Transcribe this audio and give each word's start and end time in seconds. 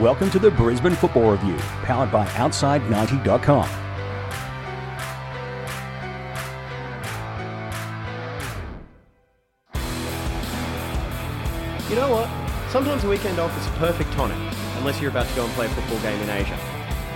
Welcome 0.00 0.30
to 0.30 0.38
the 0.38 0.50
Brisbane 0.50 0.94
Football 0.94 1.32
Review, 1.32 1.58
powered 1.82 2.10
by 2.10 2.24
Outside90.com. 2.28 3.68
You 11.90 11.96
know 11.96 12.10
what? 12.10 12.70
Sometimes 12.70 13.04
a 13.04 13.10
weekend 13.10 13.38
off 13.38 13.54
is 13.60 13.66
a 13.66 13.70
perfect 13.72 14.10
tonic, 14.12 14.38
unless 14.78 15.02
you're 15.02 15.10
about 15.10 15.28
to 15.28 15.36
go 15.36 15.44
and 15.44 15.52
play 15.52 15.66
a 15.66 15.68
football 15.68 16.00
game 16.00 16.18
in 16.22 16.30
Asia. 16.30 16.58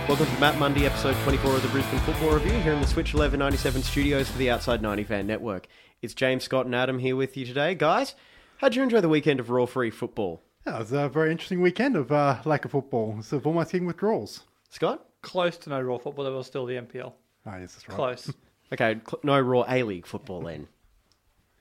Welcome 0.07 0.27
to 0.27 0.39
Matt 0.39 0.59
Mundy, 0.59 0.85
episode 0.85 1.15
24 1.23 1.55
of 1.55 1.63
the 1.63 1.69
Brisbane 1.69 1.99
Football 2.01 2.35
Review, 2.35 2.59
here 2.59 2.73
in 2.73 2.81
the 2.81 2.87
Switch 2.87 3.15
1197 3.15 3.81
studios 3.81 4.29
for 4.29 4.37
the 4.37 4.51
Outside 4.51 4.83
90 4.83 5.05
Fan 5.05 5.25
Network. 5.25 5.65
It's 6.03 6.13
James 6.13 6.43
Scott 6.43 6.67
and 6.67 6.75
Adam 6.75 6.99
here 6.99 7.15
with 7.15 7.35
you 7.35 7.47
today. 7.47 7.73
Guys, 7.73 8.13
how'd 8.57 8.75
you 8.75 8.83
enjoy 8.83 9.01
the 9.01 9.09
weekend 9.09 9.39
of 9.39 9.49
Roar 9.49 9.65
Free 9.65 9.89
Football? 9.89 10.43
Yeah, 10.65 10.75
it 10.77 10.79
was 10.79 10.91
a 10.91 11.09
very 11.09 11.31
interesting 11.31 11.61
weekend 11.61 11.95
of 11.95 12.11
uh, 12.11 12.41
lack 12.45 12.65
of 12.65 12.71
football. 12.71 13.21
So 13.21 13.39
almost 13.45 13.71
getting 13.71 13.87
withdrawals. 13.87 14.41
Scott? 14.69 15.05
Close 15.21 15.57
to 15.59 15.69
no 15.69 15.79
Roar 15.81 15.99
football. 15.99 16.25
There 16.25 16.33
was 16.33 16.47
still 16.47 16.65
the 16.65 16.75
NPL. 16.75 17.13
Oh, 17.47 17.55
yes, 17.57 17.73
that's 17.75 17.87
right. 17.89 17.95
Close. 17.95 18.33
Okay, 18.73 18.99
cl- 19.07 19.19
no 19.21 19.39
Roar 19.39 19.63
A 19.69 19.83
League 19.83 20.07
football 20.07 20.41
then. 20.41 20.67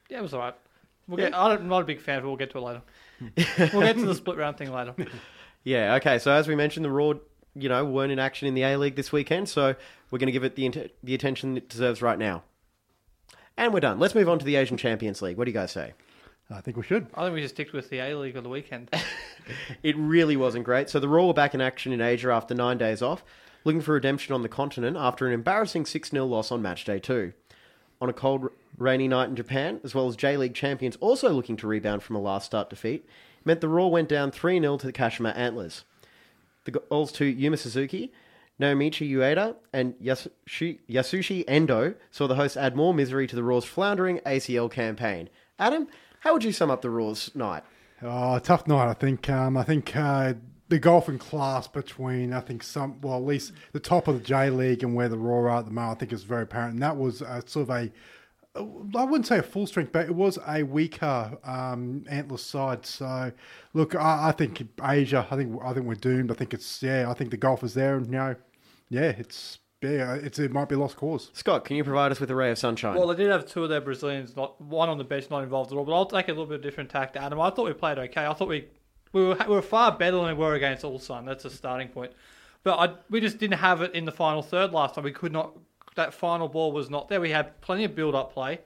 yeah, 0.09 0.19
it 0.21 0.23
was 0.23 0.33
all 0.33 0.41
right. 0.41 0.55
We'll 1.07 1.19
get, 1.19 1.35
I 1.35 1.49
don't- 1.51 1.61
I'm 1.61 1.69
not 1.69 1.83
a 1.83 1.85
big 1.85 2.01
fan, 2.01 2.23
but 2.23 2.29
we'll 2.29 2.39
get 2.39 2.51
to 2.53 2.59
it 2.59 2.61
later. 2.63 2.83
we'll 3.75 3.83
get 3.83 3.97
to 3.97 4.07
the 4.07 4.15
split 4.15 4.39
round 4.39 4.57
thing 4.57 4.73
later. 4.73 4.95
Yeah, 5.65 5.95
okay. 5.97 6.19
So 6.19 6.31
as 6.33 6.49
we 6.49 6.55
mentioned, 6.55 6.85
the 6.85 6.91
Roar, 6.91 7.17
you 7.55 7.69
know, 7.69 7.85
weren't 7.85 8.11
in 8.13 8.19
action 8.19 8.49
in 8.49 8.55
the 8.55 8.63
A 8.63 8.77
League 8.79 8.97
this 8.97 9.13
weekend, 9.13 9.49
so 9.51 9.75
we're 10.11 10.19
going 10.19 10.27
to 10.29 10.33
give 10.33 10.45
it 10.45 10.57
the 10.57 10.65
int- 10.67 10.93
the 11.03 11.15
attention 11.15 11.57
it 11.59 11.69
deserves 11.69 12.01
right 12.03 12.19
now. 12.19 12.43
And 13.59 13.73
we're 13.75 13.81
done. 13.81 13.99
Let's 13.99 14.15
move 14.15 14.29
on 14.31 14.39
to 14.39 14.45
the 14.45 14.57
Asian 14.57 14.77
Champions 14.79 15.21
League. 15.23 15.37
What 15.37 15.45
do 15.45 15.51
you 15.51 15.55
guys 15.55 15.73
say? 15.73 15.93
I 16.51 16.61
think 16.61 16.77
we 16.77 16.83
should. 16.83 17.07
I 17.15 17.25
think 17.25 17.35
we 17.35 17.41
just 17.41 17.55
stick 17.55 17.73
with 17.73 17.89
the 17.91 17.99
A 17.99 18.15
League 18.17 18.37
on 18.37 18.43
the 18.43 18.49
weekend. 18.49 18.91
It 19.83 19.95
really 19.99 20.39
wasn't 20.39 20.65
great. 20.65 20.89
So 20.89 20.99
the 20.99 21.09
Roar 21.09 21.27
were 21.27 21.35
back 21.35 21.53
in 21.53 21.61
action 21.61 21.93
in 21.93 22.01
Asia 22.01 22.31
after 22.31 22.55
nine 22.55 22.79
days 22.79 23.03
off, 23.03 23.23
looking 23.65 23.83
for 23.83 23.93
redemption 23.93 24.35
on 24.35 24.41
the 24.41 24.49
continent 24.49 24.97
after 24.97 25.27
an 25.27 25.35
embarrassing 25.35 25.85
6 25.85 26.11
0 26.11 26.25
loss 26.25 26.51
on 26.51 26.63
match 26.63 26.87
day 26.87 26.99
two. 26.99 27.35
On 28.01 28.09
a 28.09 28.15
cold, 28.15 28.49
rainy 28.79 29.07
night 29.07 29.29
in 29.29 29.37
Japan, 29.37 29.81
as 29.85 29.95
well 29.95 30.09
as 30.09 30.17
J 30.17 30.39
League 30.39 30.55
champions 30.55 30.97
also 30.97 31.29
looking 31.31 31.59
to 31.59 31.67
rebound 31.67 32.03
from 32.03 32.17
a 32.17 32.21
last 32.21 32.47
start 32.47 32.71
defeat, 32.71 33.07
meant 33.45 33.61
the 33.61 33.69
Roar 33.69 33.91
went 33.91 34.09
down 34.09 34.31
3 34.31 34.61
0 34.61 34.79
to 34.79 34.87
the 34.87 34.93
Kashima 34.95 35.37
Antlers. 35.37 35.85
The 36.65 36.71
goals 36.71 37.13
to 37.13 37.27
Yuma 37.27 37.59
Suzuki, 37.59 38.11
Naomichi 38.59 39.11
Ueda, 39.11 39.57
and 39.73 39.95
Yasushi, 39.95 40.79
Yasushi 40.89 41.45
Endo 41.47 41.95
saw 42.11 42.27
the 42.27 42.37
hosts 42.37 42.57
add 42.57 42.75
more 42.77 42.95
misery 42.95 43.27
to 43.27 43.37
the 43.37 43.43
Roar's 43.43 43.67
floundering 43.67 44.21
ACL 44.21 44.71
campaign. 44.71 45.29
Adam, 45.59 45.87
how 46.25 46.33
would 46.33 46.43
you 46.43 46.53
sum 46.53 46.71
up 46.71 46.81
the 46.81 46.89
Roar's 46.89 47.31
night? 47.35 47.63
Oh, 48.01 48.39
tough 48.39 48.67
night, 48.67 48.89
I 48.89 48.95
think. 48.95 49.29
Um, 49.29 49.59
I 49.59 49.63
think 49.63 49.95
uh, 49.95 50.33
the 50.71 50.79
golfing 50.79 51.19
class 51.19 51.69
between, 51.69 52.33
I 52.33 52.41
think, 52.41 52.63
some, 52.63 52.99
well, 53.03 53.19
at 53.19 53.25
least 53.25 53.53
the 53.73 53.79
top 53.79 54.09
of 54.09 54.15
the 54.15 54.25
J 54.25 54.49
League 54.49 54.83
and 54.83 54.95
where 54.95 55.11
the 55.11 55.19
Roar 55.19 55.51
are 55.51 55.59
at 55.59 55.67
the 55.67 55.71
moment, 55.71 55.99
I 55.99 56.01
think 56.01 56.13
is 56.15 56.23
very 56.23 56.45
apparent. 56.45 56.73
And 56.73 56.83
that 56.83 56.97
was 56.97 57.21
uh, 57.21 57.43
sort 57.45 57.69
of 57.69 57.77
a, 57.77 57.93
I 58.57 59.05
wouldn't 59.05 59.27
say 59.27 59.37
a 59.37 59.43
full 59.43 59.67
strength, 59.67 59.93
but 59.93 60.07
it 60.07 60.15
was 60.15 60.39
a 60.49 60.63
weaker 60.63 61.37
um, 61.45 62.05
antler 62.09 62.39
side. 62.39 62.87
So, 62.87 63.31
look, 63.75 63.95
I, 63.95 64.29
I 64.29 64.33
think 64.33 64.67
Asia, 64.83 65.27
I 65.31 65.37
think, 65.37 65.61
I 65.63 65.75
think 65.75 65.85
we're 65.85 65.95
doomed. 65.95 66.31
I 66.31 66.35
think 66.35 66.55
it's, 66.55 66.83
yeah, 66.83 67.11
I 67.11 67.13
think 67.13 67.33
the 67.33 67.37
golf 67.37 67.63
is 67.63 67.75
there, 67.75 67.97
and 67.97 68.07
you 68.07 68.13
know, 68.13 68.35
yeah, 68.89 69.13
it's, 69.19 69.59
yeah, 69.85 70.15
it's, 70.15 70.39
it 70.39 70.53
might 70.53 70.69
be 70.69 70.75
a 70.75 70.79
lost 70.79 70.97
cause. 70.97 71.31
Scott, 71.33 71.65
can 71.65 71.77
you 71.77 71.85
provide 71.85 72.13
us 72.13 72.21
with 72.21 72.31
a 72.31 72.35
ray 72.35 72.51
of 72.51 72.59
sunshine? 72.59 72.97
well, 72.97 73.09
they 73.09 73.17
did 73.17 73.31
have 73.31 73.47
two 73.47 73.63
of 73.65 73.71
their 73.71 73.81
Brazilians, 73.81 74.37
not 74.37 74.61
one 74.61 74.89
on 74.89 74.99
the 74.99 75.05
bench, 75.05 75.31
not 75.31 75.43
involved 75.43 75.73
at 75.73 75.79
all. 75.79 75.85
But 75.85 75.95
I'll 75.95 76.07
take 76.07 76.29
a 76.29 76.33
little 76.33 76.47
bit 76.47 76.57
of 76.57 76.63
different 76.63 76.91
tack 76.91 77.13
to 77.15 77.23
Adam. 77.23 77.41
I 77.41 77.51
thought 77.51 77.67
we 77.67 77.73
played 77.73 77.99
okay. 77.99 78.27
I 78.27 78.33
thought 78.33 78.49
we 78.49 78.67
we 79.13 79.25
were, 79.25 79.37
we 79.49 79.55
were 79.55 79.63
far 79.63 79.97
better 79.97 80.17
than 80.17 80.27
we 80.27 80.35
were 80.35 80.55
against 80.55 80.85
Ulsan. 80.85 81.25
That's 81.25 81.45
a 81.45 81.51
starting 81.51 81.89
point. 81.89 82.13
But 82.65 82.79
I, 82.79 82.95
we 83.11 83.21
just 83.21 83.39
didn't 83.39 83.59
have 83.59 83.83
it 83.83 83.95
in 83.95 84.05
the 84.05 84.13
final 84.13 84.43
third 84.43 84.73
last 84.73 84.95
time. 84.95 85.05
We 85.05 85.13
could 85.13 85.33
not. 85.33 85.57
That 85.95 86.13
final 86.13 86.49
ball 86.49 86.73
was 86.73 86.91
not 86.91 87.09
there. 87.09 87.21
We 87.21 87.31
had 87.31 87.61
plenty 87.61 87.85
of 87.85 87.95
build-up 87.95 88.35
play, 88.35 88.59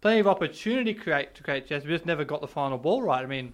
plenty 0.00 0.18
of 0.18 0.26
opportunity 0.26 0.94
create 0.94 1.34
to 1.36 1.42
create 1.44 1.68
chances. 1.68 1.86
We 1.86 1.94
just 1.94 2.06
never 2.06 2.24
got 2.24 2.40
the 2.40 2.48
final 2.48 2.76
ball 2.76 3.02
right. 3.02 3.22
I 3.22 3.26
mean, 3.26 3.52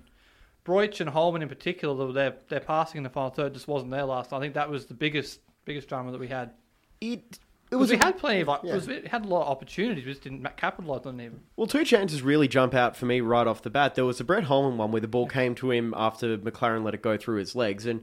Broich 0.65 1.01
and 1.01 1.11
Holman 1.11 1.43
in 1.43 1.49
particular, 1.49 2.13
their 2.13 2.37
their 2.49 2.61
passing 2.61 2.99
in 2.99 3.03
the 3.03 3.11
final 3.11 3.31
third 3.31 3.53
just 3.53 3.69
wasn't 3.69 3.91
there 3.91 4.05
last 4.05 4.31
time. 4.31 4.39
I 4.39 4.43
think 4.43 4.55
that 4.55 4.71
was 4.71 4.87
the 4.87 4.95
biggest 4.95 5.41
biggest 5.67 5.89
drama 5.89 6.13
that 6.13 6.21
we 6.21 6.29
had. 6.29 6.53
It, 7.01 7.39
it 7.71 7.77
was 7.77 7.91
we 7.91 7.97
a- 7.97 8.05
had 8.05 8.19
plenty 8.19 8.41
of 8.41 8.49
like, 8.49 8.61
yeah. 8.65 8.73
it, 8.73 8.75
was, 8.75 8.89
it 8.89 9.09
had 9.09 9.25
a 9.25 9.29
lot 9.29 9.43
of 9.43 9.49
opportunities, 9.49 10.05
we 10.05 10.13
just 10.13 10.23
didn't 10.23 10.45
capitalize 10.57 11.07
on 11.07 11.17
them. 11.17 11.27
Even. 11.27 11.41
Well, 11.57 11.67
two 11.67 11.85
chances 11.85 12.23
really 12.23 12.49
jump 12.49 12.75
out 12.75 12.97
for 12.97 13.07
me 13.07 13.21
right 13.21 13.47
off 13.47 13.63
the 13.63 13.71
bat. 13.71 13.95
There 13.95 14.05
was 14.05 14.19
the 14.19 14.25
Brett 14.25 14.45
Holman 14.45 14.79
one 14.79 14.91
where 14.91 15.01
the 15.01 15.09
ball 15.09 15.27
came 15.27 15.55
to 15.57 15.71
him 15.71 15.95
after 15.97 16.39
Maclaren 16.39 16.83
let 16.83 16.95
it 16.95 17.03
go 17.03 17.17
through 17.17 17.39
his 17.39 17.55
legs. 17.55 17.87
And 17.87 18.03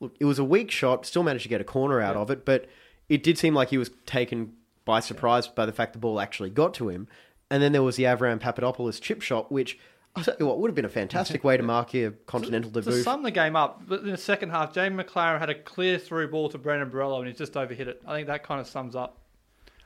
look, 0.00 0.14
it 0.20 0.24
was 0.24 0.38
a 0.38 0.44
weak 0.44 0.70
shot, 0.70 1.06
still 1.06 1.22
managed 1.22 1.44
to 1.44 1.48
get 1.48 1.60
a 1.60 1.64
corner 1.64 2.00
out 2.00 2.16
of 2.16 2.30
it, 2.30 2.44
but 2.44 2.66
it 3.08 3.22
did 3.22 3.38
seem 3.38 3.54
like 3.54 3.70
he 3.70 3.78
was 3.78 3.90
taken 4.04 4.52
by 4.84 5.00
surprise 5.00 5.48
by 5.48 5.66
the 5.66 5.72
fact 5.72 5.92
the 5.92 5.98
ball 5.98 6.20
actually 6.20 6.50
got 6.50 6.74
to 6.74 6.88
him. 6.88 7.08
And 7.50 7.62
then 7.62 7.72
there 7.72 7.82
was 7.82 7.96
the 7.96 8.04
Avram 8.04 8.40
Papadopoulos 8.40 9.00
chip 9.00 9.22
shot, 9.22 9.52
which 9.52 9.78
I 10.16 10.22
tell 10.22 10.36
you 10.40 10.46
what 10.46 10.58
would 10.58 10.68
have 10.68 10.74
been 10.74 10.84
a 10.84 10.88
fantastic 10.88 11.44
way 11.44 11.56
to 11.56 11.62
mark 11.62 11.92
your 11.94 12.12
continental 12.26 12.70
To 12.70 12.80
debut. 12.80 13.02
sum 13.02 13.22
the 13.22 13.30
game 13.30 13.56
up, 13.56 13.82
but 13.86 14.00
in 14.00 14.10
the 14.10 14.16
second 14.16 14.50
half, 14.50 14.72
Jamie 14.72 15.02
Maclaren 15.02 15.38
had 15.38 15.50
a 15.50 15.54
clear 15.54 15.98
through 15.98 16.28
ball 16.28 16.48
to 16.48 16.58
Brandon 16.58 16.90
Borrello 16.90 17.18
and 17.18 17.26
he 17.26 17.32
just 17.32 17.52
overhit 17.54 17.86
it. 17.86 18.02
I 18.06 18.14
think 18.14 18.26
that 18.28 18.42
kind 18.42 18.60
of 18.60 18.66
sums 18.66 18.96
up 18.96 19.18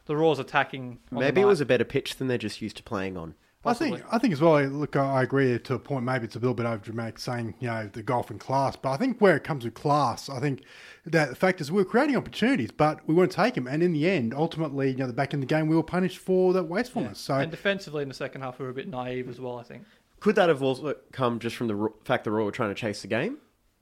the 0.06 0.16
Roar's 0.16 0.38
attacking. 0.38 0.98
Maybe 1.10 1.40
it 1.40 1.46
was 1.46 1.60
a 1.60 1.66
better 1.66 1.84
pitch 1.84 2.16
than 2.16 2.28
they're 2.28 2.38
just 2.38 2.60
used 2.62 2.76
to 2.78 2.82
playing 2.82 3.16
on. 3.16 3.34
I 3.62 3.74
think 3.74 4.02
I 4.10 4.16
think 4.16 4.32
as 4.32 4.40
well. 4.40 4.58
Look, 4.64 4.96
I 4.96 5.16
I 5.16 5.22
agree 5.22 5.58
to 5.58 5.74
a 5.74 5.78
point. 5.78 6.04
Maybe 6.04 6.24
it's 6.24 6.34
a 6.34 6.38
little 6.38 6.54
bit 6.54 6.64
over 6.64 6.78
dramatic 6.78 7.18
saying 7.18 7.54
you 7.60 7.68
know 7.68 7.90
the 7.92 8.02
golf 8.02 8.30
and 8.30 8.40
class, 8.40 8.74
but 8.74 8.90
I 8.90 8.96
think 8.96 9.20
where 9.20 9.36
it 9.36 9.44
comes 9.44 9.64
with 9.64 9.74
class, 9.74 10.30
I 10.30 10.40
think 10.40 10.62
that 11.04 11.28
the 11.28 11.34
fact 11.34 11.60
is 11.60 11.70
we 11.70 11.76
were 11.76 11.84
creating 11.84 12.16
opportunities, 12.16 12.70
but 12.70 13.06
we 13.06 13.14
weren't 13.14 13.32
taking 13.32 13.64
them. 13.64 13.74
And 13.74 13.82
in 13.82 13.92
the 13.92 14.08
end, 14.08 14.32
ultimately, 14.32 14.92
you 14.92 14.96
know, 14.96 15.06
the 15.06 15.12
back 15.12 15.34
in 15.34 15.40
the 15.40 15.46
game, 15.46 15.68
we 15.68 15.76
were 15.76 15.82
punished 15.82 16.16
for 16.16 16.54
that 16.54 16.64
wastefulness. 16.64 17.18
So 17.18 17.34
and 17.34 17.50
defensively 17.50 18.02
in 18.02 18.08
the 18.08 18.14
second 18.14 18.40
half, 18.40 18.58
we 18.58 18.64
were 18.64 18.70
a 18.70 18.74
bit 18.74 18.88
naive 18.88 19.28
as 19.28 19.38
well. 19.38 19.58
I 19.58 19.62
think 19.62 19.84
Could 20.20 20.36
that 20.36 20.48
have 20.48 20.62
also 20.62 20.94
come 21.12 21.38
just 21.38 21.56
from 21.56 21.68
the 21.68 21.88
fact 22.04 22.24
the 22.24 22.30
Roar 22.30 22.44
were 22.44 22.52
trying 22.52 22.70
to 22.70 22.74
chase 22.74 23.02
the 23.02 23.08
game? 23.08 23.38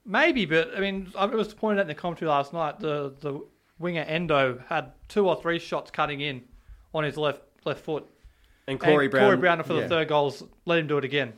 maybe, 0.09 0.47
but 0.47 0.77
I 0.77 0.81
mean, 0.81 1.13
it 1.15 1.31
was 1.31 1.55
pointed 1.55 1.81
out 1.81 1.83
in 1.83 1.89
the 1.89 1.95
commentary 1.95 2.29
last 2.29 2.53
night. 2.53 2.81
The 2.81 3.15
the 3.21 3.41
winger 3.79 4.03
Endo 4.03 4.61
had 4.69 4.93
two 5.07 5.29
or 5.29 5.41
three 5.41 5.61
shots 5.61 5.91
cutting 5.91 6.21
in 6.21 6.43
on 6.93 7.05
his 7.05 7.17
left 7.17 7.43
left 7.65 7.85
foot. 7.85 8.09
And 8.67 8.81
Corey 8.81 9.07
and 9.07 9.11
Brown. 9.11 9.25
Corey 9.25 9.37
Brown 9.37 9.63
for 9.63 9.75
the 9.75 9.81
yeah. 9.81 9.89
third 9.89 10.09
goals 10.09 10.43
let 10.65 10.79
him 10.79 10.89
do 10.89 10.99
it 10.99 11.05
again. 11.05 11.35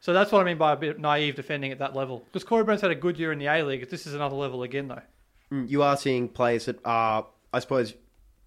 So 0.00 0.12
that's 0.12 0.30
what 0.30 0.42
I 0.42 0.44
mean 0.44 0.58
by 0.58 0.72
a 0.72 0.76
bit 0.76 1.00
naive 1.00 1.34
defending 1.34 1.72
at 1.72 1.78
that 1.80 1.96
level. 1.96 2.22
Because 2.26 2.44
Corey 2.44 2.62
Brown's 2.62 2.82
had 2.82 2.92
a 2.92 2.96
good 2.96 3.18
year 3.18 3.32
in 3.32 3.38
the 3.38 3.46
A 3.46 3.64
League. 3.64 3.88
This 3.90 4.06
is 4.06 4.14
another 4.14 4.36
level 4.36 4.62
again, 4.62 4.86
though. 4.86 5.02
Mm, 5.52 5.68
you 5.68 5.82
are 5.82 5.96
seeing 5.96 6.28
players 6.28 6.66
that 6.66 6.78
are, 6.84 7.26
I 7.52 7.58
suppose, 7.58 7.94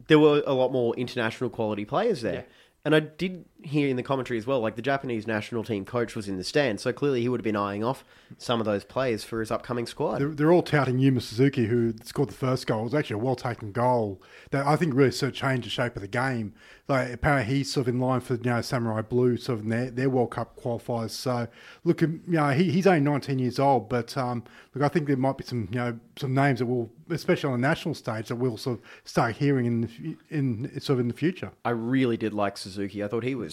there 0.07 0.18
were 0.18 0.42
a 0.47 0.54
lot 0.54 0.71
more 0.71 0.95
international 0.95 1.50
quality 1.50 1.83
players 1.83 2.21
there. 2.21 2.33
Yeah. 2.33 2.42
And 2.86 2.95
I 2.95 3.01
did 3.01 3.44
hear 3.63 3.88
in 3.88 3.96
the 3.96 4.04
commentary 4.04 4.38
as 4.38 4.48
well, 4.48 4.60
like 4.60 4.75
the 4.75 4.81
Japanese 4.81 5.28
national 5.28 5.63
team 5.63 5.86
coach 5.86 6.16
was 6.16 6.28
in 6.28 6.38
the 6.38 6.44
stand, 6.44 6.80
so 6.80 6.92
clearly 6.92 7.22
he 7.22 7.30
would 7.30 7.40
have 7.40 7.44
been 7.44 7.56
eyeing 7.56 7.84
off 7.84 8.04
some 8.38 8.60
of 8.60 8.66
those 8.66 8.84
players 8.84 9.24
for 9.24 9.40
his 9.40 9.52
upcoming 9.52 9.86
squad. 9.86 10.19
they're, 10.19 10.30
they're 10.30 10.52
all 10.52 10.63
touting 10.63 11.00
Yuma 11.00 11.22
Suzuki, 11.22 11.66
who 11.66 11.94
scored 12.04 12.30
the 12.30 12.34
first 12.34 12.68
goal. 12.68 12.81
It 12.81 12.86
was 12.86 12.96
actually 12.96 13.16
a 13.16 13.24
well 13.24 13.36
taken 13.36 13.72
goal 13.72 14.22
that 14.52 14.66
I 14.66 14.75
think 14.75 14.94
really 14.94 15.12
sort 15.12 15.31
of 15.31 15.36
changed 15.36 15.66
the 15.66 15.69
shape 15.69 15.96
of 15.96 16.02
the 16.02 16.08
game. 16.08 16.54
Like 16.88 17.13
apparently 17.13 17.56
he's 17.56 17.72
sort 17.72 17.88
of 17.88 17.94
in 17.94 18.02
line 18.02 18.19
for 18.19 18.36
you 18.36 18.42
know 18.44 18.62
Samurai 18.62 19.02
Blue, 19.02 19.38
sort 19.38 19.60
of 19.60 19.64
in 19.64 19.69
their, 19.69 19.92
their 19.92 20.10
World 20.10 20.31
Cup 20.31 20.60
qualifiers. 20.60 21.12
So 21.12 21.48
look, 21.84 22.02
you 22.02 22.22
know 22.25 22.50
he, 22.50 22.72
he's 22.72 22.88
only 22.88 23.00
19 23.00 23.40
years 23.40 23.60
old, 23.60 23.88
but 23.88 24.18
um, 24.18 24.44
look, 24.74 24.84
I 24.84 24.88
think 24.88 25.07
there 25.07 25.16
might 25.16 25.38
be 25.38 25.46
some 25.46 25.69
you 25.72 25.78
know 25.78 26.00
some 26.18 26.34
names 26.34 26.60
that 26.60 26.66
will, 26.66 26.92
especially 27.10 27.54
on 27.54 27.62
the 27.62 27.68
national 27.68 27.94
stage, 27.94 28.28
that 28.28 28.36
we'll 28.36 28.57
sort 28.57 28.80
of 28.80 28.86
start 29.06 29.38
hearing 29.38 29.66
in 29.66 29.81
the, 29.81 30.18
in 30.30 30.81
sort 30.81 30.96
of 30.96 31.00
in 31.02 31.07
the 31.07 31.14
future. 31.14 31.52
I 31.64 31.69
really 31.69 32.18
did 32.18 32.34
like 32.34 32.57
Suzuki. 32.57 33.04
I 33.04 33.07
thought 33.07 33.24
he 33.24 33.36
was 33.36 33.50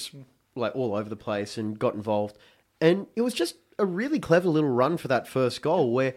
like 0.54 0.74
all 0.74 0.94
over 0.94 1.08
the 1.08 1.16
place 1.16 1.56
and 1.56 1.78
got 1.78 1.94
involved. 1.94 2.36
And 2.80 3.06
it 3.16 3.22
was 3.22 3.34
just 3.34 3.56
a 3.78 3.86
really 3.86 4.18
clever 4.18 4.48
little 4.48 4.70
run 4.70 4.96
for 4.96 5.08
that 5.08 5.28
first 5.28 5.62
goal 5.62 5.92
where 5.92 6.14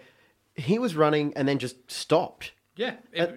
he 0.55 0.79
was 0.79 0.95
running 0.95 1.33
and 1.35 1.47
then 1.47 1.59
just 1.59 1.91
stopped. 1.91 2.51
Yeah. 2.75 2.95
Uh, 3.17 3.27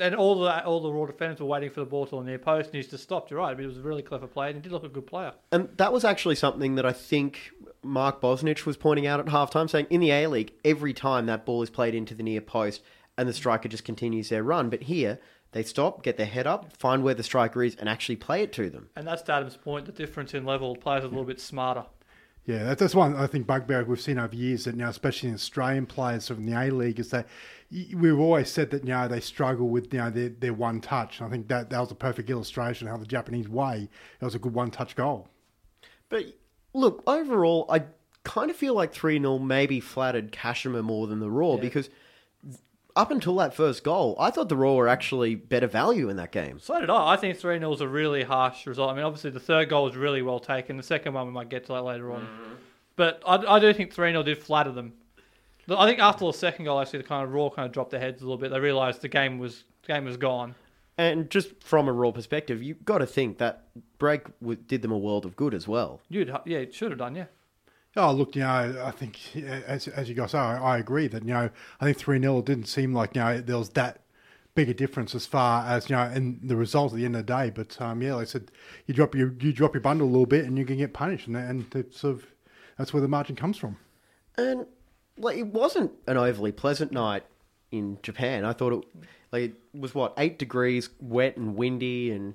and 0.00 0.14
all 0.14 0.40
the 0.40 0.64
all 0.64 0.80
the 0.80 0.92
Roar 0.92 1.06
defenders 1.06 1.40
were 1.40 1.46
waiting 1.46 1.70
for 1.70 1.80
the 1.80 1.86
ball 1.86 2.06
to 2.06 2.16
the 2.16 2.22
near 2.22 2.38
post, 2.38 2.66
and 2.66 2.76
he's 2.76 2.88
just 2.88 3.04
stopped. 3.04 3.30
You're 3.30 3.38
right, 3.38 3.54
but 3.54 3.60
he 3.60 3.66
was 3.66 3.78
a 3.78 3.82
really 3.82 4.02
clever 4.02 4.26
player, 4.26 4.48
and 4.48 4.56
he 4.56 4.62
did 4.62 4.72
look 4.72 4.82
a 4.82 4.88
good 4.88 5.06
player. 5.06 5.34
And 5.52 5.68
that 5.76 5.92
was 5.92 6.04
actually 6.04 6.34
something 6.34 6.74
that 6.74 6.84
I 6.84 6.92
think 6.92 7.52
Mark 7.82 8.20
Bosnich 8.20 8.66
was 8.66 8.76
pointing 8.76 9.06
out 9.06 9.20
at 9.20 9.26
halftime, 9.26 9.70
saying 9.70 9.86
in 9.90 10.00
the 10.00 10.10
A 10.10 10.26
League, 10.26 10.52
every 10.64 10.92
time 10.92 11.26
that 11.26 11.46
ball 11.46 11.62
is 11.62 11.70
played 11.70 11.94
into 11.94 12.14
the 12.14 12.24
near 12.24 12.40
post 12.40 12.82
and 13.16 13.28
the 13.28 13.32
striker 13.32 13.68
just 13.68 13.84
continues 13.84 14.28
their 14.28 14.42
run. 14.42 14.70
But 14.70 14.82
here, 14.82 15.20
they 15.54 15.62
stop, 15.62 16.02
get 16.02 16.16
their 16.16 16.26
head 16.26 16.48
up, 16.48 16.76
find 16.76 17.04
where 17.04 17.14
the 17.14 17.22
striker 17.22 17.62
is, 17.62 17.76
and 17.76 17.88
actually 17.88 18.16
play 18.16 18.42
it 18.42 18.52
to 18.54 18.68
them. 18.68 18.88
And 18.96 19.06
that's 19.06 19.22
to 19.22 19.32
Adam's 19.32 19.56
point. 19.56 19.86
The 19.86 19.92
difference 19.92 20.34
in 20.34 20.44
level, 20.44 20.74
players 20.74 21.04
are 21.04 21.06
a 21.06 21.10
little 21.10 21.24
bit 21.24 21.40
smarter. 21.40 21.86
Yeah, 22.44 22.64
that's, 22.64 22.80
that's 22.80 22.94
one 22.94 23.14
I 23.14 23.28
think 23.28 23.46
bugbear 23.46 23.84
we've 23.84 24.00
seen 24.00 24.18
over 24.18 24.34
years 24.34 24.64
that 24.64 24.74
now, 24.74 24.88
especially 24.88 25.28
in 25.28 25.36
Australian 25.36 25.86
players 25.86 26.26
from 26.26 26.44
the 26.44 26.60
A 26.60 26.70
League, 26.70 26.98
is 26.98 27.10
that 27.10 27.28
we've 27.70 28.18
always 28.18 28.50
said 28.50 28.70
that 28.72 28.82
you 28.82 28.90
know 28.90 29.06
they 29.06 29.20
struggle 29.20 29.68
with 29.68 29.94
you 29.94 30.00
know 30.00 30.10
their, 30.10 30.28
their 30.28 30.52
one 30.52 30.80
touch. 30.80 31.20
And 31.20 31.28
I 31.28 31.30
think 31.30 31.46
that 31.48 31.70
that 31.70 31.78
was 31.78 31.92
a 31.92 31.94
perfect 31.94 32.28
illustration 32.28 32.88
of 32.88 32.92
how 32.92 32.98
the 32.98 33.06
Japanese 33.06 33.48
way 33.48 33.88
it 34.20 34.24
was 34.24 34.34
a 34.34 34.40
good 34.40 34.52
one 34.52 34.72
touch 34.72 34.96
goal. 34.96 35.28
But 36.08 36.24
look, 36.74 37.04
overall, 37.06 37.66
I 37.70 37.84
kind 38.24 38.50
of 38.50 38.56
feel 38.56 38.74
like 38.74 38.92
3 38.92 39.20
0 39.20 39.38
maybe 39.38 39.78
flattered 39.78 40.32
Kashima 40.32 40.82
more 40.82 41.06
than 41.06 41.20
the 41.20 41.30
Roar 41.30 41.58
because 41.58 41.90
up 42.96 43.10
until 43.10 43.34
that 43.36 43.54
first 43.54 43.82
goal, 43.82 44.16
I 44.20 44.30
thought 44.30 44.48
the 44.48 44.56
Roar 44.56 44.76
were 44.76 44.88
actually 44.88 45.34
better 45.34 45.66
value 45.66 46.08
in 46.08 46.16
that 46.16 46.30
game. 46.30 46.58
So 46.60 46.80
did 46.80 46.90
I. 46.90 47.14
I 47.14 47.16
think 47.16 47.36
3 47.36 47.58
0 47.58 47.72
is 47.72 47.80
a 47.80 47.88
really 47.88 48.22
harsh 48.22 48.66
result. 48.66 48.90
I 48.90 48.94
mean, 48.94 49.04
obviously, 49.04 49.30
the 49.30 49.40
third 49.40 49.68
goal 49.68 49.84
was 49.84 49.96
really 49.96 50.22
well 50.22 50.38
taken. 50.38 50.76
The 50.76 50.82
second 50.82 51.14
one, 51.14 51.26
we 51.26 51.32
might 51.32 51.48
get 51.48 51.66
to 51.66 51.72
that 51.72 51.82
later 51.82 52.12
on. 52.12 52.22
Mm-hmm. 52.22 52.54
But 52.96 53.22
I, 53.26 53.36
I 53.56 53.58
do 53.58 53.72
think 53.72 53.92
3 53.92 54.12
0 54.12 54.22
did 54.22 54.38
flatter 54.38 54.70
them. 54.70 54.92
I 55.68 55.86
think 55.86 55.98
after 55.98 56.26
the 56.26 56.32
second 56.32 56.66
goal, 56.66 56.80
actually, 56.80 57.00
the 57.00 57.08
kind 57.08 57.24
of 57.24 57.32
Roar 57.32 57.50
kind 57.50 57.66
of 57.66 57.72
dropped 57.72 57.90
their 57.90 58.00
heads 58.00 58.20
a 58.20 58.24
little 58.24 58.38
bit. 58.38 58.50
They 58.50 58.60
realised 58.60 59.00
the 59.00 59.08
game 59.08 59.38
was 59.38 59.64
the 59.82 59.92
game 59.92 60.04
was 60.04 60.16
gone. 60.16 60.54
And 60.96 61.28
just 61.28 61.60
from 61.62 61.88
a 61.88 61.92
Roar 61.92 62.12
perspective, 62.12 62.62
you've 62.62 62.84
got 62.84 62.98
to 62.98 63.06
think 63.06 63.38
that 63.38 63.64
break 63.98 64.22
did 64.68 64.82
them 64.82 64.92
a 64.92 64.98
world 64.98 65.24
of 65.24 65.34
good 65.34 65.52
as 65.52 65.66
well. 65.66 66.00
You'd, 66.08 66.28
yeah, 66.44 66.58
it 66.58 66.74
should 66.74 66.92
have 66.92 66.98
done, 66.98 67.16
yeah. 67.16 67.24
Oh, 67.96 68.12
look, 68.12 68.34
you 68.34 68.42
know, 68.42 68.82
I 68.84 68.90
think 68.90 69.36
as 69.36 69.86
as 69.88 70.08
you 70.08 70.14
guys 70.14 70.32
say, 70.32 70.38
I, 70.38 70.74
I 70.74 70.78
agree 70.78 71.06
that 71.08 71.22
you 71.24 71.32
know 71.32 71.50
I 71.80 71.84
think 71.84 71.96
three 71.96 72.20
0 72.20 72.42
didn't 72.42 72.66
seem 72.66 72.92
like 72.92 73.14
you 73.14 73.22
know 73.22 73.40
there 73.40 73.58
was 73.58 73.70
that 73.70 74.00
big 74.54 74.68
a 74.68 74.74
difference 74.74 75.14
as 75.14 75.26
far 75.26 75.66
as 75.66 75.90
you 75.90 75.96
know 75.96 76.02
and 76.02 76.38
the 76.42 76.56
result 76.56 76.92
at 76.92 76.98
the 76.98 77.04
end 77.04 77.16
of 77.16 77.26
the 77.26 77.32
day. 77.32 77.50
But 77.50 77.80
um, 77.80 78.02
yeah, 78.02 78.14
like 78.14 78.22
I 78.22 78.24
said, 78.26 78.50
you 78.86 78.94
drop 78.94 79.14
your 79.14 79.32
you 79.40 79.52
drop 79.52 79.74
your 79.74 79.80
bundle 79.80 80.06
a 80.06 80.10
little 80.10 80.26
bit 80.26 80.44
and 80.44 80.58
you 80.58 80.64
can 80.64 80.76
get 80.76 80.92
punished, 80.92 81.26
and 81.26 81.36
and 81.36 81.72
it's 81.74 82.00
sort 82.00 82.16
of 82.16 82.26
that's 82.78 82.92
where 82.92 83.00
the 83.00 83.08
margin 83.08 83.36
comes 83.36 83.56
from. 83.56 83.76
And 84.36 84.66
like 85.18 85.36
it 85.36 85.46
wasn't 85.46 85.92
an 86.06 86.16
overly 86.16 86.52
pleasant 86.52 86.92
night 86.92 87.24
in 87.70 87.98
Japan. 88.02 88.44
I 88.44 88.52
thought 88.52 88.72
it 88.72 88.84
like 89.32 89.42
it 89.42 89.54
was 89.72 89.94
what 89.94 90.14
eight 90.18 90.38
degrees, 90.38 90.90
wet 91.00 91.36
and 91.36 91.56
windy, 91.56 92.10
and 92.10 92.34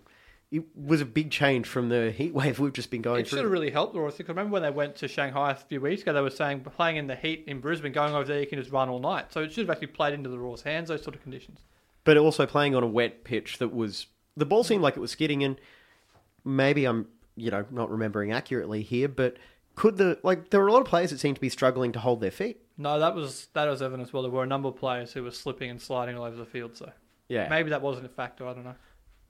it 0.51 0.63
was 0.75 0.99
a 0.99 1.05
big 1.05 1.29
change 1.29 1.67
from 1.67 1.89
the 1.89 2.11
heat 2.11 2.33
wave 2.33 2.59
we've 2.59 2.73
just 2.73 2.89
been 2.89 3.01
going 3.01 3.23
through. 3.23 3.37
It 3.37 3.41
should 3.41 3.43
have 3.45 3.51
really 3.51 3.69
helped 3.71 3.93
the 3.93 3.99
Royals. 3.99 4.19
I 4.19 4.23
remember 4.27 4.53
when 4.53 4.63
they 4.63 4.71
went 4.71 4.95
to 4.97 5.07
Shanghai 5.07 5.51
a 5.51 5.55
few 5.55 5.79
weeks 5.79 6.01
ago, 6.01 6.13
they 6.13 6.21
were 6.21 6.29
saying 6.29 6.61
playing 6.61 6.97
in 6.97 7.07
the 7.07 7.15
heat 7.15 7.43
in 7.47 7.59
Brisbane, 7.59 7.91
going 7.91 8.13
over 8.15 8.25
there, 8.25 8.39
you 8.39 8.47
can 8.47 8.59
just 8.59 8.71
run 8.71 8.89
all 8.89 8.99
night. 8.99 9.31
So 9.31 9.41
it 9.41 9.51
should 9.51 9.67
have 9.67 9.69
actually 9.69 9.87
played 9.87 10.13
into 10.13 10.29
the 10.29 10.39
Royals' 10.39 10.63
hands, 10.63 10.89
those 10.89 11.03
sort 11.03 11.15
of 11.15 11.21
conditions. 11.21 11.59
but 12.03 12.17
also 12.17 12.45
playing 12.47 12.75
on 12.75 12.81
a 12.83 12.87
wet 12.87 13.23
pitch 13.23 13.57
that 13.59 13.73
was 13.73 14.07
the 14.35 14.45
ball 14.45 14.63
seemed 14.63 14.81
like 14.81 14.97
it 14.97 15.01
was 15.01 15.11
skidding, 15.11 15.43
and 15.43 15.59
maybe 16.43 16.85
I'm 16.85 17.07
you 17.35 17.51
know 17.51 17.65
not 17.69 17.89
remembering 17.91 18.31
accurately 18.31 18.81
here, 18.81 19.07
but 19.07 19.37
could 19.75 19.97
the 19.97 20.19
like 20.23 20.49
there 20.49 20.59
were 20.61 20.67
a 20.67 20.73
lot 20.73 20.81
of 20.81 20.87
players 20.87 21.11
that 21.11 21.19
seemed 21.19 21.35
to 21.35 21.41
be 21.41 21.49
struggling 21.49 21.91
to 21.91 21.99
hold 21.99 22.21
their 22.21 22.31
feet. 22.31 22.61
No, 22.77 22.99
that 22.99 23.13
was 23.13 23.49
that 23.53 23.65
was 23.67 23.81
evidence. 23.81 24.11
Well, 24.13 24.23
there 24.23 24.31
were 24.31 24.43
a 24.43 24.47
number 24.47 24.69
of 24.69 24.77
players 24.77 25.13
who 25.13 25.23
were 25.23 25.31
slipping 25.31 25.69
and 25.69 25.81
sliding 25.81 26.17
all 26.17 26.23
over 26.23 26.35
the 26.35 26.45
field. 26.45 26.75
So 26.75 26.91
Yeah, 27.27 27.47
maybe 27.49 27.69
that 27.69 27.81
wasn't 27.81 28.05
a 28.05 28.09
factor. 28.09 28.47
I 28.47 28.53
don't 28.53 28.63
know. 28.63 28.75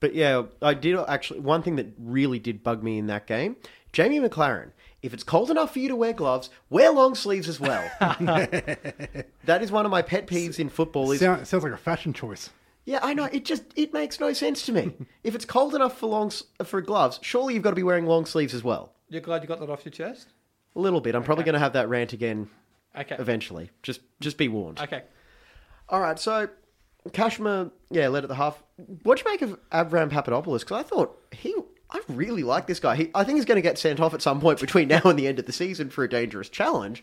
But 0.00 0.14
yeah, 0.14 0.42
I 0.62 0.74
did 0.74 0.98
actually. 1.08 1.40
One 1.40 1.62
thing 1.62 1.76
that 1.76 1.86
really 1.98 2.38
did 2.38 2.62
bug 2.62 2.82
me 2.82 2.98
in 2.98 3.06
that 3.06 3.26
game, 3.26 3.56
Jamie 3.92 4.18
Maclaren. 4.20 4.70
If 5.02 5.14
it's 5.14 5.22
cold 5.24 5.50
enough 5.50 5.72
for 5.72 5.78
you 5.78 5.88
to 5.88 5.96
wear 5.96 6.12
gloves, 6.12 6.50
wear 6.68 6.90
long 6.90 7.14
sleeves 7.14 7.48
as 7.48 7.58
well. 7.58 7.90
that 8.00 9.62
is 9.62 9.72
one 9.72 9.84
of 9.86 9.90
my 9.90 10.02
pet 10.02 10.26
peeves 10.26 10.58
in 10.58 10.68
football. 10.68 11.10
Is 11.12 11.20
Sound, 11.20 11.46
sounds 11.46 11.64
like 11.64 11.72
a 11.72 11.76
fashion 11.78 12.12
choice. 12.12 12.50
yeah, 12.84 13.00
I 13.02 13.14
know 13.14 13.24
it 13.24 13.44
just 13.44 13.64
it 13.76 13.92
makes 13.92 14.20
no 14.20 14.32
sense 14.32 14.64
to 14.66 14.72
me. 14.72 14.92
if 15.24 15.34
it's 15.34 15.44
cold 15.44 15.74
enough 15.74 15.98
for 15.98 16.06
long 16.06 16.30
for 16.64 16.80
gloves, 16.80 17.18
surely 17.22 17.54
you've 17.54 17.62
got 17.62 17.70
to 17.70 17.76
be 17.76 17.82
wearing 17.82 18.06
long 18.06 18.26
sleeves 18.26 18.54
as 18.54 18.62
well. 18.64 18.92
You're 19.08 19.20
glad 19.22 19.42
you 19.42 19.48
got 19.48 19.60
that 19.60 19.70
off 19.70 19.84
your 19.84 19.92
chest. 19.92 20.28
A 20.76 20.80
little 20.80 21.00
bit. 21.00 21.14
I'm 21.14 21.24
probably 21.24 21.44
going 21.44 21.54
to 21.54 21.58
have 21.58 21.72
that 21.72 21.88
rant 21.88 22.12
again 22.12 22.48
Okay. 22.96 23.16
eventually. 23.18 23.70
Just 23.82 24.00
just 24.20 24.36
be 24.36 24.48
warned. 24.48 24.80
Okay. 24.80 25.02
All 25.88 26.00
right, 26.00 26.18
so 26.18 26.48
Kashima, 27.08 27.70
yeah, 27.90 28.08
led 28.08 28.24
at 28.24 28.28
the 28.28 28.34
half. 28.34 28.62
What'd 29.02 29.24
you 29.24 29.30
make 29.30 29.42
of 29.42 29.58
Avram 29.70 30.10
Papadopoulos? 30.10 30.62
Because 30.62 30.84
I 30.84 30.88
thought 30.88 31.18
he, 31.32 31.54
I 31.90 32.00
really 32.08 32.42
like 32.42 32.66
this 32.66 32.80
guy. 32.80 32.96
He, 32.96 33.10
I 33.14 33.24
think 33.24 33.36
he's 33.36 33.44
going 33.44 33.56
to 33.56 33.62
get 33.62 33.78
sent 33.78 34.00
off 34.00 34.14
at 34.14 34.22
some 34.22 34.40
point 34.40 34.60
between 34.60 34.88
now 34.88 35.02
and 35.04 35.18
the 35.18 35.26
end 35.26 35.38
of 35.38 35.46
the 35.46 35.52
season 35.52 35.90
for 35.90 36.04
a 36.04 36.08
dangerous 36.08 36.48
challenge. 36.48 37.02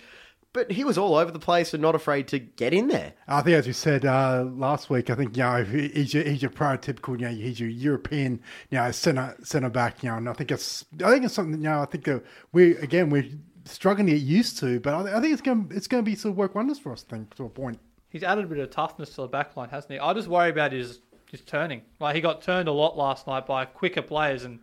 But 0.53 0.71
he 0.71 0.83
was 0.83 0.97
all 0.97 1.15
over 1.15 1.29
the 1.29 1.39
place 1.39 1.73
and 1.73 1.81
not 1.81 1.93
afraid 1.93 2.27
to 2.29 2.39
get 2.39 2.73
in 2.73 2.87
there. 2.87 3.13
I 3.27 3.41
think, 3.41 3.57
as 3.57 3.67
you 3.67 3.73
said 3.73 4.05
uh, 4.05 4.45
last 4.55 4.89
week, 4.89 5.09
I 5.09 5.15
think 5.15 5.35
you 5.35 5.43
know 5.43 5.63
he's 5.63 6.13
your, 6.13 6.23
he's 6.23 6.41
your 6.41 6.51
prototypical, 6.51 7.19
you 7.19 7.27
know, 7.27 7.33
he's 7.33 7.59
your 7.59 7.69
European, 7.69 8.41
you 8.69 8.77
know, 8.77 8.89
centre 8.91 9.35
centre 9.43 9.69
back, 9.69 10.03
you 10.03 10.09
know, 10.09 10.15
and 10.15 10.29
I 10.29 10.33
think 10.33 10.51
it's 10.51 10.85
I 11.03 11.11
think 11.11 11.25
it's 11.25 11.33
something, 11.33 11.61
you 11.61 11.69
know, 11.69 11.81
I 11.81 11.85
think 11.85 12.05
that 12.05 12.23
we 12.53 12.77
again 12.77 13.09
we're 13.09 13.29
struggling 13.65 14.07
to 14.07 14.13
get 14.13 14.21
used 14.21 14.57
to, 14.59 14.79
but 14.79 14.93
I, 14.93 15.19
think 15.19 15.33
it's 15.33 15.41
going 15.41 15.71
it's 15.75 15.87
going 15.87 16.03
to 16.03 16.09
be 16.09 16.15
sort 16.15 16.31
of 16.31 16.37
work 16.37 16.55
wonders 16.55 16.79
for 16.79 16.91
us. 16.91 17.05
I 17.07 17.15
think 17.15 17.35
to 17.35 17.43
a 17.43 17.49
point. 17.49 17.79
He's 18.09 18.23
added 18.23 18.45
a 18.45 18.47
bit 18.47 18.59
of 18.59 18.69
toughness 18.69 19.09
to 19.15 19.21
the 19.21 19.27
back 19.27 19.55
line, 19.57 19.69
hasn't 19.69 19.91
he? 19.93 19.99
I 19.99 20.13
just 20.13 20.27
worry 20.27 20.49
about 20.49 20.71
his 20.71 20.99
his 21.29 21.41
turning. 21.41 21.81
Like 21.99 22.15
he 22.15 22.21
got 22.21 22.41
turned 22.41 22.67
a 22.67 22.71
lot 22.71 22.97
last 22.97 23.27
night 23.27 23.45
by 23.45 23.65
quicker 23.65 24.01
players, 24.01 24.43
and 24.43 24.59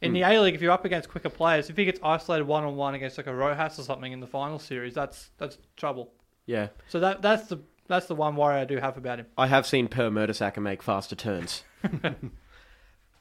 in 0.00 0.12
the 0.12 0.22
hmm. 0.22 0.30
A 0.30 0.40
League, 0.40 0.54
if 0.54 0.62
you're 0.62 0.72
up 0.72 0.84
against 0.84 1.08
quicker 1.08 1.30
players, 1.30 1.70
if 1.70 1.76
he 1.76 1.84
gets 1.84 2.00
isolated 2.02 2.44
one 2.44 2.64
on 2.64 2.76
one 2.76 2.94
against 2.94 3.16
like 3.16 3.26
a 3.26 3.34
Rojas 3.34 3.78
or 3.78 3.82
something 3.82 4.12
in 4.12 4.20
the 4.20 4.26
final 4.26 4.58
series, 4.58 4.94
that's 4.94 5.30
that's 5.38 5.58
trouble. 5.76 6.12
Yeah, 6.46 6.68
So 6.88 7.00
that 7.00 7.20
that's 7.20 7.48
the 7.48 7.60
that's 7.88 8.06
the 8.06 8.14
one 8.14 8.36
worry 8.36 8.60
I 8.60 8.64
do 8.64 8.76
have 8.78 8.96
about 8.96 9.18
him. 9.18 9.26
I 9.36 9.46
have 9.46 9.66
seen 9.66 9.88
Per 9.88 10.10
Mertesacker 10.10 10.62
make 10.62 10.82
faster 10.82 11.16
turns. 11.16 11.62
all 12.04 12.10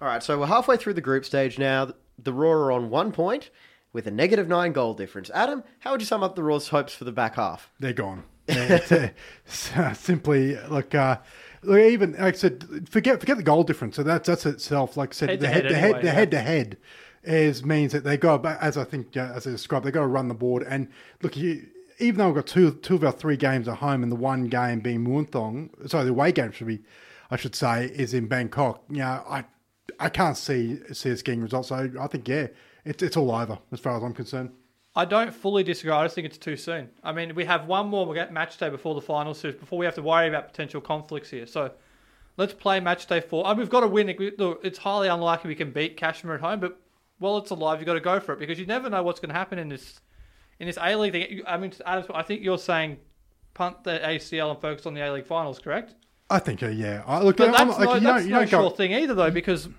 right, 0.02 0.22
so 0.22 0.40
we're 0.40 0.46
halfway 0.48 0.78
through 0.78 0.94
the 0.94 1.02
group 1.02 1.26
stage 1.26 1.58
now. 1.58 1.94
The 2.18 2.34
Roar 2.34 2.66
are 2.66 2.72
on 2.72 2.90
one 2.90 3.12
point 3.12 3.50
with 3.94 4.08
a 4.08 4.12
negative 4.12 4.48
nine 4.48 4.74
goal 4.74 4.94
difference. 4.94 5.30
Adam, 5.34 5.64
how 5.80 5.92
would 5.92 6.02
you 6.02 6.06
sum 6.06 6.24
up 6.24 6.36
the 6.36 6.44
Roar's 6.44 6.70
hopes 6.70 6.94
for 6.94 7.04
the 7.04 7.12
back 7.12 7.36
half? 7.36 7.72
They're 7.80 7.94
gone. 7.94 8.24
They're- 8.48 9.14
uh, 9.76 9.94
simply, 9.94 10.58
look, 10.70 10.96
uh, 10.96 11.18
look, 11.64 11.80
even 11.80 12.14
like 12.14 12.36
I 12.36 12.38
said, 12.38 12.88
forget 12.90 13.20
forget 13.20 13.38
the 13.38 13.44
goal 13.44 13.64
difference. 13.64 13.96
So 13.96 14.04
that's 14.04 14.28
that's 14.28 14.46
itself. 14.46 14.98
Like 14.98 15.10
I 15.10 15.14
said, 15.14 15.30
Head 15.30 15.40
the 15.40 15.48
to 15.48 15.54
head, 15.54 15.64
head 15.64 15.72
the 15.72 15.78
anyway, 15.78 15.82
head, 15.88 16.02
the 16.02 16.08
yeah. 16.08 16.14
head 16.14 16.32
to 16.32 16.40
head 16.40 16.78
is 17.24 17.64
means 17.66 17.92
that 17.92 18.04
they 18.04 18.18
go 18.18 18.38
back, 18.38 18.58
as 18.62 18.78
I 18.78 18.84
think, 18.86 19.18
uh, 19.18 19.32
as 19.36 19.46
I 19.46 19.52
described, 19.52 19.86
they 19.86 19.92
got 19.92 20.02
to 20.02 20.08
run 20.08 20.30
the 20.30 20.34
board. 20.34 20.64
And 20.64 20.88
look, 21.22 21.36
you, 21.36 21.68
even 22.00 22.20
though 22.20 22.28
we've 22.28 22.36
got 22.36 22.48
two 22.48 22.72
two 22.76 22.96
of 22.96 23.04
our 23.04 23.12
three 23.12 23.38
games 23.38 23.68
at 23.68 23.78
home, 23.78 24.04
and 24.04 24.12
the 24.12 24.16
one 24.16 24.46
game 24.46 24.80
being 24.80 25.06
Muangthong, 25.06 25.90
sorry, 25.90 26.06
the 26.06 26.12
away 26.12 26.32
game 26.32 26.52
should 26.52 26.68
be, 26.68 26.80
I 27.30 27.36
should 27.36 27.56
say, 27.56 27.88
is 27.88 28.14
in 28.14 28.28
Bangkok. 28.28 28.84
You 28.90 29.00
know, 29.00 29.24
I 29.28 29.46
I 30.00 30.10
can't 30.10 30.38
see 30.38 30.80
see 30.94 31.12
us 31.12 31.22
getting 31.22 31.42
results. 31.42 31.70
So 31.70 31.92
I 32.00 32.08
think 32.08 32.28
yeah, 32.28 32.48
it's 32.86 33.04
it's 33.04 33.18
all 33.18 33.32
over 33.32 33.60
as 33.72 33.80
far 33.80 33.98
as 33.98 34.04
I'm 34.04 34.14
concerned. 34.14 34.52
I 34.98 35.06
don't 35.06 35.32
fully 35.34 35.64
disagree. 35.64 35.92
I 35.94 36.04
just 36.06 36.16
think 36.16 36.26
it's 36.26 36.40
too 36.40 36.58
soon. 36.58 36.90
I 37.04 37.12
mean, 37.12 37.36
we 37.36 37.46
have 37.46 37.68
one 37.68 37.88
more 37.88 38.12
match 38.32 38.58
day 38.58 38.70
before 38.70 38.96
the 38.96 39.02
final 39.02 39.34
series, 39.36 39.56
before 39.56 39.78
we 39.78 39.86
have 39.86 39.94
to 39.96 40.02
worry 40.02 40.28
about 40.28 40.48
potential 40.48 40.82
conflicts 40.82 41.30
here. 41.30 41.46
So 41.46 41.72
let's 42.36 42.54
play 42.54 42.80
match 42.80 43.06
day 43.06 43.22
four. 43.22 43.46
I 43.46 43.52
mean, 43.52 43.60
we've 43.60 43.70
got 43.70 43.82
to 43.82 43.88
win. 43.88 44.08
Look, 44.40 44.62
It's 44.64 44.80
highly 44.80 45.08
unlikely 45.08 45.50
we 45.50 45.56
can 45.56 45.70
beat 45.72 45.98
Kashima 45.98 46.34
at 46.34 46.42
home, 46.42 46.60
but 46.60 46.80
while 47.20 47.38
it's 47.38 47.52
alive, 47.52 47.80
you've 47.80 47.86
got 47.86 47.94
to 47.94 48.00
go 48.00 48.20
for 48.20 48.34
it 48.34 48.40
because 48.40 48.60
you 48.60 48.66
never 48.66 48.90
know 48.90 49.04
what's 49.04 49.20
going 49.20 49.30
to 49.30 49.36
happen 49.36 49.60
in 49.60 49.70
this 49.70 50.00
in 50.60 50.66
this 50.66 50.80
A 50.82 50.96
League 50.96 51.12
thing. 51.14 51.42
I 51.46 51.58
mean, 51.58 51.72
Adam, 51.86 52.04
I 52.16 52.24
think 52.24 52.42
you're 52.44 52.58
saying 52.58 52.98
punt 53.54 53.84
the 53.84 54.00
ACL 54.04 54.50
and 54.52 54.60
focus 54.60 54.88
on 54.88 54.96
the 54.96 55.02
A 55.08 55.14
League 55.14 55.28
finals, 55.28 55.60
correct? 55.60 55.94
I 56.32 56.40
think 56.40 56.64
uh, 56.64 56.70
yeah. 56.70 57.04
I, 57.06 57.22
look, 57.22 57.38
But 57.38 57.56
I'm- 57.56 57.68
that's 57.68 57.80
like, 57.80 57.88
no, 57.88 57.94
you 57.96 58.00
that's 58.02 58.04
don't- 58.22 58.26
you 58.26 58.32
no 58.34 58.40
don't 58.40 58.50
go- 58.52 58.62
sure 58.70 58.72
thing 58.76 58.94
either, 58.94 59.14
though, 59.14 59.30
because 59.32 59.70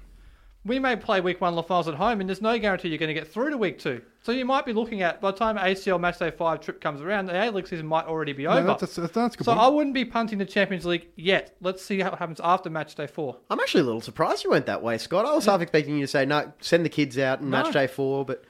we 0.64 0.78
may 0.78 0.96
play 0.96 1.20
week 1.20 1.40
one 1.40 1.54
finals 1.62 1.88
at 1.88 1.94
home, 1.94 2.20
and 2.20 2.28
there's 2.28 2.42
no 2.42 2.58
guarantee 2.58 2.88
you're 2.88 2.98
going 2.98 3.08
to 3.08 3.14
get 3.14 3.26
through 3.32 3.50
to 3.50 3.56
week 3.56 3.78
two. 3.78 4.02
So 4.22 4.32
you 4.32 4.44
might 4.44 4.66
be 4.66 4.72
looking 4.72 5.02
at 5.02 5.20
by 5.20 5.30
the 5.30 5.36
time 5.38 5.56
ACL 5.56 5.98
match 5.98 6.18
day 6.18 6.30
five 6.30 6.60
trip 6.60 6.80
comes 6.80 7.00
around, 7.00 7.26
the 7.26 7.34
A 7.42 7.50
League 7.50 7.66
season 7.66 7.86
might 7.86 8.06
already 8.06 8.32
be 8.32 8.44
No, 8.44 8.50
over. 8.50 8.66
that's, 8.66 8.96
that's, 8.96 9.12
that's 9.12 9.36
good 9.36 9.44
so 9.44 9.52
point. 9.52 9.64
I 9.64 9.68
wouldn't 9.68 9.94
be 9.94 10.04
punting 10.04 10.38
the 10.38 10.44
Champions 10.44 10.84
League 10.84 11.08
yet. 11.16 11.56
Let's 11.60 11.84
see 11.84 12.02
what 12.02 12.18
happens 12.18 12.40
after 12.42 12.68
match 12.70 12.94
day 12.96 13.06
four. 13.06 13.36
I'm 13.48 13.60
actually 13.60 13.82
a 13.82 13.84
little 13.84 14.00
surprised 14.00 14.44
you 14.44 14.50
went 14.50 14.66
that 14.66 14.82
way, 14.82 14.98
Scott. 14.98 15.24
I 15.24 15.34
was 15.34 15.46
half 15.46 15.62
expecting 15.62 15.94
you 15.94 16.02
to 16.02 16.08
say, 16.08 16.26
no, 16.26 16.52
send 16.60 16.84
the 16.84 16.90
kids 16.90 17.18
out 17.18 17.40
in 17.40 17.50
No. 17.50 17.62
match 17.62 17.72
day 17.72 17.86
four, 17.86 18.24
but 18.24 18.44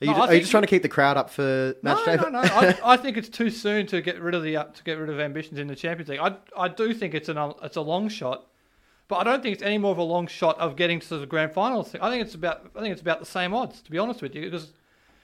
are 0.00 0.04
you, 0.06 0.10
No, 0.10 0.16
just, 0.16 0.30
are 0.30 0.34
you 0.34 0.40
just 0.40 0.50
trying 0.50 0.62
to 0.64 0.68
keep 0.68 0.82
the 0.82 0.88
crowd 0.88 1.16
up 1.16 1.30
for 1.30 1.76
match 1.82 1.98
no, 2.06 2.16
day? 2.16 2.22
no, 2.22 2.28
no. 2.30 2.40
I, 2.40 2.78
I 2.84 2.96
think 2.96 3.16
it's 3.16 3.28
too 3.28 3.50
soon 3.50 3.86
to 3.88 4.00
get 4.00 4.20
rid 4.20 4.34
of 4.34 4.42
the 4.42 4.56
uh, 4.56 4.64
to 4.64 4.82
get 4.82 4.94
rid 4.94 5.10
of 5.10 5.20
ambitions 5.20 5.60
in 5.60 5.68
the 5.68 5.76
Champions 5.76 6.08
League. 6.08 6.18
I, 6.18 6.34
I 6.56 6.66
do 6.68 6.92
think 6.92 7.14
it's 7.14 7.28
an 7.28 7.38
it's 7.62 7.76
a 7.76 7.80
long 7.82 8.08
shot, 8.08 8.46
but 9.12 9.18
I 9.18 9.24
don't 9.24 9.42
think 9.42 9.52
it's 9.52 9.62
any 9.62 9.76
more 9.76 9.92
of 9.92 9.98
a 9.98 10.02
long 10.02 10.26
shot 10.26 10.58
of 10.58 10.74
getting 10.74 10.98
to 10.98 11.18
the 11.18 11.26
grand 11.26 11.52
finals. 11.52 11.94
I 12.00 12.08
think 12.08 12.24
it's 12.24 12.34
about 12.34 12.70
I 12.74 12.80
think 12.80 12.92
it's 12.92 13.02
about 13.02 13.20
the 13.20 13.26
same 13.26 13.52
odds 13.52 13.82
to 13.82 13.90
be 13.90 13.98
honest 13.98 14.22
with 14.22 14.34
you 14.34 14.40
because 14.40 14.72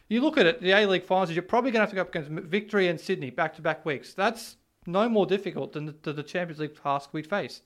you 0.09 0.21
look 0.21 0.37
at 0.37 0.45
it, 0.45 0.61
the 0.61 0.73
A 0.73 0.85
League 0.85 1.05
finals, 1.05 1.31
you're 1.31 1.43
probably 1.43 1.71
going 1.71 1.79
to 1.79 1.85
have 1.85 1.89
to 1.91 1.97
go 1.97 2.03
up 2.03 2.11
against 2.15 2.29
Victory 2.51 2.89
and 2.89 3.01
Sydney 3.01 3.31
back 3.31 3.57
to 3.57 3.63
back 3.63 3.87
weeks. 3.87 4.13
That's 4.13 4.57
no 4.87 5.09
more 5.09 5.25
difficult 5.25 5.73
than 5.73 5.95
the, 6.03 6.13
the 6.13 6.23
Champions 6.23 6.61
League 6.61 6.79
task 6.79 7.15
we'd 7.15 7.27
face. 7.27 7.63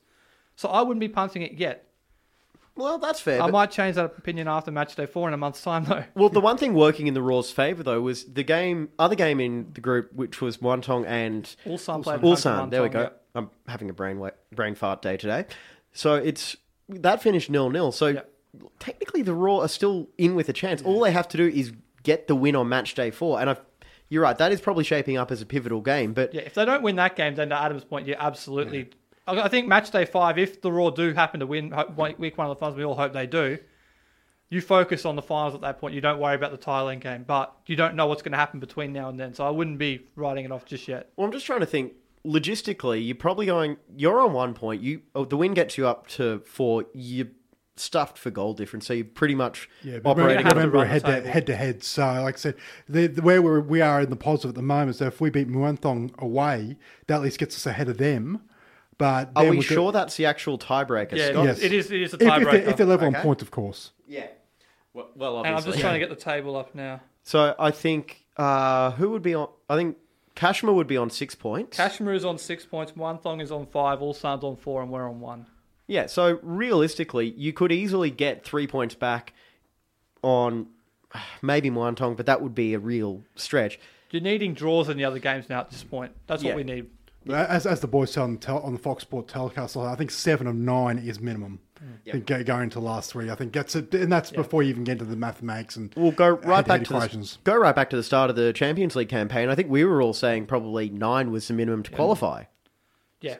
So 0.55 0.69
I 0.69 0.81
wouldn't 0.81 1.01
be 1.01 1.09
punting 1.09 1.41
it 1.41 1.55
yet. 1.55 1.89
Well, 2.77 2.99
that's 2.99 3.19
fair. 3.19 3.41
I 3.41 3.51
might 3.51 3.69
change 3.69 3.95
that 3.97 4.05
opinion 4.05 4.47
after 4.47 4.71
match 4.71 4.95
day 4.95 5.05
four 5.05 5.27
in 5.27 5.33
a 5.33 5.37
month's 5.37 5.61
time, 5.61 5.83
though. 5.83 6.05
Well, 6.15 6.29
the 6.29 6.39
one 6.39 6.57
thing 6.57 6.73
working 6.73 7.07
in 7.07 7.15
the 7.15 7.21
Roar's 7.21 7.51
favour 7.51 7.83
though 7.83 7.99
was 7.99 8.23
the 8.23 8.43
game, 8.43 8.89
other 8.97 9.15
game 9.15 9.41
in 9.41 9.71
the 9.73 9.81
group, 9.81 10.13
which 10.13 10.39
was 10.39 10.57
Muangthong 10.59 11.05
and 11.05 11.43
Ulsan 11.65 12.01
played 12.01 12.21
Ulsan. 12.21 12.69
There 12.69 12.81
we 12.81 12.87
go. 12.87 13.01
yeah. 13.01 13.09
I'm 13.35 13.49
having 13.67 13.89
a 13.89 13.93
brain 13.93 14.29
brain 14.53 14.75
fart 14.75 15.01
day 15.01 15.17
today. 15.17 15.45
So 15.93 16.15
it's 16.15 16.57
that 16.89 17.21
finished 17.21 17.49
nil 17.49 17.69
nil. 17.69 17.91
So 17.91 18.07
Yeah. 18.07 18.21
technically, 18.79 19.21
the 19.21 19.33
Roar 19.33 19.63
are 19.63 19.67
still 19.67 20.09
in 20.17 20.35
with 20.35 20.49
a 20.49 20.53
chance. 20.53 20.81
All 20.81 20.99
they 20.99 21.11
have 21.11 21.27
to 21.29 21.37
do 21.37 21.47
is 21.47 21.71
get 22.03 22.27
the 22.27 22.35
win 22.35 22.55
on 22.55 22.67
match 22.69 22.93
day 22.95 23.11
four, 23.11 23.39
and 23.39 23.49
I've, 23.49 23.61
you're 24.09 24.21
right. 24.23 24.37
That 24.37 24.51
is 24.51 24.59
probably 24.61 24.83
shaping 24.83 25.17
up 25.17 25.31
as 25.31 25.41
a 25.41 25.45
pivotal 25.45 25.81
game. 25.81 26.13
But 26.13 26.33
Yeah, 26.33 26.41
if 26.41 26.53
they 26.53 26.65
don't 26.65 26.83
win 26.83 26.97
that 26.97 27.15
game, 27.15 27.35
then 27.35 27.49
to 27.49 27.59
Adam's 27.59 27.83
point, 27.85 28.07
yeah, 28.07 28.17
absolutely. 28.19 28.89
I 29.27 29.39
I 29.41 29.47
think 29.47 29.67
match 29.67 29.89
day 29.91 30.05
five, 30.05 30.37
if 30.37 30.61
the 30.61 30.71
Roar 30.71 30.91
do 30.91 31.13
happen 31.13 31.39
to 31.39 31.47
win 31.47 31.73
week 32.17 32.37
one 32.37 32.49
of 32.49 32.55
the 32.55 32.59
finals, 32.59 32.75
we 32.77 32.83
all 32.83 32.95
hope 32.95 33.13
they 33.13 33.27
do. 33.27 33.57
You 34.49 34.61
focus 34.61 35.03
on 35.05 35.15
the 35.15 35.21
finals 35.23 35.55
at 35.55 35.61
that 35.61 35.79
point. 35.79 35.95
You 35.95 36.01
don't 36.01 36.19
worry 36.19 36.35
about 36.35 36.51
the 36.51 36.59
Thailand 36.59 36.99
game, 37.01 37.23
but 37.25 37.55
you 37.65 37.75
don't 37.75 37.95
know 37.95 38.05
what's 38.05 38.21
going 38.21 38.33
to 38.33 38.37
happen 38.37 38.59
between 38.59 38.93
now 38.93 39.09
and 39.09 39.19
then. 39.19 39.33
So 39.33 39.47
I 39.47 39.49
wouldn't 39.49 39.79
be 39.79 40.05
writing 40.15 40.45
it 40.45 40.51
off 40.51 40.65
just 40.65 40.87
yet. 40.87 41.09
Well, 41.15 41.25
I'm 41.25 41.31
just 41.31 41.45
trying 41.47 41.61
to 41.61 41.65
think. 41.65 41.93
Logistically, 42.25 43.05
you're 43.05 43.15
probably 43.15 43.45
going. 43.45 43.77
You're 43.95 44.19
on 44.21 44.33
one 44.33 44.53
point. 44.53 44.81
You 44.81 45.01
oh, 45.13 45.25
the 45.25 45.37
win 45.37 45.53
gets 45.53 45.77
you 45.77 45.87
up 45.87 46.07
to 46.09 46.39
four. 46.45 46.85
You're 46.93 47.27
stuffed 47.75 48.17
for 48.17 48.29
goal 48.29 48.53
difference, 48.53 48.85
so 48.87 48.93
you're 48.93 49.03
pretty 49.03 49.35
much 49.35 49.67
Yeah, 49.83 49.99
but 49.99 50.11
operating. 50.11 50.45
have 50.45 50.55
remember 50.55 50.85
head 50.85 51.03
to, 51.05 51.21
head 51.27 51.45
to 51.47 51.55
head. 51.55 51.83
So, 51.83 52.03
like 52.21 52.35
I 52.35 52.37
said, 52.37 52.55
the, 52.87 53.07
the, 53.07 53.21
where 53.21 53.41
we're, 53.41 53.59
we 53.59 53.81
are 53.81 54.01
in 54.01 54.09
the 54.09 54.15
positive 54.15 54.49
at 54.49 54.55
the 54.55 54.61
moment, 54.61 54.97
so 54.97 55.07
if 55.07 55.19
we 55.19 55.29
beat 55.31 55.49
Muangthong 55.49 56.15
away, 56.19 56.77
that 57.07 57.15
at 57.15 57.21
least 57.23 57.39
gets 57.39 57.55
us 57.55 57.65
ahead 57.65 57.89
of 57.89 57.97
them. 57.97 58.41
But 58.97 59.31
Are 59.35 59.43
then 59.43 59.51
we 59.51 59.57
we've 59.57 59.65
sure 59.65 59.91
that's 59.91 60.15
the 60.17 60.27
actual 60.27 60.59
tiebreaker, 60.59 61.13
Yeah, 61.17 61.31
Scott? 61.31 61.45
Yes. 61.45 61.59
it 61.61 61.73
is. 61.73 61.91
It 61.91 62.01
is 62.03 62.13
a 62.13 62.17
If, 62.17 62.21
if, 62.21 62.27
tiebreaker. 62.29 62.51
they're, 62.51 62.69
if 62.69 62.77
they're 62.77 62.85
level 62.85 63.07
Okay. 63.07 63.17
on 63.17 63.23
points, 63.23 63.41
of 63.41 63.51
course. 63.51 63.91
Yeah. 64.07 64.27
Well, 64.93 65.09
well 65.15 65.39
and 65.43 65.55
I'm 65.55 65.63
just 65.63 65.79
trying 65.79 65.93
to 65.93 65.99
get 65.99 66.09
the 66.09 66.15
table 66.15 66.55
up 66.55 66.75
now. 66.75 67.01
So 67.23 67.55
I 67.57 67.71
think 67.71 68.25
uh, 68.37 68.91
who 68.91 69.09
would 69.09 69.23
be 69.23 69.33
on? 69.33 69.47
I 69.67 69.75
think 69.75 69.97
Kashima 70.35 70.73
would 70.73 70.87
be 70.87 70.97
on 70.97 71.09
six 71.09 71.35
points. 71.35 71.77
Kashima 71.77 72.15
is 72.15 72.25
on 72.25 72.37
six 72.37 72.65
points. 72.65 72.93
Muangthong 72.93 73.41
is 73.41 73.51
on 73.51 73.65
five. 73.67 74.01
All 74.01 74.13
Ulsan's 74.13 74.43
on 74.43 74.55
four, 74.55 74.81
and 74.81 74.91
we're 74.91 75.07
on 75.07 75.19
one. 75.19 75.45
yeah. 75.87 76.07
So 76.07 76.39
realistically, 76.41 77.31
you 77.37 77.53
could 77.53 77.71
easily 77.71 78.09
get 78.09 78.43
three 78.43 78.65
points 78.67 78.95
back 78.95 79.33
on 80.21 80.67
maybe 81.41 81.69
Muangthong, 81.69 82.17
but 82.17 82.25
that 82.25 82.41
would 82.41 82.55
be 82.55 82.73
a 82.73 82.79
real 82.79 83.23
stretch. 83.35 83.79
You're 84.11 84.21
needing 84.21 84.53
draws 84.53 84.89
in 84.89 84.97
the 84.97 85.05
other 85.05 85.19
games 85.19 85.49
now 85.49 85.59
at 85.61 85.69
this 85.71 85.83
point. 85.83 86.11
That's 86.27 86.43
Yeah. 86.43 86.51
what 86.51 86.57
we 86.57 86.63
need. 86.63 86.89
As, 87.29 87.65
as 87.65 87.79
the 87.79 87.87
boys 87.87 88.11
said 88.11 88.21
on, 88.21 88.37
tel, 88.37 88.59
on 88.59 88.73
the 88.73 88.79
Fox 88.79 89.03
Sport 89.03 89.27
telecast, 89.27 89.77
I 89.77 89.95
think 89.95 90.11
seven 90.11 90.47
of 90.47 90.55
nine 90.55 90.97
is 90.97 91.19
minimum. 91.19 91.59
I 92.07 92.11
think 92.11 92.25
go, 92.27 92.43
going 92.43 92.69
to 92.69 92.75
the 92.79 92.85
last 92.85 93.11
three, 93.11 93.29
I 93.29 93.35
think 93.35 93.51
that's 93.51 93.75
it, 93.75 93.93
and 93.93 94.09
that's 94.11 94.31
before 94.31 94.63
you 94.63 94.69
even 94.69 94.85
get 94.85 94.93
into 94.93 95.05
the 95.05 95.17
mathematics 95.17 95.75
and 95.75 95.93
We'll 95.97 96.11
go 96.11 96.29
right 96.29 96.65
back 96.65 96.83
to 96.85 96.93
the, 96.93 97.37
go 97.43 97.57
right 97.57 97.75
back 97.75 97.89
to 97.89 97.97
the 97.97 98.03
start 98.03 98.29
of 98.29 98.37
the 98.37 98.53
Champions 98.53 98.95
League 98.95 99.09
campaign. 99.09 99.49
I 99.49 99.55
think 99.55 99.69
we 99.69 99.83
were 99.83 100.01
all 100.01 100.13
saying 100.13 100.45
probably 100.45 100.89
nine 100.89 101.29
was 101.31 101.47
the 101.49 101.53
minimum 101.53 101.83
to 101.83 101.91
qualify, 101.91 102.45
Yeah. 103.19 103.35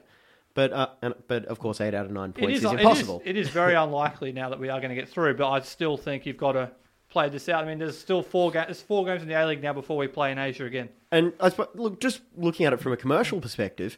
but 0.55 0.73
uh, 0.73 0.89
and, 1.01 1.13
but 1.29 1.45
of 1.45 1.59
course 1.59 1.79
eight 1.79 1.93
out 1.93 2.05
of 2.05 2.11
nine 2.11 2.31
It 2.31 2.41
points 2.41 2.57
is, 2.59 2.65
is, 2.65 2.71
it 2.71 2.75
is- 2.75 2.81
impossible. 2.81 3.21
It 3.23 3.37
is, 3.37 3.47
very 3.49 3.75
unlikely 3.75 4.33
now 4.33 4.49
that 4.49 4.59
we 4.59 4.67
are 4.67 4.79
going 4.81 4.89
to 4.89 4.95
get 4.95 5.07
through, 5.07 5.35
but 5.35 5.49
I 5.49 5.61
still 5.61 5.95
think 5.95 6.25
you've 6.25 6.35
got 6.37 6.53
to 6.53 6.71
play 7.13 7.29
this 7.29 7.47
out. 7.47 7.63
I 7.63 7.67
mean, 7.67 7.77
there's 7.79 7.97
still 7.97 8.23
four 8.23 8.51
ga- 8.51 8.65
there's 8.65 8.81
four 8.81 9.05
games 9.05 9.21
in 9.21 9.27
the 9.29 9.35
A 9.41 9.45
League 9.45 9.61
now 9.63 9.71
before 9.71 9.95
we 9.97 10.07
play 10.07 10.31
in 10.31 10.37
Asia 10.39 10.65
again. 10.65 10.89
And 11.11 11.31
I 11.39 11.49
suppose, 11.49 11.67
look, 11.75 12.01
just 12.01 12.21
looking 12.35 12.65
at 12.65 12.73
it 12.73 12.81
from 12.81 12.91
a 12.91 12.97
commercial 12.97 13.39
perspective, 13.39 13.97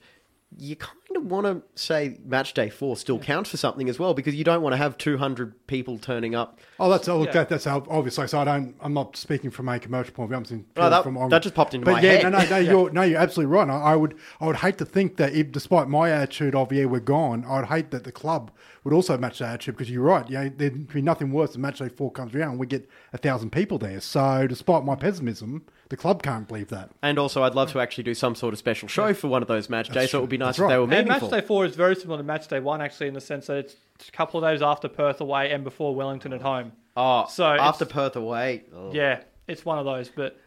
you 0.58 0.76
kind 0.76 0.98
of 1.16 1.26
want 1.26 1.46
to 1.48 1.82
say 1.82 2.18
match 2.26 2.54
day 2.54 2.70
four 2.70 2.96
still 2.96 3.18
counts 3.20 3.50
for 3.50 3.58
something 3.58 3.90
as 3.90 3.98
well 4.00 4.14
because 4.14 4.36
you 4.36 4.44
don't 4.44 4.62
want 4.62 4.74
to 4.74 4.78
have 4.78 4.98
200 4.98 5.66
people 5.68 5.98
turning 5.98 6.36
up. 6.36 6.60
Oh, 6.80 6.90
that's 6.90 7.08
oh, 7.10 7.18
look, 7.20 7.28
Yeah. 7.28 7.34
that, 7.34 7.50
that's 7.50 7.66
how 7.66 7.84
obviously. 7.90 8.28
So 8.28 8.40
I 8.40 8.44
don't. 8.44 8.76
I'm 8.82 8.94
not 8.94 9.16
speaking 9.18 9.50
from 9.50 9.68
a 9.70 9.80
commercial 9.80 10.14
point 10.14 10.26
of 10.26 10.30
view. 10.32 10.38
I'm 10.38 10.46
speaking 10.46 10.66
No, 10.78 10.90
that- 10.90 11.04
from 11.04 11.18
on- 11.18 11.30
that 11.30 11.42
just 11.42 11.56
popped 11.56 11.74
into 11.74 11.86
but 11.86 11.94
my 11.94 12.02
yeah, 12.02 12.12
head. 12.12 12.24
No, 12.24 12.30
no, 12.40 12.50
no. 12.50 12.58
You're 12.72 12.90
no, 12.92 13.02
you're 13.02 13.20
absolutely 13.20 13.54
right. 13.56 13.70
I, 13.70 13.94
I 13.94 13.96
would, 13.96 14.16
I 14.42 14.46
would 14.48 14.58
hate 14.58 14.78
to 14.80 14.86
think 14.86 15.18
that, 15.18 15.34
if, 15.34 15.52
despite 15.52 15.88
my 15.90 16.10
attitude 16.12 16.54
of 16.54 16.72
yeah, 16.72 16.86
we're 16.86 17.00
gone, 17.00 17.44
I'd 17.46 17.66
hate 17.66 17.92
that 17.92 18.04
the 18.04 18.12
club 18.12 18.52
would 18.86 18.94
also 18.94 19.18
match 19.18 19.40
that 19.40 19.50
attitude 19.56 19.76
because 19.76 19.90
you're 19.92 20.04
right. 20.04 20.30
Yeah, 20.30 20.48
there'd 20.56 20.88
be 20.94 21.02
nothing 21.02 21.32
worse 21.34 21.52
than 21.54 21.62
match 21.62 21.80
day 21.80 21.90
four 21.90 22.12
comes 22.12 22.34
around 22.34 22.52
and 22.52 22.60
we 22.60 22.68
get 22.68 22.88
a 23.12 23.18
thousand 23.18 23.50
people 23.52 23.78
there. 23.78 24.00
So, 24.00 24.48
despite 24.48 24.86
my 24.86 24.96
pessimism, 24.96 25.66
the 25.90 25.98
club 25.98 26.24
can't 26.24 26.48
believe 26.48 26.70
that. 26.70 26.92
And 27.02 27.20
also, 27.20 27.44
I'd 27.44 27.56
love 27.56 27.72
to 27.74 27.80
actually 27.82 28.04
do 28.06 28.14
some 28.14 28.36
sort 28.36 28.54
of 28.54 28.60
special 28.60 28.88
show 28.88 29.14
for 29.14 29.28
one 29.28 29.42
of 29.42 29.48
those 29.48 29.70
match 29.70 29.90
days, 29.90 30.12
so 30.12 30.20
it 30.20 30.22
would 30.22 30.30
be 30.30 30.38
nice 30.38 30.58
That's 30.58 30.60
if 30.60 30.70
they 30.70 30.78
right. 30.78 30.88
were 30.88 30.94
And 30.96 31.08
match 31.08 31.30
day 31.30 31.42
four 31.42 31.66
is 31.66 31.76
very 31.76 31.96
similar 31.96 32.18
to 32.20 32.24
match 32.24 32.48
day 32.48 32.60
one, 32.60 32.80
actually, 32.82 33.08
in 33.08 33.14
the 33.16 33.22
sense 33.22 33.48
that 33.48 33.58
it's 33.58 33.76
a 34.08 34.12
couple 34.12 34.42
of 34.44 34.50
days 34.50 34.62
after 34.62 34.88
Perth 34.88 35.20
away 35.20 35.52
and 35.52 35.64
before 35.64 35.94
Wellington 35.96 36.32
at 36.32 36.42
home. 36.42 36.72
oh, 36.96 37.26
So 37.28 37.46
after 37.46 37.86
Perth 37.86 38.16
away. 38.16 38.64
oh. 38.74 38.94
Yeah, 38.94 39.22
it's 39.48 39.66
one 39.66 39.80
of 39.80 39.86
those, 39.86 40.10
but 40.10 40.40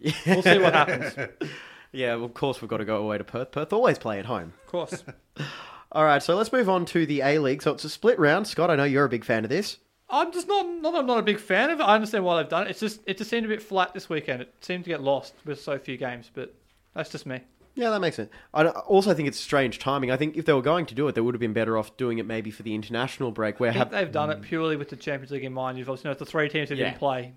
we'll 0.00 0.42
see 0.42 0.58
what 0.58 0.74
happens. 0.74 1.14
Yeah, 1.90 2.16
well, 2.16 2.26
of 2.26 2.34
course, 2.34 2.60
we've 2.60 2.68
got 2.68 2.76
to 2.76 2.84
go 2.84 2.98
away 2.98 3.16
to 3.16 3.24
Perth. 3.24 3.50
Perth 3.50 3.72
always 3.72 3.98
play 3.98 4.18
at 4.18 4.26
home. 4.26 4.52
Of 4.64 4.66
course. 4.66 5.04
All 5.92 6.04
right, 6.04 6.22
so 6.22 6.36
let's 6.36 6.52
move 6.52 6.68
on 6.68 6.84
to 6.86 7.06
the 7.06 7.22
A 7.22 7.38
League. 7.38 7.62
So 7.62 7.72
it's 7.72 7.84
a 7.84 7.88
split 7.88 8.18
round. 8.18 8.46
Scott, 8.46 8.70
I 8.70 8.76
know 8.76 8.84
you're 8.84 9.04
a 9.04 9.08
big 9.08 9.24
fan 9.24 9.44
of 9.44 9.50
this. 9.50 9.78
I'm 10.10 10.32
just 10.32 10.48
not, 10.48 10.66
not 10.66 10.94
I'm 10.94 11.06
not 11.06 11.18
a 11.18 11.22
big 11.22 11.38
fan 11.38 11.70
of 11.70 11.80
it. 11.80 11.82
I 11.82 11.94
understand 11.94 12.24
why 12.24 12.40
they've 12.40 12.48
done 12.50 12.66
it. 12.66 12.70
It's 12.70 12.80
just 12.80 13.00
it 13.06 13.18
just 13.18 13.30
seemed 13.30 13.46
a 13.46 13.48
bit 13.48 13.62
flat 13.62 13.92
this 13.94 14.08
weekend. 14.08 14.42
It 14.42 14.54
seemed 14.60 14.84
to 14.84 14.90
get 14.90 15.02
lost 15.02 15.34
with 15.44 15.60
so 15.60 15.78
few 15.78 15.96
games, 15.96 16.30
but 16.32 16.54
that's 16.94 17.10
just 17.10 17.26
me. 17.26 17.40
Yeah, 17.74 17.90
that 17.90 18.00
makes 18.00 18.16
sense. 18.16 18.30
I 18.52 18.66
also 18.66 19.14
think 19.14 19.28
it's 19.28 19.38
strange 19.38 19.78
timing. 19.78 20.10
I 20.10 20.16
think 20.16 20.36
if 20.36 20.46
they 20.46 20.52
were 20.52 20.62
going 20.62 20.86
to 20.86 20.94
do 20.94 21.06
it, 21.06 21.14
they 21.14 21.20
would 21.20 21.34
have 21.34 21.40
been 21.40 21.52
better 21.52 21.78
off 21.78 21.96
doing 21.96 22.18
it 22.18 22.26
maybe 22.26 22.50
for 22.50 22.64
the 22.64 22.74
international 22.74 23.30
break, 23.30 23.60
where 23.60 23.70
have, 23.70 23.90
they've 23.90 24.10
done 24.10 24.30
it 24.30 24.40
mm. 24.40 24.42
purely 24.42 24.76
with 24.76 24.88
the 24.88 24.96
Champions 24.96 25.30
League 25.30 25.44
in 25.44 25.52
mind. 25.52 25.78
You've 25.78 25.88
obviously 25.88 26.10
know 26.10 26.14
the 26.14 26.26
three 26.26 26.48
teams 26.48 26.70
that 26.70 26.78
Yeah. 26.78 26.86
didn't 26.86 26.98
play 26.98 27.34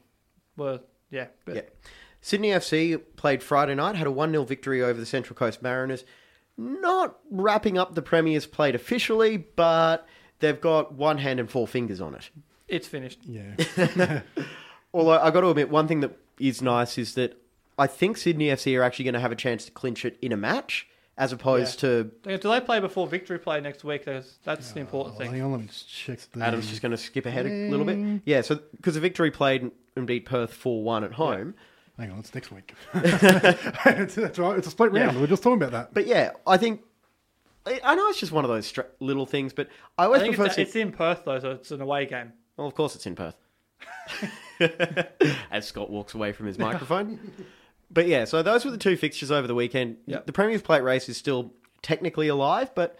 were 0.57 0.79
yeah, 1.11 1.27
but 1.45 1.55
Yeah. 1.55 1.61
Sydney 2.21 2.49
FC 2.49 2.99
played 3.17 3.43
Friday 3.43 3.75
night, 3.75 3.95
had 3.95 4.07
a 4.07 4.11
1 4.11 4.31
0 4.31 4.43
victory 4.43 4.81
over 4.81 4.99
the 4.99 5.05
Central 5.05 5.35
Coast 5.35 5.61
Mariners. 5.61 6.05
Not 6.81 7.17
wrapping 7.29 7.77
up 7.77 7.95
the 7.95 8.01
Premier's 8.01 8.45
plate 8.45 8.75
officially, 8.75 9.37
but 9.37 10.07
they've 10.39 10.59
got 10.59 10.93
one 10.93 11.17
hand 11.17 11.39
and 11.39 11.49
four 11.49 11.67
fingers 11.67 11.99
on 12.01 12.15
it. 12.15 12.29
it's 12.67 12.87
finished. 12.87 13.19
Yeah, 13.25 13.55
Although 14.93 15.19
I've 15.19 15.33
got 15.33 15.41
to 15.41 15.49
admit, 15.49 15.69
one 15.69 15.87
thing 15.87 16.01
that 16.01 16.17
is 16.39 16.61
nice 16.61 16.97
is 16.97 17.13
that 17.15 17.37
I 17.77 17.87
think 17.87 18.17
Sydney 18.17 18.47
FC 18.47 18.77
are 18.77 18.83
actually 18.83 19.05
going 19.05 19.13
to 19.13 19.19
have 19.21 19.31
a 19.31 19.35
chance 19.35 19.65
to 19.65 19.71
clinch 19.71 20.03
it 20.05 20.17
in 20.21 20.31
a 20.31 20.37
match, 20.37 20.87
as 21.17 21.31
opposed 21.31 21.79
to 21.79 22.11
Do 22.23 22.37
they 22.37 22.59
play 22.61 22.79
before 22.79 23.07
victory 23.07 23.39
play 23.39 23.61
next 23.61 23.83
week? 23.83 24.05
That's, 24.05 24.37
that's 24.43 24.71
the 24.71 24.79
oh, 24.79 24.81
important 24.81 25.15
Well, 25.17 25.25
thing. 25.27 25.31
hang 25.35 25.43
on, 25.43 25.51
let 25.53 25.61
me 25.61 25.67
just 25.67 25.89
check 25.89 26.19
the. 26.33 26.43
Adam's 26.43 26.67
just 26.67 26.81
going 26.81 26.91
to 26.91 26.97
skip 26.97 27.25
ahead 27.25 27.45
a 27.45 27.69
little 27.69 27.85
bit. 27.85 28.21
Yeah, 28.25 28.41
so 28.41 28.59
because 28.75 28.95
the 28.95 28.99
victory 29.01 29.31
played 29.31 29.71
and 29.95 30.05
beat 30.07 30.25
Perth 30.25 30.53
4 30.53 30.83
1 30.83 31.03
at 31.03 31.13
home. 31.13 31.55
Hang 32.01 32.11
on, 32.11 32.17
it's 32.19 32.33
next 32.33 32.51
week. 32.51 32.73
That's 32.93 34.39
right. 34.39 34.57
It's 34.57 34.65
a 34.67 34.71
split 34.71 34.91
round. 34.91 35.21
We're 35.21 35.27
just 35.27 35.43
talking 35.43 35.61
about 35.61 35.71
that. 35.71 35.93
But 35.93 36.07
yeah, 36.07 36.31
I 36.47 36.57
think. 36.57 36.81
I 37.63 37.79
I 37.83 37.93
know 37.93 38.07
it's 38.07 38.19
just 38.19 38.31
one 38.31 38.43
of 38.43 38.49
those 38.49 38.65
stra- 38.65 38.87
little 38.99 39.27
things, 39.27 39.53
but 39.53 39.67
I 39.99 40.03
I 40.03 40.05
always 40.07 40.21
think 40.23 40.35
prefer 40.35 40.47
it's, 40.47 40.55
to. 40.55 40.61
it's 40.63 40.75
in 40.75 40.91
Perth 40.91 41.25
though, 41.25 41.37
so 41.39 41.51
it's 41.51 41.69
an 41.69 41.79
away 41.79 42.07
game. 42.07 42.33
Well, 42.57 42.65
of 42.67 42.73
course 42.73 42.95
it's 42.95 43.05
in 43.05 43.13
Perth. 43.15 43.35
As 45.51 45.67
Scott 45.67 45.91
walks 45.91 46.15
away 46.15 46.31
from 46.31 46.47
his 46.47 46.57
microphone. 46.57 47.31
but 47.91 48.07
yeah, 48.07 48.25
so 48.25 48.41
those 48.41 48.65
were 48.65 48.71
the 48.71 48.77
two 48.79 48.97
fixtures 48.97 49.29
over 49.29 49.47
the 49.47 49.55
weekend. 49.55 49.97
Yep. 50.07 50.25
The 50.25 50.33
Premier's 50.33 50.61
Plate 50.63 50.81
race 50.83 51.07
is 51.07 51.17
still 51.17 51.53
technically 51.83 52.27
alive, 52.29 52.73
but 52.73 52.97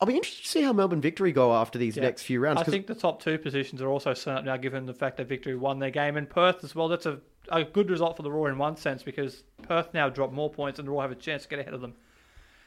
I'll 0.00 0.06
be 0.06 0.14
interested 0.16 0.44
to 0.44 0.48
see 0.48 0.62
how 0.62 0.72
Melbourne 0.72 1.00
Victory 1.00 1.32
go 1.32 1.52
after 1.54 1.78
these 1.78 1.96
Yeah. 1.96 2.02
next 2.04 2.22
few 2.22 2.40
rounds. 2.40 2.60
I 2.60 2.64
think 2.64 2.86
the 2.86 2.94
top 2.94 3.22
two 3.22 3.38
positions 3.38 3.80
are 3.82 3.88
also 3.88 4.14
set 4.14 4.36
up 4.38 4.44
now, 4.44 4.56
given 4.56 4.86
the 4.86 4.94
fact 4.94 5.16
that 5.18 5.28
Victory 5.28 5.56
won 5.56 5.78
their 5.78 5.90
game 5.90 6.16
in 6.16 6.26
Perth 6.26 6.62
as 6.64 6.74
well. 6.74 6.88
That's 6.88 7.06
a, 7.06 7.18
a 7.50 7.64
good 7.64 7.90
result 7.90 8.16
for 8.16 8.22
the 8.22 8.30
Roar 8.30 8.48
in 8.48 8.58
one 8.58 8.76
sense 8.76 9.02
because 9.02 9.42
Perth 9.62 9.92
now 9.94 10.08
drop 10.08 10.32
more 10.32 10.50
points 10.50 10.78
and 10.78 10.86
the 10.88 10.92
Roar 10.92 11.02
have 11.02 11.10
a 11.10 11.16
chance 11.16 11.42
to 11.44 11.48
get 11.48 11.58
ahead 11.58 11.74
of 11.74 11.80
them. 11.80 11.94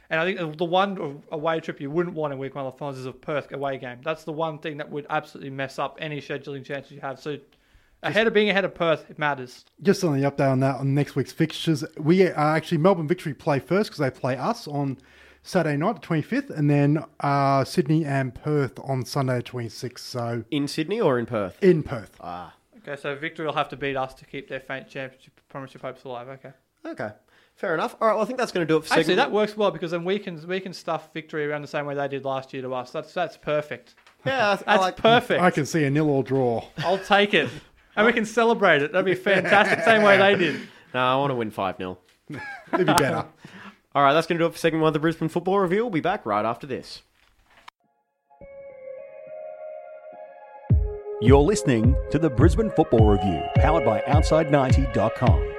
And 0.09 0.21
I 0.21 0.25
think 0.25 0.57
the 0.57 0.65
one 0.65 1.21
away 1.31 1.59
trip 1.59 1.81
you 1.81 1.91
wouldn't 1.91 2.15
want 2.15 2.31
in 2.31 2.39
week 2.39 2.55
one 2.55 2.65
of 2.65 2.73
the 2.73 2.77
finals 2.77 2.97
is 2.97 3.05
a 3.05 3.11
Perth 3.11 3.51
away 3.51 3.77
game. 3.77 3.99
That's 4.03 4.23
the 4.23 4.31
one 4.31 4.59
thing 4.59 4.77
that 4.77 4.89
would 4.89 5.05
absolutely 5.09 5.49
mess 5.49 5.79
up 5.79 5.97
any 5.99 6.21
scheduling 6.21 6.63
chances 6.63 6.93
you 6.93 7.01
have. 7.01 7.19
So 7.19 7.37
ahead 8.03 8.25
of 8.25 8.33
being 8.33 8.49
ahead 8.49 8.63
of 8.63 8.73
Perth, 8.73 9.09
it 9.09 9.19
matters. 9.19 9.65
Just 9.81 10.03
on 10.03 10.19
the 10.19 10.29
update 10.29 10.49
on 10.49 10.61
that 10.61 10.75
on 10.77 10.93
next 10.93 11.15
week's 11.15 11.33
fixtures, 11.33 11.83
we 11.99 12.25
are 12.27 12.55
actually 12.55 12.77
Melbourne 12.77 13.07
Victory 13.07 13.33
play 13.33 13.59
first 13.59 13.89
because 13.89 13.99
they 13.99 14.09
play 14.09 14.37
us 14.37 14.65
on 14.67 14.97
Saturday 15.43 15.77
night, 15.77 15.95
the 15.95 16.01
twenty 16.01 16.21
fifth, 16.21 16.49
and 16.51 16.69
then 16.69 17.03
uh, 17.19 17.63
Sydney 17.65 18.05
and 18.05 18.33
Perth 18.33 18.79
on 18.83 19.03
Sunday, 19.03 19.41
twenty 19.41 19.69
sixth. 19.69 20.05
So 20.05 20.45
in 20.51 20.67
Sydney 20.69 21.01
or 21.01 21.19
in 21.19 21.25
Perth? 21.25 21.61
in 21.61 21.83
Perth. 21.83 22.17
Ah, 22.21 22.53
Okay, 22.87 22.99
so 23.01 23.15
Victory 23.15 23.45
will 23.45 23.53
have 23.53 23.69
to 23.69 23.75
beat 23.75 23.97
us 23.97 24.13
to 24.15 24.25
keep 24.25 24.47
their 24.47 24.59
faint 24.61 24.87
championship 24.87 25.39
premiership 25.49 25.81
hopes 25.81 26.03
alive. 26.05 26.29
Okay. 26.29 26.51
okay. 26.85 27.11
Fair 27.55 27.73
enough. 27.73 27.95
All 27.99 28.07
right, 28.07 28.13
well, 28.13 28.23
I 28.23 28.25
think 28.25 28.37
that's 28.37 28.51
going 28.51 28.65
to 28.65 28.71
do 28.71 28.77
it 28.77 28.85
for 28.85 28.93
Actually, 28.93 29.03
segment- 29.15 29.17
that 29.17 29.31
works 29.31 29.57
well 29.57 29.71
because 29.71 29.91
then 29.91 30.05
we 30.05 30.19
can 30.19 30.47
we 30.47 30.59
can 30.59 30.73
stuff 30.73 31.11
victory 31.13 31.45
around 31.45 31.63
the 31.63 31.67
same 31.67 31.85
way 31.85 31.95
they 31.95 32.07
did 32.07 32.23
last 32.23 32.53
year 32.53 32.61
to 32.61 32.73
us. 32.73 32.91
That's 32.91 33.13
that's 33.13 33.35
perfect. 33.35 33.95
Yeah, 34.25 34.49
I, 34.49 34.51
I 34.53 34.55
That's 34.55 34.81
like. 34.81 34.97
perfect. 34.97 35.41
I 35.41 35.49
can 35.51 35.65
see 35.65 35.83
a 35.83 35.89
nil 35.89 36.09
or 36.09 36.23
draw. 36.23 36.63
I'll 36.77 36.99
take 36.99 37.33
it, 37.33 37.49
and 37.95 38.05
we 38.05 38.13
can 38.13 38.25
celebrate 38.25 38.83
it. 38.83 38.91
That'd 38.91 39.05
be 39.05 39.15
fantastic. 39.15 39.83
Same 39.83 40.03
way 40.03 40.17
they 40.17 40.35
did. 40.35 40.61
No, 40.93 41.01
I 41.01 41.15
want 41.17 41.31
to 41.31 41.35
win 41.35 41.51
5 41.51 41.77
0. 41.77 41.97
It'd 42.29 42.39
be 42.87 42.93
better. 42.93 43.25
All 43.93 44.01
right, 44.03 44.13
that's 44.13 44.25
going 44.25 44.39
to 44.39 44.43
do 44.43 44.47
it 44.47 44.53
for 44.53 44.57
segment 44.57 44.81
one 44.81 44.87
of 44.87 44.93
the 44.93 44.99
Brisbane 44.99 45.27
Football 45.27 45.59
Review. 45.59 45.83
We'll 45.83 45.89
be 45.91 45.99
back 45.99 46.25
right 46.25 46.45
after 46.45 46.65
this. 46.65 47.01
You're 51.19 51.41
listening 51.41 51.95
to 52.11 52.19
the 52.19 52.29
Brisbane 52.29 52.69
Football 52.69 53.09
Review, 53.09 53.41
powered 53.55 53.83
by 53.83 54.01
Outside90.com. 54.01 55.53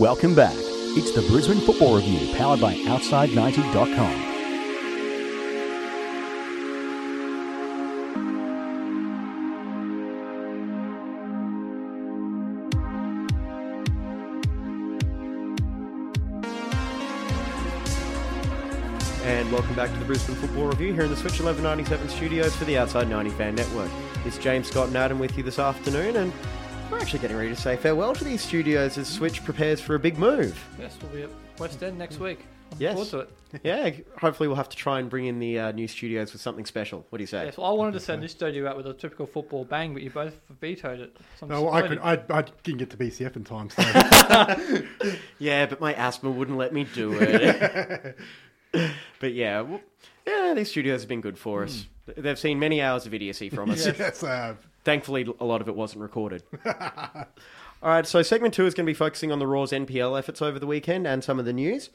Welcome 0.00 0.34
back. 0.34 0.52
It's 0.96 1.12
the 1.12 1.24
Brisbane 1.30 1.60
Football 1.60 1.98
Review, 1.98 2.34
powered 2.34 2.60
by 2.60 2.74
Outside90.com. 2.74 4.35
back 19.76 19.92
to 19.92 19.98
the 19.98 20.04
Brisbane 20.04 20.34
Football 20.36 20.66
Review 20.68 20.92
here 20.94 21.02
in 21.04 21.10
the 21.10 21.16
Switch 21.16 21.38
1197 21.40 22.08
studios 22.08 22.56
for 22.56 22.64
the 22.64 22.78
Outside 22.78 23.08
90 23.10 23.30
Fan 23.32 23.54
Network. 23.54 23.90
It's 24.24 24.38
James 24.38 24.68
Scott 24.68 24.88
and 24.88 24.96
Adam 24.96 25.18
with 25.18 25.36
you 25.36 25.42
this 25.42 25.58
afternoon, 25.58 26.16
and 26.16 26.32
we're 26.90 26.98
actually 26.98 27.18
getting 27.18 27.36
ready 27.36 27.50
to 27.50 27.56
say 27.56 27.76
farewell 27.76 28.14
to 28.14 28.24
these 28.24 28.40
studios 28.40 28.96
as 28.96 29.06
Switch 29.06 29.44
prepares 29.44 29.80
for 29.80 29.94
a 29.94 29.98
big 29.98 30.18
move. 30.18 30.62
Yes, 30.78 30.96
we'll 31.02 31.12
be 31.12 31.22
at 31.24 31.30
West 31.58 31.82
End 31.82 31.98
next 31.98 32.18
week. 32.18 32.38
Looking 32.70 32.82
Yes. 32.82 32.94
forward 32.94 33.10
to 33.10 33.18
it. 33.20 33.30
Yeah, 33.64 33.90
hopefully 34.20 34.48
we'll 34.48 34.56
have 34.56 34.68
to 34.68 34.76
try 34.76 34.98
and 34.98 35.08
bring 35.08 35.26
in 35.26 35.38
the 35.38 35.58
uh, 35.58 35.72
new 35.72 35.88
studios 35.88 36.32
with 36.32 36.42
something 36.42 36.66
special. 36.66 37.06
What 37.08 37.18
do 37.18 37.22
you 37.22 37.26
say? 37.26 37.44
Yes, 37.46 37.56
well, 37.56 37.68
I 37.68 37.72
wanted 37.72 37.92
to 37.92 38.00
send 38.00 38.22
this 38.22 38.32
studio 38.32 38.68
out 38.68 38.76
with 38.76 38.86
a 38.86 38.92
typical 38.92 39.24
football 39.24 39.64
bang, 39.64 39.94
but 39.94 40.02
you 40.02 40.10
both 40.10 40.34
vetoed 40.60 41.00
it. 41.00 41.16
So 41.38 41.46
I'm 41.46 41.48
No, 41.48 41.70
I 41.70 41.82
could, 41.86 41.98
I, 42.00 42.20
I 42.28 42.42
didn't 42.64 42.78
get 42.78 42.90
to 42.90 42.96
BCF 42.96 43.36
in 43.36 43.44
time. 43.44 43.70
So 43.70 43.82
Yeah, 45.38 45.64
but 45.66 45.80
my 45.80 45.94
asthma 45.94 46.30
wouldn't 46.30 46.58
let 46.58 46.72
me 46.74 46.84
do 46.92 47.16
it. 47.18 48.16
but 49.20 49.32
yeah, 49.32 49.60
well, 49.60 49.80
yeah, 50.26 50.54
these 50.54 50.70
studios 50.70 51.02
have 51.02 51.08
been 51.08 51.20
good 51.20 51.38
for 51.38 51.64
us. 51.64 51.86
They've 52.16 52.38
seen 52.38 52.58
many 52.58 52.80
hours 52.80 53.06
of 53.06 53.14
idiocy 53.14 53.50
from 53.50 53.70
us. 53.70 53.86
yes, 53.98 54.22
uh, 54.22 54.54
Thankfully, 54.84 55.26
a 55.40 55.44
lot 55.44 55.60
of 55.60 55.68
it 55.68 55.74
wasn't 55.74 56.02
recorded. 56.02 56.44
All 56.64 57.24
right, 57.82 58.06
so 58.06 58.22
segment 58.22 58.54
two 58.54 58.66
is 58.66 58.74
going 58.74 58.86
to 58.86 58.90
be 58.90 58.94
focusing 58.94 59.32
on 59.32 59.38
the 59.38 59.46
Roar's 59.46 59.72
NPL 59.72 60.18
efforts 60.18 60.40
over 60.40 60.58
the 60.58 60.66
weekend 60.66 61.06
and 61.06 61.24
some 61.24 61.38
of 61.38 61.44
the 61.44 61.52
news. 61.52 61.90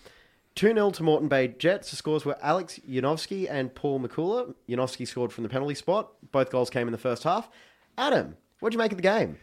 2 0.56 0.74
0 0.74 0.92
to 0.92 1.04
Moreton 1.04 1.30
Bay 1.30 1.48
Jets. 1.48 1.90
The 1.90 1.96
scores 1.96 2.26
were 2.26 2.38
Alex 2.42 2.80
Yanovsky 2.88 3.50
and 3.50 3.74
Paul 3.74 4.02
McCullough. 4.02 4.54
Yanovsky 4.68 5.08
scored 5.08 5.32
from 5.32 5.44
the 5.44 5.50
penalty 5.50 5.76
spot. 5.76 6.12
Both 6.32 6.52
goals 6.52 6.70
came 6.70 6.88
in 6.88 6.92
the 6.92 6.98
first 6.98 7.24
half. 7.24 7.50
Adam, 7.98 8.36
what'd 8.60 8.74
you 8.74 8.78
make 8.78 8.92
of 8.92 8.98
the 8.98 9.02
game? 9.02 9.38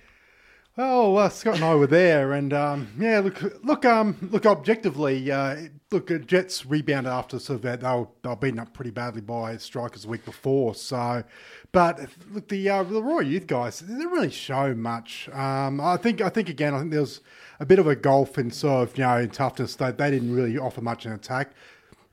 Oh, 0.80 1.28
Scott 1.30 1.56
and 1.56 1.64
I 1.64 1.74
were 1.74 1.88
there, 1.88 2.34
and 2.34 2.52
um, 2.52 2.86
yeah, 3.00 3.18
look, 3.18 3.42
look, 3.64 3.84
um, 3.84 4.16
look. 4.30 4.46
Objectively, 4.46 5.28
uh, 5.28 5.56
look, 5.90 6.08
Jets 6.24 6.64
rebounded 6.64 7.12
after 7.12 7.40
sort 7.40 7.56
of 7.56 7.62
that 7.62 7.80
they 7.80 7.88
were, 7.88 8.06
they 8.22 8.28
were 8.28 8.36
beaten 8.36 8.60
up 8.60 8.72
pretty 8.74 8.92
badly 8.92 9.20
by 9.20 9.56
strikers 9.56 10.02
the 10.02 10.08
week 10.08 10.24
before. 10.24 10.76
So, 10.76 11.24
but 11.72 12.08
look, 12.30 12.46
the 12.46 12.70
uh, 12.70 12.84
the 12.84 13.02
Royal 13.02 13.22
Youth 13.22 13.48
guys 13.48 13.80
they 13.80 13.92
didn't 13.92 14.12
really 14.12 14.30
show 14.30 14.72
much. 14.72 15.28
Um, 15.30 15.80
I 15.80 15.96
think, 15.96 16.20
I 16.20 16.28
think 16.28 16.48
again, 16.48 16.74
I 16.74 16.78
think 16.78 16.92
there 16.92 17.00
was 17.00 17.22
a 17.58 17.66
bit 17.66 17.80
of 17.80 17.88
a 17.88 17.96
gulf 17.96 18.38
in 18.38 18.52
sort 18.52 18.88
of 18.88 18.96
you 18.96 19.02
know 19.02 19.18
in 19.18 19.30
toughness. 19.30 19.74
They 19.74 19.90
they 19.90 20.12
didn't 20.12 20.32
really 20.32 20.58
offer 20.58 20.80
much 20.80 21.06
in 21.06 21.10
attack. 21.10 21.54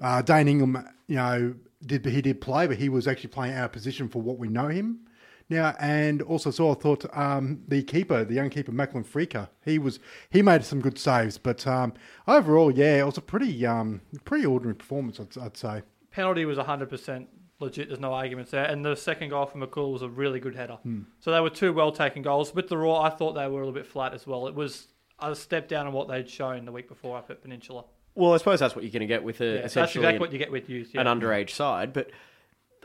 Uh, 0.01 0.23
Dane 0.23 0.47
Ingham, 0.47 0.89
you 1.05 1.17
know, 1.17 1.53
did 1.85 2.03
he 2.03 2.19
did 2.19 2.41
play, 2.41 2.65
but 2.65 2.77
he 2.77 2.89
was 2.89 3.07
actually 3.07 3.29
playing 3.29 3.53
out 3.53 3.65
of 3.65 3.73
position 3.73 4.09
for 4.09 4.23
what 4.23 4.39
we 4.39 4.47
know 4.47 4.69
him. 4.69 5.04
Now, 5.49 5.75
and 5.79 6.21
also, 6.23 6.49
so 6.49 6.71
I 6.71 6.73
thought 6.73 7.05
um, 7.15 7.61
the 7.67 7.83
keeper, 7.83 8.25
the 8.25 8.33
young 8.33 8.49
keeper, 8.49 8.71
Macklin 8.71 9.03
Freaker, 9.03 9.47
he 9.63 9.77
was 9.77 9.99
he 10.31 10.41
made 10.41 10.63
some 10.65 10.81
good 10.81 10.97
saves, 10.97 11.37
but 11.37 11.67
um, 11.67 11.93
overall, 12.27 12.71
yeah, 12.71 12.97
it 13.01 13.05
was 13.05 13.17
a 13.17 13.21
pretty 13.21 13.65
um, 13.65 14.01
pretty 14.23 14.45
ordinary 14.45 14.75
performance, 14.75 15.19
I'd, 15.19 15.37
I'd 15.37 15.55
say. 15.57 15.83
penalty 16.09 16.45
was 16.45 16.57
100% 16.57 17.27
legit. 17.59 17.87
There's 17.89 17.99
no 17.99 18.11
arguments 18.13 18.51
there. 18.51 18.65
And 18.65 18.83
the 18.83 18.95
second 18.95 19.29
goal 19.29 19.45
from 19.45 19.61
McCool 19.61 19.93
was 19.93 20.01
a 20.01 20.09
really 20.09 20.39
good 20.39 20.55
header. 20.55 20.77
Hmm. 20.81 21.01
So 21.19 21.31
they 21.31 21.39
were 21.39 21.49
two 21.51 21.73
well 21.73 21.91
taken 21.91 22.21
goals. 22.23 22.53
With 22.55 22.67
the 22.67 22.77
Roar, 22.77 23.05
I 23.05 23.09
thought 23.11 23.33
they 23.33 23.47
were 23.47 23.61
a 23.61 23.65
little 23.65 23.71
bit 23.71 23.85
flat 23.85 24.13
as 24.15 24.25
well. 24.25 24.47
It 24.47 24.55
was 24.55 24.87
a 25.19 25.35
step 25.35 25.67
down 25.67 25.85
on 25.87 25.93
what 25.93 26.07
they'd 26.07 26.29
shown 26.29 26.65
the 26.65 26.71
week 26.71 26.89
before 26.89 27.17
up 27.17 27.29
at 27.29 27.41
Peninsula. 27.43 27.85
Well, 28.15 28.33
I 28.33 28.37
suppose 28.37 28.59
that's 28.61 28.75
what 28.75 28.83
you're 28.83 28.91
going 28.91 29.01
to 29.01 29.07
get 29.07 29.23
with 29.23 29.41
a, 29.41 29.45
Yeah, 29.45 29.61
that's 29.61 29.75
exactly 29.75 30.05
an- 30.15 30.19
what 30.19 30.33
you 30.33 30.39
get 30.39 30.51
with 30.51 30.69
youth. 30.69 30.91
Yeah. 30.93 31.01
an 31.01 31.07
underage 31.19 31.51
side. 31.51 31.93
But 31.93 32.09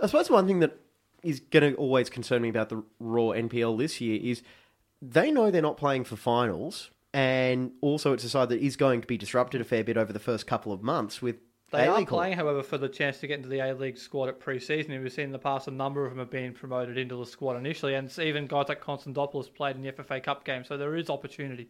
I 0.03 0.07
suppose 0.07 0.29
one 0.29 0.47
thing 0.47 0.61
that 0.61 0.77
is 1.23 1.41
going 1.41 1.73
to 1.73 1.79
always 1.79 2.11
concern 2.11 2.43
me 2.43 2.49
about 2.49 2.69
the 2.69 2.83
Roar 2.99 3.35
NPL 3.35 3.79
this 3.79 4.01
year 4.01 4.19
is 4.23 4.43
they 5.03 5.31
know 5.31 5.51
they're 5.51 5.63
not 5.63 5.77
playing 5.77 6.05
for 6.05 6.17
finals, 6.17 6.91
and 7.13 7.73
also 7.81 8.13
it's 8.13 8.25
a 8.25 8.29
side 8.29 8.49
that 8.51 8.61
is 8.61 8.77
going 8.77 9.01
to 9.01 9.07
be 9.07 9.17
disrupted 9.17 9.61
a 9.61 9.65
fair 9.65 9.83
bit 9.83 9.97
over 9.97 10.13
the 10.13 10.19
first 10.19 10.47
couple 10.47 10.73
of 10.73 10.83
months 10.83 11.23
with 11.23 11.37
They 11.71 11.87
are 11.87 11.97
A-League 11.97 12.09
playing, 12.09 12.35
however, 12.35 12.63
for 12.63 12.79
the 12.79 12.89
chance 12.89 13.19
to 13.19 13.27
get 13.27 13.39
into 13.39 13.49
the 13.49 13.61
A 13.61 13.75
League 13.75 13.99
squad 13.99 14.29
at 14.29 14.41
pre-season. 14.41 14.93
And 14.93 15.03
we've 15.03 15.13
seen 15.13 15.27
in 15.27 15.33
the 15.33 15.39
past 15.39 15.69
a 15.69 15.71
number 15.71 16.05
of 16.05 16.11
them 16.11 16.19
have 16.19 16.31
been 16.31 16.53
promoted 16.53 16.99
into 16.99 17.17
the 17.17 17.27
squad 17.27 17.57
initially, 17.57 17.95
and 17.95 18.17
even 18.19 18.47
guys 18.47 18.69
like 18.69 18.83
Constantopoulos 18.83 19.53
played 19.55 19.77
in 19.77 19.83
the 19.83 19.93
FFA 19.93 20.23
Cup 20.23 20.45
game, 20.45 20.65
so 20.65 20.77
there 20.77 20.97
is 20.97 21.09
opportunity. 21.09 21.69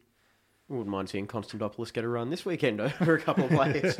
I 0.68 0.74
wouldn't 0.74 0.90
mind 0.90 1.08
seeing 1.08 1.26
Constantopoulos 1.26 1.92
get 1.92 2.04
a 2.04 2.08
run 2.08 2.30
this 2.30 2.44
weekend 2.44 2.80
over 3.00 3.14
a 3.14 3.20
couple 3.20 3.44
of 3.44 3.50
players. 3.50 3.96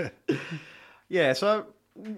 yeah, 1.09 1.33
so 1.33 1.67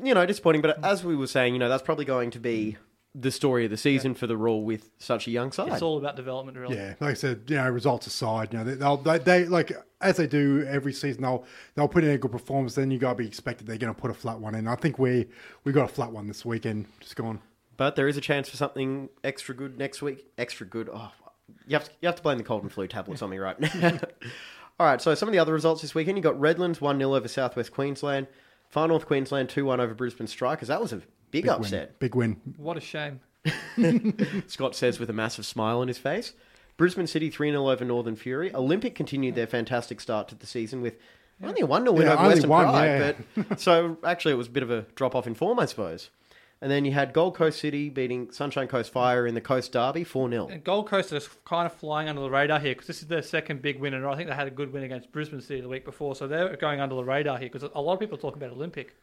you 0.03 0.15
know, 0.15 0.27
disappointing. 0.27 0.63
But 0.63 0.83
as 0.85 1.05
we 1.05 1.17
were 1.17 1.27
saying, 1.27 1.55
you 1.55 1.59
know, 1.59 1.69
that's 1.69 1.83
probably 1.83 2.05
going 2.05 2.31
to 2.33 2.41
be 2.41 2.77
the 3.15 3.31
story 3.31 3.65
of 3.65 3.71
the 3.71 3.77
season 3.77 4.15
for 4.15 4.27
the 4.27 4.37
Roar 4.37 4.65
with 4.65 4.91
such 4.99 5.27
a 5.27 5.31
young 5.31 5.53
side. 5.53 5.73
It's 5.73 5.83
all 5.83 5.99
about 5.99 6.17
development, 6.17 6.57
really. 6.57 6.77
Yeah, 6.77 6.95
like 7.01 7.11
I 7.11 7.15
said, 7.15 7.43
you 7.49 7.57
know, 7.57 7.69
results 7.69 8.07
aside, 8.07 8.53
you 8.53 8.59
know, 8.59 8.65
they, 8.65 8.75
they'll 8.75 8.97
they, 8.97 9.19
they 9.19 9.45
like 9.45 9.73
as 10.01 10.17
they 10.17 10.27
do 10.27 10.65
every 10.67 10.93
season, 10.93 11.23
they'll 11.23 11.45
they'll 11.75 11.89
put 11.89 12.05
in 12.05 12.11
a 12.11 12.19
good 12.19 12.33
performance. 12.33 12.75
Then 12.75 12.91
you 12.91 12.99
got 12.99 13.11
to 13.11 13.15
be 13.17 13.27
expected 13.27 13.67
they're 13.67 13.77
going 13.77 13.95
to 13.95 14.01
put 14.01 14.11
a 14.11 14.15
flat 14.15 14.41
one 14.41 14.55
in. 14.55 14.67
I 14.67 14.77
think 14.77 14.99
we 14.99 15.27
we 15.65 15.73
got 15.73 15.85
a 15.85 15.93
flat 15.93 16.11
one 16.11 16.27
this 16.27 16.45
weekend, 16.45 16.87
just 17.01 17.17
gone. 17.17 17.41
But 17.77 17.97
there 17.97 18.09
is 18.09 18.17
a 18.17 18.21
chance 18.21 18.49
for 18.49 18.57
something 18.57 19.09
extra 19.25 19.55
good 19.55 19.79
next 19.79 20.03
week. 20.03 20.27
Extra 20.39 20.67
good. 20.67 20.89
Oh, 20.93 21.11
you 21.67 21.75
have 21.75 21.85
to, 21.85 21.91
you 22.01 22.07
have 22.07 22.17
to 22.17 22.23
blame 22.23 22.39
the 22.39 22.45
cold 22.45 22.63
and 22.63 22.73
flu 22.73 22.87
tablets 22.87 23.23
on 23.23 23.31
me 23.31 23.39
right 23.39 23.59
now. 23.61 23.99
All 24.81 24.87
right, 24.87 25.01
so 25.01 25.15
some 25.15 25.29
of 25.29 25.33
the 25.33 25.39
other 25.39 25.53
results 25.53 25.83
this 25.83 25.95
weekend. 25.95 26.17
You 26.17 26.23
got 26.23 26.39
Redlands 26.41 26.81
1 26.81 26.99
0 26.99 27.15
over 27.15 27.29
Southwest 27.29 27.73
Queensland. 27.73 28.27
Far 28.69 28.89
North 28.89 29.07
Queensland 29.07 29.51
2 29.51 29.65
1 29.65 29.81
over 29.81 29.95
Brisbane 29.95 30.27
Strikers. 30.27 30.69
That 30.69 30.81
was 30.81 30.93
a 30.93 31.03
big, 31.33 31.43
Big 31.45 31.49
upset. 31.51 31.89
win, 31.89 31.97
big 31.99 32.15
win. 32.15 32.37
What 32.57 32.77
a 32.77 32.81
shame. 32.81 33.19
Scott 34.47 34.75
says 34.77 35.01
with 35.01 35.11
a 35.11 35.13
massive 35.13 35.45
smile 35.47 35.81
on 35.81 35.89
his 35.89 35.99
face. 35.99 36.33
Brisbane 36.77 37.07
City 37.07 37.31
3 37.31 37.51
0 37.51 37.69
over 37.71 37.85
Northern 37.85 38.17
Fury. 38.17 38.55
Olympic 38.55 38.95
continued 38.95 39.35
their 39.35 39.47
fantastic 39.47 40.01
start 40.01 40.29
to 40.29 40.35
the 40.35 40.47
season 40.47 40.81
with 40.81 40.95
only 41.43 41.61
a 41.63 41.67
1 41.67 41.83
0 41.83 41.93
win 41.93 42.07
Yeah, 42.07 42.15
over 42.15 42.29
Western 42.29 42.51
one, 42.51 42.65
Pride. 42.67 42.87
yeah. 43.37 43.43
But, 43.49 43.61
so 43.61 43.99
actually, 44.05 44.33
it 44.35 44.37
was 44.39 44.47
a 44.47 44.51
bit 44.51 44.63
of 44.63 44.71
a 44.71 44.83
drop 44.95 45.15
off 45.15 45.27
in 45.27 45.35
form, 45.35 45.59
I 45.59 45.67
suppose. 45.67 46.11
And 46.61 46.71
then 46.71 46.85
you 46.85 46.93
had 46.93 47.13
Gold 47.13 47.35
Coast 47.35 47.59
City 47.59 47.89
beating 47.89 48.31
Sunshine 48.31 48.69
Coast 48.69 48.93
Fire 48.93 49.27
in 49.27 49.35
the 49.35 49.41
Coast 49.41 49.73
Derby 49.73 50.05
4 50.05 50.31
0. 50.31 50.47
And 50.49 50.63
Gold 50.63 50.87
Coast 50.89 51.13
is 51.13 51.29
kind 51.45 51.67
of 51.67 51.73
flying 51.73 52.09
under 52.09 52.21
the 52.23 52.31
radar 52.31 52.61
here 52.61 52.73
because 52.73 52.87
this 52.87 53.03
is 53.03 53.09
their 53.09 53.23
second 53.23 53.63
big 53.63 53.81
win, 53.81 53.95
and 53.95 54.07
I 54.07 54.15
think 54.17 54.29
they 54.29 54.35
had 54.35 54.47
a 54.47 54.51
good 54.53 54.73
win 54.73 54.85
against 54.85 55.11
Brisbane 55.13 55.41
City 55.41 55.61
the 55.61 55.69
week 55.69 55.85
before, 55.85 56.15
so 56.15 56.29
they're 56.29 56.57
going 56.57 56.81
under 56.81 56.95
the 56.95 57.05
radar 57.05 57.37
here 57.39 57.49
because 57.53 57.69
a 57.75 57.81
lot 57.81 57.95
of 57.95 58.01
people 58.01 58.17
talk 58.17 58.37
about 58.37 58.51
Olympic, 58.53 58.95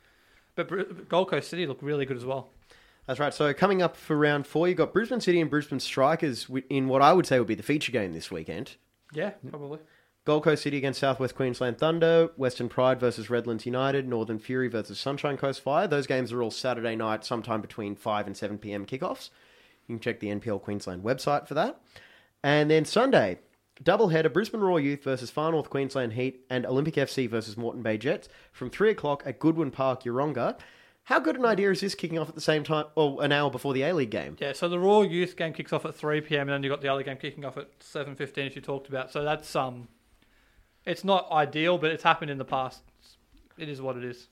but 0.59 0.67
Br- 0.67 1.03
Gold 1.07 1.29
Coast 1.29 1.49
City 1.49 1.65
look 1.65 1.79
really 1.81 2.05
good 2.05 2.17
as 2.17 2.25
well. 2.25 2.49
That's 3.07 3.19
right. 3.19 3.33
So 3.33 3.53
coming 3.53 3.81
up 3.81 3.95
for 3.95 4.17
round 4.17 4.45
four, 4.45 4.67
you've 4.67 4.77
got 4.77 4.93
Brisbane 4.93 5.21
City 5.21 5.41
and 5.41 5.49
Brisbane 5.49 5.79
Strikers 5.79 6.47
in 6.69 6.87
what 6.87 7.01
I 7.01 7.13
would 7.13 7.25
say 7.25 7.39
would 7.39 7.47
be 7.47 7.55
the 7.55 7.63
feature 7.63 7.91
game 7.91 8.13
this 8.13 8.29
weekend. 8.29 8.75
Yeah, 9.13 9.31
probably. 9.49 9.79
Gold 10.25 10.43
Coast 10.43 10.61
City 10.61 10.77
against 10.77 10.99
Southwest 10.99 11.35
Queensland 11.35 11.79
Thunder, 11.79 12.29
Western 12.35 12.69
Pride 12.69 12.99
versus 12.99 13.29
Redlands 13.29 13.65
United, 13.65 14.07
Northern 14.07 14.37
Fury 14.37 14.67
versus 14.67 14.99
Sunshine 14.99 15.37
Coast 15.37 15.61
Fire. 15.61 15.87
Those 15.87 16.05
games 16.05 16.31
are 16.31 16.43
all 16.43 16.51
Saturday 16.51 16.95
night, 16.95 17.25
sometime 17.25 17.61
between 17.61 17.95
5 17.95 18.27
and 18.27 18.37
7 18.37 18.59
p.m. 18.59 18.85
kickoffs. 18.85 19.29
You 19.87 19.95
can 19.95 20.01
check 20.01 20.19
the 20.19 20.27
NPL 20.27 20.61
Queensland 20.61 21.03
website 21.03 21.47
for 21.47 21.55
that. 21.55 21.81
And 22.43 22.69
then 22.69 22.85
Sunday, 22.85 23.39
doubleheader 23.83 24.31
Brisbane 24.31 24.61
Roar 24.61 24.79
Youth 24.79 25.03
versus 25.03 25.29
Far 25.29 25.51
North 25.51 25.69
Queensland 25.69 26.13
Heat 26.13 26.45
and 26.49 26.65
Olympic 26.65 26.95
FC 26.95 27.29
versus 27.29 27.57
Moreton 27.57 27.81
Bay 27.81 27.97
Jets 27.97 28.27
from 28.51 28.69
3 28.69 28.89
o'clock 28.91 29.23
at 29.25 29.39
Goodwin 29.39 29.71
Park, 29.71 30.03
Yeronga. 30.03 30.57
How 31.05 31.19
good 31.19 31.37
an 31.37 31.45
idea 31.45 31.71
is 31.71 31.81
this 31.81 31.95
kicking 31.95 32.19
off 32.19 32.29
at 32.29 32.35
the 32.35 32.41
same 32.41 32.63
time, 32.63 32.85
or 32.93 33.23
an 33.23 33.31
hour 33.31 33.49
before 33.49 33.73
the 33.73 33.81
A 33.81 33.93
League 33.93 34.11
game? 34.11 34.37
Yeah, 34.39 34.53
so 34.53 34.69
the 34.69 34.77
Roar 34.77 35.05
Youth 35.05 35.35
game 35.35 35.53
kicks 35.53 35.73
off 35.73 35.85
at 35.85 35.95
3 35.95 36.21
p.m. 36.21 36.41
and 36.41 36.49
then 36.49 36.63
you've 36.63 36.71
got 36.71 36.81
the 36.81 36.87
other 36.87 37.01
game 37.01 37.17
kicking 37.17 37.45
off 37.45 37.57
at 37.57 37.79
7:15, 37.79 38.47
as 38.47 38.55
you 38.55 38.61
talked 38.61 38.89
about. 38.89 39.11
So 39.11 39.23
that's 39.23 39.55
um, 39.55 39.87
it's 40.85 41.03
not 41.03 41.31
ideal, 41.31 41.79
but 41.79 41.89
it's 41.91 42.03
happened 42.03 42.29
in 42.29 42.37
the 42.37 42.45
past. 42.45 42.83
It 43.57 43.69
is 43.69 43.81
what 43.81 43.97
it 43.97 44.03
is. 44.03 44.27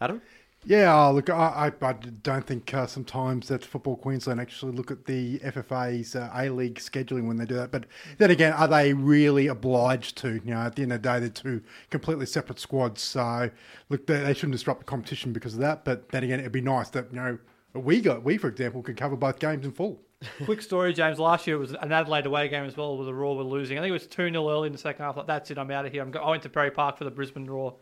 Adam? 0.00 0.20
Yeah, 0.62 0.94
oh, 0.94 1.12
look, 1.12 1.30
I, 1.30 1.72
I, 1.80 1.86
I 1.86 1.92
don't 1.94 2.46
think 2.46 2.74
uh, 2.74 2.86
sometimes 2.86 3.48
that 3.48 3.64
Football 3.64 3.96
Queensland 3.96 4.40
actually 4.42 4.72
look 4.72 4.90
at 4.90 5.06
the 5.06 5.38
FFA's 5.38 6.14
uh, 6.14 6.30
A 6.34 6.50
League 6.50 6.74
scheduling 6.74 7.26
when 7.26 7.38
they 7.38 7.46
do 7.46 7.54
that. 7.54 7.70
But 7.70 7.86
then 8.18 8.30
again, 8.30 8.52
are 8.52 8.68
they 8.68 8.92
really 8.92 9.46
obliged 9.46 10.18
to? 10.18 10.34
You 10.44 10.52
know, 10.52 10.60
at 10.60 10.76
the 10.76 10.82
end 10.82 10.92
of 10.92 11.00
the 11.00 11.08
day, 11.08 11.18
they're 11.18 11.30
two 11.30 11.62
completely 11.88 12.26
separate 12.26 12.58
squads. 12.58 13.00
So, 13.00 13.50
look, 13.88 14.06
they, 14.06 14.22
they 14.22 14.34
shouldn't 14.34 14.52
disrupt 14.52 14.80
the 14.80 14.84
competition 14.84 15.32
because 15.32 15.54
of 15.54 15.60
that. 15.60 15.84
But 15.86 16.10
then 16.10 16.24
again, 16.24 16.40
it'd 16.40 16.52
be 16.52 16.60
nice 16.60 16.90
that 16.90 17.06
you 17.10 17.16
know 17.16 17.38
we 17.72 18.02
got 18.02 18.22
we, 18.22 18.36
for 18.36 18.48
example, 18.48 18.82
could 18.82 18.98
cover 18.98 19.16
both 19.16 19.38
games 19.38 19.64
in 19.64 19.72
full. 19.72 20.02
Quick 20.44 20.60
story, 20.60 20.92
James. 20.92 21.18
Last 21.18 21.46
year 21.46 21.56
it 21.56 21.60
was 21.60 21.72
an 21.72 21.90
Adelaide 21.90 22.26
away 22.26 22.48
game 22.48 22.64
as 22.64 22.76
well, 22.76 22.98
with 22.98 23.06
the 23.06 23.14
Roar 23.14 23.34
were 23.34 23.42
losing. 23.42 23.78
I 23.78 23.80
think 23.80 23.90
it 23.90 23.94
was 23.94 24.06
2 24.06 24.30
0 24.30 24.50
early 24.50 24.66
in 24.66 24.72
the 24.72 24.78
second 24.78 25.06
half. 25.06 25.16
Like, 25.16 25.26
that's 25.26 25.50
it, 25.50 25.56
I'm 25.56 25.70
out 25.70 25.86
of 25.86 25.92
here. 25.92 26.02
I'm 26.02 26.10
go- 26.10 26.20
I 26.20 26.28
went 26.30 26.42
to 26.42 26.50
Perry 26.50 26.70
Park 26.70 26.98
for 26.98 27.04
the 27.04 27.10
Brisbane 27.10 27.46
Roar, 27.46 27.74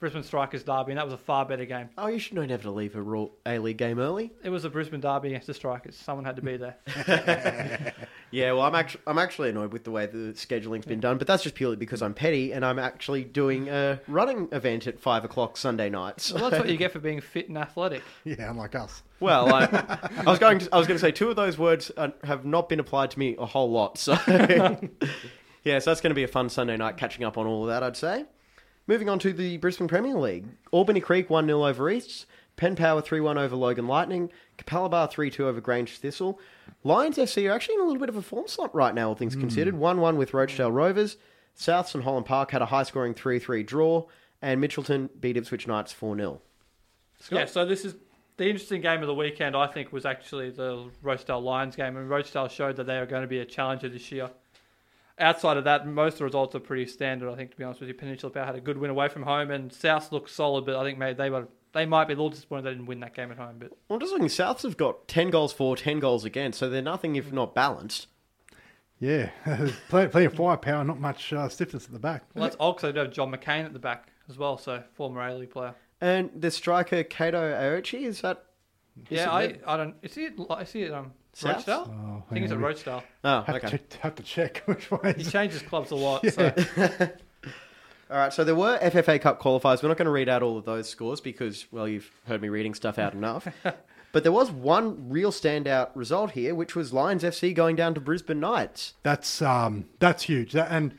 Brisbane 0.00 0.22
Strikers 0.22 0.62
derby, 0.62 0.92
and 0.92 0.98
that 0.98 1.04
was 1.04 1.12
a 1.12 1.18
far 1.18 1.44
better 1.44 1.66
game. 1.66 1.90
Oh, 1.98 2.06
you 2.06 2.18
should 2.18 2.32
know 2.34 2.44
never 2.46 2.62
to 2.62 2.70
leave 2.70 2.96
a 2.96 3.02
Roar 3.02 3.30
A 3.44 3.58
League 3.58 3.76
game 3.76 3.98
early. 3.98 4.32
It 4.42 4.48
was 4.48 4.64
a 4.64 4.70
Brisbane 4.70 5.00
derby 5.00 5.28
against 5.28 5.46
the 5.46 5.52
Strikers. 5.52 5.94
Someone 5.94 6.24
had 6.24 6.36
to 6.36 6.42
be 6.42 6.56
there. 6.56 6.76
Yeah, 8.32 8.52
well, 8.52 8.62
I'm 8.62 8.76
actually 8.76 9.02
I'm 9.08 9.18
actually 9.18 9.48
annoyed 9.50 9.72
with 9.72 9.82
the 9.82 9.90
way 9.90 10.06
the 10.06 10.36
scheduling's 10.36 10.86
been 10.86 11.00
done, 11.00 11.18
but 11.18 11.26
that's 11.26 11.42
just 11.42 11.56
purely 11.56 11.74
because 11.74 12.00
I'm 12.00 12.14
petty 12.14 12.52
and 12.52 12.64
I'm 12.64 12.78
actually 12.78 13.24
doing 13.24 13.68
a 13.68 14.00
running 14.06 14.48
event 14.52 14.86
at 14.86 15.00
five 15.00 15.24
o'clock 15.24 15.56
Sunday 15.56 15.90
night. 15.90 16.20
So, 16.20 16.36
well, 16.36 16.48
that's 16.48 16.60
what 16.62 16.70
you 16.70 16.76
get 16.76 16.92
for 16.92 16.98
being 17.00 17.20
fit 17.20 17.48
and 17.48 17.58
athletic. 17.58 18.02
Yeah, 18.22 18.48
unlike 18.50 18.76
us. 18.76 19.02
well, 19.18 19.52
I, 19.52 19.64
I 20.18 20.30
was 20.30 20.38
going 20.38 20.60
to 20.60 20.68
I 20.72 20.78
was 20.78 20.86
going 20.86 20.94
to 20.96 21.00
say 21.04 21.10
two 21.10 21.28
of 21.28 21.34
those 21.34 21.58
words 21.58 21.90
uh, 21.96 22.10
have 22.22 22.44
not 22.44 22.68
been 22.68 22.78
applied 22.78 23.10
to 23.10 23.18
me 23.18 23.34
a 23.36 23.46
whole 23.46 23.72
lot. 23.72 23.98
So, 23.98 24.12
yeah, 25.64 25.80
so 25.80 25.90
that's 25.90 26.00
going 26.00 26.10
to 26.10 26.14
be 26.14 26.22
a 26.22 26.28
fun 26.28 26.48
Sunday 26.50 26.76
night 26.76 26.98
catching 26.98 27.24
up 27.24 27.36
on 27.36 27.48
all 27.48 27.64
of 27.64 27.68
that. 27.70 27.82
I'd 27.82 27.96
say. 27.96 28.26
Moving 28.86 29.08
on 29.08 29.18
to 29.20 29.32
the 29.32 29.56
Brisbane 29.58 29.88
Premier 29.88 30.16
League, 30.16 30.46
Albany 30.72 31.00
Creek 31.00 31.30
one 31.30 31.46
0 31.46 31.64
over 31.64 31.90
East. 31.90 32.26
Penn 32.60 32.76
Power 32.76 33.00
3 33.00 33.20
1 33.20 33.38
over 33.38 33.56
Logan 33.56 33.86
Lightning. 33.86 34.30
Capalaba 34.58 35.10
3 35.10 35.30
2 35.30 35.48
over 35.48 35.62
Grange 35.62 35.96
Thistle. 35.96 36.38
Lions 36.84 37.16
FC 37.16 37.48
are 37.48 37.54
actually 37.54 37.76
in 37.76 37.80
a 37.80 37.84
little 37.84 37.98
bit 37.98 38.10
of 38.10 38.16
a 38.16 38.22
form 38.22 38.46
slump 38.46 38.74
right 38.74 38.94
now, 38.94 39.08
all 39.08 39.14
things 39.14 39.32
hmm. 39.32 39.40
considered. 39.40 39.74
1 39.74 40.00
1 40.00 40.18
with 40.18 40.34
Rochdale 40.34 40.70
Rovers. 40.70 41.16
Souths 41.56 41.94
and 41.94 42.04
Holland 42.04 42.26
Park 42.26 42.50
had 42.50 42.60
a 42.60 42.66
high 42.66 42.82
scoring 42.82 43.14
3 43.14 43.38
3 43.38 43.62
draw. 43.62 44.06
And 44.42 44.62
Mitchelton 44.62 45.08
beat 45.18 45.38
Ipswich 45.38 45.66
Knights 45.66 45.92
4 45.92 46.16
0. 46.16 46.42
Yeah, 47.30 47.46
so 47.46 47.64
this 47.64 47.86
is 47.86 47.94
the 48.36 48.46
interesting 48.46 48.82
game 48.82 49.00
of 49.00 49.06
the 49.06 49.14
weekend. 49.14 49.56
I 49.56 49.66
think 49.66 49.90
was 49.90 50.04
actually 50.04 50.50
the 50.50 50.90
Rochdale 51.02 51.40
Lions 51.40 51.76
game, 51.76 51.96
and 51.96 52.10
Rochdale 52.10 52.48
showed 52.48 52.76
that 52.76 52.84
they 52.84 52.98
are 52.98 53.06
going 53.06 53.22
to 53.22 53.28
be 53.28 53.40
a 53.40 53.44
challenger 53.46 53.88
this 53.88 54.12
year. 54.12 54.30
Outside 55.20 55.56
of 55.58 55.64
that, 55.64 55.86
most 55.86 56.14
of 56.14 56.18
the 56.20 56.24
results 56.24 56.54
are 56.54 56.60
pretty 56.60 56.86
standard. 56.86 57.30
I 57.30 57.34
think, 57.36 57.50
to 57.50 57.56
be 57.56 57.64
honest 57.64 57.80
with 57.80 57.88
you, 57.88 57.94
Peninsula 57.94 58.32
Power 58.32 58.46
had 58.46 58.54
a 58.56 58.60
good 58.60 58.78
win 58.78 58.90
away 58.90 59.08
from 59.08 59.22
home, 59.22 59.50
and 59.50 59.72
South 59.72 60.10
looked 60.12 60.30
solid, 60.30 60.64
but 60.66 60.76
I 60.76 60.82
think 60.84 60.98
maybe 60.98 61.14
they 61.16 61.30
were 61.30 61.46
they 61.72 61.86
might 61.86 62.08
be 62.08 62.14
a 62.14 62.16
little 62.16 62.30
disappointed 62.30 62.64
they 62.64 62.70
didn't 62.70 62.86
win 62.86 63.00
that 63.00 63.14
game 63.14 63.30
at 63.30 63.38
home. 63.38 63.56
But 63.58 63.72
Well, 63.88 63.98
just 64.00 64.12
looking, 64.12 64.26
Souths 64.28 64.62
have 64.62 64.76
got 64.76 65.06
10 65.06 65.30
goals 65.30 65.52
for, 65.52 65.76
10 65.76 66.00
goals 66.00 66.24
against, 66.24 66.58
so 66.58 66.68
they're 66.68 66.82
nothing 66.82 67.14
if 67.14 67.30
not 67.32 67.54
balanced. 67.54 68.08
Yeah, 68.98 69.30
plenty, 69.88 70.08
plenty 70.10 70.24
of 70.26 70.34
firepower, 70.34 70.82
not 70.84 70.98
much 71.00 71.32
uh, 71.32 71.48
stiffness 71.48 71.86
at 71.86 71.92
the 71.92 71.98
back. 71.98 72.24
well, 72.34 72.42
that's 72.44 72.56
odd 72.58 72.72
'cause 72.72 72.82
they 72.82 72.92
do 72.92 72.98
have 73.00 73.12
John 73.12 73.30
McCain 73.32 73.64
at 73.64 73.72
the 73.72 73.78
back 73.78 74.08
as 74.28 74.36
well, 74.36 74.58
so 74.58 74.82
former 74.94 75.26
A 75.26 75.34
League 75.34 75.50
player. 75.50 75.74
And 76.00 76.30
the 76.34 76.50
striker, 76.50 77.02
Kato 77.04 77.40
Aochi, 77.40 78.02
is 78.02 78.20
that. 78.22 78.44
is 79.10 79.18
Yeah, 79.18 79.30
I, 79.30 79.58
I 79.66 79.76
don't. 79.76 79.94
Is 80.02 80.16
it? 80.16 80.34
I 80.50 80.64
see 80.64 80.82
it. 80.82 80.92
Um, 80.92 81.12
South? 81.32 81.56
Rochdale. 81.68 81.84
Oh, 81.88 82.24
I 82.28 82.34
think 82.34 82.44
it's 82.44 82.52
hang 82.52 82.52
at 82.52 82.52
on. 82.52 82.60
Rochdale. 82.60 83.02
Oh, 83.24 83.42
Have, 83.42 83.56
okay. 83.56 83.68
to 83.68 83.78
check, 83.78 83.92
have 84.00 84.14
to 84.16 84.22
check 84.22 84.62
which 84.66 84.90
one. 84.90 85.14
He 85.14 85.22
is- 85.22 85.32
changes 85.32 85.62
clubs 85.62 85.90
a 85.90 85.96
lot. 85.96 86.26
So 86.32 86.52
All 88.10 88.16
right, 88.16 88.32
so 88.32 88.42
there 88.42 88.56
were 88.56 88.76
FFA 88.78 89.20
Cup 89.20 89.40
qualifiers. 89.40 89.82
We're 89.84 89.88
not 89.88 89.96
going 89.96 90.06
to 90.06 90.10
read 90.10 90.28
out 90.28 90.42
all 90.42 90.58
of 90.58 90.64
those 90.64 90.88
scores 90.88 91.20
because, 91.20 91.66
well, 91.70 91.86
you've 91.86 92.10
heard 92.26 92.42
me 92.42 92.48
reading 92.48 92.74
stuff 92.74 92.98
out 92.98 93.12
enough. 93.14 93.46
but 94.12 94.24
there 94.24 94.32
was 94.32 94.50
one 94.50 95.08
real 95.08 95.30
standout 95.30 95.90
result 95.94 96.32
here, 96.32 96.52
which 96.56 96.74
was 96.74 96.92
Lions 96.92 97.22
FC 97.22 97.54
going 97.54 97.76
down 97.76 97.94
to 97.94 98.00
Brisbane 98.00 98.40
Knights. 98.40 98.94
That's 99.04 99.40
um, 99.40 99.84
that's 100.00 100.24
huge, 100.24 100.52
That- 100.54 100.72
and 100.72 100.94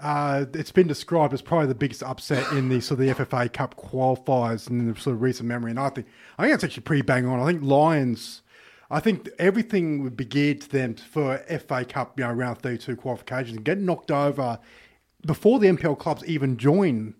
uh, 0.00 0.44
it's 0.54 0.72
been 0.72 0.88
described 0.88 1.32
as 1.32 1.40
probably 1.40 1.68
the 1.68 1.74
biggest 1.76 2.02
upset 2.02 2.50
in 2.52 2.68
the 2.68 2.80
sort 2.80 2.98
of 3.00 3.06
the 3.06 3.24
FFA 3.24 3.50
Cup 3.52 3.76
qualifiers 3.76 4.68
in 4.68 4.92
the 4.92 5.00
sort 5.00 5.14
of 5.14 5.22
recent 5.22 5.48
memory. 5.48 5.70
And 5.70 5.78
I 5.78 5.88
think 5.90 6.08
I 6.36 6.42
think 6.42 6.52
that's 6.54 6.64
actually 6.64 6.82
pretty 6.82 7.02
bang 7.02 7.26
on. 7.26 7.38
I 7.38 7.46
think 7.46 7.62
Lions, 7.62 8.42
I 8.90 9.00
think 9.00 9.28
everything 9.38 10.02
would 10.02 10.16
be 10.16 10.24
geared 10.24 10.60
to 10.62 10.68
them 10.68 10.94
for 10.94 11.38
FA 11.38 11.84
Cup, 11.84 12.18
you 12.18 12.24
know, 12.24 12.32
round 12.32 12.58
thirty-two 12.58 12.96
qualifications 12.96 13.56
and 13.56 13.64
get 13.64 13.78
knocked 13.78 14.10
over 14.10 14.58
before 15.24 15.58
the 15.58 15.68
NPL 15.68 15.98
clubs 15.98 16.24
even 16.26 16.56
join. 16.56 17.14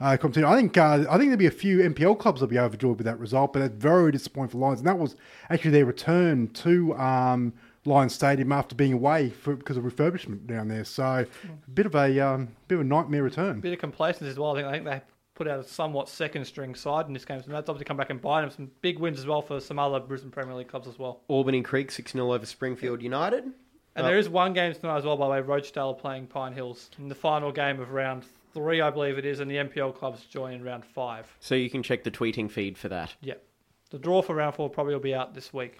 Uh, 0.00 0.16
competition. 0.16 0.48
I 0.48 0.54
think 0.54 0.76
uh, 0.76 1.04
I 1.10 1.18
think 1.18 1.22
there'll 1.22 1.36
be 1.36 1.46
a 1.46 1.50
few 1.50 1.78
NPL 1.78 2.20
clubs 2.20 2.38
that'll 2.38 2.48
be 2.48 2.58
overjoyed 2.58 2.98
with 2.98 3.04
that 3.06 3.18
result, 3.18 3.52
but 3.52 3.62
it's 3.62 3.74
very 3.74 4.12
disappointing 4.12 4.50
for 4.50 4.58
Lions. 4.58 4.78
And 4.78 4.86
that 4.86 4.96
was 4.96 5.16
actually 5.50 5.72
their 5.72 5.86
return 5.86 6.46
to 6.50 6.94
um, 6.94 7.52
Lions 7.84 8.14
Stadium 8.14 8.52
after 8.52 8.76
being 8.76 8.92
away 8.92 9.30
for, 9.30 9.56
because 9.56 9.76
of 9.76 9.82
refurbishment 9.82 10.46
down 10.46 10.68
there. 10.68 10.84
So 10.84 11.26
a 11.26 11.70
bit 11.70 11.84
of 11.84 11.96
a 11.96 12.20
um, 12.20 12.48
bit 12.68 12.76
of 12.76 12.82
a 12.82 12.84
nightmare 12.84 13.24
return. 13.24 13.58
bit 13.58 13.72
of 13.72 13.80
complacency 13.80 14.30
as 14.30 14.38
well. 14.38 14.52
I 14.56 14.60
think 14.60 14.68
I 14.68 14.72
think 14.72 14.84
they 14.84 15.02
put 15.38 15.46
out 15.46 15.60
a 15.60 15.64
somewhat 15.64 16.08
second 16.08 16.44
string 16.44 16.74
side 16.74 17.06
in 17.06 17.12
this 17.12 17.24
game, 17.24 17.40
so 17.40 17.50
that's 17.52 17.68
obviously 17.68 17.84
come 17.84 17.96
back 17.96 18.10
and 18.10 18.20
bite 18.20 18.42
them. 18.42 18.50
Some 18.50 18.70
big 18.82 18.98
wins 18.98 19.20
as 19.20 19.26
well 19.26 19.40
for 19.40 19.60
some 19.60 19.78
other 19.78 20.00
Brisbane 20.00 20.32
Premier 20.32 20.54
League 20.54 20.68
clubs 20.68 20.88
as 20.88 20.98
well. 20.98 21.20
Albany 21.28 21.62
Creek 21.62 21.92
6 21.92 22.12
0 22.12 22.32
over 22.34 22.44
Springfield 22.44 23.00
United. 23.00 23.44
And 23.94 24.06
there 24.06 24.18
is 24.18 24.28
one 24.28 24.52
game 24.52 24.72
tonight 24.74 24.98
as 24.98 25.04
well, 25.04 25.16
by 25.16 25.26
the 25.26 25.30
way. 25.32 25.40
Rochdale 25.40 25.94
playing 25.94 26.26
Pine 26.26 26.52
Hills 26.52 26.90
in 26.98 27.08
the 27.08 27.14
final 27.16 27.50
game 27.50 27.80
of 27.80 27.90
round 27.90 28.24
three, 28.52 28.80
I 28.80 28.90
believe 28.90 29.18
it 29.18 29.24
is, 29.24 29.40
and 29.40 29.50
the 29.50 29.56
NPL 29.56 29.94
clubs 29.94 30.24
join 30.24 30.54
in 30.54 30.62
round 30.62 30.84
five. 30.84 31.26
So 31.40 31.54
you 31.54 31.70
can 31.70 31.82
check 31.82 32.04
the 32.04 32.10
tweeting 32.10 32.50
feed 32.50 32.78
for 32.78 32.88
that. 32.88 33.14
Yep. 33.22 33.42
The 33.90 33.98
draw 33.98 34.22
for 34.22 34.34
round 34.34 34.54
four 34.54 34.68
probably 34.68 34.94
will 34.94 35.00
be 35.00 35.14
out 35.14 35.34
this 35.34 35.52
week. 35.52 35.78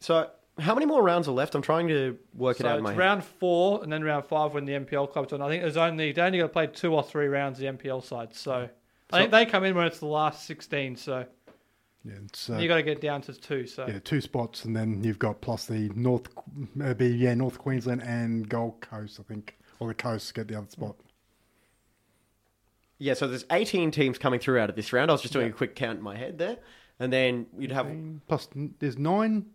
So, 0.00 0.30
how 0.58 0.74
many 0.74 0.86
more 0.86 1.02
rounds 1.02 1.28
are 1.28 1.32
left? 1.32 1.54
I'm 1.54 1.62
trying 1.62 1.88
to 1.88 2.18
work 2.34 2.60
it 2.60 2.62
So 2.62 2.68
out 2.68 2.78
in 2.78 2.86
it's 2.86 2.96
round 2.96 3.24
four 3.24 3.82
and 3.82 3.92
then 3.92 4.04
round 4.04 4.24
five 4.24 4.54
when 4.54 4.64
the 4.64 4.72
NPL 4.72 5.10
clubs 5.12 5.30
join. 5.30 5.40
I 5.40 5.48
think 5.48 5.62
there's 5.62 5.76
only 5.76 6.12
they 6.12 6.22
only 6.22 6.38
got 6.38 6.48
to 6.48 6.52
play 6.52 6.66
two 6.66 6.94
or 6.94 7.02
three 7.02 7.26
rounds 7.26 7.58
the 7.58 7.66
NPL 7.66 8.04
side. 8.04 8.34
So, 8.34 8.50
mm. 8.52 8.70
I 9.12 9.20
think 9.20 9.30
they 9.30 9.46
come 9.46 9.64
in 9.64 9.74
when 9.74 9.86
it's 9.86 9.98
the 9.98 10.06
last 10.06 10.46
16. 10.46 10.96
So 10.96 11.24
Yeah, 12.04 12.12
it's, 12.24 12.50
uh, 12.50 12.56
you 12.58 12.68
got 12.68 12.76
to 12.76 12.82
get 12.82 13.00
down 13.00 13.22
to 13.22 13.32
two. 13.34 13.66
So 13.66 13.86
yeah, 13.86 13.98
two 14.04 14.20
spots, 14.20 14.64
and 14.64 14.76
then 14.76 15.02
you've 15.02 15.18
got 15.18 15.40
plus 15.40 15.66
the 15.66 15.90
North, 15.94 16.28
uh, 16.82 16.94
be 16.94 17.08
yeah, 17.08 17.34
North 17.34 17.58
Queensland 17.58 18.02
and 18.02 18.48
Gold 18.48 18.80
Coast, 18.80 19.18
I 19.20 19.22
think, 19.22 19.56
or 19.80 19.88
the 19.88 19.94
Coast 19.94 20.34
get 20.34 20.48
the 20.48 20.56
other 20.56 20.70
spot. 20.70 20.96
Yeah, 22.98 23.14
so 23.14 23.28
there's 23.28 23.44
18 23.50 23.92
teams 23.92 24.18
coming 24.18 24.40
through 24.40 24.58
out 24.58 24.70
of 24.70 24.76
this 24.76 24.92
round. 24.92 25.10
I 25.10 25.14
was 25.14 25.22
just 25.22 25.32
doing 25.32 25.48
a 25.48 25.52
quick 25.52 25.76
count 25.76 25.98
in 25.98 26.04
my 26.04 26.16
head 26.16 26.38
there. 26.38 26.58
And 27.00 27.12
then 27.12 27.46
you'd 27.56 27.70
have. 27.70 27.86
Plus, 28.26 28.48
there's 28.80 28.98
nine. 28.98 29.46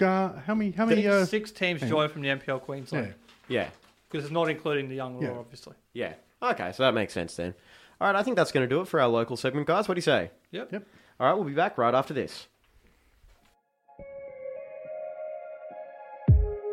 Uh, 0.00 0.34
how 0.46 0.54
many? 0.54 0.70
How 0.70 0.86
many? 0.86 1.06
Uh, 1.06 1.24
six 1.24 1.50
teams 1.50 1.80
hang 1.80 1.90
on. 1.92 1.96
join 1.96 2.08
from 2.08 2.22
the 2.22 2.28
NPL 2.28 2.60
Queensland 2.60 3.14
yeah. 3.48 3.62
Yeah. 3.62 3.68
because 4.08 4.24
it's 4.24 4.32
not 4.32 4.48
including 4.48 4.88
the 4.88 4.94
young 4.94 5.16
law, 5.16 5.22
Yeah. 5.22 5.38
obviously. 5.38 5.74
Yeah. 5.92 6.14
Okay, 6.40 6.70
so 6.70 6.84
that 6.84 6.94
makes 6.94 7.12
sense 7.12 7.34
then. 7.34 7.52
All 8.00 8.06
right, 8.06 8.16
I 8.16 8.22
think 8.22 8.36
that's 8.36 8.52
going 8.52 8.68
to 8.68 8.72
do 8.72 8.80
it 8.80 8.88
for 8.88 9.00
our 9.00 9.08
local 9.08 9.36
segment, 9.36 9.66
guys. 9.66 9.88
What 9.88 9.94
do 9.94 9.98
you 9.98 10.02
say? 10.02 10.30
Yep. 10.52 10.72
Yep. 10.72 10.86
All 11.18 11.26
right, 11.26 11.34
we'll 11.34 11.44
be 11.44 11.52
back 11.52 11.76
right 11.78 11.94
after 11.94 12.14
this. 12.14 12.46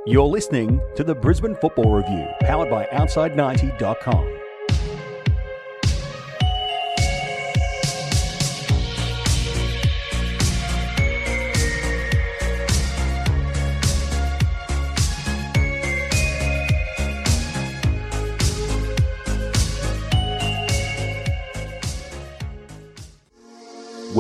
You're 0.06 0.28
listening 0.28 0.80
to 0.96 1.04
the 1.04 1.16
Brisbane 1.16 1.56
Football 1.56 1.92
Review, 1.96 2.28
powered 2.42 2.70
by 2.70 2.86
Outside90.com. 2.94 4.35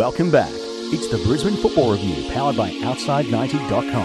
Welcome 0.05 0.29
back. 0.29 0.51
It's 0.53 1.07
the 1.07 1.17
Brisbane 1.17 1.55
Football 1.55 1.93
Review, 1.93 2.29
powered 2.31 2.55
by 2.55 2.69
Outside90.com. 2.69 3.95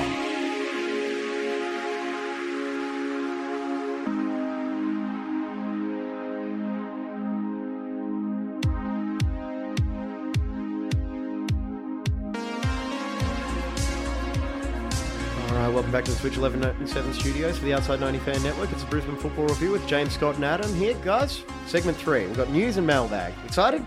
All 15.51 15.55
right, 15.55 15.69
welcome 15.69 15.93
back 15.93 16.07
to 16.07 16.13
the 16.13 16.17
Switch 16.17 16.39
1197 16.39 17.13
studios 17.13 17.59
for 17.59 17.67
the 17.67 17.75
Outside 17.75 18.01
90 18.01 18.21
Fan 18.21 18.43
Network. 18.43 18.73
It's 18.73 18.85
a 18.85 18.87
Brisbane 18.87 19.17
Football 19.17 19.49
Review 19.49 19.73
with 19.73 19.87
James 19.87 20.15
Scott 20.15 20.37
and 20.37 20.47
Adam 20.47 20.75
here, 20.77 20.95
guys. 21.05 21.45
Segment 21.67 21.99
three. 21.99 22.25
We've 22.25 22.39
got 22.39 22.49
news 22.49 22.79
and 22.79 22.87
mailbag. 22.87 23.35
Excited? 23.45 23.85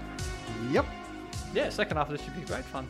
Yep. 0.70 0.86
Yeah, 1.54 1.70
second 1.70 1.98
half 1.98 2.08
of 2.08 2.14
this 2.18 2.24
should 2.24 2.36
be 2.36 2.42
great 2.42 2.66
fun. 2.66 2.88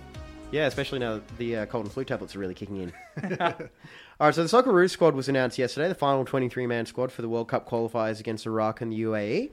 Yeah, 0.52 0.68
especially 0.68 1.00
now 1.00 1.20
the 1.38 1.58
uh, 1.58 1.66
cold 1.66 1.86
and 1.86 1.94
flu 1.94 2.06
tablets 2.06 2.36
are 2.36 2.40
really 2.40 2.54
kicking 2.54 2.78
in. 2.78 2.94
All 3.42 3.50
right, 4.20 4.36
so 4.36 4.44
the 4.44 4.50
Socceroos 4.50 4.92
squad 4.92 5.16
was 5.16 5.28
announced 5.28 5.58
yesterday, 5.58 5.88
the 5.88 5.96
final 5.96 6.24
23 6.24 6.68
man 6.68 6.86
squad 6.86 7.12
for 7.12 7.24
the 7.24 7.30
World 7.30 7.48
Cup 7.48 7.68
qualifiers 7.68 8.20
against 8.20 8.46
Iraq 8.46 8.80
and 8.80 8.92
the 8.92 9.02
UAE. 9.02 9.52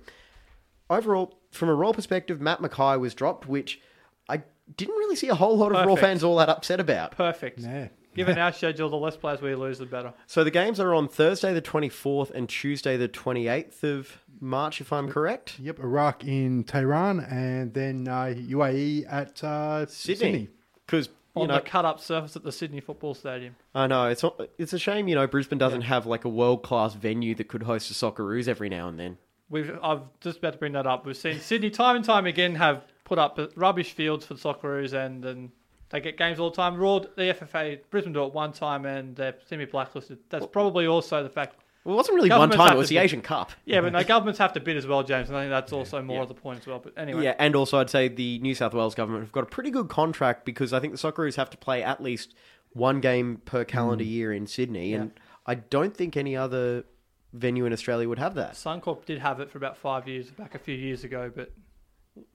Overall, 0.90 1.38
from 1.50 1.70
a 1.70 1.74
role 1.74 1.94
perspective, 1.94 2.40
Matt 2.40 2.60
McKay 2.60 3.00
was 3.00 3.14
dropped, 3.14 3.48
which 3.48 3.80
I 4.28 4.42
didn't 4.76 4.96
really 4.96 5.16
see 5.16 5.28
a 5.28 5.34
whole 5.34 5.56
lot 5.56 5.74
of 5.74 5.86
Roar 5.86 5.96
fans 5.96 6.22
all 6.22 6.36
that 6.36 6.48
upset 6.48 6.80
about. 6.80 7.12
Perfect. 7.12 7.60
Yeah. 7.60 7.88
Given 8.26 8.38
our 8.38 8.52
schedule, 8.52 8.88
the 8.88 8.96
less 8.96 9.16
players 9.16 9.40
we 9.40 9.54
lose, 9.54 9.78
the 9.78 9.86
better. 9.86 10.12
So 10.26 10.44
the 10.44 10.50
games 10.50 10.78
are 10.78 10.94
on 10.94 11.08
Thursday 11.08 11.54
the 11.54 11.62
24th 11.62 12.30
and 12.30 12.48
Tuesday 12.48 12.96
the 12.96 13.08
28th 13.08 13.82
of 13.82 14.18
March, 14.40 14.80
if 14.80 14.92
I'm 14.92 15.08
correct. 15.10 15.58
Yep, 15.58 15.80
Iraq 15.80 16.24
in 16.24 16.64
Tehran 16.64 17.20
and 17.20 17.72
then 17.74 18.08
uh, 18.08 18.34
UAE 18.36 19.06
at 19.10 19.42
uh, 19.42 19.86
Sydney. 19.86 20.16
Sydney. 20.16 20.48
Because, 20.86 21.08
you 21.36 21.42
On 21.42 21.48
know, 21.48 21.54
the 21.54 21.60
cut-up 21.60 22.00
surface 22.00 22.36
at 22.36 22.42
the 22.42 22.52
Sydney 22.52 22.80
Football 22.80 23.14
Stadium. 23.14 23.56
I 23.74 23.86
know, 23.86 24.08
it's, 24.08 24.22
not, 24.22 24.40
it's 24.58 24.72
a 24.72 24.78
shame, 24.78 25.08
you 25.08 25.14
know, 25.14 25.26
Brisbane 25.26 25.58
doesn't 25.58 25.82
have 25.82 26.06
like 26.06 26.24
a 26.24 26.28
world-class 26.28 26.94
venue 26.94 27.34
that 27.36 27.48
could 27.48 27.62
host 27.62 27.90
a 27.90 27.94
Socceroos 27.94 28.48
every 28.48 28.68
now 28.68 28.88
and 28.88 28.98
then. 28.98 29.18
We've 29.48 29.76
I've 29.82 30.02
just 30.20 30.38
about 30.38 30.52
to 30.52 30.58
bring 30.58 30.72
that 30.72 30.86
up. 30.86 31.04
We've 31.04 31.16
seen 31.16 31.40
Sydney 31.40 31.70
time 31.70 31.96
and 31.96 32.04
time 32.04 32.24
again 32.26 32.54
have 32.54 32.84
put 33.02 33.18
up 33.18 33.38
rubbish 33.56 33.92
fields 33.92 34.24
for 34.24 34.34
the 34.34 34.40
Socceroos, 34.40 34.92
and 34.92 35.24
then 35.24 35.50
they 35.90 36.00
get 36.00 36.16
games 36.16 36.38
all 36.38 36.50
the 36.50 36.56
time. 36.56 36.76
Roar, 36.76 37.00
the 37.00 37.22
FFA, 37.22 37.80
Brisbane 37.90 38.12
do 38.12 38.24
it 38.24 38.32
one 38.32 38.52
time, 38.52 38.86
and 38.86 39.14
they're 39.16 39.34
semi-blacklisted. 39.46 40.18
That's 40.28 40.46
probably 40.46 40.86
also 40.86 41.22
the 41.22 41.28
fact. 41.28 41.56
Well, 41.84 41.94
it 41.94 41.96
wasn't 41.96 42.16
really 42.16 42.28
one 42.28 42.50
Governments 42.50 42.56
time, 42.56 42.76
it 42.76 42.78
was 42.78 42.88
the 42.88 42.96
be- 42.96 43.00
Asian 43.00 43.22
Cup. 43.22 43.52
Yeah, 43.64 43.80
but 43.80 43.92
no, 43.92 44.04
governments 44.04 44.38
have 44.38 44.52
to 44.52 44.60
bid 44.60 44.76
as 44.76 44.86
well, 44.86 45.02
James, 45.02 45.28
and 45.28 45.36
I 45.36 45.42
think 45.42 45.50
that's 45.50 45.72
also 45.72 46.00
more 46.02 46.16
Yeah. 46.16 46.22
of 46.22 46.28
the 46.28 46.34
point 46.34 46.60
as 46.60 46.66
well. 46.66 46.78
But 46.78 46.92
anyway, 46.96 47.24
Yeah, 47.24 47.34
and 47.38 47.56
also 47.56 47.78
I'd 47.78 47.90
say 47.90 48.08
the 48.08 48.38
New 48.38 48.54
South 48.54 48.74
Wales 48.74 48.94
government 48.94 49.24
have 49.24 49.32
got 49.32 49.44
a 49.44 49.46
pretty 49.46 49.70
good 49.70 49.88
contract 49.88 50.44
because 50.44 50.72
I 50.72 50.80
think 50.80 50.92
the 50.92 50.98
Socceroos 50.98 51.36
have 51.36 51.50
to 51.50 51.56
play 51.56 51.82
at 51.82 52.02
least 52.02 52.34
one 52.72 53.00
game 53.00 53.40
per 53.44 53.64
calendar 53.64 54.04
mm. 54.04 54.10
year 54.10 54.32
in 54.32 54.46
Sydney, 54.46 54.94
and 54.94 55.12
I 55.46 55.56
don't 55.56 55.96
think 55.96 56.16
any 56.16 56.36
other 56.36 56.84
venue 57.32 57.64
in 57.64 57.72
Australia 57.72 58.08
would 58.08 58.18
have 58.18 58.34
that, 58.34 58.52
Suncorp 58.54 59.04
did 59.04 59.18
have 59.18 59.40
it 59.40 59.50
for 59.50 59.58
about 59.58 59.76
five 59.76 60.06
years, 60.06 60.30
back 60.30 60.54
a 60.54 60.58
few 60.58 60.74
years 60.74 61.02
ago, 61.04 61.32
but 61.34 61.52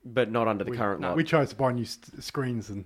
but 0.04 0.32
not 0.32 0.48
under 0.48 0.64
the 0.64 0.72
current 0.72 1.02
law. 1.02 1.14
We 1.14 1.24
chose 1.24 1.50
to 1.50 1.56
buy 1.56 1.72
new 1.72 1.86
st- 1.86 2.24
screens 2.24 2.70
and 2.70 2.86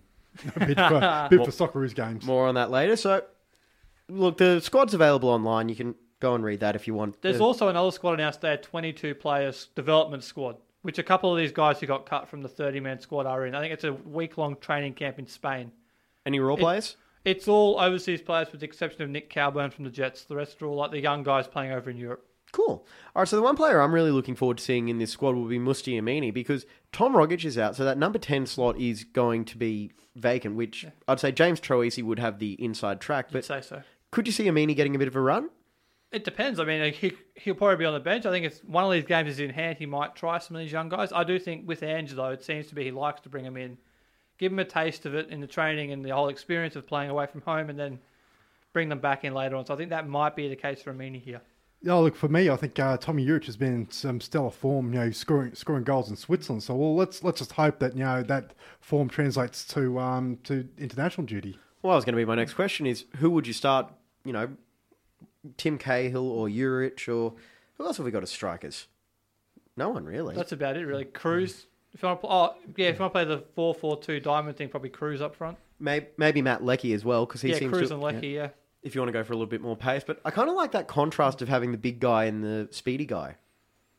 bid 0.60 0.78
for, 0.78 1.28
bid 1.30 1.46
for 1.46 1.52
Socceroos 1.52 1.94
games. 1.96 2.26
More 2.26 2.48
on 2.48 2.56
that 2.56 2.72
later. 2.72 2.96
So, 2.96 3.24
look, 4.08 4.38
the 4.38 4.60
squad's 4.60 4.94
available 4.94 5.30
online. 5.30 5.70
You 5.70 5.76
can 5.76 5.96
go 6.20 6.36
and 6.36 6.44
read 6.44 6.60
that 6.62 6.76
if 6.76 6.88
you 6.88 6.94
want. 6.94 7.22
There's 7.22 7.40
Uh, 7.40 7.46
also 7.46 7.68
another 7.70 7.92
squad 7.92 8.14
announced 8.14 8.42
there, 8.42 8.58
22 8.58 9.16
players 9.16 9.68
development 9.76 10.24
squad, 10.24 10.58
which 10.82 11.00
a 11.00 11.04
couple 11.04 11.32
of 11.32 11.38
these 11.38 11.52
guys 11.52 11.80
who 11.80 11.88
got 11.88 12.06
cut 12.06 12.28
from 12.28 12.42
the 12.42 12.50
30 12.50 12.80
man 12.80 13.00
squad 13.00 13.26
are 13.26 13.46
in. 13.46 13.56
I 13.56 13.62
think 13.62 13.74
it's 13.74 13.84
a 13.86 13.94
week 13.94 14.38
long 14.38 14.56
training 14.58 14.94
camp 14.94 15.20
in 15.20 15.28
Spain. 15.28 15.72
any 16.26 16.40
role 16.40 16.58
players. 16.58 16.96
It's 17.26 17.48
all 17.48 17.80
overseas 17.80 18.22
players 18.22 18.52
with 18.52 18.62
the 18.62 18.66
exception 18.66 19.02
of 19.02 19.10
Nick 19.10 19.30
Cowburn 19.30 19.72
from 19.74 19.84
the 19.84 19.90
Jets. 19.92 20.24
The 20.24 20.36
rest 20.36 20.62
are 20.62 20.68
all 20.68 20.76
like 20.78 20.92
the 20.92 21.00
young 21.02 21.24
guys 21.24 21.48
playing 21.48 21.72
over 21.72 21.90
in 21.90 21.98
Europe. 21.98 22.26
Cool. 22.52 22.86
All 23.16 23.22
right, 23.22 23.28
so 23.28 23.36
the 23.36 23.42
one 23.42 23.56
player 23.56 23.80
I'm 23.80 23.94
really 23.94 24.12
looking 24.12 24.36
forward 24.36 24.58
to 24.58 24.64
seeing 24.64 24.90
in 24.90 24.98
this 24.98 25.12
squad 25.12 25.36
will 25.36 25.46
be 25.46 25.60
Musti 25.60 26.00
Amini 26.02 26.34
because 26.34 26.66
Tom 26.92 27.14
Rogic 27.14 27.46
is 27.46 27.58
out, 27.58 27.76
so 27.76 27.84
that 27.86 27.98
number 27.98 28.20
10 28.20 28.46
slot 28.46 28.80
is 28.80 29.04
going 29.04 29.46
to 29.46 29.58
be 29.58 29.92
vacant, 30.16 30.56
which 30.56 30.86
I'd 31.08 31.20
say 31.20 31.32
James 31.32 31.60
Troisi 31.60 32.04
would 32.04 32.20
have 32.20 32.40
the 32.40 32.54
inside 32.54 33.00
track, 33.00 33.28
but 33.32 33.46
say 33.46 33.62
so. 33.62 33.84
could 34.12 34.28
you 34.28 34.34
see 34.34 34.46
Amini 34.46 34.76
getting 34.76 34.96
a 34.96 35.00
bit 35.00 35.08
of 35.08 35.16
a 35.16 35.22
run? 35.22 35.50
It 36.12 36.24
depends. 36.24 36.60
I 36.60 36.64
mean, 36.64 36.92
he, 36.92 37.14
he'll 37.36 37.54
probably 37.54 37.78
be 37.78 37.86
on 37.86 37.94
the 37.94 38.00
bench. 38.00 38.26
I 38.26 38.32
think 38.32 38.46
if 38.46 38.64
one 38.66 38.84
of 38.84 38.92
these 38.92 39.06
games 39.06 39.30
is 39.30 39.40
in 39.40 39.52
hand, 39.52 39.78
he 39.78 39.86
might 39.86 40.16
try 40.16 40.40
some 40.40 40.56
of 40.56 40.62
these 40.62 40.72
young 40.72 40.90
guys. 40.90 41.14
I 41.14 41.24
do 41.24 41.38
think 41.38 41.68
with 41.68 41.84
Ange, 41.84 42.14
though, 42.14 42.30
it 42.30 42.44
seems 42.44 42.68
to 42.68 42.76
be 42.76 42.86
he 42.86 42.92
likes 42.92 43.22
to 43.22 43.30
bring 43.30 43.44
them 43.44 43.58
in, 43.58 43.78
give 44.40 44.52
them 44.52 44.58
a 44.58 44.66
taste 44.66 45.06
of 45.06 45.14
it 45.14 45.30
in 45.30 45.40
the 45.40 45.46
training 45.46 45.92
and 45.92 46.04
the 46.04 46.10
whole 46.10 46.30
experience 46.30 46.76
of 46.76 46.88
playing 46.88 47.12
away 47.12 47.28
from 47.28 47.42
home, 47.42 47.70
and 47.70 47.78
then 47.78 48.00
bring 48.74 48.90
them 48.90 49.00
back 49.00 49.24
in 49.24 49.36
later 49.36 49.56
on. 49.56 49.68
So 49.68 49.74
I 49.76 49.78
think 49.78 49.92
that 49.92 50.08
might 50.08 50.36
be 50.36 50.50
the 50.50 50.56
case 50.56 50.82
for 50.82 50.92
Amini 50.92 51.22
here. 51.22 51.42
Yeah, 51.82 51.94
look 51.94 52.16
for 52.16 52.28
me. 52.28 52.50
I 52.50 52.58
think 52.58 52.78
uh, 52.78 52.98
Tomi 52.98 53.26
Juric 53.26 53.46
has 53.46 53.56
been 53.56 53.74
in 53.74 53.92
some 53.92 54.20
stellar 54.20 54.52
form. 54.52 54.94
You 54.94 55.00
know, 55.00 55.12
scoring 55.12 55.56
scoring 55.56 55.84
goals 55.84 56.10
in 56.10 56.18
Switzerland. 56.18 56.64
So 56.64 56.76
well, 56.76 56.96
let's 56.96 57.24
let's 57.24 57.40
just 57.40 57.54
hope 57.54 57.80
that 57.80 57.96
you 57.96 58.04
know 58.04 58.22
that 58.24 58.54
form 58.82 59.08
translates 59.08 59.64
to 59.68 59.98
um 59.98 60.40
to 60.44 60.68
international 60.78 61.26
duty. 61.26 61.58
Well, 61.82 61.92
that 61.92 61.96
was 61.96 62.06
going 62.06 62.16
to 62.16 62.18
be 62.18 62.26
my 62.26 62.36
next 62.36 62.56
question 62.56 62.86
is 62.86 63.06
who 63.18 63.30
would 63.30 63.48
you 63.48 63.54
start, 63.54 63.90
you 64.26 64.34
know, 64.34 64.50
Tim 65.56 65.78
Cahill 65.78 66.30
or 66.30 66.50
Urich 66.50 67.08
or 67.08 67.34
who 67.78 67.86
else 67.86 67.96
have 67.96 68.06
we 68.06 68.12
got 68.12 68.24
as 68.24 68.30
strikers? 68.30 68.88
No 69.78 69.88
one 69.88 70.04
really. 70.04 70.36
That's 70.36 70.52
about 70.52 70.76
it, 70.76 70.86
really. 70.86 71.06
Kruse. 71.06 71.68
If 71.94 72.04
you 72.04 72.10
want 72.10 72.20
oh 72.24 72.56
yeah, 72.76 72.90
if 72.90 72.96
you 72.96 73.00
want 73.00 73.14
to 73.14 73.20
play 73.20 73.24
the 73.24 73.44
four-four-two 73.56 74.20
diamond 74.20 74.58
thing, 74.58 74.68
probably 74.68 74.90
Kruse 74.90 75.22
up 75.22 75.34
front. 75.34 75.58
maybe, 75.80 76.08
maybe 76.18 76.42
Matt 76.42 76.64
Leckie 76.64 76.94
as 76.94 77.06
well 77.06 77.26
because 77.26 77.42
he 77.42 77.52
yeah, 77.52 77.60
seems 77.60 77.72
Kruse 77.72 77.88
to, 77.88 77.94
and 77.94 78.04
Leckie. 78.04 78.28
Yeah. 78.28 78.50
If 78.82 78.96
you 78.96 79.02
want 79.02 79.10
to 79.10 79.14
go 79.14 79.24
for 79.24 79.34
a 79.34 79.36
little 79.36 79.50
bit 79.50 79.62
more 79.62 79.76
pace. 79.76 80.04
But 80.06 80.22
I 80.24 80.32
kind 80.32 80.50
of 80.50 80.56
like 80.56 80.72
that 80.72 80.88
contrast 80.88 81.42
of 81.42 81.50
having 81.50 81.72
the 81.72 81.78
big 81.78 82.00
guy 82.00 82.26
and 82.26 82.44
the 82.44 82.70
speedy 82.72 83.06
guy. 83.06 83.36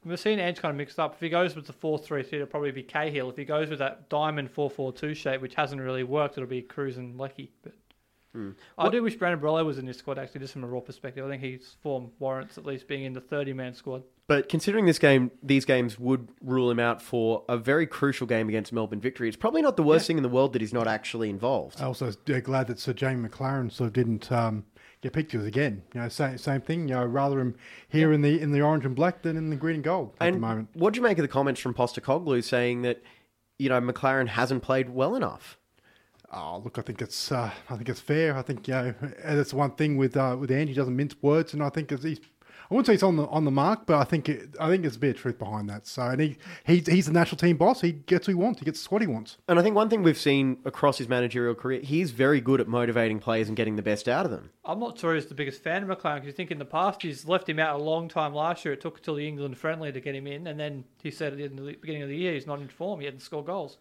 We've 0.04 0.18
seen 0.18 0.38
Ange 0.38 0.62
kind 0.62 0.70
of 0.70 0.76
mixed 0.76 0.98
up. 0.98 1.14
If 1.14 1.20
he 1.20 1.28
goes 1.28 1.54
with 1.54 1.66
the 1.66 1.74
4 1.74 1.98
3 1.98 2.22
3, 2.22 2.38
it'll 2.38 2.50
probably 2.50 2.70
be 2.70 2.82
Cahill. 2.82 3.28
If 3.28 3.36
he 3.36 3.44
goes 3.44 3.68
with 3.68 3.80
that 3.80 4.08
diamond 4.08 4.50
4 4.50 4.70
4 4.70 4.92
2 4.92 5.14
shape, 5.14 5.42
which 5.42 5.54
hasn't 5.54 5.80
really 5.80 6.04
worked, 6.04 6.38
it'll 6.38 6.48
be 6.48 6.62
Kruse 6.62 6.96
and 6.96 7.18
Leckie. 7.18 7.52
But 7.62 7.74
I 8.78 8.88
do 8.88 9.02
wish 9.02 9.16
Brandon 9.16 9.40
Borrello 9.40 9.64
was 9.64 9.78
in 9.78 9.86
this 9.86 9.98
squad, 9.98 10.18
actually, 10.18 10.40
just 10.40 10.52
from 10.52 10.62
a 10.62 10.66
Roar 10.66 10.82
perspective. 10.82 11.26
I 11.26 11.28
think 11.28 11.42
his 11.42 11.74
form 11.82 12.12
warrants 12.18 12.56
at 12.58 12.64
least 12.64 12.86
being 12.86 13.04
in 13.04 13.12
the 13.12 13.20
30 13.20 13.52
man 13.52 13.74
squad. 13.74 14.04
But 14.28 14.48
considering 14.48 14.86
this 14.86 15.00
game, 15.00 15.32
these 15.42 15.64
games 15.64 15.98
would 15.98 16.28
rule 16.40 16.70
him 16.70 16.78
out 16.78 17.02
for 17.02 17.44
a 17.48 17.58
very 17.58 17.86
crucial 17.86 18.28
game 18.28 18.48
against 18.48 18.72
Melbourne 18.72 19.00
victory. 19.00 19.26
It's 19.26 19.36
probably 19.36 19.60
not 19.60 19.76
the 19.76 19.82
worst 19.82 20.06
thing 20.06 20.16
in 20.16 20.22
the 20.22 20.28
world 20.28 20.52
that 20.52 20.62
he's 20.62 20.72
not 20.72 20.86
actually 20.86 21.28
involved. 21.28 21.80
I 21.80 21.86
also 21.86 22.08
uh, 22.10 22.40
glad 22.40 22.68
that 22.68 22.78
Sir 22.78 22.92
Jamie 22.92 23.28
Maclaren 23.28 23.72
sort 23.72 23.88
of 23.88 23.92
didn't 23.92 24.30
um, 24.30 24.64
get 25.02 25.12
pictures 25.12 25.46
again. 25.46 25.82
You 25.94 26.00
know, 26.02 26.08
same 26.08 26.38
same 26.38 26.60
thing. 26.60 26.88
You 26.88 26.96
know, 26.96 27.04
rather 27.04 27.40
him 27.40 27.56
here 27.88 28.12
in 28.12 28.22
the 28.22 28.40
in 28.40 28.52
the 28.52 28.60
orange 28.60 28.84
and 28.84 28.94
black 28.94 29.22
than 29.22 29.36
in 29.36 29.50
the 29.50 29.56
green 29.56 29.76
and 29.76 29.84
gold 29.84 30.14
at 30.20 30.28
and 30.28 30.36
the 30.36 30.40
moment. 30.40 30.68
what 30.74 30.92
do 30.92 30.98
you 30.98 31.02
make 31.02 31.18
of 31.18 31.22
the 31.22 31.28
comments 31.28 31.60
from 31.60 31.74
Postecoglou 31.74 32.42
saying 32.42 32.82
that 32.82 33.02
you 33.58 33.68
know 33.68 33.80
Maclaren 33.80 34.28
hasn't 34.28 34.62
played 34.62 34.90
well 34.90 35.14
enough? 35.14 35.58
Oh, 36.32 36.60
look, 36.64 36.78
I 36.78 36.82
think 36.82 37.02
it's 37.02 37.32
uh, 37.32 37.50
I 37.68 37.76
think 37.76 37.88
it's 37.88 38.00
fair. 38.00 38.36
I 38.36 38.42
think 38.42 38.68
you 38.68 38.74
know 38.74 38.94
and 39.00 39.38
that's 39.38 39.54
one 39.54 39.72
thing 39.72 39.96
with 39.96 40.16
uh, 40.16 40.36
with 40.38 40.50
Andy. 40.50 40.72
He 40.72 40.76
doesn't 40.76 40.96
mince 40.96 41.14
words, 41.22 41.54
and 41.54 41.62
I 41.62 41.70
think 41.70 41.92
it's, 41.92 42.04
he's. 42.04 42.20
I 42.70 42.74
wouldn't 42.74 42.86
say 42.86 42.92
he's 42.92 43.02
on 43.02 43.16
the 43.16 43.26
on 43.26 43.44
the 43.44 43.50
mark, 43.50 43.84
but 43.84 43.98
I 43.98 44.04
think 44.04 44.28
it, 44.28 44.54
I 44.60 44.68
think 44.68 44.82
there's 44.82 44.94
a 44.94 45.00
bit 45.00 45.16
of 45.16 45.20
truth 45.20 45.40
behind 45.40 45.68
that. 45.70 45.88
So, 45.88 46.02
and 46.02 46.20
he 46.20 46.36
he's 46.64 46.86
he's 46.86 47.06
the 47.06 47.12
national 47.12 47.38
team 47.38 47.56
boss. 47.56 47.80
He 47.80 47.90
gets 47.90 48.28
what 48.28 48.30
he 48.30 48.34
wants. 48.34 48.60
He 48.60 48.64
gets 48.64 48.78
the 48.78 48.84
squad 48.84 49.00
he 49.00 49.08
wants. 49.08 49.38
And 49.48 49.58
I 49.58 49.62
think 49.62 49.74
one 49.74 49.88
thing 49.88 50.04
we've 50.04 50.16
seen 50.16 50.58
across 50.64 50.98
his 50.98 51.08
managerial 51.08 51.56
career, 51.56 51.80
he's 51.80 52.12
very 52.12 52.40
good 52.40 52.60
at 52.60 52.68
motivating 52.68 53.18
players 53.18 53.48
and 53.48 53.56
getting 53.56 53.74
the 53.74 53.82
best 53.82 54.08
out 54.08 54.24
of 54.24 54.30
them. 54.30 54.50
I'm 54.64 54.78
not 54.78 54.96
sure 54.98 55.16
he's 55.16 55.26
the 55.26 55.34
biggest 55.34 55.64
fan 55.64 55.82
of 55.82 55.88
Maclaren 55.88 56.16
because 56.16 56.28
you 56.28 56.32
think 56.32 56.52
in 56.52 56.58
the 56.58 56.64
past 56.64 57.02
he's 57.02 57.26
left 57.26 57.48
him 57.48 57.58
out 57.58 57.80
a 57.80 57.82
long 57.82 58.08
time 58.08 58.34
last 58.34 58.64
year. 58.64 58.74
It 58.74 58.80
took 58.80 59.02
till 59.02 59.16
the 59.16 59.26
England 59.26 59.58
friendly 59.58 59.90
to 59.90 60.00
get 60.00 60.14
him 60.14 60.28
in, 60.28 60.46
and 60.46 60.60
then 60.60 60.84
he 61.02 61.10
said 61.10 61.32
at 61.32 61.56
the 61.56 61.76
beginning 61.80 62.02
of 62.02 62.08
the 62.08 62.16
year 62.16 62.34
he's 62.34 62.46
not 62.46 62.60
in 62.60 62.68
form. 62.68 63.00
He 63.00 63.06
hadn't 63.06 63.20
scored 63.20 63.46
goals. 63.46 63.78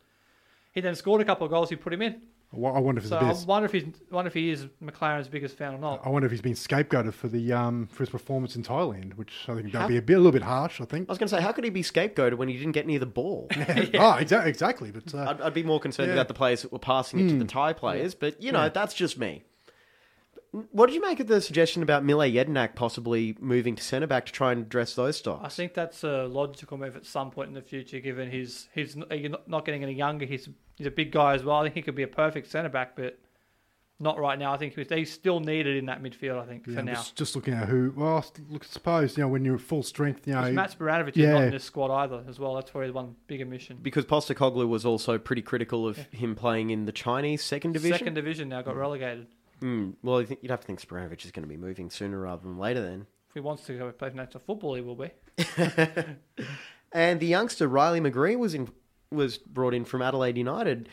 He 0.71 0.81
then 0.81 0.95
scored 0.95 1.21
a 1.21 1.25
couple 1.25 1.45
of 1.45 1.51
goals. 1.51 1.69
He 1.69 1.75
put 1.75 1.93
him 1.93 2.01
in. 2.01 2.21
I 2.51 2.57
wonder 2.79 2.97
if 2.99 3.03
it's 3.05 3.09
So 3.09 3.17
a 3.17 3.25
I 3.25 3.31
bit. 3.33 3.45
wonder 3.47 3.65
if 3.67 3.71
he's 3.71 3.85
wonder 4.09 4.27
if 4.27 4.33
he 4.33 4.49
is 4.49 4.65
Maclaren's 4.83 5.27
biggest 5.27 5.55
fan 5.55 5.75
or 5.75 5.77
not. 5.77 6.01
I 6.03 6.09
wonder 6.09 6.25
if 6.25 6.31
he's 6.31 6.41
been 6.41 6.53
scapegoated 6.55 7.13
for 7.13 7.27
the 7.27 7.53
um, 7.53 7.87
for 7.91 7.99
his 7.99 8.09
performance 8.09 8.55
in 8.55 8.63
Thailand, 8.63 9.13
which 9.17 9.31
I 9.47 9.53
think 9.55 9.71
that'd 9.71 9.87
be 9.87 9.97
a 9.97 10.01
bit 10.01 10.13
a 10.15 10.17
little 10.17 10.31
bit 10.31 10.41
harsh. 10.41 10.81
I 10.81 10.85
think. 10.85 11.07
I 11.07 11.11
was 11.11 11.19
going 11.19 11.29
to 11.29 11.35
say, 11.35 11.41
how 11.43 11.51
could 11.51 11.63
he 11.63 11.69
be 11.69 11.83
scapegoated 11.83 12.33
when 12.37 12.47
he 12.47 12.57
didn't 12.57 12.71
get 12.71 12.87
near 12.87 12.97
the 12.99 13.05
ball? 13.05 13.47
oh, 13.51 13.55
exa- 14.19 14.47
exactly. 14.47 14.89
But 14.89 15.13
uh, 15.13 15.29
I'd, 15.29 15.41
I'd 15.41 15.53
be 15.53 15.61
more 15.63 15.79
concerned 15.79 16.07
Yeah. 16.09 16.15
about 16.15 16.27
the 16.27 16.33
players 16.33 16.63
that 16.63 16.71
were 16.71 16.79
passing 16.79 17.19
it 17.19 17.29
to 17.29 17.37
the 17.37 17.45
Thai 17.45 17.73
players, 17.73 18.15
but 18.15 18.41
you 18.41 18.51
know, 18.51 18.67
that's 18.69 18.95
just 18.95 19.19
me. 19.19 19.43
What 20.51 20.87
did 20.87 20.95
you 20.95 21.01
make 21.01 21.19
of 21.19 21.27
the 21.27 21.41
suggestion 21.41 21.83
about 21.83 22.03
Mile 22.03 22.19
Jedinak 22.19 22.73
possibly 22.73 23.35
moving 23.39 23.75
to 23.75 23.83
centre 23.83 24.07
back 24.07 24.25
to 24.25 24.31
try 24.31 24.51
and 24.51 24.61
address 24.61 24.95
those 24.95 25.17
stocks? 25.17 25.45
I 25.45 25.49
think 25.49 25.75
that's 25.75 26.03
a 26.03 26.23
logical 26.23 26.77
move 26.77 26.95
at 26.95 27.05
some 27.05 27.29
point 27.29 27.49
in 27.49 27.53
the 27.53 27.61
future, 27.61 27.99
given 27.99 28.31
he's 28.31 28.67
he's 28.73 28.95
not- 28.95 29.47
not 29.47 29.65
getting 29.65 29.83
any 29.83 29.93
younger. 29.93 30.25
He's 30.25 30.49
he's 30.75 30.87
a 30.87 30.91
big 30.91 31.11
guy 31.11 31.35
as 31.35 31.43
well. 31.43 31.57
I 31.57 31.63
think 31.63 31.75
he 31.75 31.81
could 31.83 31.95
be 31.95 32.03
a 32.03 32.07
perfect 32.07 32.47
centre 32.47 32.69
back, 32.69 32.95
but 32.95 33.19
not 33.99 34.17
right 34.17 34.39
now. 34.39 34.51
I 34.51 34.57
think 34.57 34.73
he's- 34.73 34.87
he's 34.89 35.13
still 35.13 35.39
needed 35.39 35.77
in 35.77 35.85
that 35.85 36.01
midfield. 36.01 36.41
I 36.41 36.47
think 36.47 36.65
yeah, 36.65 36.73
for 36.73 36.79
I'm 36.79 36.85
now. 36.87 36.93
just, 36.93 37.15
just 37.15 37.35
looking 37.35 37.53
at 37.53 37.67
who. 37.67 37.93
Well, 37.95 38.25
look, 38.49 38.63
suppose 38.63 39.17
you 39.17 39.23
know 39.23 39.27
when 39.27 39.45
you're 39.45 39.55
at 39.55 39.61
full 39.61 39.83
strength, 39.83 40.25
you 40.25 40.33
know. 40.33 40.41
Because 40.41 40.55
Matt 40.55 40.79
Spiranovic 40.79 41.09
is 41.09 41.17
yeah. 41.17 41.33
not 41.33 41.43
in 41.43 41.51
this 41.51 41.63
squad 41.63 41.91
either, 41.91 42.23
as 42.27 42.39
well. 42.39 42.55
That's 42.55 42.71
probably 42.71 42.89
one 42.89 43.15
bigger 43.27 43.45
mission. 43.45 43.77
Because 43.83 44.05
Postecoglou 44.05 44.67
was 44.67 44.83
also 44.83 45.19
pretty 45.19 45.43
critical 45.43 45.87
of 45.87 45.97
him 46.11 46.33
playing 46.33 46.71
in 46.71 46.85
the 46.85 46.91
Chinese 46.91 47.43
second 47.43 47.73
division. 47.73 47.99
Second 47.99 48.13
division 48.15 48.49
now 48.49 48.63
got 48.63 48.73
hmm. 48.73 48.79
relegated. 48.79 49.27
Hmm, 49.61 49.91
well, 50.03 50.19
I 50.19 50.25
think 50.25 50.39
you'd 50.41 50.51
have 50.51 50.61
to 50.61 50.67
think 50.67 50.79
Spiranovic 50.81 51.23
is 51.25 51.31
going 51.31 51.43
to 51.43 51.49
be 51.49 51.57
moving 51.57 51.89
sooner 51.89 52.19
rather 52.19 52.41
than 52.43 52.57
later 52.57 52.81
then. 52.81 53.07
If 53.29 53.33
he 53.33 53.39
wants 53.41 53.65
to 53.65 53.77
go 53.77 53.91
play 53.91 54.11
national 54.13 54.41
football, 54.45 54.75
he 54.75 54.81
will 54.81 54.95
be. 54.95 55.09
And 56.91 57.19
the 57.19 57.27
youngster 57.27 57.67
Riley 57.67 58.01
McGree 58.01 58.35
was 58.37 58.55
in 58.55 58.67
was 59.11 59.37
brought 59.37 59.73
in 59.75 59.85
from 59.85 60.01
Adelaide 60.01 60.37
United. 60.37 60.89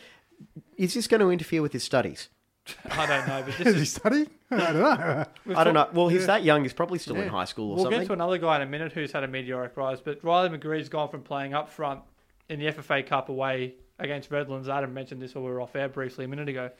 Is 0.76 0.92
this 0.92 1.06
going 1.06 1.20
to 1.22 1.30
interfere 1.30 1.62
with 1.62 1.72
his 1.72 1.84
studies? 1.84 2.28
I 2.90 3.06
don't 3.06 3.26
know, 3.26 3.42
but 3.46 3.48
Is 3.60 3.64
this 3.64 3.74
he 3.76 3.80
is. 3.82 3.92
studying? 3.92 4.30
I 4.50 4.72
don't 4.72 4.74
know. 4.74 5.24
I 5.56 5.64
don't 5.64 5.72
know. 5.74 5.88
Well, 5.94 6.08
he's 6.08 6.26
that 6.26 6.42
young. 6.44 6.62
He's 6.64 6.74
probably 6.74 6.98
still 6.98 7.16
in 7.16 7.22
Yeah. 7.22 7.28
high 7.30 7.44
school 7.46 7.70
or 7.72 7.78
something. 7.78 7.84
We'll 7.84 7.84
something. 7.84 8.00
get 8.00 8.06
to 8.08 8.12
another 8.12 8.36
guy 8.38 8.56
in 8.56 8.62
a 8.62 8.66
minute 8.66 8.92
who's 8.92 9.12
had 9.12 9.24
a 9.24 9.28
meteoric 9.28 9.74
rise, 9.76 10.00
but 10.02 10.22
Riley 10.22 10.50
McGree's 10.50 10.90
gone 10.90 11.08
from 11.08 11.22
playing 11.22 11.54
up 11.54 11.70
front 11.70 12.00
in 12.50 12.58
the 12.58 12.66
FFA 12.66 13.06
Cup 13.06 13.30
away 13.30 13.74
against 13.98 14.30
Redlands. 14.30 14.68
Adam 14.68 14.92
mentioned 14.92 15.22
this 15.22 15.34
while 15.34 15.44
we 15.44 15.50
were 15.50 15.62
off 15.62 15.74
air 15.76 15.88
briefly 15.88 16.26
a 16.26 16.28
minute 16.28 16.48
ago. 16.50 16.70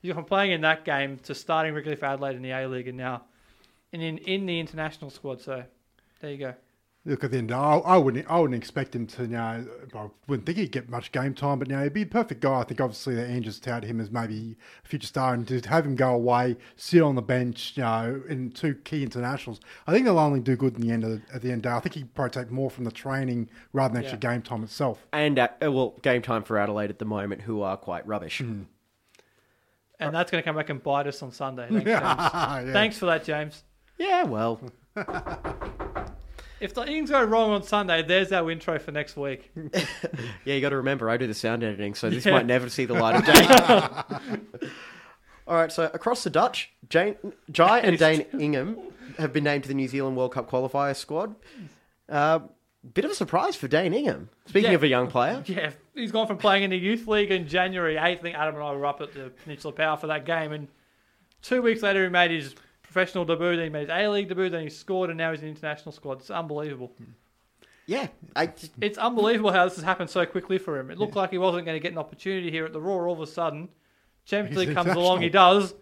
He's 0.00 0.10
gone 0.12 0.22
from 0.22 0.28
playing 0.28 0.52
in 0.52 0.60
that 0.62 0.84
game 0.84 1.18
to 1.24 1.34
starting 1.34 1.74
regularly 1.74 1.98
for 1.98 2.06
Adelaide 2.06 2.36
in 2.36 2.42
the 2.42 2.50
A 2.52 2.68
League 2.68 2.88
and 2.88 2.96
now 2.96 3.22
in, 3.92 4.00
in 4.00 4.18
in 4.18 4.46
the 4.46 4.60
international 4.60 5.10
squad. 5.10 5.40
So 5.40 5.64
there 6.20 6.30
you 6.30 6.38
go. 6.38 6.54
look 7.04 7.24
at 7.24 7.30
the 7.30 7.38
end. 7.38 7.50
I, 7.52 7.78
I 7.78 7.96
wouldn't. 7.96 8.26
I 8.28 8.38
wouldn't 8.38 8.56
expect 8.56 8.94
him 8.94 9.06
to. 9.08 9.22
You 9.22 9.28
know, 9.28 9.66
I 9.94 10.06
wouldn't 10.26 10.46
think 10.46 10.58
he'd 10.58 10.72
get 10.72 10.88
much 10.88 11.10
game 11.10 11.34
time. 11.34 11.58
But 11.58 11.68
you 11.68 11.76
know, 11.76 11.82
he'd 11.82 11.92
be 11.94 12.02
a 12.02 12.06
perfect 12.06 12.40
guy. 12.40 12.60
I 12.60 12.64
think 12.64 12.80
obviously 12.80 13.14
that 13.16 13.28
Andrews 13.28 13.58
touted 13.58 13.88
him 13.88 14.00
as 14.00 14.10
maybe 14.10 14.56
a 14.84 14.88
future 14.88 15.06
star, 15.06 15.34
and 15.34 15.48
to 15.48 15.60
have 15.68 15.86
him 15.86 15.96
go 15.96 16.12
away, 16.14 16.56
sit 16.76 17.02
on 17.02 17.14
the 17.14 17.22
bench, 17.22 17.72
you 17.76 17.82
know, 17.82 18.22
in 18.28 18.50
two 18.50 18.74
key 18.74 19.02
internationals, 19.02 19.58
I 19.86 19.92
think 19.92 20.04
they'll 20.04 20.18
only 20.18 20.40
do 20.40 20.54
good 20.54 20.74
in 20.76 20.82
the 20.82 20.92
end 20.92 21.04
of 21.04 21.10
the, 21.10 21.34
at 21.34 21.42
the 21.42 21.50
end. 21.50 21.58
Of 21.58 21.62
the 21.62 21.68
day. 21.70 21.74
I 21.74 21.80
think 21.80 21.94
he'd 21.94 22.14
probably 22.14 22.42
take 22.42 22.50
more 22.52 22.70
from 22.70 22.84
the 22.84 22.92
training 22.92 23.48
rather 23.72 23.94
than 23.94 24.04
actually 24.04 24.18
game 24.18 24.42
time 24.42 24.62
itself. 24.62 25.06
And 25.12 25.38
uh, 25.38 25.48
well, 25.62 25.96
game 26.02 26.22
time 26.22 26.44
for 26.44 26.58
Adelaide 26.58 26.90
at 26.90 26.98
the 26.98 27.04
moment, 27.04 27.42
who 27.42 27.62
are 27.62 27.76
quite 27.76 28.06
rubbish. 28.06 28.42
And 30.00 30.14
that's 30.14 30.30
going 30.30 30.42
to 30.42 30.44
come 30.46 30.56
back 30.56 30.70
and 30.70 30.82
bite 30.82 31.06
us 31.06 31.22
on 31.22 31.32
Sunday. 31.32 31.66
Thanks, 31.70 31.84
James. 31.84 31.86
Yeah. 31.86 32.72
Thanks 32.72 32.98
for 32.98 33.06
that, 33.06 33.24
James. 33.24 33.64
Yeah, 33.98 34.22
well, 34.24 34.60
If 36.60 36.74
the 36.74 36.84
things 36.84 37.10
go 37.10 37.22
wrong 37.22 37.50
on 37.50 37.62
Sunday, 37.62 38.02
there's 38.02 38.32
our 38.32 38.50
intro 38.50 38.78
for 38.80 38.90
next 38.90 39.16
week. 39.16 39.50
yeah, 40.44 40.54
you 40.54 40.60
got 40.60 40.70
to 40.70 40.76
remember 40.76 41.08
I 41.08 41.16
do 41.16 41.26
the 41.28 41.34
sound 41.34 41.62
editing, 41.62 41.94
so 41.94 42.10
this 42.10 42.26
Yeah. 42.26 42.32
might 42.32 42.46
never 42.46 42.68
see 42.68 42.84
the 42.84 42.94
light 42.94 43.16
of 43.16 43.24
day. 43.24 44.68
All 45.46 45.54
right, 45.56 45.70
so 45.72 45.84
across 45.94 46.24
the 46.24 46.30
Dutch, 46.30 46.70
Jane, 46.88 47.14
Jai 47.50 47.78
and 47.80 47.96
Dane 47.96 48.26
Ingham 48.38 48.76
have 49.18 49.32
been 49.32 49.44
named 49.44 49.62
to 49.64 49.68
the 49.68 49.74
New 49.74 49.88
Zealand 49.88 50.16
World 50.16 50.32
Cup 50.32 50.50
qualifier 50.50 50.94
squad. 50.96 51.34
Uh, 52.08 52.40
bit 52.94 53.04
of 53.04 53.10
a 53.10 53.14
surprise 53.14 53.56
for 53.56 53.68
Dane 53.68 53.92
Ingham. 53.94 54.28
Speaking 54.46 54.70
Yeah. 54.70 54.76
of 54.76 54.82
a 54.82 54.88
young 54.88 55.08
player, 55.08 55.42
Yeah, 55.46 55.70
he's 55.94 56.12
gone 56.12 56.26
from 56.26 56.38
playing 56.38 56.64
in 56.64 56.70
the 56.70 56.76
youth 56.78 57.06
league 57.06 57.30
in 57.30 57.46
January 57.48 57.94
8th. 57.96 58.00
I 58.00 58.16
think 58.16 58.36
Adam 58.36 58.54
and 58.56 58.64
I 58.64 58.72
were 58.72 58.86
up 58.86 59.00
at 59.00 59.12
the 59.14 59.30
Peninsula 59.44 59.72
Power 59.72 59.96
for 59.96 60.06
that 60.08 60.24
game, 60.24 60.52
and 60.52 60.68
two 61.42 61.62
weeks 61.62 61.82
later 61.82 62.02
he 62.04 62.08
made 62.10 62.30
his 62.30 62.54
professional 62.82 63.24
debut. 63.24 63.56
Then 63.56 63.64
he 63.64 63.70
made 63.70 63.88
his 63.88 63.90
A 63.90 64.08
League 64.08 64.28
debut. 64.28 64.48
Then 64.48 64.62
he 64.62 64.70
scored, 64.70 65.10
and 65.10 65.18
now 65.18 65.30
he's 65.30 65.40
in 65.40 65.46
the 65.46 65.50
international 65.52 65.92
squad. 65.92 66.20
It's 66.20 66.30
unbelievable. 66.30 66.92
yeah, 67.86 68.08
I 68.36 68.46
just- 68.46 68.72
It's 68.80 68.98
unbelievable 68.98 69.50
how 69.52 69.64
this 69.64 69.76
has 69.76 69.84
happened 69.84 70.10
so 70.10 70.24
quickly 70.26 70.58
for 70.58 70.78
him. 70.78 70.90
It 70.90 70.98
looked 70.98 71.16
like 71.16 71.30
he 71.30 71.38
wasn't 71.38 71.64
going 71.64 71.76
to 71.76 71.80
get 71.82 71.92
an 71.92 71.98
opportunity 71.98 72.50
here 72.50 72.64
at 72.66 72.72
the 72.72 72.80
Roar. 72.80 73.06
All 73.08 73.14
of 73.14 73.20
a 73.20 73.26
sudden, 73.26 73.68
Champions 74.26 74.58
He's 74.58 74.66
League 74.68 74.76
comes 74.76 74.90
along. 74.92 75.22
He 75.22 75.28
does. 75.30 75.74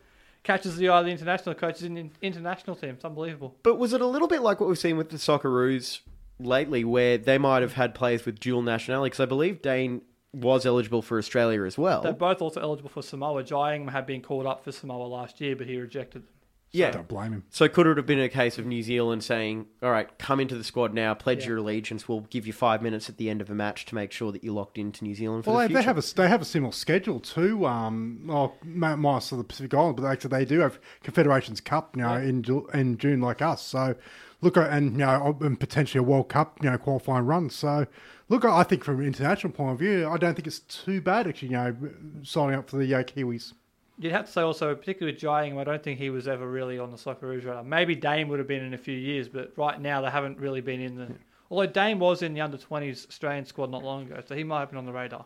Catches 0.44 0.76
the 0.76 0.88
eye 0.90 1.00
of 1.00 1.06
the 1.06 1.10
international 1.10 1.56
coaches 1.56 1.82
in 1.82 1.94
the 1.94 2.08
international 2.22 2.76
team. 2.76 2.90
It's 2.90 3.04
unbelievable. 3.04 3.56
But 3.64 3.78
was 3.78 3.92
it 3.92 4.00
a 4.00 4.06
little 4.06 4.28
bit 4.28 4.42
like 4.42 4.60
what 4.60 4.68
we've 4.68 4.78
seen 4.78 4.96
with 4.96 5.10
the 5.10 5.16
Socceroos 5.16 6.00
lately, 6.38 6.84
where 6.84 7.18
they 7.18 7.38
might 7.38 7.62
have 7.62 7.74
had 7.74 7.94
players 7.94 8.24
with 8.24 8.38
dual 8.40 8.62
nationality? 8.62 9.06
Because 9.08 9.20
I 9.20 9.26
believe 9.26 9.62
Dane 9.62 10.02
was 10.32 10.66
eligible 10.66 11.00
for 11.02 11.16
Australia 11.18 11.64
as 11.64 11.78
well. 11.78 12.02
They're 12.02 12.12
both 12.12 12.42
also 12.42 12.60
eligible 12.60 12.90
for 12.90 13.02
Samoa. 13.02 13.42
Jying 13.42 13.88
had 13.88 14.06
been 14.06 14.20
called 14.20 14.44
up 14.46 14.64
for 14.64 14.72
Samoa 14.72 15.06
last 15.06 15.40
year, 15.40 15.56
but 15.56 15.66
he 15.66 15.78
rejected 15.78 16.22
them. 16.24 16.28
yeah. 16.72 16.90
Don't 16.90 17.08
blame 17.08 17.32
him. 17.32 17.44
So 17.48 17.68
could 17.68 17.86
it 17.86 17.96
have 17.96 18.04
been 18.04 18.20
a 18.20 18.28
case 18.28 18.58
of 18.58 18.66
New 18.66 18.82
Zealand 18.82 19.24
saying, 19.24 19.64
"All 19.82 19.90
right, 19.90 20.06
come 20.18 20.40
into 20.40 20.54
the 20.58 20.64
squad 20.64 20.92
now, 20.92 21.14
pledge 21.14 21.42
Yeah. 21.44 21.50
your 21.50 21.56
allegiance. 21.58 22.06
We'll 22.06 22.20
give 22.28 22.46
you 22.46 22.52
five 22.52 22.82
minutes 22.82 23.08
at 23.08 23.16
the 23.16 23.30
end 23.30 23.40
of 23.40 23.48
a 23.48 23.54
match 23.54 23.86
to 23.86 23.94
make 23.94 24.12
sure 24.12 24.30
that 24.32 24.44
you're 24.44 24.52
locked 24.52 24.76
into 24.76 25.04
New 25.04 25.14
Zealand 25.14 25.44
for 25.44 25.52
Well, 25.52 25.60
the 25.60 25.62
they, 25.62 25.68
future." 25.68 25.80
they 25.80 25.84
have 25.86 25.98
a 25.98 26.14
they 26.16 26.28
have 26.28 26.42
a 26.42 26.44
similar 26.44 26.72
schedule 26.72 27.20
too. 27.20 27.64
Um, 27.64 28.24
well, 28.26 28.56
mi- 28.62 28.94
minus 28.96 29.30
the 29.30 29.42
Pacific 29.42 29.72
Islands, 29.72 29.98
but 30.02 30.06
actually 30.06 30.30
they 30.36 30.44
do 30.44 30.58
have 30.58 30.78
Confederations 31.02 31.62
Cup, 31.62 31.96
you 31.96 32.02
know, 32.02 32.14
in 32.16 32.44
in 32.74 32.98
June 32.98 33.22
like 33.22 33.40
us. 33.40 33.62
So 33.62 33.94
look 34.40 34.56
at 34.56 34.70
and 34.70 34.92
you 34.92 34.98
know 34.98 35.36
and 35.40 35.58
potentially 35.58 35.98
a 36.00 36.02
World 36.02 36.28
Cup, 36.28 36.58
you 36.62 36.70
know, 36.70 36.78
qualifying 36.78 37.24
run. 37.26 37.50
So 37.50 37.86
look, 38.28 38.44
I 38.44 38.62
think 38.62 38.84
from 38.84 39.00
an 39.00 39.06
international 39.06 39.52
point 39.52 39.72
of 39.72 39.78
view, 39.78 40.08
I 40.08 40.16
don't 40.16 40.34
think 40.34 40.46
it's 40.46 40.60
too 40.60 41.00
bad 41.00 41.26
actually. 41.26 41.48
You 41.48 41.54
know, 41.56 41.76
signing 42.22 42.56
up 42.56 42.68
for 42.70 42.76
the 42.78 42.94
uh, 42.94 43.02
Kiwis. 43.02 43.52
You'd 43.98 44.12
have 44.12 44.26
to 44.26 44.32
say 44.32 44.42
also, 44.42 44.74
particularly 44.74 45.14
with 45.14 45.20
Jying, 45.22 45.58
I 45.58 45.64
don't 45.64 45.82
think 45.82 45.98
he 45.98 46.10
was 46.10 46.28
ever 46.28 46.46
really 46.46 46.78
on 46.78 46.90
the 46.90 46.98
Socceroos 46.98 47.46
radar. 47.46 47.64
Maybe 47.64 47.94
Dane 47.94 48.28
would 48.28 48.38
have 48.38 48.46
been 48.48 48.62
in 48.62 48.74
a 48.74 48.78
few 48.78 48.96
years, 48.96 49.26
but 49.26 49.52
right 49.56 49.80
now 49.80 50.02
they 50.02 50.10
haven't 50.10 50.38
really 50.38 50.60
been 50.60 50.82
in 50.82 50.96
the. 50.96 51.08
Although 51.50 51.66
Dane 51.72 51.98
was 51.98 52.20
in 52.22 52.34
the 52.34 52.42
under 52.42 52.58
20s 52.58 53.08
Australian 53.08 53.46
squad 53.46 53.70
not 53.70 53.82
long 53.82 54.02
ago, 54.02 54.20
so 54.26 54.34
he 54.34 54.44
might 54.44 54.60
have 54.60 54.68
been 54.70 54.78
on 54.78 54.84
the 54.84 54.92
radar. 54.92 55.24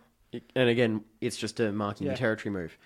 and 0.54 0.68
again, 0.68 1.02
it's 1.20 1.36
just 1.36 1.58
a 1.58 1.72
marking 1.72 2.06
Yeah. 2.06 2.12
the 2.12 2.18
territory 2.18 2.52
move. 2.52 2.78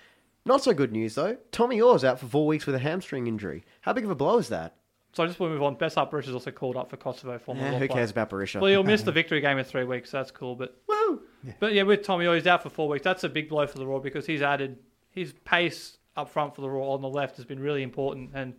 Not 0.47 0.63
so 0.63 0.73
good 0.73 0.93
news 0.93 1.15
though. 1.17 1.37
Tommy 1.53 1.81
Oar's 1.83 2.05
out 2.05 2.19
for 2.19 2.27
four 2.27 2.47
weeks 2.47 2.65
with 2.65 2.75
a 2.75 2.79
hamstring 2.79 3.27
injury. 3.27 3.65
How 3.83 3.93
big 3.93 4.05
of 4.05 4.11
a 4.11 4.15
blow 4.15 4.39
is 4.39 4.49
that? 4.49 4.77
So 5.15 5.23
I 5.23 5.27
just 5.27 5.39
want 5.39 5.51
to 5.51 5.55
move 5.55 5.63
on. 5.63 5.77
Besart 5.77 6.11
Berisha 6.11 6.29
is 6.29 6.35
also 6.35 6.51
called 6.51 6.77
up 6.77 6.91
for 6.91 6.97
Kosovo. 6.97 7.39
Former 7.39 7.63
law 7.63 7.79
who 7.79 7.87
player. 7.87 7.89
cares 7.89 8.11
about 8.11 8.31
Berisha? 8.31 8.61
Well, 8.61 8.71
he'll 8.71 8.83
miss 8.83 9.03
the 9.05 9.13
victory 9.13 9.41
game 9.41 9.59
in 9.59 9.65
three 9.65 9.85
weeks, 9.85 10.11
so 10.11 10.19
that's 10.19 10.33
cool. 10.33 10.57
But 10.57 10.77
Woo! 10.89 11.23
but 11.61 11.73
yeah, 11.73 11.85
with 11.85 12.03
Tommy 12.03 12.27
he's 12.35 12.47
out 12.49 12.63
for 12.65 12.69
four 12.69 12.89
weeks. 12.89 13.05
That's 13.05 13.23
a 13.23 13.29
big 13.29 13.49
blow 13.49 13.67
for 13.67 13.79
the 13.79 13.87
Roar 13.87 14.01
because 14.01 14.27
he's 14.27 14.43
added 14.43 14.77
his 15.11 15.33
pace 15.45 15.99
up 16.17 16.29
front 16.31 16.55
for 16.55 16.63
the 16.63 16.69
Roar 16.69 16.95
on 16.95 17.01
the 17.01 17.09
left 17.09 17.37
has 17.37 17.45
been 17.45 17.61
really 17.61 17.83
important, 17.83 18.31
and 18.35 18.55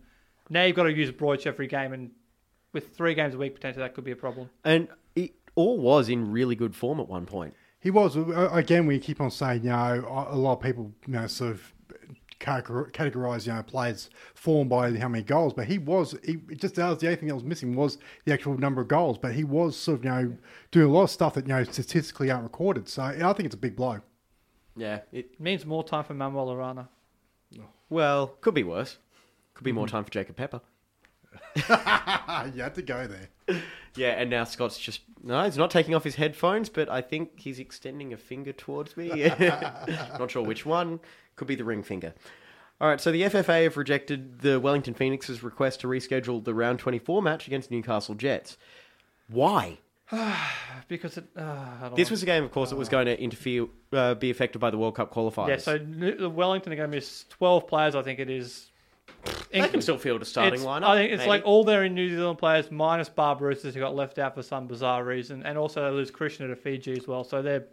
now 0.48 0.64
you've 0.64 0.76
got 0.76 0.84
to 0.84 0.92
use 0.92 1.10
Broich 1.10 1.46
every 1.46 1.66
game, 1.66 1.92
and 1.92 2.10
with 2.72 2.96
three 2.96 3.14
games 3.14 3.34
a 3.34 3.38
week 3.38 3.54
potentially 3.54 3.82
that 3.82 3.94
could 3.94 4.04
be 4.04 4.12
a 4.12 4.16
problem. 4.16 4.48
And 4.64 4.88
it 5.14 5.34
all 5.54 5.78
was 5.78 6.08
in 6.08 6.30
really 6.30 6.54
good 6.54 6.74
form 6.74 7.00
at 7.00 7.08
one 7.08 7.26
point. 7.26 7.54
He 7.80 7.90
was 7.90 8.16
uh, 8.16 8.48
again. 8.52 8.86
We 8.86 8.98
keep 8.98 9.20
on 9.20 9.30
saying, 9.30 9.62
you 9.62 9.70
know, 9.70 10.26
a 10.30 10.36
lot 10.36 10.54
of 10.54 10.60
people, 10.60 10.92
you 11.06 11.12
know, 11.12 11.26
sort 11.26 11.52
of 11.52 11.60
categor- 11.60 11.75
categorize, 12.40 13.46
you 13.46 13.52
know, 13.52 13.62
players 13.62 14.10
form 14.34 14.68
by 14.68 14.92
how 14.96 15.08
many 15.08 15.24
goals. 15.24 15.52
But 15.54 15.66
he 15.66 15.78
was, 15.78 16.14
he 16.24 16.38
it 16.50 16.60
just 16.60 16.74
that 16.76 16.88
was 16.88 16.98
the 16.98 17.06
only 17.06 17.16
thing 17.16 17.28
that 17.28 17.34
was 17.34 17.44
missing 17.44 17.74
was 17.74 17.98
the 18.24 18.32
actual 18.32 18.56
number 18.58 18.80
of 18.80 18.88
goals. 18.88 19.18
But 19.18 19.34
he 19.34 19.44
was 19.44 19.76
sort 19.76 19.98
of, 19.98 20.04
you 20.04 20.10
know, 20.10 20.36
doing 20.70 20.86
a 20.90 20.92
lot 20.92 21.04
of 21.04 21.10
stuff 21.10 21.34
that 21.34 21.46
you 21.46 21.54
know 21.54 21.64
statistically 21.64 22.30
aren't 22.30 22.44
recorded. 22.44 22.88
So 22.88 23.02
I 23.02 23.32
think 23.32 23.46
it's 23.46 23.54
a 23.54 23.58
big 23.58 23.76
blow. 23.76 24.00
Yeah, 24.76 24.96
it 25.12 25.30
It 25.32 25.40
means 25.40 25.64
more 25.64 25.82
time 25.84 26.04
for 26.04 26.14
Manuel 26.14 26.52
Arana. 26.52 26.88
well 27.88 28.26
could 28.40 28.54
be 28.54 28.64
worse. 28.64 28.98
Could 29.54 29.64
be 29.64 29.70
Mm-hmm. 29.70 29.76
more 29.76 29.88
time 29.88 30.04
for 30.04 30.10
Jacob 30.10 30.36
Pepper. 30.36 30.60
You 32.54 32.62
had 32.62 32.74
to 32.74 32.82
go 32.82 33.06
there. 33.06 33.60
Yeah, 33.96 34.10
and 34.10 34.28
now 34.30 34.44
Scott's 34.44 34.78
just 34.78 35.00
no, 35.22 35.42
he's 35.44 35.56
not 35.56 35.70
taking 35.70 35.94
off 35.94 36.04
his 36.04 36.16
headphones, 36.16 36.68
but 36.68 36.88
I 36.88 37.00
think 37.00 37.40
he's 37.40 37.58
extending 37.58 38.12
a 38.12 38.16
finger 38.16 38.52
towards 38.52 38.96
me. 38.96 39.08
not 39.40 40.30
sure 40.30 40.42
which 40.44 40.64
one. 40.66 41.00
Could 41.36 41.48
be 41.48 41.54
the 41.54 41.64
ring 41.64 41.82
finger. 41.82 42.14
All 42.80 42.88
right, 42.88 43.00
so 43.00 43.10
the 43.10 43.22
FFA 43.22 43.64
have 43.64 43.76
rejected 43.78 44.40
the 44.40 44.60
Wellington 44.60 44.92
Phoenix's 44.94 45.42
request 45.42 45.80
to 45.80 45.86
reschedule 45.86 46.44
the 46.44 46.52
round 46.54 46.78
24 46.78 47.22
match 47.22 47.46
against 47.46 47.70
Newcastle 47.70 48.14
Jets. 48.14 48.56
Why? 49.28 49.78
Because 50.88 51.16
it, 51.18 51.24
uh, 51.36 51.40
I 51.40 51.76
don't 51.82 51.96
This 51.96 52.10
know. 52.10 52.12
was 52.12 52.22
a 52.22 52.26
game, 52.26 52.44
of 52.44 52.52
course, 52.52 52.70
that 52.70 52.76
was 52.76 52.88
going 52.88 53.06
to 53.06 53.20
interfere, 53.20 53.66
uh, 53.92 54.14
be 54.14 54.30
affected 54.30 54.60
by 54.60 54.70
the 54.70 54.78
World 54.78 54.94
Cup 54.94 55.12
qualifiers. 55.12 55.48
yeah. 55.48 55.56
So 55.56 55.78
New- 55.78 56.16
the 56.16 56.30
Wellington 56.30 56.72
are 56.72 56.76
going 56.76 56.88
to 56.88 56.96
miss 56.96 57.24
twelve 57.28 57.66
players. 57.66 57.96
I 57.96 58.02
think 58.02 58.20
it 58.20 58.30
is. 58.30 58.70
They 59.52 59.68
can 59.68 59.80
still 59.80 59.96
field 59.98 60.22
a 60.22 60.24
starting 60.24 60.60
It's- 60.60 60.66
lineup. 60.66 60.84
I 60.86 60.96
think 60.96 61.12
it's 61.12 61.20
maybe. 61.20 61.30
like 61.30 61.42
all 61.44 61.64
their 61.64 61.88
New 61.88 62.08
Zealand 62.10 62.38
players 62.38 62.70
minus 62.70 63.08
Barbarouses 63.08 63.72
who 63.74 63.80
got 63.80 63.94
left 63.94 64.18
out 64.18 64.34
for 64.34 64.42
some 64.42 64.66
bizarre 64.66 65.02
reason, 65.04 65.42
and 65.44 65.56
also 65.56 65.82
they 65.84 65.90
lose 65.96 66.10
Krishna 66.10 66.48
to 66.48 66.56
Fiji 66.56 66.92
as 66.92 67.06
well. 67.08 67.24
So 67.24 67.42
they're. 67.42 67.64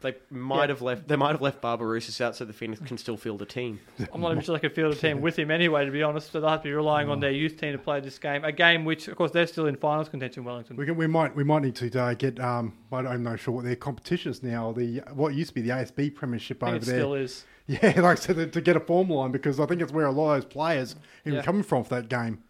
they 0.00 0.14
might 0.30 0.62
Yeah. 0.64 0.66
have 0.68 0.82
left. 0.82 1.06
They 1.06 1.14
might 1.16 1.30
have 1.30 1.40
left 1.40 1.62
Barbarouses 1.62 2.20
out 2.20 2.34
so 2.34 2.44
the 2.44 2.52
Phoenix 2.52 2.80
can 2.84 2.98
still 2.98 3.16
field 3.16 3.40
a 3.40 3.46
team. 3.46 3.78
I'm 4.12 4.20
not 4.20 4.32
even 4.32 4.42
sure 4.42 4.56
they 4.56 4.60
could 4.60 4.74
field 4.74 4.92
a 4.92 4.96
team 4.96 5.20
with 5.26 5.38
him 5.38 5.50
anyway, 5.52 5.84
to 5.84 5.92
be 5.92 6.02
honest. 6.02 6.32
So 6.32 6.40
they'll 6.40 6.50
have 6.50 6.62
to 6.62 6.68
be 6.68 6.72
relying 6.72 7.08
on 7.08 7.20
their 7.20 7.30
youth 7.30 7.56
team 7.60 7.70
to 7.72 7.78
play 7.78 8.00
this 8.00 8.18
game. 8.18 8.44
A 8.44 8.50
game 8.50 8.84
which, 8.84 9.06
of 9.06 9.16
course, 9.16 9.30
they're 9.30 9.46
still 9.46 9.66
in 9.66 9.76
finals 9.76 10.08
contention. 10.08 10.42
Wellington. 10.44 10.76
We, 10.76 10.86
can, 10.86 10.96
we 10.96 11.06
might 11.06 11.36
we 11.36 11.44
might 11.44 11.62
need 11.62 11.76
to 11.76 12.00
uh, 12.02 12.14
get. 12.14 12.40
Um, 12.40 12.72
I 12.90 13.02
don't 13.02 13.22
know 13.22 13.36
sure 13.36 13.54
what 13.54 13.64
their 13.64 13.76
competition 13.76 14.32
is 14.32 14.42
now. 14.42 14.72
The 14.72 15.02
what 15.14 15.34
used 15.34 15.50
to 15.50 15.54
be 15.54 15.62
the 15.62 15.70
ASB 15.70 16.14
Premiership 16.16 16.62
over 16.64 16.76
it 16.76 16.82
there. 16.82 16.98
still 16.98 17.14
is. 17.14 17.44
Yeah, 17.82 18.00
like 18.00 18.04
I 18.04 18.14
said, 18.20 18.52
to 18.52 18.60
get 18.60 18.76
a 18.76 18.80
form 18.80 19.08
line 19.10 19.30
because 19.32 19.58
I 19.60 19.66
think 19.66 19.80
it's 19.80 19.92
where 19.92 20.06
a 20.06 20.10
lot 20.10 20.34
of 20.34 20.42
those 20.42 20.52
players 20.52 20.96
are 21.26 21.30
Yeah. 21.32 21.42
coming 21.42 21.62
from 21.62 21.84
for 21.84 21.94
that 21.94 22.08
game. 22.08 22.42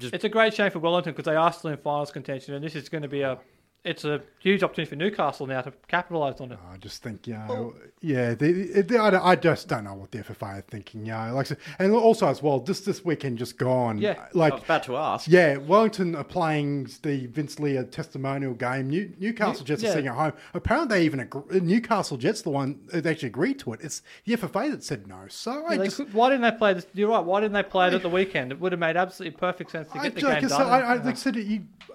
It's 0.00 0.24
a 0.24 0.28
great 0.28 0.52
shame 0.54 0.70
for 0.70 0.78
Wellington 0.80 1.12
because 1.12 1.24
they 1.24 1.36
are 1.36 1.52
still 1.52 1.70
in 1.70 1.78
finals 1.78 2.10
contention, 2.10 2.54
and 2.54 2.64
this 2.64 2.74
is 2.74 2.88
going 2.88 3.02
to 3.02 3.08
be 3.08 3.22
a. 3.22 3.38
It's 3.86 4.04
a 4.04 4.20
huge 4.40 4.64
opportunity 4.64 4.90
for 4.90 4.96
Newcastle 4.96 5.46
now 5.46 5.60
to 5.60 5.72
capitalise 5.86 6.40
on 6.40 6.50
it. 6.50 6.58
I 6.72 6.76
just 6.76 7.04
think, 7.04 7.26
you 7.28 7.34
know, 7.34 7.72
yeah, 8.00 8.34
they, 8.34 8.52
they, 8.52 8.98
I, 8.98 9.30
I 9.30 9.36
just 9.36 9.68
don't 9.68 9.84
know 9.84 9.94
what 9.94 10.10
the 10.10 10.18
FFA 10.18 10.58
are 10.58 10.60
thinking, 10.60 11.06
you 11.06 11.12
know. 11.12 11.32
Like, 11.32 11.48
and 11.78 11.92
also 11.92 12.26
as 12.26 12.42
well, 12.42 12.58
just 12.60 12.84
this 12.84 13.04
weekend 13.04 13.38
just 13.38 13.58
gone. 13.58 13.98
Yeah. 13.98 14.26
like 14.32 14.52
I 14.52 14.56
was 14.56 14.64
about 14.64 14.82
to 14.84 14.96
ask. 14.96 15.28
Yeah, 15.28 15.58
Wellington 15.58 16.16
are 16.16 16.24
playing 16.24 16.90
the 17.02 17.26
Vince 17.26 17.60
Lia 17.60 17.84
testimonial 17.84 18.54
game. 18.54 18.90
New, 18.90 19.12
Newcastle 19.20 19.64
Jets 19.64 19.82
yeah. 19.82 19.90
are 19.90 19.92
sitting 19.92 20.08
at 20.08 20.16
home. 20.16 20.32
Apparently, 20.52 20.98
they 20.98 21.04
even 21.04 21.20
agree, 21.20 21.60
Newcastle 21.60 22.16
Jets 22.16 22.42
the 22.42 22.50
one 22.50 22.80
that 22.88 23.06
actually 23.06 23.28
agreed 23.28 23.60
to 23.60 23.72
it. 23.72 23.80
It's 23.82 24.02
the 24.24 24.36
FFA 24.36 24.70
that 24.72 24.82
said 24.82 25.06
no. 25.06 25.26
So 25.28 25.64
I 25.66 25.76
just, 25.76 25.96
could- 25.96 26.12
why 26.12 26.30
didn't 26.30 26.42
they 26.42 26.58
play 26.58 26.74
this? 26.74 26.86
You're 26.92 27.08
right. 27.08 27.24
Why 27.24 27.40
didn't 27.40 27.54
they 27.54 27.62
play 27.62 27.86
it 27.86 27.94
at 27.94 28.02
the 28.02 28.08
weekend? 28.08 28.50
It 28.50 28.60
would 28.60 28.72
have 28.72 28.80
made 28.80 28.96
absolutely 28.96 29.38
perfect 29.38 29.70
sense 29.70 29.90
to 29.92 29.98
I, 29.98 30.02
get 30.04 30.14
the 30.16 30.20
game 30.22 30.30
I 30.30 30.40
done. 30.40 30.62
I, 30.62 30.80
I, 30.80 30.94
like 30.94 31.06
I 31.06 31.14
said, 31.14 31.36
you, 31.36 31.64
uh, 31.82 31.85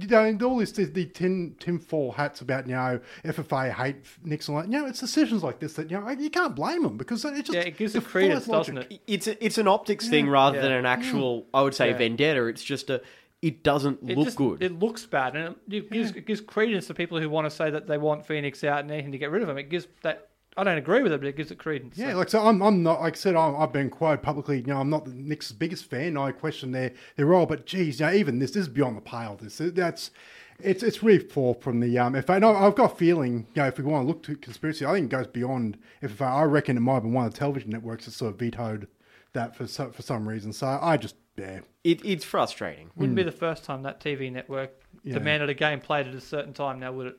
you 0.00 0.06
know, 0.08 0.24
and 0.24 0.42
all 0.42 0.58
this 0.58 0.72
the, 0.72 0.84
the 0.84 1.06
tin 1.06 1.56
tin 1.58 1.78
foil 1.78 2.12
hats 2.12 2.40
about 2.40 2.66
you 2.66 2.74
know 2.74 3.00
FFA 3.24 3.72
hate 3.72 3.96
Nixon. 4.24 4.54
Like, 4.54 4.66
you 4.66 4.72
know, 4.72 4.86
it's 4.86 5.00
decisions 5.00 5.42
like 5.42 5.58
this 5.60 5.74
that 5.74 5.90
you 5.90 5.98
know 6.00 6.08
you 6.10 6.30
can't 6.30 6.54
blame 6.54 6.82
them 6.82 6.96
because 6.96 7.24
it 7.24 7.36
just 7.44 7.52
yeah, 7.54 7.60
it 7.62 7.76
gives 7.76 7.94
it 7.94 8.04
credence, 8.04 8.46
logic. 8.48 8.74
doesn't 8.74 8.92
it? 8.92 9.00
It's 9.06 9.26
a, 9.26 9.44
it's 9.44 9.58
an 9.58 9.68
optics 9.68 10.08
thing 10.08 10.28
rather 10.28 10.56
Yeah. 10.56 10.62
than 10.62 10.72
an 10.72 10.86
actual. 10.86 11.46
I 11.54 11.62
would 11.62 11.74
say 11.74 11.90
Yeah. 11.90 11.96
vendetta. 11.98 12.46
It's 12.46 12.64
just 12.64 12.90
a. 12.90 13.02
It 13.42 13.62
doesn't 13.62 13.98
It 14.08 14.16
look 14.16 14.26
just, 14.26 14.36
good. 14.38 14.62
It 14.62 14.78
looks 14.78 15.04
bad, 15.06 15.36
and 15.36 15.54
it, 15.68 15.74
it 15.74 15.90
gives, 15.90 16.10
it 16.12 16.26
gives 16.26 16.40
credence 16.40 16.86
to 16.86 16.94
people 16.94 17.20
who 17.20 17.28
want 17.28 17.44
to 17.44 17.50
say 17.50 17.70
that 17.70 17.86
they 17.86 17.98
want 17.98 18.26
Phoenix 18.26 18.64
out 18.64 18.80
and 18.80 18.90
anything 18.90 19.12
to 19.12 19.18
get 19.18 19.30
rid 19.30 19.42
of 19.42 19.48
him. 19.48 19.58
It 19.58 19.68
gives 19.68 19.86
that. 20.02 20.28
I 20.58 20.64
don't 20.64 20.78
agree 20.78 21.02
with 21.02 21.12
it, 21.12 21.20
but 21.20 21.26
it 21.28 21.36
gives 21.36 21.50
it 21.50 21.58
credence. 21.58 21.98
Yeah, 21.98 22.12
So- 22.12 22.16
like 22.18 22.28
so, 22.30 22.46
I'm, 22.46 22.62
I'm 22.62 22.82
not. 22.82 23.00
Like 23.00 23.14
I 23.14 23.16
said, 23.16 23.36
I'm, 23.36 23.56
I've 23.56 23.72
been 23.72 23.90
quoted 23.90 24.22
publicly. 24.22 24.58
You 24.58 24.66
know, 24.68 24.78
I'm 24.80 24.88
not 24.90 25.04
the 25.04 25.12
Nix' 25.12 25.52
biggest 25.52 25.84
fan. 25.84 26.16
I 26.16 26.32
question 26.32 26.72
their 26.72 26.92
their 27.16 27.26
role, 27.26 27.46
but 27.46 27.66
geez, 27.66 28.00
you 28.00 28.06
know, 28.06 28.12
even 28.12 28.38
this, 28.38 28.52
this 28.52 28.62
is 28.62 28.68
beyond 28.68 28.96
the 28.96 29.02
pale. 29.02 29.36
This 29.40 29.58
that's 29.58 30.10
It's 30.58 30.82
it's 30.82 31.02
really 31.02 31.22
poor 31.22 31.54
from 31.54 31.80
the 31.80 31.98
um. 31.98 32.14
If 32.14 32.30
I 32.30 32.38
know, 32.38 32.54
I've 32.54 32.74
got 32.74 32.92
a 32.92 32.96
feeling. 32.96 33.46
You 33.54 33.62
know, 33.62 33.68
if 33.68 33.76
we 33.78 33.84
want 33.84 34.04
to 34.04 34.08
look 34.08 34.22
to 34.24 34.36
conspiracy, 34.36 34.86
I 34.86 34.92
think 34.94 35.12
it 35.12 35.16
goes 35.16 35.26
beyond. 35.26 35.76
If 36.00 36.22
I, 36.22 36.26
I 36.36 36.42
reckon 36.44 36.76
it 36.76 36.80
might 36.80 36.94
have 36.94 37.02
been 37.02 37.12
one 37.12 37.26
of 37.26 37.32
the 37.32 37.38
television 37.38 37.70
networks 37.70 38.06
that 38.06 38.12
sort 38.12 38.32
of 38.32 38.38
vetoed 38.38 38.88
that 39.34 39.54
for 39.54 39.66
so, 39.66 39.90
for 39.90 40.00
some 40.00 40.26
reason. 40.26 40.52
So 40.54 40.78
I 40.80 40.96
just 40.96 41.16
yeah. 41.36 41.60
It, 41.84 42.02
it's 42.02 42.24
frustrating. 42.24 42.88
Wouldn't 42.96 43.14
be 43.14 43.22
the 43.22 43.30
first 43.30 43.62
time 43.64 43.82
that 43.82 44.00
TV 44.00 44.32
network 44.32 44.70
Yeah. 45.04 45.12
demanded 45.14 45.50
a 45.50 45.54
game 45.54 45.80
played 45.80 46.06
at 46.06 46.14
a 46.14 46.20
certain 46.22 46.54
time 46.54 46.80
now, 46.80 46.92
would 46.92 47.14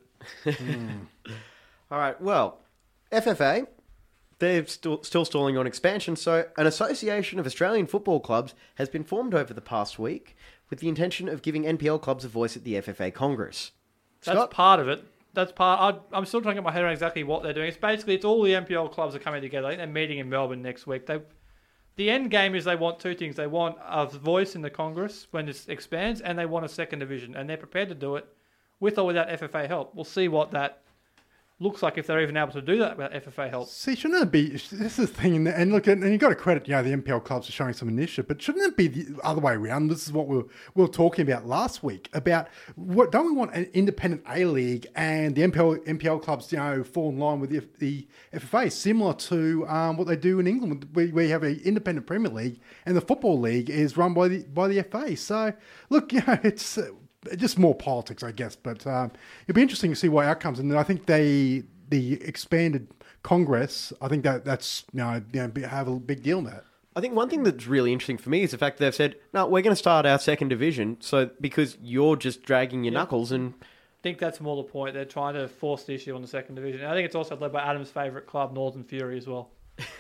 it? 0.46 0.60
All 1.92 2.00
right. 2.00 2.20
Well, 2.20 2.60
FFA, 3.12 3.68
they're 4.40 4.68
still, 4.68 5.04
still 5.04 5.26
stalling 5.26 5.58
on 5.58 5.66
expansion. 5.66 6.16
So, 6.16 6.46
an 6.58 6.68
association 6.68 7.40
of 7.40 7.46
Australian 7.46 7.88
football 7.88 8.20
clubs 8.20 8.54
has 8.76 8.90
been 8.90 9.04
formed 9.04 9.34
over 9.34 9.54
the 9.54 9.62
past 9.62 9.98
week 9.98 10.36
with 10.70 10.80
the 10.80 10.90
intention 10.90 11.28
of 11.30 11.42
giving 11.42 11.64
NPL 11.64 12.02
clubs 12.02 12.26
a 12.26 12.28
voice 12.28 12.56
at 12.56 12.64
the 12.64 12.76
FFA 12.76 13.14
Congress. 13.14 13.72
That's 14.24 14.38
Scott? 14.38 14.52
part 14.52 14.80
of 14.80 14.90
it. 14.90 15.04
That's 15.34 15.52
part. 15.52 15.80
I, 15.80 16.18
I'm 16.18 16.26
still 16.26 16.42
trying 16.42 16.56
to 16.56 16.62
get 16.62 16.66
my 16.66 16.72
head 16.72 16.84
around 16.84 16.94
exactly 16.94 17.24
what 17.24 17.44
they're 17.44 17.54
doing. 17.54 17.68
It's 17.68 17.78
basically 17.78 18.16
it's 18.16 18.26
all 18.26 18.42
the 18.42 18.54
NPL 18.54 18.92
clubs 18.92 19.16
are 19.16 19.20
coming 19.20 19.42
together. 19.42 19.76
They're 19.76 19.88
meeting 19.88 20.20
in 20.20 20.30
Melbourne 20.30 20.62
next 20.62 20.88
week. 20.88 21.06
They, 21.06 21.22
the 21.96 22.10
end 22.10 22.32
game 22.32 22.56
is 22.56 22.66
they 22.66 22.76
want 22.76 23.00
two 23.00 23.16
things. 23.16 23.36
They 23.36 23.48
want 23.48 23.78
a 23.84 24.06
voice 24.06 24.56
in 24.56 24.62
the 24.62 24.70
Congress 24.70 25.28
when 25.32 25.48
it 25.48 25.66
expands, 25.68 26.22
and 26.22 26.38
they 26.38 26.46
want 26.46 26.66
a 26.66 26.70
second 26.70 27.00
division, 27.00 27.36
and 27.36 27.50
they're 27.50 27.58
prepared 27.58 27.90
to 27.90 27.96
do 27.96 28.16
it 28.16 28.28
with 28.80 28.98
or 28.98 29.06
without 29.06 29.30
FFA 29.30 29.68
help. 29.68 29.96
We'll 29.96 30.06
see 30.06 30.28
what 30.28 30.52
that 30.52 30.82
looks 31.60 31.82
like 31.82 31.98
if 31.98 32.06
they're 32.06 32.22
even 32.22 32.38
able 32.38 32.52
to 32.52 32.62
do 32.62 32.78
that 32.78 32.98
without 32.98 33.14
FFA 33.14 33.50
help. 33.50 33.68
See, 33.68 33.96
shouldn't 33.96 34.22
it 34.22 34.32
be? 34.32 34.50
This 34.50 34.72
is 34.72 34.96
the 34.96 35.08
thing, 35.08 35.48
and- 35.48 35.72
look, 35.72 35.88
and 35.88 36.04
you've 36.04 36.22
got 36.22 36.30
to 36.30 36.36
credit, 36.36 36.68
you 36.68 36.76
know, 36.76 36.84
the 36.84 36.92
NPL 36.92 37.24
clubs 37.24 37.48
for 37.48 37.52
showing 37.52 37.74
some 37.74 37.90
initiative, 37.90 38.28
but 38.28 38.42
shouldn't 38.42 38.66
it 38.66 38.78
be 38.78 38.88
the 38.88 39.20
other 39.24 39.42
way 39.42 39.54
around? 39.54 39.88
This 39.88 40.06
is 40.06 40.14
what 40.14 40.28
we 40.28 40.38
were, 40.38 40.46
we 40.76 40.84
were 40.84 40.88
talking 40.90 41.28
about 41.28 41.48
last 41.48 41.84
week 41.84 42.10
about 42.14 42.48
what 42.76 43.12
don't 43.12 43.26
we 43.26 43.32
want 43.32 43.54
an 43.54 43.70
independent 43.74 44.24
A 44.30 44.46
League 44.46 44.88
and 44.96 45.36
the 45.36 45.42
NPL 45.42 45.86
NPL 45.88 46.22
clubs, 46.22 46.52
you 46.52 46.60
know, 46.60 46.84
fall 46.84 47.10
in 47.10 47.18
line 47.18 47.40
with 47.40 47.50
the, 47.50 47.68
the 47.80 48.08
FFA, 48.34 48.72
similar 48.72 49.14
to 49.14 49.68
um, 49.68 49.98
what 49.98 50.08
they 50.08 50.16
do 50.16 50.40
in 50.40 50.48
England, 50.48 50.88
where 50.94 51.08
we 51.08 51.30
have 51.30 51.44
an 51.44 51.60
independent 51.64 52.06
Premier 52.06 52.32
League 52.32 52.60
and 52.86 52.96
the 52.96 53.02
football 53.02 53.40
league 53.40 53.70
is 53.70 53.98
run 53.98 54.14
by 54.14 54.28
the 54.28 54.44
by 54.44 54.68
the 54.68 54.84
FA. 54.84 55.16
So, 55.18 55.54
look, 55.90 56.14
you 56.18 56.22
know, 56.28 56.40
it's. 56.44 56.78
Just 57.36 57.58
more 57.58 57.76
politics, 57.76 58.24
I 58.24 58.32
guess. 58.32 58.56
But 58.56 58.86
um, 58.88 59.12
it'll 59.44 59.56
be 59.56 59.62
interesting 59.62 59.92
to 59.92 59.96
see 59.96 60.10
what 60.10 60.26
outcomes. 60.26 60.60
And 60.60 60.76
I 60.78 60.84
think 60.84 61.06
they 61.06 61.64
the 61.90 62.22
expanded 62.22 62.88
Congress. 63.24 63.94
I 64.02 64.08
think 64.08 64.24
that 64.24 64.46
that's 64.46 64.86
you 64.94 65.00
know, 65.00 65.22
you 65.34 65.48
know 65.48 65.68
have 65.68 65.88
a 65.88 66.00
big 66.00 66.24
deal 66.24 66.40
in 66.40 66.46
that. 66.46 66.64
I 66.96 67.00
think 67.00 67.14
one 67.14 67.30
thing 67.30 67.44
that's 67.44 67.68
really 67.68 67.94
interesting 67.94 68.18
for 68.18 68.32
me 68.32 68.42
is 68.42 68.52
the 68.52 68.58
fact 68.58 68.80
that 68.80 68.86
they've 68.86 68.96
said, 68.96 69.18
no, 69.32 69.46
we're 69.46 69.62
going 69.62 69.72
to 69.72 69.76
start 69.76 70.08
our 70.08 70.18
second 70.18 70.48
division. 70.48 70.98
So, 71.00 71.30
because 71.40 71.78
you're 71.80 72.16
just 72.16 72.42
dragging 72.42 72.84
your 72.84 72.94
knuckles 72.94 73.32
and. 73.32 73.54
I 73.62 74.02
think 74.02 74.20
that's 74.20 74.40
more 74.40 74.56
the 74.56 74.64
point. 74.64 74.94
They're 74.94 75.06
trying 75.06 75.34
to 75.34 75.48
force 75.48 75.84
the 75.84 75.94
issue 75.94 76.16
on 76.16 76.22
the 76.22 76.28
second 76.28 76.56
division. 76.56 76.86
I 76.86 76.94
think 76.94 77.06
it's 77.06 77.16
also 77.16 77.36
led 77.36 77.52
by 77.52 77.62
Adam's 77.62 77.90
favourite 77.90 78.26
club, 78.26 78.54
Northern 78.54 78.84
Fury, 78.84 79.18
as 79.18 79.28
well. 79.28 79.50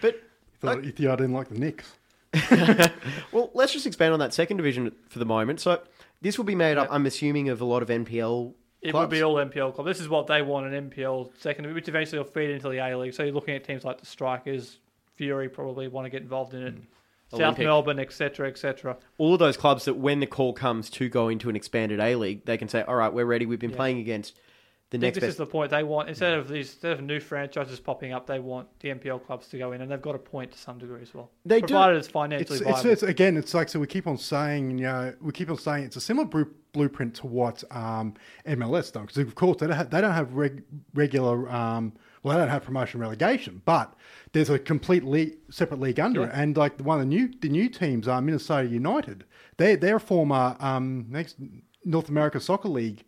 But 0.00 0.14
You 0.14 0.20
thought, 0.60 0.84
you 0.84 0.92
thought 0.92 1.12
I 1.12 1.16
didn't 1.16 1.32
like 1.32 1.48
the 1.48 1.58
Nix. 1.58 1.92
Well, 3.32 3.50
let's 3.54 3.72
just 3.72 3.86
expand 3.86 4.12
on 4.12 4.18
that 4.20 4.34
second 4.34 4.58
division 4.58 4.92
for 5.08 5.18
the 5.18 5.24
moment. 5.24 5.60
So 5.60 5.80
this 6.24 6.38
will 6.38 6.46
be 6.46 6.54
made 6.54 6.78
up, 6.78 6.88
I'm 6.90 7.04
assuming, 7.04 7.50
of 7.50 7.60
a 7.60 7.64
lot 7.66 7.82
of 7.82 7.88
NPL 7.90 8.54
It 8.80 8.92
clubs. 8.92 9.04
would 9.04 9.10
be 9.10 9.22
all 9.22 9.34
NPL 9.36 9.74
clubs. 9.74 9.86
This 9.86 10.00
is 10.00 10.08
what 10.08 10.26
they 10.26 10.40
want 10.40 10.72
an 10.72 10.90
NPL 10.90 11.30
second, 11.38 11.72
which 11.74 11.86
eventually 11.86 12.18
will 12.18 12.24
feed 12.24 12.48
into 12.50 12.70
the 12.70 12.78
A 12.78 12.96
League. 12.96 13.12
So 13.12 13.22
you're 13.24 13.34
looking 13.34 13.54
at 13.54 13.62
teams 13.62 13.84
like 13.84 14.00
the 14.00 14.06
Strikers, 14.06 14.78
Fury 15.16 15.50
probably 15.50 15.86
want 15.86 16.06
to 16.06 16.10
get 16.10 16.22
involved 16.22 16.54
in 16.54 16.62
it, 16.62 16.72
hmm. 16.72 16.80
South 17.30 17.40
Olympic. 17.40 17.64
Melbourne, 17.66 17.98
etc., 17.98 18.48
etc. 18.48 18.96
all 19.18 19.34
of 19.34 19.38
those 19.38 19.56
clubs 19.56 19.84
that 19.84 19.94
when 19.94 20.20
the 20.20 20.26
call 20.26 20.54
comes 20.54 20.88
to 20.90 21.08
go 21.08 21.28
into 21.28 21.50
an 21.50 21.56
expanded 21.56 22.00
A 22.00 22.16
League, 22.16 22.46
they 22.46 22.56
can 22.56 22.68
say, 22.68 22.82
"All 22.82 22.96
right, 22.96 23.12
we're 23.12 23.26
ready. 23.26 23.44
We've 23.44 23.58
been 23.58 23.70
playing 23.70 23.98
against 23.98 24.38
the 25.00 25.06
next 25.06 25.14
this 25.16 25.22
best." 25.22 25.30
is 25.30 25.36
the 25.36 25.46
point. 25.46 25.70
They 25.70 25.82
want 25.82 26.08
instead 26.08 26.32
of 26.34 26.48
these 26.48 26.72
instead 26.72 26.92
of 26.92 27.02
new 27.02 27.20
franchises 27.20 27.80
popping 27.80 28.12
up, 28.12 28.26
they 28.26 28.38
want 28.38 28.68
the 28.80 28.88
NPL 28.90 29.24
clubs 29.24 29.48
to 29.48 29.58
go 29.58 29.72
in, 29.72 29.80
and 29.80 29.90
they've 29.90 30.00
got 30.02 30.14
a 30.14 30.18
point 30.18 30.52
to 30.52 30.58
some 30.58 30.78
degree 30.78 31.02
as 31.02 31.14
well. 31.14 31.30
They 31.44 31.60
do. 31.60 31.68
provided 31.68 31.96
it's 31.96 32.06
It's, 32.06 32.12
financially 32.12 32.58
it's, 32.58 32.64
viable. 32.68 32.90
it's 32.90 33.02
again, 33.02 33.36
it's 33.36 33.54
like 33.54 33.68
so 33.68 33.78
we 33.80 33.86
keep 33.86 34.06
on 34.06 34.18
saying, 34.18 34.78
you 34.78 34.84
know, 34.84 35.14
we 35.20 35.32
keep 35.32 35.50
on 35.50 35.58
saying 35.58 35.84
it's 35.84 35.96
a 35.96 36.00
similar 36.00 36.26
bru- 36.26 36.54
blueprint 36.72 37.14
to 37.16 37.26
what 37.26 37.62
um, 37.70 38.14
MLS 38.46 38.92
done 38.92 39.06
because 39.06 39.18
of 39.18 39.34
course 39.34 39.58
they 39.58 39.66
don't 39.66 39.76
have, 39.76 39.90
they 39.90 40.00
don't 40.00 40.12
have 40.12 40.34
reg- 40.34 40.64
regular, 40.94 41.48
um, 41.50 41.92
well, 42.22 42.36
they 42.36 42.42
don't 42.42 42.50
have 42.50 42.64
promotion 42.64 43.00
relegation, 43.00 43.62
but 43.64 43.94
there's 44.32 44.50
a 44.50 44.58
complete 44.58 45.04
league, 45.04 45.36
separate 45.50 45.78
league 45.80 46.00
under 46.00 46.24
it, 46.24 46.30
and 46.34 46.56
like 46.56 46.80
one 46.80 46.98
of 46.98 47.02
the 47.02 47.08
new 47.08 47.30
the 47.40 47.48
new 47.48 47.68
teams 47.68 48.08
are 48.08 48.20
Minnesota 48.20 48.68
United. 48.68 49.24
They 49.56 49.76
they're 49.76 49.96
a 49.96 50.00
former 50.00 50.56
um, 50.58 51.06
next 51.08 51.36
North 51.84 52.08
America 52.08 52.40
Soccer 52.40 52.68
League. 52.68 53.04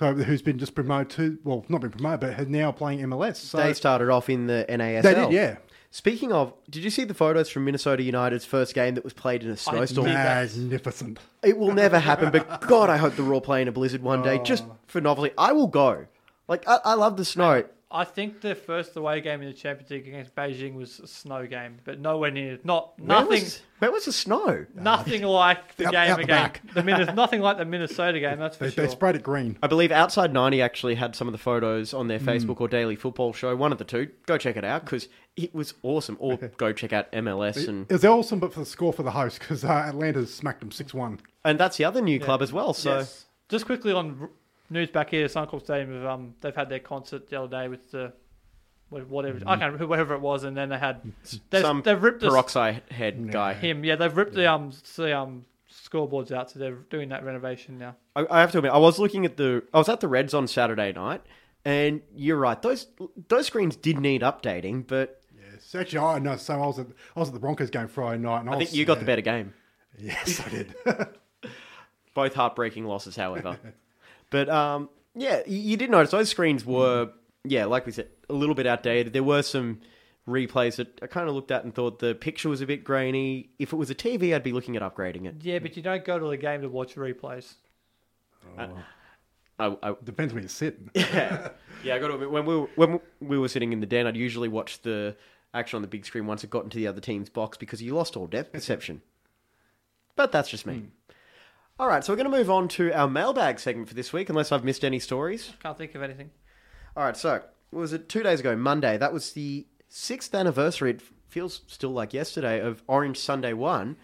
So, 0.00 0.14
who's 0.14 0.40
been 0.40 0.58
just 0.58 0.74
promoted 0.74 1.10
to 1.16 1.38
well, 1.44 1.66
not 1.68 1.82
been 1.82 1.90
promoted, 1.90 2.20
but 2.20 2.32
has 2.32 2.48
now 2.48 2.72
playing 2.72 3.00
MLS. 3.00 3.36
So 3.36 3.58
they 3.58 3.74
started 3.74 4.08
off 4.08 4.30
in 4.30 4.46
the 4.46 4.64
NASL. 4.66 5.02
They 5.02 5.14
did, 5.14 5.30
yeah. 5.30 5.56
Speaking 5.90 6.32
of, 6.32 6.54
did 6.70 6.82
you 6.82 6.88
see 6.88 7.04
the 7.04 7.12
photos 7.12 7.50
from 7.50 7.66
Minnesota 7.66 8.02
United's 8.02 8.46
first 8.46 8.74
game 8.74 8.94
that 8.94 9.04
was 9.04 9.12
played 9.12 9.42
in 9.42 9.50
a 9.50 9.58
snowstorm? 9.58 10.06
magnificent. 10.06 11.18
It 11.42 11.58
will 11.58 11.74
never 11.74 11.98
happen, 11.98 12.30
but 12.30 12.62
God, 12.62 12.88
I 12.88 12.96
hope 12.96 13.16
the 13.16 13.22
Roar 13.22 13.42
play 13.42 13.60
in 13.60 13.68
a 13.68 13.72
blizzard 13.72 14.00
one 14.02 14.22
day, 14.22 14.38
just 14.38 14.64
Oh. 14.66 14.76
for 14.86 15.02
novelty. 15.02 15.32
I 15.36 15.52
will 15.52 15.66
go. 15.66 16.06
Like, 16.48 16.66
I, 16.66 16.78
I 16.82 16.94
love 16.94 17.18
the 17.18 17.24
snow. 17.26 17.64
I 17.92 18.04
think 18.04 18.40
the 18.40 18.54
first 18.54 18.96
away 18.96 19.20
game 19.20 19.42
in 19.42 19.48
the 19.48 19.52
Champions 19.52 19.90
League 19.90 20.06
against 20.06 20.32
Beijing 20.36 20.74
was 20.74 21.00
a 21.00 21.08
snow 21.08 21.44
game, 21.46 21.78
but 21.84 21.98
nowhere 21.98 22.30
near 22.30 22.58
not 22.62 22.96
Where 23.00 23.08
nothing. 23.08 23.28
was, 23.42 23.60
where 23.80 23.90
was 23.90 24.04
the 24.04 24.12
snow? 24.12 24.64
Nothing 24.74 25.22
like 25.22 25.74
the 25.76 25.86
Out- 25.86 25.92
game 25.92 26.10
out 26.12 26.16
the 26.18 26.22
again. 26.22 26.26
back. 26.36 26.62
The 26.74 26.82
Minnes- 26.84 27.14
nothing 27.16 27.40
like 27.40 27.58
the 27.58 27.64
Minnesota 27.64 28.20
game. 28.20 28.38
That's 28.38 28.56
for 28.56 28.64
They, 28.66 28.70
sure. 28.70 28.86
they 28.86 28.90
sprayed 28.92 29.16
it 29.16 29.24
green. 29.24 29.58
I 29.60 29.66
believe 29.66 29.90
Outside 29.90 30.32
90 30.32 30.62
actually 30.62 30.94
had 30.94 31.16
some 31.16 31.26
of 31.26 31.32
the 31.32 31.38
photos 31.38 31.92
on 31.92 32.06
their 32.06 32.20
Hmm. 32.20 32.28
Facebook 32.28 32.60
or 32.60 32.68
Daily 32.68 32.94
Football 32.94 33.32
Show. 33.32 33.56
One 33.56 33.72
of 33.72 33.78
the 33.78 33.84
two. 33.84 34.08
Go 34.26 34.38
check 34.38 34.56
it 34.56 34.64
out 34.64 34.84
because 34.84 35.08
it 35.36 35.52
was 35.52 35.74
awesome. 35.82 36.16
Or 36.20 36.36
go 36.36 36.72
check 36.72 36.92
out 36.92 37.10
MLS. 37.10 37.66
And, 37.66 37.86
It 37.90 37.94
was 37.94 38.04
awesome, 38.04 38.38
but 38.38 38.52
for 38.52 38.60
the 38.60 38.66
score 38.66 38.92
for 38.92 39.02
the 39.02 39.10
host 39.10 39.40
because 39.40 39.64
uh, 39.64 39.68
Atlanta 39.68 40.26
smacked 40.26 40.60
them 40.60 40.70
six 40.70 40.94
one. 40.94 41.18
and 41.44 41.58
that's 41.58 41.76
the 41.76 41.84
other 41.84 42.00
new 42.00 42.20
club 42.20 42.40
as 42.40 42.52
well. 42.52 42.72
So 42.72 42.98
Yes. 42.98 43.24
just 43.48 43.66
quickly 43.66 43.92
on 43.92 44.16
r- 44.20 44.30
news 44.70 44.90
back 44.90 45.10
here, 45.10 45.26
Suncorp 45.26 45.62
Stadium. 45.62 45.94
have, 45.94 46.06
Um, 46.06 46.34
they've 46.40 46.54
had 46.54 46.68
their 46.68 46.78
concert 46.80 47.28
the 47.28 47.42
other 47.42 47.48
day 47.48 47.68
with 47.68 47.90
the 47.90 48.12
wh- 48.88 49.10
whatever 49.10 49.38
I 49.46 49.56
can't 49.56 49.72
remember 49.72 49.86
whoever 49.94 50.14
it 50.14 50.20
was, 50.20 50.44
and 50.44 50.56
then 50.56 50.68
they 50.68 50.78
had 50.78 51.00
they've, 51.50 51.62
some 51.62 51.82
they've 51.82 52.02
ripped 52.02 52.20
the, 52.20 52.28
peroxide 52.28 52.82
head 52.90 53.30
guy. 53.30 53.54
him. 53.54 53.84
Yeah, 53.84 53.96
they've 53.96 54.16
ripped 54.16 54.34
the 54.34 54.50
um 54.50 54.72
the 54.96 55.16
um 55.18 55.44
scoreboards 55.70 56.32
out, 56.32 56.50
so 56.50 56.58
they're 56.58 56.74
doing 56.90 57.08
that 57.10 57.24
renovation 57.24 57.78
now. 57.78 57.96
I, 58.16 58.26
I 58.30 58.40
have 58.40 58.52
to 58.52 58.58
admit, 58.58 58.72
I 58.72 58.78
was 58.78 58.98
looking 58.98 59.24
at 59.24 59.36
the. 59.36 59.62
I 59.72 59.78
was 59.78 59.88
at 59.88 60.00
the 60.00 60.08
Reds 60.08 60.34
on 60.34 60.46
Saturday 60.48 60.92
night, 60.92 61.22
and 61.64 62.02
you're 62.14 62.38
right. 62.38 62.60
Those 62.60 62.86
those 63.28 63.46
screens 63.46 63.76
did 63.76 63.98
need 64.00 64.22
updating, 64.22 64.86
but 64.86 65.20
Yes, 65.52 65.74
actually, 65.74 65.98
I 65.98 66.18
know. 66.18 66.36
So 66.36 66.54
I 66.54 66.66
was 66.66 66.78
at 66.78 66.86
I 67.16 67.20
was 67.20 67.28
at 67.28 67.34
the 67.34 67.40
Broncos 67.40 67.70
game 67.70 67.88
Friday 67.88 68.22
night, 68.22 68.40
and 68.40 68.50
I, 68.50 68.54
I 68.54 68.58
think 68.58 68.70
was, 68.70 68.78
you 68.78 68.84
got 68.84 68.96
uh, 68.98 69.00
the 69.00 69.06
better 69.06 69.22
game. 69.22 69.54
Yes, 69.98 70.40
I 70.44 70.48
did. 70.48 70.74
Both 72.14 72.34
heartbreaking 72.34 72.84
losses, 72.84 73.16
however. 73.16 73.58
but 74.30 74.48
um, 74.48 74.88
yeah, 75.14 75.42
you, 75.46 75.58
you 75.58 75.76
did 75.76 75.90
notice 75.90 76.10
those 76.10 76.28
screens 76.28 76.64
were, 76.64 77.10
yeah, 77.44 77.66
like 77.66 77.86
we 77.86 77.92
said, 77.92 78.08
a 78.28 78.32
little 78.32 78.54
bit 78.54 78.66
outdated. 78.66 79.12
There 79.12 79.22
were 79.22 79.42
some 79.42 79.80
replays 80.28 80.76
that 80.76 80.98
I 81.02 81.06
kind 81.06 81.28
of 81.28 81.34
looked 81.34 81.50
at 81.50 81.64
and 81.64 81.74
thought 81.74 81.98
the 81.98 82.14
picture 82.14 82.48
was 82.48 82.60
a 82.60 82.66
bit 82.66 82.84
grainy. 82.84 83.50
If 83.58 83.72
it 83.72 83.76
was 83.76 83.90
a 83.90 83.94
TV, 83.94 84.34
I'd 84.34 84.42
be 84.42 84.52
looking 84.52 84.76
at 84.76 84.82
upgrading 84.82 85.26
it. 85.26 85.36
Yeah, 85.42 85.58
but 85.58 85.76
you 85.76 85.82
don't 85.82 86.04
go 86.04 86.18
to 86.18 86.28
the 86.28 86.36
game 86.36 86.62
to 86.62 86.68
watch 86.68 86.94
replays. 86.94 87.54
I, 89.58 89.76
I, 89.82 89.94
Depends 90.02 90.32
where 90.32 90.42
you 90.42 90.48
sit. 90.48 90.78
yeah, 90.94 91.50
yeah. 91.84 91.94
I 91.94 91.98
got 91.98 92.08
to 92.08 92.14
admit, 92.14 92.30
when 92.30 92.46
we 92.46 92.56
were, 92.56 92.68
when 92.76 93.00
we 93.20 93.38
were 93.38 93.48
sitting 93.48 93.72
in 93.72 93.80
the 93.80 93.86
den, 93.86 94.06
I'd 94.06 94.16
usually 94.16 94.48
watch 94.48 94.80
the 94.82 95.16
action 95.52 95.76
on 95.76 95.82
the 95.82 95.88
big 95.88 96.06
screen 96.06 96.26
once 96.26 96.44
it 96.44 96.50
got 96.50 96.64
into 96.64 96.78
the 96.78 96.86
other 96.86 97.00
team's 97.00 97.28
box 97.28 97.58
because 97.58 97.82
you 97.82 97.94
lost 97.94 98.16
all 98.16 98.26
depth 98.26 98.52
perception. 98.52 99.02
But 100.16 100.32
that's 100.32 100.48
just 100.48 100.66
me. 100.66 100.88
All 101.80 101.88
right, 101.88 102.04
so 102.04 102.12
we're 102.12 102.18
going 102.18 102.30
to 102.30 102.36
move 102.36 102.50
on 102.50 102.68
to 102.68 102.92
our 102.92 103.08
mailbag 103.08 103.58
segment 103.58 103.88
for 103.88 103.94
this 103.94 104.12
week, 104.12 104.28
unless 104.28 104.52
I've 104.52 104.64
missed 104.64 104.84
any 104.84 104.98
stories. 104.98 105.54
Can't 105.62 105.78
think 105.78 105.94
of 105.94 106.02
anything. 106.02 106.30
All 106.94 107.02
right, 107.02 107.16
so 107.16 107.42
what 107.70 107.80
was 107.80 107.94
it 107.94 108.06
two 108.06 108.22
days 108.22 108.40
ago, 108.40 108.54
Monday? 108.54 108.98
That 108.98 109.14
was 109.14 109.32
the 109.32 109.66
sixth 109.88 110.34
anniversary. 110.34 110.90
It 110.90 111.02
feels 111.28 111.62
still 111.68 111.88
like 111.88 112.12
yesterday 112.12 112.60
of 112.60 112.82
Orange 112.86 113.16
Sunday 113.16 113.54
One. 113.54 113.96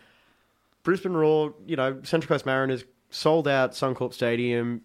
Brisbane 0.84 1.12
Roar, 1.12 1.52
you 1.66 1.76
know, 1.76 2.00
Central 2.02 2.28
Coast 2.28 2.46
Mariners 2.46 2.84
sold 3.10 3.46
out 3.46 3.72
Suncorp 3.72 4.14
Stadium. 4.14 4.80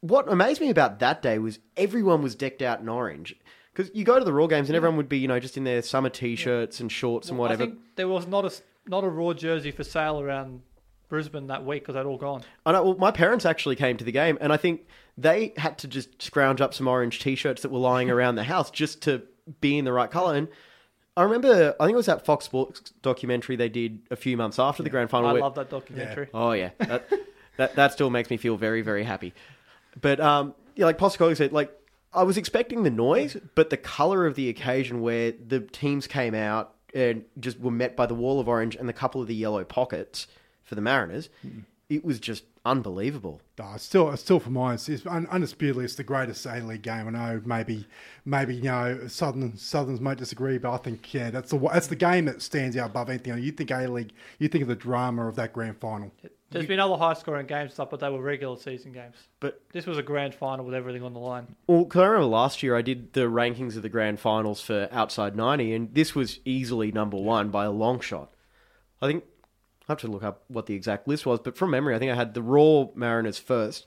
What 0.00 0.30
amazed 0.30 0.60
me 0.60 0.68
about 0.68 0.98
that 0.98 1.22
day 1.22 1.38
was 1.38 1.58
everyone 1.74 2.20
was 2.20 2.34
decked 2.34 2.60
out 2.60 2.80
in 2.80 2.88
orange. 2.90 3.34
Because 3.72 3.90
you 3.94 4.04
go 4.04 4.18
to 4.18 4.26
the 4.26 4.32
Roar 4.34 4.46
games 4.46 4.68
and 4.68 4.76
everyone 4.76 4.98
would 4.98 5.08
be, 5.08 5.20
you 5.20 5.28
know, 5.28 5.40
just 5.40 5.56
in 5.56 5.64
their 5.64 5.80
summer 5.80 6.10
t-shirts 6.10 6.80
and 6.80 6.92
shorts 6.92 7.30
and 7.30 7.38
whatever. 7.38 7.62
I 7.62 7.66
think 7.68 7.78
there 7.96 8.08
was 8.08 8.26
not 8.26 8.44
a 8.44 8.52
not 8.86 9.04
a 9.04 9.08
roar 9.08 9.32
jersey 9.32 9.70
for 9.70 9.84
sale 9.84 10.20
around 10.20 10.60
Brisbane 11.10 11.48
that 11.48 11.66
week 11.66 11.82
because 11.82 11.94
they'd 11.94 12.06
all 12.06 12.16
gone. 12.16 12.42
I 12.64 12.72
know. 12.72 12.82
Well, 12.82 12.96
my 12.96 13.10
parents 13.10 13.44
actually 13.44 13.76
came 13.76 13.98
to 13.98 14.04
the 14.04 14.12
game, 14.12 14.38
and 14.40 14.52
I 14.52 14.56
think 14.56 14.86
they 15.18 15.52
had 15.58 15.76
to 15.78 15.88
just 15.88 16.22
scrounge 16.22 16.62
up 16.62 16.72
some 16.72 16.88
orange 16.88 17.20
T-shirts 17.20 17.60
that 17.62 17.70
were 17.70 17.78
lying 17.78 18.08
around 18.10 18.36
the 18.36 18.44
house 18.44 18.70
just 18.70 19.02
to 19.02 19.22
be 19.60 19.76
in 19.76 19.84
the 19.84 19.92
right 19.92 20.10
color. 20.10 20.36
And 20.36 20.48
I 21.16 21.24
remember, 21.24 21.74
I 21.78 21.84
think 21.84 21.94
it 21.94 21.96
was 21.96 22.06
that 22.06 22.24
Fox 22.24 22.46
Sports 22.46 22.92
documentary 23.02 23.56
they 23.56 23.68
did 23.68 24.00
a 24.10 24.16
few 24.16 24.38
months 24.38 24.58
after 24.58 24.82
the 24.82 24.90
grand 24.90 25.10
final. 25.10 25.28
I 25.28 25.32
where- 25.34 25.42
love 25.42 25.56
that 25.56 25.68
documentary. 25.68 26.28
Oh 26.32 26.52
yeah, 26.52 26.70
that, 26.78 27.10
that 27.58 27.74
that 27.74 27.92
still 27.92 28.08
makes 28.08 28.30
me 28.30 28.38
feel 28.38 28.56
very 28.56 28.80
very 28.80 29.04
happy. 29.04 29.34
But 30.00 30.20
um, 30.20 30.54
yeah, 30.76 30.86
like 30.86 30.96
Postecoglou 30.96 31.36
said, 31.36 31.52
like 31.52 31.76
I 32.12 32.22
was 32.22 32.36
expecting 32.36 32.84
the 32.84 32.90
noise, 32.90 33.36
but 33.54 33.70
the 33.70 33.76
color 33.76 34.26
of 34.26 34.34
the 34.34 34.48
occasion 34.48 35.00
where 35.00 35.32
the 35.32 35.60
teams 35.60 36.06
came 36.06 36.34
out 36.34 36.74
and 36.94 37.24
just 37.38 37.60
were 37.60 37.70
met 37.70 37.96
by 37.96 38.06
the 38.06 38.14
wall 38.14 38.40
of 38.40 38.48
orange 38.48 38.76
and 38.76 38.88
the 38.88 38.92
couple 38.92 39.20
of 39.20 39.28
the 39.28 39.34
yellow 39.34 39.64
pockets 39.64 40.26
for 40.70 40.76
the 40.76 40.80
Mariners, 40.80 41.28
hmm. 41.42 41.62
it 41.88 42.04
was 42.04 42.20
just 42.20 42.44
unbelievable. 42.64 43.40
No, 43.58 43.72
it's 43.74 43.82
still, 43.82 44.08
it's 44.12 44.22
still 44.22 44.38
for 44.38 44.50
mine. 44.50 44.74
It's, 44.74 44.88
it's 44.88 45.04
un, 45.04 45.26
undisputedly, 45.26 45.84
it's 45.84 45.96
the 45.96 46.04
greatest 46.04 46.46
A 46.46 46.60
League 46.60 46.82
game. 46.82 47.08
I 47.08 47.10
know 47.10 47.42
maybe, 47.44 47.88
maybe 48.24 48.54
you 48.54 48.62
know, 48.62 49.08
Southern 49.08 49.56
Southerns 49.56 50.00
might 50.00 50.18
disagree, 50.18 50.58
but 50.58 50.72
I 50.72 50.76
think 50.76 51.12
yeah, 51.12 51.30
that's 51.30 51.50
the 51.50 51.58
that's 51.58 51.88
the 51.88 51.96
game 51.96 52.26
that 52.26 52.40
stands 52.40 52.76
out 52.76 52.90
above 52.90 53.08
anything. 53.08 53.36
You 53.42 53.50
think 53.50 53.72
A 53.72 53.88
League, 53.88 54.12
you 54.38 54.46
think 54.46 54.62
of 54.62 54.68
the 54.68 54.76
drama 54.76 55.26
of 55.26 55.34
that 55.34 55.52
grand 55.52 55.78
final. 55.78 56.12
There's 56.50 56.66
been 56.66 56.80
other 56.80 56.96
high 56.96 57.14
scoring 57.14 57.46
games 57.46 57.74
stuff, 57.74 57.90
but 57.90 57.98
they 57.98 58.08
were 58.08 58.22
regular 58.22 58.56
season 58.56 58.92
games. 58.92 59.16
But 59.40 59.60
This 59.72 59.86
was 59.86 59.98
a 59.98 60.02
grand 60.02 60.34
final 60.34 60.64
with 60.64 60.74
everything 60.74 61.02
on 61.02 61.12
the 61.12 61.20
line. 61.20 61.56
Well, 61.66 61.84
because 61.84 62.00
I 62.00 62.06
remember 62.06 62.26
last 62.26 62.62
year 62.62 62.76
I 62.76 62.82
did 62.82 63.12
the 63.12 63.22
rankings 63.22 63.76
of 63.76 63.82
the 63.82 63.88
grand 63.88 64.18
finals 64.18 64.60
for 64.60 64.88
Outside 64.90 65.36
90, 65.36 65.72
and 65.72 65.94
this 65.94 66.14
was 66.14 66.40
easily 66.44 66.90
number 66.90 67.16
one 67.16 67.50
by 67.50 67.66
a 67.66 67.70
long 67.70 68.00
shot. 68.00 68.34
I 69.00 69.06
think 69.06 69.24
I 69.90 69.92
have 69.92 70.00
to 70.02 70.06
look 70.06 70.22
up 70.22 70.44
what 70.46 70.66
the 70.66 70.74
exact 70.74 71.08
list 71.08 71.26
was, 71.26 71.40
but 71.40 71.56
from 71.56 71.70
memory, 71.70 71.96
I 71.96 71.98
think 71.98 72.12
I 72.12 72.14
had 72.14 72.32
the 72.34 72.42
Roar 72.42 72.92
Mariners 72.94 73.38
first, 73.40 73.86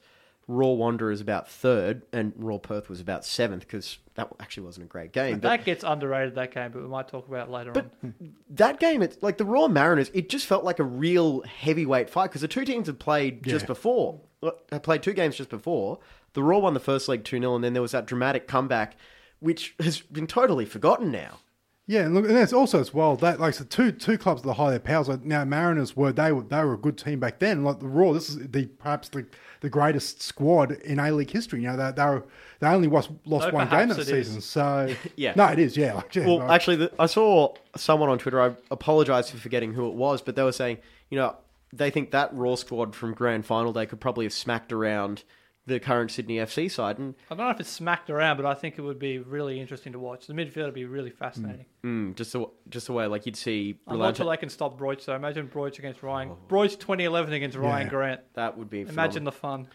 Roar 0.49 0.76
Wanderers 0.76 1.22
about 1.22 1.47
third, 1.47 2.01
and 2.12 2.34
Roar 2.36 2.60
Perth 2.60 2.89
was 2.89 2.99
about 2.99 3.24
seventh 3.24 3.62
because 3.62 3.99
that 4.16 4.28
actually 4.41 4.64
wasn't 4.64 4.86
a 4.86 4.89
great 4.89 5.14
game. 5.14 5.39
But 5.39 5.43
that 5.47 5.64
gets 5.66 5.82
underrated, 5.86 6.36
that 6.36 6.54
game, 6.54 6.72
but 6.74 6.82
we 6.82 6.89
might 6.89 7.08
talk 7.08 7.26
about 7.30 7.47
it 7.47 7.51
later 7.51 7.72
But 7.72 7.86
on. 8.04 8.14
that 8.49 8.82
game, 8.82 9.01
it's 9.01 9.24
like 9.24 9.38
the 9.38 9.45
Roar 9.45 9.70
Mariners, 9.70 10.12
it 10.14 10.28
just 10.28 10.45
felt 10.45 10.66
like 10.66 10.80
a 10.80 10.84
real 10.84 11.41
heavyweight 11.43 12.10
fight 12.10 12.28
because 12.28 12.41
the 12.41 12.49
two 12.49 12.66
teams 12.66 12.88
had 12.88 12.99
played 12.99 13.41
just 13.45 13.64
Yeah. 13.64 13.68
before. 13.68 14.20
Uh, 14.43 14.51
had 14.74 14.84
played 14.84 15.04
two 15.04 15.14
games 15.14 15.38
just 15.38 15.49
before. 15.49 15.99
The 16.34 16.43
Roar 16.43 16.62
won 16.64 16.74
the 16.74 16.82
first 16.82 17.08
leg 17.08 17.24
2 17.24 17.39
0, 17.39 17.56
and 17.56 17.64
then 17.64 17.72
there 17.72 17.82
was 17.82 17.93
that 17.93 18.08
dramatic 18.08 18.45
comeback, 18.45 18.97
which 19.39 19.74
has 19.80 20.01
been 20.01 20.28
totally 20.28 20.66
forgotten 20.66 21.12
now. 21.14 21.39
Yeah, 21.86 22.04
and 22.04 22.14
look, 22.14 22.26
and 22.26 22.36
that's 22.36 22.54
also 22.54 22.80
as 22.80 22.94
well 22.94 23.18
that 23.18 23.42
like 23.42 23.54
so 23.54 23.66
two 23.66 23.92
two 23.92 24.18
clubs 24.18 24.42
that 24.44 24.54
high 24.54 24.70
their 24.70 24.80
powers. 24.80 25.10
Like, 25.10 25.26
now 25.26 25.44
Mariners 25.44 25.98
were 25.98 26.14
they 26.14 26.32
were 26.32 26.44
they 26.44 26.64
were 26.64 26.76
a 26.76 26.78
good 26.78 26.98
team 26.98 27.20
back 27.20 27.40
then. 27.40 27.66
Like 27.66 27.82
the 27.82 27.88
Roar, 27.88 28.14
this 28.14 28.30
is 28.30 28.38
the 28.48 28.68
perhaps 28.68 29.10
the, 29.10 29.26
the 29.60 29.70
greatest 29.70 30.22
squad 30.22 30.72
in 30.72 30.98
A 30.98 31.12
League 31.12 31.30
history. 31.32 31.62
You 31.62 31.68
know 31.68 31.76
they 31.78 31.92
they, 31.92 32.06
were, 32.06 32.24
they 32.60 32.68
only 32.68 32.88
lost 32.88 33.10
lost 33.26 33.50
No, 33.50 33.56
one 33.56 33.68
game 33.68 33.90
that 33.90 33.98
it 33.98 34.08
is. 34.08 34.28
season. 34.28 34.40
So 34.40 34.96
Yeah. 35.18 35.34
no, 35.36 35.48
it 35.48 35.60
is. 35.60 35.76
Yeah, 35.76 35.96
like, 35.96 36.16
yeah 36.16 36.26
Well, 36.26 36.50
actually, 36.50 36.78
the, 36.78 36.92
I 36.98 37.06
saw 37.06 37.54
someone 37.76 38.08
on 38.10 38.18
Twitter. 38.18 38.42
I 38.42 38.56
apologize 38.72 39.30
for 39.30 39.38
forgetting 39.38 39.74
who 39.74 39.90
it 39.90 39.96
was, 39.96 40.22
but 40.22 40.38
they 40.38 40.44
were 40.44 40.54
saying, 40.54 40.78
you 41.10 41.18
know, 41.18 41.36
they 41.74 41.90
think 41.90 42.12
that 42.12 42.34
Roar 42.34 42.56
squad 42.56 42.96
from 42.96 43.14
Grand 43.14 43.46
Final 43.46 43.74
day 43.74 43.86
could 43.88 44.00
probably 44.00 44.24
have 44.24 44.34
smacked 44.34 44.72
around 44.72 45.24
the 45.66 45.80
current 45.80 46.11
Sydney 46.11 46.38
FC 46.38 46.70
side, 46.70 46.97
and 46.99 47.16
I 47.32 47.36
don't 47.36 47.45
know 47.45 47.51
if 47.51 47.59
it's 47.59 47.70
smacked 47.70 48.09
around, 48.09 48.36
but 48.38 48.45
I 48.45 48.53
think 48.53 48.78
it 48.78 48.82
would 48.82 48.99
be 48.99 49.20
really 49.20 49.61
interesting 49.61 49.93
to 49.93 49.99
watch. 49.99 50.28
The 50.28 50.34
midfield 50.34 50.66
would 50.66 50.74
be 50.74 50.84
really 50.86 51.09
fascinating. 51.09 51.66
mm, 51.86 52.16
just 52.16 52.34
the 52.34 52.47
just 52.70 52.88
the 52.88 52.93
way 52.93 53.05
like 53.07 53.26
you'd 53.26 53.38
see 53.38 53.80
I'm 53.88 53.97
not 53.97 54.18
sure 54.18 54.26
Rolante- 54.26 54.32
they 54.34 54.38
can 54.38 54.49
stop 54.49 54.78
Broich, 54.78 55.05
though. 55.05 55.16
Imagine 55.16 55.47
Broich 55.47 55.80
against 55.80 56.03
Ryan. 56.03 56.32
Broich 56.49 56.78
2011 56.80 57.34
against 57.34 57.55
Ryan 57.57 57.88
Grant. 57.88 58.22
that 58.34 58.57
would 58.57 58.70
be 58.70 58.82
Imagine 58.82 58.93
phenomenal. 59.26 59.32
the 59.32 59.38
fun. 59.38 59.68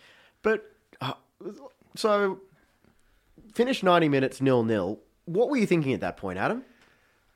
But 0.42 0.70
uh, 1.00 1.14
so 1.94 2.40
finished 3.54 3.82
ninety 3.82 4.08
minutes 4.08 4.40
nil 4.40 4.62
nil. 4.62 4.98
What 5.24 5.48
were 5.50 5.56
you 5.56 5.66
thinking 5.66 5.92
at 5.92 6.00
that 6.00 6.16
point, 6.16 6.38
Adam? 6.38 6.64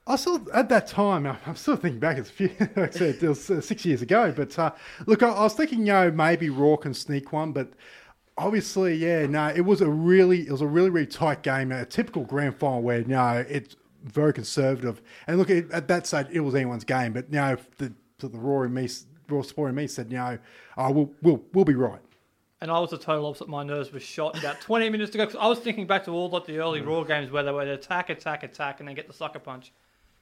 I 0.06 0.16
still 0.16 0.44
at 0.52 0.68
that 0.70 0.88
time. 0.88 1.26
I- 1.26 1.36
I'm 1.46 1.56
still 1.56 1.76
thinking 1.76 2.00
back. 2.00 2.18
It's 2.18 2.28
a 2.30 2.32
few, 2.32 2.50
like 2.58 2.78
I 2.78 2.90
said, 2.90 3.22
it 3.22 3.28
was 3.28 3.48
uh, 3.50 3.60
six 3.60 3.84
years 3.84 4.02
ago. 4.02 4.32
But 4.36 4.58
uh, 4.58 4.72
look, 5.06 5.22
I, 5.22 5.28
I 5.30 5.42
was 5.44 5.54
thinking, 5.54 5.80
you 5.80 5.92
know, 5.92 6.10
maybe 6.10 6.50
Roar 6.50 6.76
can 6.78 6.92
sneak 6.94 7.32
one, 7.32 7.52
but 7.52 7.72
obviously, 8.36 8.94
yeah, 8.94 9.26
no, 9.26 9.48
it 9.48 9.62
was 9.62 9.80
a 9.80 9.88
really, 9.88 10.46
it 10.46 10.50
was 10.50 10.60
a 10.60 10.66
really, 10.66 10.90
really 10.90 11.06
tight 11.06 11.42
game. 11.42 11.72
A 11.72 11.84
typical 11.84 12.24
grand 12.24 12.56
final 12.56 12.82
where, 12.82 13.04
no, 13.04 13.44
it's 13.48 13.76
very 14.04 14.32
conservative. 14.32 15.00
And 15.26 15.38
look, 15.38 15.50
at, 15.50 15.70
at 15.70 15.88
that 15.88 16.06
stage, 16.06 16.26
it 16.32 16.40
was 16.40 16.54
anyone's 16.54 16.84
game. 16.84 17.12
But 17.12 17.30
now, 17.30 17.56
the 17.78 17.92
the, 18.28 18.38
Raw 18.38 18.62
and 18.62 18.74
me, 18.74 18.88
Raw 19.28 19.42
Sport 19.42 19.68
and 19.68 19.76
me 19.76 19.86
said, 19.86 20.10
you 20.10 20.18
know, 20.18 20.38
oh, 20.76 20.90
we'll, 20.90 21.12
we'll, 21.22 21.42
we'll 21.52 21.64
be 21.64 21.74
right. 21.74 22.00
And 22.60 22.70
I 22.70 22.78
was 22.78 22.90
the 22.90 22.98
total 22.98 23.26
opposite. 23.26 23.48
My 23.48 23.64
nerves 23.64 23.92
were 23.92 23.98
shot 23.98 24.38
about 24.38 24.60
20 24.60 24.88
minutes 24.88 25.14
ago 25.14 25.26
go. 25.26 25.32
'cause 25.32 25.40
I 25.40 25.48
was 25.48 25.58
thinking 25.58 25.86
back 25.86 26.04
to 26.04 26.12
all 26.12 26.30
like 26.30 26.46
the 26.46 26.58
early 26.58 26.80
mm. 26.80 26.86
Roar 26.86 27.04
games 27.04 27.30
where 27.32 27.42
they 27.42 27.50
would 27.50 27.66
attack, 27.66 28.08
attack, 28.08 28.44
attack, 28.44 28.78
and 28.78 28.88
then 28.88 28.94
get 28.94 29.08
the 29.08 29.12
sucker 29.12 29.40
punch. 29.40 29.72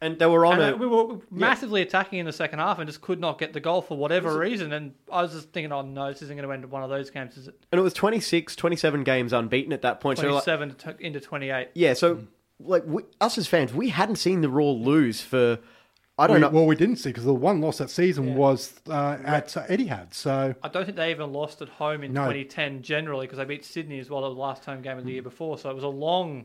And 0.02 0.18
they 0.18 0.26
were 0.26 0.46
on 0.46 0.54
And 0.54 0.62
a 0.62 0.74
uh, 0.74 0.78
we 0.78 0.86
were 0.86 1.18
massively 1.30 1.82
attacking 1.82 2.20
in 2.20 2.26
the 2.26 2.32
second 2.32 2.58
half 2.58 2.78
and 2.78 2.88
just 2.88 3.02
could 3.02 3.20
not 3.20 3.38
get 3.38 3.52
the 3.52 3.60
goal 3.60 3.82
for 3.82 3.96
whatever 3.98 4.38
reason. 4.38 4.72
And 4.72 4.94
I 5.12 5.20
was 5.22 5.32
just 5.32 5.50
thinking, 5.52 5.72
oh 5.72 5.82
no, 5.82 6.08
this 6.10 6.22
isn't 6.22 6.36
going 6.36 6.48
to 6.48 6.52
end 6.54 6.70
one 6.70 6.82
of 6.82 6.88
those 6.88 7.10
games, 7.10 7.36
is 7.36 7.48
it? 7.48 7.54
and 7.70 7.78
it 7.78 7.82
was 7.82 7.92
26, 7.92 8.56
27 8.56 9.04
games 9.04 9.32
unbeaten 9.34 9.72
at 9.74 9.82
that 9.82 10.00
point. 10.00 10.18
So 10.18 10.32
like, 10.32 10.44
27 10.44 10.96
into 11.00 11.20
28. 11.20 11.68
yeah, 11.74 11.92
so 11.92 12.20
like 12.58 12.84
we, 12.86 13.02
us 13.20 13.36
as 13.36 13.46
fans, 13.46 13.74
we 13.74 13.90
hadn't 13.90 14.16
seen 14.16 14.40
the 14.40 14.48
Roar 14.48 14.72
lose 14.74 15.20
for 15.20 15.58
I 16.18 16.26
don't 16.26 16.36
We- 16.36 16.40
know. 16.40 16.48
Well, 16.50 16.66
we 16.66 16.76
didn't 16.76 16.96
see 16.96 17.10
because 17.10 17.24
the 17.24 17.32
one 17.34 17.60
loss 17.62 17.78
that 17.78 17.88
season 17.90 18.34
was 18.34 18.78
uh, 18.88 19.16
at 19.24 19.54
uh, 19.56 19.66
Etihad. 19.66 20.12
So 20.12 20.54
I 20.62 20.68
don't 20.68 20.84
think 20.84 20.96
they 20.96 21.10
even 21.10 21.32
lost 21.32 21.62
at 21.62 21.68
home 21.70 22.02
in 22.04 22.12
No. 22.12 22.22
2010 22.24 22.82
generally 22.82 23.26
because 23.26 23.38
they 23.38 23.44
beat 23.46 23.64
Sydney 23.64 23.98
as 24.00 24.10
well. 24.10 24.20
That 24.22 24.28
was 24.28 24.36
the 24.36 24.40
last 24.42 24.64
home 24.66 24.82
game 24.82 24.98
of 24.98 25.04
the 25.04 25.12
year 25.12 25.22
before. 25.22 25.56
So 25.58 25.70
it 25.70 25.74
was 25.74 25.84
a 25.84 25.88
long 25.88 26.44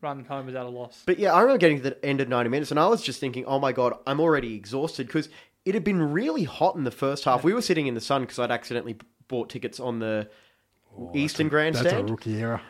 run 0.00 0.24
home 0.24 0.46
without 0.46 0.66
a 0.66 0.68
loss. 0.68 1.02
But 1.06 1.18
yeah, 1.18 1.32
I 1.32 1.40
remember 1.40 1.58
getting 1.58 1.76
to 1.78 1.82
the 1.90 2.04
end 2.04 2.20
of 2.20 2.28
90 2.28 2.50
minutes 2.50 2.70
and 2.70 2.80
I 2.80 2.88
was 2.88 3.02
just 3.02 3.20
thinking, 3.20 3.44
oh 3.44 3.58
my 3.58 3.72
God, 3.72 3.94
I'm 4.06 4.20
already 4.20 4.54
exhausted 4.54 5.06
because 5.06 5.28
it 5.64 5.74
had 5.74 5.84
been 5.84 6.12
really 6.12 6.44
hot 6.44 6.74
in 6.74 6.84
the 6.84 6.90
first 6.90 7.24
half. 7.24 7.44
We 7.44 7.52
were 7.52 7.62
sitting 7.62 7.86
in 7.86 7.94
the 7.94 8.00
sun 8.00 8.22
because 8.22 8.38
I'd 8.38 8.50
accidentally 8.50 8.96
bought 9.28 9.48
tickets 9.48 9.78
on 9.78 9.98
the 10.00 10.28
Eastern 11.14 11.46
Oh, 11.46 11.50
that's 11.50 11.80
a 11.80 11.82
Grandstand. 11.84 12.10
rookie 12.10 12.40
era. 12.40 12.60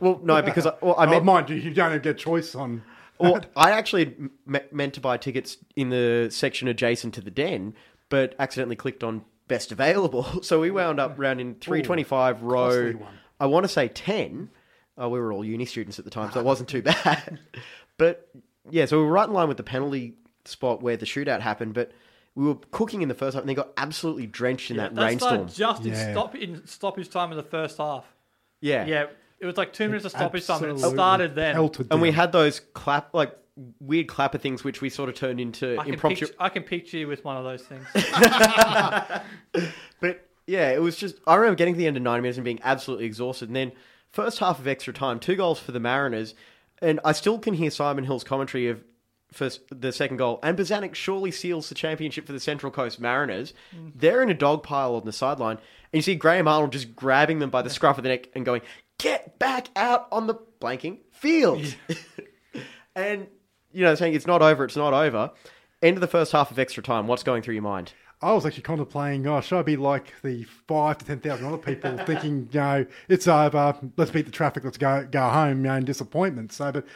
Well, 0.00 0.20
no, 0.22 0.42
because 0.42 0.66
I, 0.66 0.74
well, 0.80 0.94
I 0.98 1.04
oh, 1.06 1.10
meant, 1.10 1.24
mind 1.24 1.50
you, 1.50 1.56
you 1.56 1.72
don't 1.72 2.02
get 2.02 2.18
choice 2.18 2.54
on. 2.54 2.82
well, 3.18 3.40
I 3.56 3.70
actually 3.70 4.04
had 4.06 4.20
me- 4.46 4.60
meant 4.72 4.94
to 4.94 5.00
buy 5.00 5.16
tickets 5.16 5.56
in 5.76 5.88
the 5.90 6.28
section 6.30 6.68
adjacent 6.68 7.14
to 7.14 7.20
the 7.20 7.30
den, 7.30 7.74
but 8.08 8.34
accidentally 8.38 8.76
clicked 8.76 9.02
on 9.04 9.24
best 9.48 9.72
available. 9.72 10.24
So 10.42 10.60
we 10.60 10.70
wound 10.70 11.00
up 11.00 11.14
round 11.18 11.40
in 11.40 11.54
325 11.54 12.42
row. 12.42 12.94
I 13.38 13.46
want 13.46 13.64
to 13.64 13.68
say 13.68 13.88
10. 13.88 14.50
Uh, 15.00 15.08
we 15.08 15.18
were 15.20 15.32
all 15.32 15.44
uni 15.44 15.64
students 15.64 15.98
at 15.98 16.04
the 16.04 16.10
time, 16.10 16.30
so 16.32 16.40
it 16.40 16.44
wasn't 16.46 16.68
too 16.68 16.82
bad. 17.04 17.38
but 17.96 18.28
yeah, 18.70 18.84
so 18.86 18.98
we 18.98 19.04
were 19.04 19.10
right 19.10 19.26
in 19.28 19.34
line 19.34 19.48
with 19.48 19.56
the 19.56 19.62
penalty 19.62 20.14
spot 20.44 20.82
where 20.82 20.96
the 20.96 21.06
shootout 21.06 21.40
happened, 21.40 21.74
but 21.74 21.92
we 22.34 22.44
were 22.44 22.56
cooking 22.70 23.02
in 23.02 23.08
the 23.08 23.14
first 23.14 23.34
half 23.34 23.42
and 23.42 23.48
they 23.48 23.54
got 23.54 23.70
absolutely 23.76 24.26
drenched 24.26 24.70
in 24.70 24.76
that 24.76 24.94
That 24.94 25.02
rainstorm. 25.04 25.48
started 25.48 25.54
just 25.54 25.84
in, 25.86 25.92
Yeah. 25.92 26.12
stop, 26.12 26.34
in 26.36 26.66
stoppage 26.66 27.08
time 27.10 27.30
in 27.32 27.36
the 27.36 27.42
first 27.42 27.78
half. 27.78 28.04
Yeah. 28.60 28.86
Yeah, 28.86 29.06
it 29.40 29.46
was 29.46 29.56
like 29.56 29.72
two 29.72 29.86
minutes 29.88 30.04
of 30.04 30.10
stoppage 30.12 30.46
time, 30.46 30.58
and 30.62 30.66
it 30.66 30.74
Absolutely 30.74 30.96
started 30.96 31.34
then. 31.34 31.54
pelted 31.54 31.86
And 31.90 32.00
we 32.02 32.10
had 32.12 32.30
those 32.32 32.60
clap, 32.74 33.12
like 33.14 33.36
weird 33.80 34.06
clapper 34.06 34.38
things, 34.38 34.62
which 34.64 34.80
we 34.80 34.88
sort 34.90 35.08
of 35.08 35.14
turned 35.14 35.40
into 35.40 35.78
I 35.78 35.84
can, 35.84 35.94
impromptu. 35.94 36.26
picture, 36.26 36.36
I 36.38 36.48
can 36.50 36.62
picture 36.62 36.98
you 36.98 37.08
with 37.08 37.24
one 37.24 37.36
of 37.36 37.44
those 37.44 37.62
things. 37.62 37.86
But 40.00 40.26
yeah, 40.46 40.70
it 40.70 40.80
was 40.80 40.96
just. 40.96 41.16
I 41.26 41.34
remember 41.36 41.56
getting 41.56 41.74
to 41.74 41.78
the 41.78 41.86
end 41.86 41.96
of 41.96 42.02
90 42.02 42.22
minutes 42.22 42.38
and 42.38 42.44
being 42.44 42.60
absolutely 42.62 43.06
exhausted. 43.06 43.48
And 43.48 43.56
then, 43.56 43.72
first 44.12 44.38
half 44.38 44.58
of 44.58 44.66
extra 44.66 44.92
time, 44.92 45.20
two 45.20 45.36
goals 45.36 45.58
for 45.60 45.72
the 45.72 45.80
Mariners. 45.80 46.34
And 46.82 47.00
I 47.04 47.12
still 47.12 47.38
can 47.38 47.54
hear 47.54 47.70
Simon 47.70 48.04
Hill's 48.04 48.24
commentary 48.24 48.68
of 48.68 48.82
first, 49.32 49.60
the 49.70 49.92
second 49.92 50.16
goal. 50.16 50.40
And 50.42 50.58
Bozanic 50.58 50.94
surely 50.94 51.30
seals 51.30 51.68
the 51.68 51.74
championship 51.74 52.26
for 52.26 52.32
the 52.32 52.40
Central 52.40 52.72
Coast 52.72 53.00
Mariners. 53.00 53.52
Mm. 53.74 53.92
They're 53.94 54.22
in 54.22 54.30
a 54.30 54.34
dog 54.34 54.62
pile 54.62 54.94
on 54.94 55.04
the 55.04 55.12
sideline. 55.12 55.56
And 55.56 55.98
you 55.98 56.02
see 56.02 56.14
Graham 56.14 56.48
Arnold 56.48 56.72
just 56.72 56.94
grabbing 56.94 57.38
them 57.38 57.50
by 57.50 57.62
the 57.62 57.70
scruff 57.70 57.98
of 57.98 58.04
the 58.04 58.10
neck 58.10 58.28
and 58.34 58.44
going, 58.44 58.62
Get 58.98 59.38
back 59.38 59.68
out 59.76 60.08
on 60.12 60.26
the 60.26 60.34
blanking 60.60 60.98
field. 61.12 61.74
and, 62.94 63.26
you 63.72 63.82
know, 63.82 63.94
saying 63.94 64.14
it's 64.14 64.26
not 64.26 64.42
over, 64.42 64.64
it's 64.64 64.76
not 64.76 64.92
over. 64.92 65.30
End 65.82 65.96
of 65.96 66.02
the 66.02 66.06
first 66.06 66.32
half 66.32 66.50
of 66.50 66.58
extra 66.58 66.82
time. 66.82 67.06
What's 67.06 67.22
going 67.22 67.42
through 67.42 67.54
your 67.54 67.62
mind? 67.62 67.94
I 68.22 68.32
was 68.32 68.44
actually 68.44 68.62
contemplating, 68.64 69.26
oh, 69.26 69.40
should 69.40 69.58
I 69.58 69.62
be 69.62 69.76
like 69.76 70.12
the 70.22 70.44
five 70.68 70.98
to 70.98 71.04
10,000 71.06 71.44
other 71.46 71.56
people 71.56 71.96
thinking, 72.06 72.48
you 72.52 72.60
know, 72.60 72.86
it's 73.08 73.26
over, 73.26 73.76
let's 73.96 74.10
beat 74.10 74.26
the 74.26 74.32
traffic, 74.32 74.62
let's 74.64 74.76
go 74.78 75.06
go 75.10 75.28
home, 75.28 75.58
you 75.58 75.70
know, 75.70 75.74
in 75.76 75.84
disappointment. 75.84 76.52
So, 76.52 76.70
but 76.72 76.86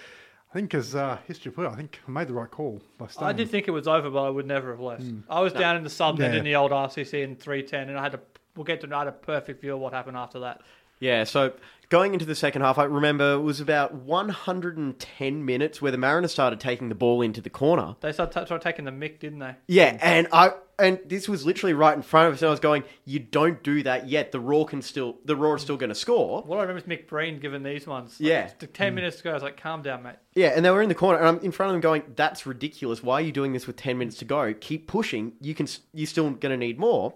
I 0.51 0.55
think 0.55 0.75
as 0.75 0.95
uh, 0.95 1.19
history 1.27 1.51
put 1.51 1.65
it, 1.65 1.73
I 1.73 1.77
think 1.77 1.99
I 2.07 2.11
made 2.11 2.29
the 2.29 2.35
right 2.35 2.51
call 2.51 2.83
by 2.99 3.07
staying. 3.07 3.27
I 3.29 3.33
did 3.33 3.49
think 3.51 3.69
it 3.69 3.73
was 3.73 3.89
over, 3.89 4.11
but 4.11 4.23
I 4.23 4.31
would 4.31 4.47
never 4.47 4.71
have 4.71 4.81
left. 4.81 5.03
I 5.31 5.41
was 5.41 5.53
down 5.55 5.77
in 5.77 5.83
the 5.85 5.91
southern 5.91 6.25
end 6.27 6.35
Yeah. 6.35 6.39
in 6.41 6.45
the 6.45 6.57
old 6.57 6.71
RCC 6.73 7.23
in 7.25 7.37
310, 7.37 7.89
and 7.89 7.99
I 7.99 8.03
had 8.03 8.13
to. 8.13 8.21
We'll 8.55 8.65
get 8.65 8.81
to. 8.83 8.95
I 8.95 8.99
had 9.01 9.09
a 9.09 9.13
perfect 9.13 9.63
view 9.63 9.75
of 9.75 9.81
what 9.81 9.93
happened 9.93 10.17
after 10.17 10.41
that. 10.41 10.61
Yeah, 11.01 11.25
so 11.25 11.55
going 11.89 12.13
into 12.13 12.25
the 12.25 12.37
second 12.37 12.63
half, 12.63 12.79
I 12.79 12.85
remember 12.85 13.33
it 13.35 13.41
was 13.41 13.61
about 13.61 13.95
110 13.95 15.45
minutes 15.45 15.83
where 15.83 15.91
the 15.91 15.99
Mariners 15.99 16.33
started 16.33 16.61
taking 16.61 16.89
the 16.89 16.95
ball 16.95 17.21
into 17.21 17.41
the 17.41 17.51
corner. 17.51 17.97
They 18.01 18.13
started, 18.13 18.39
t- 18.41 18.47
started 18.47 18.63
taking 18.63 18.85
the 18.85 18.91
mick, 18.93 19.19
didn't 19.19 19.41
they? 19.41 19.57
Yeah, 19.67 19.99
and 20.01 20.29
I 20.33 20.53
and 20.79 21.01
this 21.07 21.29
was 21.29 21.47
literally 21.47 21.73
right 21.73 21.97
in 21.97 22.03
front 22.03 22.29
of 22.29 22.35
us, 22.35 22.43
and 22.43 22.49
I 22.49 22.51
was 22.51 22.61
going, 22.61 22.85
"You 23.05 23.19
don't 23.19 23.63
do 23.63 23.83
that 23.83 24.09
yet. 24.09 24.33
The 24.33 24.41
Roar 24.41 24.67
can 24.67 24.83
still, 24.83 25.19
the 25.25 25.37
Roar 25.37 25.57
is 25.57 25.63
still 25.63 25.77
going 25.77 25.89
to 25.89 25.95
score." 25.95 26.43
What 26.43 26.59
I 26.59 26.63
remember 26.63 26.79
is 26.79 26.99
McBreen 26.99 27.41
giving 27.41 27.63
these 27.63 27.87
ones. 27.87 28.21
Like, 28.21 28.29
Yeah. 28.29 28.47
t- 28.47 28.67
ten 28.67 28.93
mm. 28.93 28.97
minutes 28.97 29.19
to 29.19 29.25
go. 29.25 29.31
I 29.31 29.35
was 29.35 29.43
like, 29.43 29.61
"Calm 29.61 29.83
down, 29.83 30.03
mate." 30.03 30.17
Yeah, 30.35 30.49
and 30.49 30.65
they 30.65 30.71
were 30.71 30.83
in 30.83 30.89
the 30.89 30.95
corner, 30.95 31.19
and 31.19 31.29
I'm 31.29 31.39
in 31.45 31.53
front 31.53 31.71
of 31.71 31.75
them 31.75 31.81
going, 31.81 32.03
"That's 32.17 32.47
ridiculous. 32.47 33.03
Why 33.03 33.15
are 33.15 33.21
you 33.21 33.33
doing 33.33 33.53
this 33.53 33.67
with 33.67 33.77
10 33.77 33.99
minutes 33.99 34.19
to 34.19 34.25
go? 34.25 34.53
Keep 34.55 34.89
pushing. 34.89 35.33
You 35.41 35.55
can, 35.55 35.67
you're 35.93 36.07
still 36.07 36.31
going 36.31 36.51
to 36.53 36.57
need 36.57 36.79
more." 36.79 37.15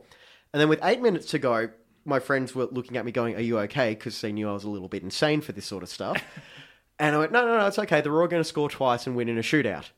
And 0.52 0.60
then 0.60 0.68
with 0.68 0.80
eight 0.82 1.02
minutes 1.02 1.26
to 1.30 1.38
go, 1.38 1.68
my 2.04 2.20
friends 2.20 2.54
were 2.54 2.66
looking 2.70 2.96
at 2.96 3.04
me 3.04 3.12
going, 3.12 3.34
"Are 3.36 3.40
you 3.40 3.58
okay?" 3.60 3.90
Because 3.90 4.20
they 4.20 4.32
knew 4.32 4.48
I 4.48 4.52
was 4.52 4.64
a 4.64 4.70
little 4.70 4.88
bit 4.88 5.02
insane 5.02 5.40
for 5.40 5.52
this 5.52 5.66
sort 5.66 5.82
of 5.82 5.88
stuff. 5.88 6.22
and 6.98 7.14
I 7.14 7.18
went, 7.18 7.32
"No, 7.32 7.46
no, 7.46 7.58
no, 7.58 7.66
it's 7.66 7.78
okay. 7.78 8.00
They're 8.00 8.20
all 8.20 8.28
going 8.28 8.42
to 8.42 8.48
score 8.48 8.70
twice 8.70 9.06
and 9.06 9.16
win 9.16 9.28
in 9.28 9.38
a 9.38 9.42
shootout." 9.42 9.90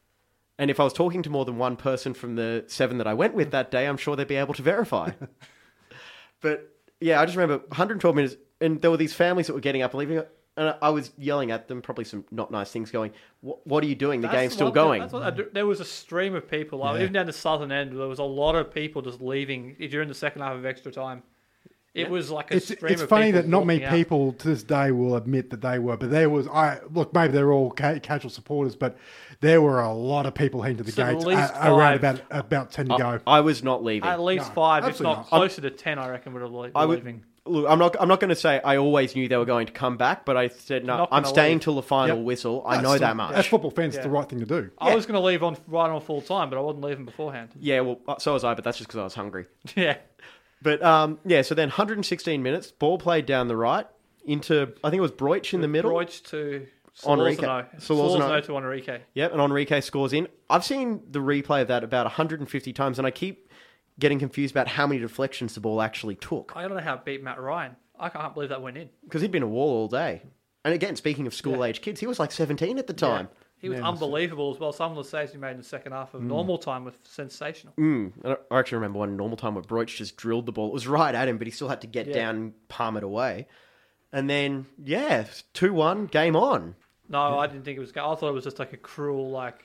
And 0.60 0.70
if 0.70 0.78
I 0.78 0.84
was 0.84 0.92
talking 0.92 1.22
to 1.22 1.30
more 1.30 1.46
than 1.46 1.56
one 1.56 1.74
person 1.76 2.12
from 2.12 2.36
the 2.36 2.64
seven 2.66 2.98
that 2.98 3.06
I 3.06 3.14
went 3.14 3.32
with 3.34 3.50
that 3.52 3.70
day, 3.70 3.86
I'm 3.88 3.96
sure 3.96 4.14
they'd 4.14 4.28
be 4.28 4.36
able 4.36 4.52
to 4.52 4.62
verify. 4.62 5.10
but 6.42 6.70
yeah, 7.00 7.18
I 7.18 7.24
just 7.24 7.34
remember 7.34 7.64
112 7.68 8.14
minutes, 8.14 8.36
and 8.60 8.78
there 8.82 8.90
were 8.90 8.98
these 8.98 9.14
families 9.14 9.46
that 9.46 9.54
were 9.54 9.60
getting 9.60 9.80
up 9.80 9.92
and 9.92 9.98
leaving, 10.00 10.22
and 10.58 10.74
I- 10.82 10.90
was 10.90 11.12
yelling 11.16 11.50
at 11.50 11.66
them, 11.66 11.80
probably 11.80 12.04
some 12.04 12.26
not 12.30 12.50
nice 12.50 12.70
things, 12.70 12.90
going, 12.90 13.12
"What, 13.40 13.66
what 13.66 13.82
are 13.82 13.86
you 13.86 13.94
doing? 13.94 14.20
The 14.20 14.28
That's 14.28 14.36
game's 14.38 14.52
still 14.52 14.66
what- 14.66 14.74
going." 14.74 15.00
that's 15.00 15.14
what 15.14 15.34
do- 15.34 15.48
there 15.50 15.64
was 15.66 15.80
a 15.80 15.84
stream 15.86 16.34
of 16.34 16.46
people. 16.50 16.80
Like, 16.80 16.96
Yeah. 16.96 17.02
Even 17.04 17.12
down 17.14 17.24
the 17.26 17.32
southern 17.32 17.72
end, 17.72 17.98
there 17.98 18.06
was 18.06 18.18
a 18.18 18.22
lot 18.24 18.54
of 18.54 18.70
people 18.70 19.00
just 19.00 19.22
leaving 19.22 19.76
during 19.90 20.08
the 20.08 20.14
second 20.14 20.42
half 20.42 20.54
of 20.56 20.66
extra 20.66 20.92
time. 20.92 21.22
It 21.92 22.08
was 22.08 22.30
like 22.30 22.52
a 22.52 22.56
It's, 22.56 22.66
stream 22.68 22.92
it's 22.92 23.02
of 23.02 23.08
funny 23.08 23.32
that 23.32 23.48
not 23.48 23.66
many 23.66 23.84
out. 23.84 23.92
people 23.92 24.32
to 24.34 24.48
this 24.48 24.62
day 24.62 24.92
will 24.92 25.16
admit 25.16 25.50
that 25.50 25.60
they 25.60 25.80
were, 25.80 25.96
but 25.96 26.10
there 26.10 26.30
was. 26.30 26.46
I 26.46 26.78
look, 26.92 27.12
maybe 27.12 27.32
they're 27.32 27.52
all 27.52 27.72
ca- 27.72 27.98
casual 27.98 28.30
supporters, 28.30 28.76
but 28.76 28.96
there 29.40 29.60
were 29.60 29.80
a 29.80 29.92
lot 29.92 30.24
of 30.24 30.34
people 30.34 30.62
heading 30.62 30.76
to 30.78 30.84
the 30.84 30.92
So 30.92 31.02
at 31.02 31.12
gates 31.14 31.24
least 31.24 31.52
a- 31.56 31.72
around 31.72 31.94
about 31.94 32.20
about 32.30 32.70
ten 32.70 32.88
to 32.90 32.96
go. 32.96 33.20
I, 33.26 33.38
I 33.38 33.40
was 33.40 33.64
not 33.64 33.82
leaving. 33.82 34.08
At 34.08 34.20
least 34.20 34.48
No, 34.50 34.54
five, 34.54 34.86
if 34.86 35.00
not 35.00 35.16
not. 35.18 35.26
closer 35.26 35.62
to 35.62 35.70
ten, 35.70 35.98
I 35.98 36.08
reckon 36.10 36.32
would 36.34 36.42
have 36.42 36.52
le- 36.52 36.70
I 36.76 36.84
would, 36.86 36.98
leaving. 37.00 37.24
look, 37.44 37.66
I'm 37.68 37.80
not. 37.80 37.96
I'm 37.98 38.06
not 38.06 38.20
going 38.20 38.28
to 38.28 38.36
say 38.36 38.60
I 38.64 38.76
always 38.76 39.16
knew 39.16 39.26
they 39.26 39.36
were 39.36 39.44
going 39.44 39.66
to 39.66 39.72
come 39.72 39.96
back, 39.96 40.24
but 40.24 40.36
I 40.36 40.46
said 40.46 40.84
no. 40.84 41.08
I'm 41.10 41.24
staying 41.24 41.54
leave. 41.56 41.62
till 41.62 41.74
the 41.74 41.82
final 41.82 42.18
Yep. 42.18 42.24
whistle. 42.24 42.62
I 42.64 42.76
That's 42.76 42.84
know 42.84 42.92
the- 42.92 42.98
that 43.00 43.16
much. 43.16 43.34
As 43.34 43.46
football 43.46 43.72
fans, 43.72 43.96
it's 43.96 44.04
the 44.04 44.10
right 44.10 44.28
thing 44.28 44.38
to 44.38 44.46
do. 44.46 44.70
I 44.78 44.94
was 44.94 45.06
going 45.06 45.20
to 45.20 45.26
leave 45.26 45.42
on 45.42 45.56
right 45.66 45.90
on 45.90 46.00
full 46.02 46.22
time, 46.22 46.50
but 46.50 46.56
I 46.56 46.60
wasn't 46.60 46.84
leaving 46.84 47.04
beforehand. 47.04 47.48
Yeah, 47.58 47.80
well, 47.80 47.98
uh, 48.06 48.18
so 48.20 48.34
was 48.34 48.44
I, 48.44 48.54
but 48.54 48.62
that's 48.62 48.78
just 48.78 48.86
because 48.86 49.00
I 49.00 49.02
was 49.02 49.14
hungry. 49.14 49.46
yeah, 49.74 49.96
But 50.62 50.82
um, 50.82 51.18
yeah, 51.24 51.42
so 51.42 51.54
then 51.54 51.68
116 51.68 52.42
minutes, 52.42 52.70
ball 52.70 52.98
played 52.98 53.26
down 53.26 53.48
the 53.48 53.56
right 53.56 53.86
into 54.24 54.72
I 54.84 54.90
think 54.90 54.98
it 54.98 55.02
was 55.02 55.12
Broich 55.12 55.54
in 55.54 55.60
the 55.60 55.68
middle. 55.68 55.90
Broich 55.90 56.22
to 56.30 56.66
Henrique. 57.06 57.38
Solorzano 57.40 58.44
to 58.44 58.56
Henrique. 58.56 59.00
Yep, 59.14 59.32
and 59.32 59.40
Henrique 59.40 59.82
scores 59.82 60.12
in. 60.12 60.28
I've 60.50 60.64
seen 60.64 61.02
the 61.10 61.20
replay 61.20 61.62
of 61.62 61.68
that 61.68 61.82
about 61.84 62.04
150 62.06 62.72
times, 62.72 62.98
and 62.98 63.06
I 63.06 63.10
keep 63.10 63.50
getting 63.98 64.18
confused 64.18 64.52
about 64.54 64.68
how 64.68 64.86
many 64.86 65.00
deflections 65.00 65.54
the 65.54 65.60
ball 65.60 65.82
actually 65.82 66.14
took 66.16 66.52
I 66.56 66.62
don't 66.62 66.74
know 66.76 66.82
how 66.82 66.94
it 66.94 67.04
beat 67.04 67.22
Matt 67.22 67.40
Ryan. 67.40 67.76
I 67.98 68.08
can't 68.08 68.32
believe 68.32 68.48
that 68.48 68.62
went 68.62 68.78
in. 68.78 68.88
because 69.04 69.20
he'd 69.20 69.30
been 69.30 69.42
a 69.42 69.48
wall 69.48 69.70
all 69.70 69.88
day. 69.88 70.22
And 70.64 70.74
again, 70.74 70.96
speaking 70.96 71.26
of 71.26 71.34
school 71.34 71.64
age 71.64 71.80
kids, 71.80 72.00
he 72.00 72.06
was 72.06 72.18
like 72.18 72.32
17 72.32 72.78
at 72.78 72.86
the 72.86 72.92
time. 72.92 73.28
He 73.60 73.68
was 73.68 73.76
Yeah, 73.76 73.82
that's 73.84 74.00
it. 74.00 74.02
unbelievable 74.04 74.52
as 74.54 74.58
well. 74.58 74.72
Some 74.72 74.90
of 74.92 74.96
the 74.96 75.04
saves 75.04 75.32
he 75.32 75.38
made 75.38 75.52
in 75.52 75.58
the 75.58 75.62
second 75.64 75.92
half 75.92 76.14
of 76.14 76.22
normal 76.22 76.56
time 76.58 76.84
were 76.84 76.92
sensational. 77.04 77.74
Mm. 77.78 78.12
And 78.24 78.32
I 78.32 78.36
I 78.54 78.58
actually 78.58 78.76
remember 78.76 78.98
one 79.00 79.16
normal 79.16 79.36
time 79.36 79.54
where 79.54 79.62
Broich 79.64 79.96
just 79.96 80.16
drilled 80.16 80.46
the 80.46 80.52
ball. 80.52 80.68
It 80.68 80.72
was 80.72 80.86
right 80.88 81.14
at 81.14 81.28
him, 81.28 81.36
but 81.38 81.46
he 81.46 81.50
still 81.50 81.68
had 81.68 81.80
to 81.82 81.86
get 81.86 82.06
Yeah. 82.06 82.14
down 82.14 82.36
and 82.36 82.68
palm 82.68 82.96
it 82.96 83.02
away. 83.04 83.46
And 84.12 84.28
then, 84.28 84.66
yeah, 84.82 85.26
2 85.52 85.72
1, 85.72 86.06
game 86.06 86.34
on. 86.34 86.74
No, 87.08 87.38
I 87.38 87.46
didn't 87.46 87.64
think 87.64 87.76
it 87.76 87.80
was. 87.80 87.90
I 87.90 88.14
thought 88.14 88.22
it 88.28 88.32
was 88.32 88.44
just 88.44 88.58
like 88.58 88.72
a 88.72 88.76
cruel, 88.76 89.30
like, 89.30 89.64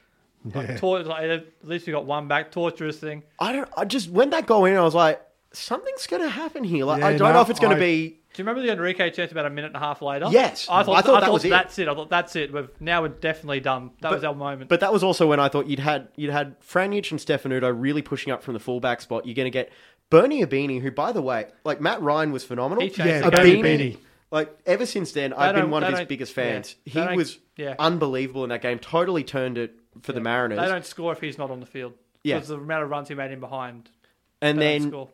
like, 0.53 0.77
tor- 0.77 1.01
like 1.03 1.23
at 1.29 1.45
least 1.63 1.87
we 1.87 1.91
got 1.93 2.05
one 2.05 2.27
back, 2.27 2.51
torturous 2.51 2.99
thing. 2.99 3.23
I 3.39 3.53
don't, 3.53 3.69
I 3.77 3.85
just, 3.85 4.09
when 4.09 4.29
that 4.31 4.45
go 4.45 4.65
in, 4.65 4.75
I 4.75 4.81
was 4.81 4.93
like, 4.93 5.21
something's 5.53 6.05
going 6.05 6.21
to 6.21 6.29
happen 6.29 6.63
here. 6.63 6.85
Like, 6.85 6.99
Yeah, 6.99 7.07
I 7.07 7.11
don't 7.17 7.29
no, 7.29 7.33
know 7.33 7.41
if 7.41 7.49
it's 7.49 7.59
going 7.59 7.73
to 7.73 7.79
be. 7.79 8.19
Do 8.35 8.41
you 8.41 8.47
remember 8.47 8.67
the 8.67 8.73
Henrique 8.73 9.13
chance 9.13 9.31
about 9.31 9.45
a 9.45 9.49
minute 9.49 9.67
and 9.67 9.77
a 9.77 9.79
half 9.79 10.01
later? 10.01 10.27
Yes. 10.29 10.67
I 10.69 10.83
thought, 10.83 10.97
I 10.97 11.01
thought 11.01 11.21
that 11.21 11.27
thought 11.27 11.33
was 11.33 11.43
that's 11.43 11.79
it. 11.79 11.87
I 11.87 11.95
thought 11.95 12.09
that's 12.09 12.35
it. 12.35 12.51
We've, 12.51 12.69
now 12.81 13.01
we're 13.01 13.07
definitely 13.07 13.61
done. 13.61 13.91
That 14.01 14.11
was 14.11 14.25
our 14.25 14.35
moment. 14.35 14.69
But 14.69 14.81
that 14.81 14.91
was 14.91 15.03
also 15.03 15.25
when 15.25 15.39
I 15.39 15.47
thought 15.47 15.67
you'd 15.67 15.79
had 15.79 16.09
you'd 16.17 16.31
had 16.31 16.59
Franjic 16.59 17.11
and 17.11 17.19
Stefanutto 17.19 17.73
really 17.73 18.01
pushing 18.01 18.33
up 18.33 18.43
from 18.43 18.53
the 18.53 18.59
fullback 18.59 18.99
spot. 18.99 19.25
You're 19.25 19.35
going 19.35 19.45
to 19.45 19.51
get 19.51 19.71
Bernie 20.09 20.45
Ibini, 20.45 20.81
who, 20.81 20.91
by 20.91 21.13
the 21.13 21.21
way, 21.21 21.47
like 21.63 21.79
Matt 21.79 22.01
Ryan 22.01 22.33
was 22.33 22.43
phenomenal. 22.43 22.83
He 22.83 22.91
Yeah, 22.97 23.21
the 23.21 23.31
Bernie 23.31 23.97
Like 24.31 24.53
ever 24.65 24.85
since 24.85 25.13
then, 25.13 25.31
I've 25.31 25.55
been 25.55 25.69
one 25.69 25.83
of 25.83 25.97
his 25.97 26.05
biggest 26.05 26.33
fans. 26.33 26.75
They 26.85 26.91
he 27.07 27.15
was 27.15 27.39
yeah. 27.55 27.75
unbelievable 27.79 28.43
in 28.43 28.49
that 28.49 28.61
game. 28.61 28.79
Totally 28.79 29.23
turned 29.23 29.57
it 29.57 29.79
for 30.01 30.11
the 30.11 30.19
Mariners. 30.19 30.59
They 30.59 30.67
don't 30.67 30.85
score 30.85 31.13
if 31.13 31.21
he's 31.21 31.37
not 31.37 31.51
on 31.51 31.61
the 31.61 31.65
field. 31.65 31.93
Yeah. 32.23 32.35
Because 32.35 32.49
the 32.49 32.57
amount 32.57 32.83
of 32.83 32.89
runs 32.89 33.07
he 33.07 33.15
made 33.15 33.31
in 33.31 33.39
behind. 33.39 33.89
and 34.41 34.59
They 34.59 34.79
don't 34.79 34.81
then 34.81 34.91
score. 34.91 35.09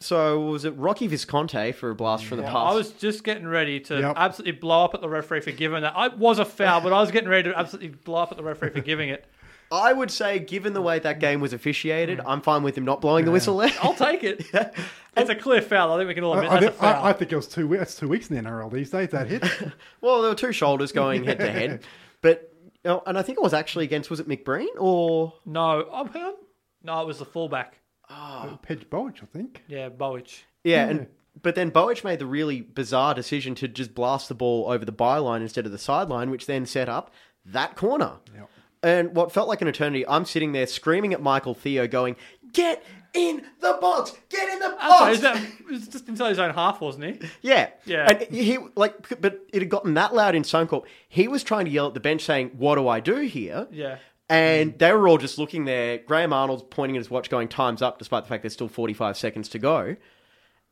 So 0.00 0.40
was 0.40 0.64
it 0.64 0.70
Rocky 0.76 1.06
Visconti 1.06 1.72
for 1.72 1.90
a 1.90 1.94
blast 1.94 2.24
from 2.26 2.38
the 2.38 2.42
past? 2.44 2.56
I 2.56 2.74
was 2.74 2.90
just 2.92 3.24
getting 3.24 3.46
ready 3.46 3.80
to 3.80 4.00
Yep. 4.00 4.14
absolutely 4.16 4.58
blow 4.60 4.84
up 4.84 4.94
at 4.94 5.00
the 5.00 5.08
referee 5.08 5.40
for 5.40 5.52
giving 5.52 5.82
that. 5.82 5.94
I 5.96 6.08
was 6.08 6.38
a 6.38 6.44
foul, 6.44 6.80
but 6.80 6.92
I 6.92 7.00
was 7.00 7.10
getting 7.10 7.28
ready 7.28 7.50
to 7.50 7.58
absolutely 7.58 7.96
blow 8.04 8.22
up 8.22 8.30
at 8.30 8.36
the 8.36 8.44
referee 8.44 8.70
for 8.70 8.80
giving 8.80 9.08
it. 9.08 9.24
I 9.72 9.92
would 9.92 10.12
say, 10.12 10.38
given 10.38 10.74
the 10.74 10.82
way 10.82 11.00
that 11.00 11.18
game 11.18 11.40
was 11.40 11.52
officiated, 11.52 12.20
hmm. 12.20 12.28
I'm 12.28 12.40
fine 12.40 12.62
with 12.62 12.78
him 12.78 12.84
not 12.84 13.00
blowing 13.00 13.24
the 13.24 13.32
whistle 13.32 13.56
there. 13.56 13.72
I'll 13.82 13.94
take 13.94 14.22
it. 14.24 14.46
It's 15.18 15.30
a 15.30 15.34
clear 15.34 15.62
foul. 15.62 15.94
I 15.94 15.96
think 15.96 16.08
we 16.08 16.14
can 16.14 16.24
all 16.24 16.34
I, 16.34 16.44
admit 16.44 16.50
I, 16.50 16.60
that's 16.60 16.66
a 16.66 16.70
thi- 16.72 16.78
foul. 16.78 17.04
I, 17.04 17.08
I 17.08 17.12
think 17.14 17.32
it 17.32 17.36
was 17.36 17.48
two. 17.48 17.66
we- 17.66 17.78
That's 17.78 17.94
two 17.94 18.06
weeks 18.06 18.28
in 18.28 18.36
the 18.36 18.42
NRL 18.42 18.70
these 18.70 18.90
days. 18.90 19.08
That 19.08 19.26
hit. 19.28 19.42
well, 20.02 20.20
there 20.20 20.30
were 20.30 20.36
two 20.36 20.52
shoulders 20.52 20.92
going 20.92 21.24
head 21.24 21.38
to 21.38 21.50
head, 21.50 21.84
but 22.20 22.52
you 22.84 22.90
know, 22.90 23.02
and 23.06 23.16
I 23.16 23.22
think 23.22 23.38
it 23.38 23.42
was 23.42 23.54
actually 23.54 23.86
against 23.86 24.10
was 24.10 24.20
it 24.20 24.28
McBreen 24.28 24.66
or 24.78 25.32
no, 25.46 25.88
oh, 25.90 26.04
hang 26.04 26.22
on. 26.22 26.34
No, 26.82 27.00
it 27.00 27.06
was 27.06 27.18
the 27.18 27.24
fullback. 27.24 27.78
Ah. 28.08 28.58
Pedj 28.62 28.86
Bojic, 28.86 29.22
I 29.22 29.26
think. 29.26 29.62
Yeah, 29.68 29.88
Bojic. 29.88 30.42
Yeah, 30.64 30.88
and 30.88 31.06
but 31.42 31.54
then 31.54 31.70
Bojic 31.70 32.04
made 32.04 32.18
the 32.18 32.26
really 32.26 32.60
bizarre 32.60 33.14
decision 33.14 33.54
to 33.56 33.68
just 33.68 33.94
blast 33.94 34.28
the 34.28 34.34
ball 34.34 34.70
over 34.70 34.84
the 34.84 34.92
byline 34.92 35.42
instead 35.42 35.66
of 35.66 35.72
the 35.72 35.78
sideline, 35.78 36.30
which 36.30 36.46
then 36.46 36.66
set 36.66 36.88
up 36.88 37.12
that 37.44 37.76
corner. 37.76 38.12
Yep. 38.34 38.50
And 38.82 39.14
what 39.16 39.32
felt 39.32 39.48
like 39.48 39.60
an 39.62 39.68
eternity, 39.68 40.06
I'm 40.06 40.24
sitting 40.24 40.52
there 40.52 40.66
screaming 40.66 41.12
at 41.12 41.20
Michael 41.20 41.54
Theo, 41.54 41.86
going, 41.88 42.16
"Get 42.52 42.84
in 43.14 43.42
the 43.60 43.76
box! 43.80 44.12
Get 44.28 44.48
in 44.52 44.58
the 44.60 44.68
Sorry, 44.68 44.78
box!" 44.78 45.12
is 45.16 45.20
that, 45.22 45.36
it 45.60 45.66
was 45.66 45.88
just 45.88 46.08
inside 46.08 46.28
his 46.30 46.38
own 46.38 46.54
half, 46.54 46.80
wasn't 46.80 47.04
he? 47.04 47.28
yeah, 47.42 47.70
Yeah. 47.84 48.08
And 48.10 48.22
he 48.32 48.58
like, 48.76 49.20
but 49.20 49.40
it 49.52 49.62
had 49.62 49.68
gotten 49.70 49.94
that 49.94 50.14
loud 50.14 50.34
in 50.34 50.42
Suncorp. 50.42 50.84
He 51.08 51.26
was 51.26 51.42
trying 51.42 51.64
to 51.64 51.70
yell 51.70 51.88
at 51.88 51.94
the 51.94 52.00
bench, 52.00 52.22
saying, 52.22 52.50
"What 52.56 52.76
do 52.76 52.86
I 52.86 53.00
do 53.00 53.16
here?" 53.20 53.66
Yeah. 53.72 53.98
And 54.28 54.74
mm. 54.74 54.78
they 54.78 54.92
were 54.92 55.08
all 55.08 55.18
just 55.18 55.38
looking 55.38 55.64
there. 55.64 55.98
Graham 55.98 56.32
Arnold's 56.32 56.64
pointing 56.68 56.96
at 56.96 57.00
his 57.00 57.10
watch, 57.10 57.30
going, 57.30 57.48
"Time's 57.48 57.82
up," 57.82 57.98
despite 57.98 58.24
the 58.24 58.28
fact 58.28 58.42
there's 58.42 58.52
still 58.52 58.68
45 58.68 59.16
seconds 59.16 59.48
to 59.50 59.58
go. 59.58 59.96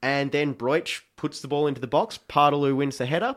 And 0.03 0.33
then 0.33 0.55
Broich 0.55 1.01
puts 1.17 1.41
the 1.41 1.49
ball 1.49 1.67
into 1.67 1.81
the 1.81 1.87
box. 1.87 2.19
Paartalu 2.29 2.77
wins 2.77 2.99
the 2.99 3.07
header. 3.07 3.37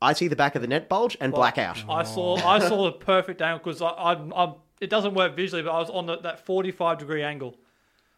I 0.00 0.12
see 0.12 0.28
the 0.28 0.36
back 0.36 0.54
of 0.54 0.62
the 0.62 0.68
net 0.68 0.88
bulge 0.88 1.16
and 1.20 1.32
blackout. 1.32 1.84
I 1.88 2.02
saw 2.04 2.36
I 2.36 2.56
oh. 2.56 2.68
saw 2.68 2.84
the 2.84 2.92
perfect 2.92 3.42
angle 3.42 3.58
because 3.58 3.82
I, 3.82 3.88
I, 3.88 4.44
I 4.44 4.54
it 4.80 4.90
doesn't 4.90 5.14
work 5.14 5.34
visually, 5.34 5.62
but 5.62 5.72
I 5.72 5.78
was 5.78 5.90
on 5.90 6.06
the, 6.06 6.18
that 6.18 6.46
forty 6.46 6.70
five 6.70 6.98
degree 6.98 7.22
angle, 7.22 7.56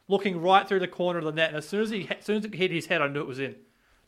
looking 0.08 0.40
right 0.40 0.68
through 0.68 0.80
the 0.80 0.88
corner 0.88 1.18
of 1.18 1.24
the 1.24 1.32
net, 1.32 1.48
and 1.48 1.58
as 1.58 1.68
soon 1.68 1.82
as 1.82 1.90
he 1.90 2.08
as 2.10 2.24
soon 2.24 2.38
as 2.38 2.44
it 2.44 2.54
hit 2.54 2.70
his 2.70 2.86
head, 2.86 3.02
I 3.02 3.08
knew 3.08 3.20
it 3.20 3.26
was 3.26 3.38
in, 3.38 3.56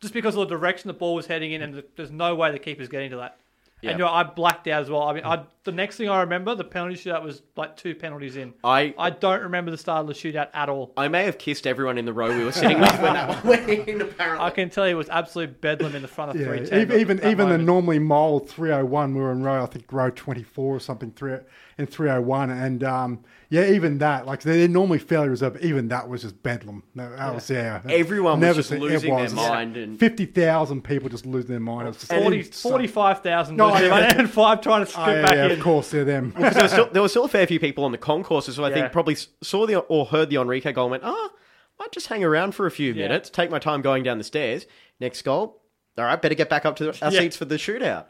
just 0.00 0.14
because 0.14 0.36
of 0.36 0.48
the 0.48 0.54
direction 0.56 0.88
the 0.88 0.94
ball 0.94 1.14
was 1.14 1.26
heading 1.26 1.52
in, 1.52 1.62
and 1.62 1.74
the, 1.74 1.84
there's 1.96 2.10
no 2.10 2.34
way 2.34 2.52
the 2.52 2.58
keeper's 2.58 2.88
getting 2.88 3.10
to 3.10 3.16
that. 3.16 3.38
Yeah. 3.82 3.90
And 3.90 3.98
you 3.98 4.04
know, 4.04 4.10
I 4.12 4.22
blacked 4.22 4.68
out 4.68 4.82
as 4.82 4.88
well. 4.88 5.02
I 5.02 5.12
mean, 5.12 5.24
I, 5.24 5.42
the 5.64 5.72
next 5.72 5.96
thing 5.96 6.08
I 6.08 6.20
remember, 6.20 6.54
the 6.54 6.62
penalty 6.62 6.94
shootout 6.94 7.24
was 7.24 7.42
like 7.56 7.76
two 7.76 7.96
penalties 7.96 8.36
in. 8.36 8.54
I 8.62 8.94
I 8.96 9.10
don't 9.10 9.42
remember 9.42 9.72
the 9.72 9.76
start 9.78 10.02
of 10.02 10.06
the 10.06 10.12
shootout 10.14 10.48
at 10.54 10.68
all. 10.68 10.92
I 10.96 11.08
may 11.08 11.24
have 11.24 11.36
kissed 11.36 11.66
everyone 11.66 11.98
in 11.98 12.04
the 12.04 12.12
row 12.12 12.36
we 12.36 12.44
were 12.44 12.52
sitting 12.52 12.80
with 12.80 12.92
when 13.00 13.14
that 13.14 13.44
went 13.44 13.68
in, 13.68 14.00
apparently. 14.00 14.46
I 14.46 14.50
can 14.50 14.70
tell 14.70 14.86
you 14.86 14.94
it 14.94 14.98
was 14.98 15.08
absolute 15.08 15.60
bedlam 15.60 15.96
in 15.96 16.02
the 16.02 16.08
front 16.08 16.30
of 16.30 16.36
Yeah, 16.36 16.46
310. 16.46 16.80
even 16.80 17.00
even, 17.00 17.16
that 17.18 17.30
even 17.30 17.48
the 17.48 17.58
normally 17.58 17.98
mild 17.98 18.48
301, 18.48 19.14
we 19.14 19.20
were 19.20 19.32
in 19.32 19.42
row, 19.42 19.64
I 19.64 19.66
think 19.66 19.92
row 19.92 20.10
24 20.10 20.76
or 20.76 20.78
something, 20.78 21.10
three 21.10 21.32
oh, 21.32 21.40
in 21.78 21.86
301, 21.86 22.50
and 22.50 22.84
um, 22.84 23.24
yeah, 23.48 23.64
even 23.66 23.98
that, 23.98 24.26
like 24.26 24.42
they're 24.42 24.68
normally 24.68 24.98
fairly 24.98 25.28
reserved. 25.28 25.54
but 25.56 25.64
Even 25.64 25.88
that 25.88 26.08
was 26.08 26.22
just 26.22 26.42
bedlam. 26.42 26.82
No, 26.94 27.10
that 27.16 27.34
was 27.34 27.48
yeah. 27.50 27.80
Everyone 27.88 28.40
was 28.40 28.56
just 28.56 28.68
seen- 28.68 28.78
it 28.78 28.80
losing 28.82 29.14
their 29.16 29.30
mind 29.30 29.76
and- 29.76 29.98
fifty 29.98 30.26
thousand 30.26 30.82
people 30.84 31.08
just 31.08 31.26
losing 31.26 31.50
their 31.50 31.60
mind. 31.60 31.86
It 31.86 31.90
was 31.90 31.98
just 31.98 32.12
40 32.12 32.42
45,000 32.42 33.56
No, 33.56 33.68
was 33.68 33.80
there, 33.80 33.88
yeah. 33.88 34.18
and 34.18 34.30
five 34.30 34.60
trying 34.60 34.84
to 34.84 34.90
scoop 34.90 35.06
Oh, 35.06 35.10
yeah, 35.10 35.22
back 35.22 35.34
yeah, 35.34 35.44
in. 35.46 35.50
of 35.52 35.60
course, 35.60 35.90
they're 35.90 36.04
them. 36.04 36.30
Because 36.30 36.54
there, 36.54 36.62
was 36.62 36.72
still, 36.72 36.86
there 36.92 37.02
were 37.02 37.08
still 37.08 37.24
a 37.24 37.28
fair 37.28 37.46
few 37.46 37.60
people 37.60 37.84
on 37.84 37.92
the 37.92 37.98
concourses 37.98 38.56
who 38.56 38.64
I 38.64 38.68
Yeah. 38.68 38.74
think 38.74 38.92
probably 38.92 39.16
saw 39.42 39.66
the 39.66 39.76
or 39.80 40.06
heard 40.06 40.30
the 40.30 40.38
Henrique 40.38 40.72
goal 40.74 40.86
and 40.86 40.90
went, 40.92 41.04
ah, 41.04 41.30
might 41.78 41.92
just 41.92 42.06
hang 42.08 42.22
around 42.22 42.54
for 42.54 42.66
a 42.66 42.70
few 42.70 42.92
Yeah. 42.92 43.08
minutes, 43.08 43.30
take 43.30 43.50
my 43.50 43.58
time 43.58 43.82
going 43.82 44.02
down 44.02 44.18
the 44.18 44.24
stairs. 44.24 44.66
Next 45.00 45.22
goal, 45.22 45.62
all 45.98 46.04
right, 46.04 46.20
better 46.20 46.34
get 46.34 46.48
back 46.48 46.64
up 46.64 46.76
to 46.76 46.88
our 47.02 47.10
Yeah. 47.12 47.20
seats 47.20 47.36
for 47.36 47.44
the 47.44 47.56
shootout. 47.56 48.06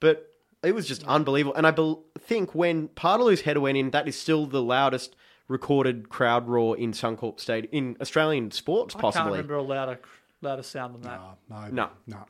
But 0.00 0.26
it 0.62 0.74
was 0.74 0.86
just 0.86 1.04
unbelievable. 1.04 1.54
And 1.56 1.66
I 1.66 1.70
bel 1.70 2.04
think 2.18 2.54
when 2.54 2.88
Paartalu's 2.88 3.42
header 3.42 3.60
went 3.60 3.78
in, 3.78 3.90
that 3.90 4.08
is 4.08 4.18
still 4.18 4.46
the 4.46 4.62
loudest 4.62 5.14
recorded 5.46 6.08
crowd 6.08 6.46
roar 6.48 6.76
in 6.76 6.92
Suncorp 6.92 7.40
Stadium, 7.40 7.70
in 7.72 7.96
Australian 8.00 8.50
sports, 8.50 8.94
possibly. 8.94 9.08
I 9.08 9.24
can't 9.24 9.30
remember 9.32 9.54
a 9.54 9.62
louder, 9.62 10.00
louder 10.42 10.62
sound 10.62 10.94
than 10.94 11.02
that. 11.02 11.20
no, 11.48 11.68
No. 11.70 11.90
no. 12.06 12.26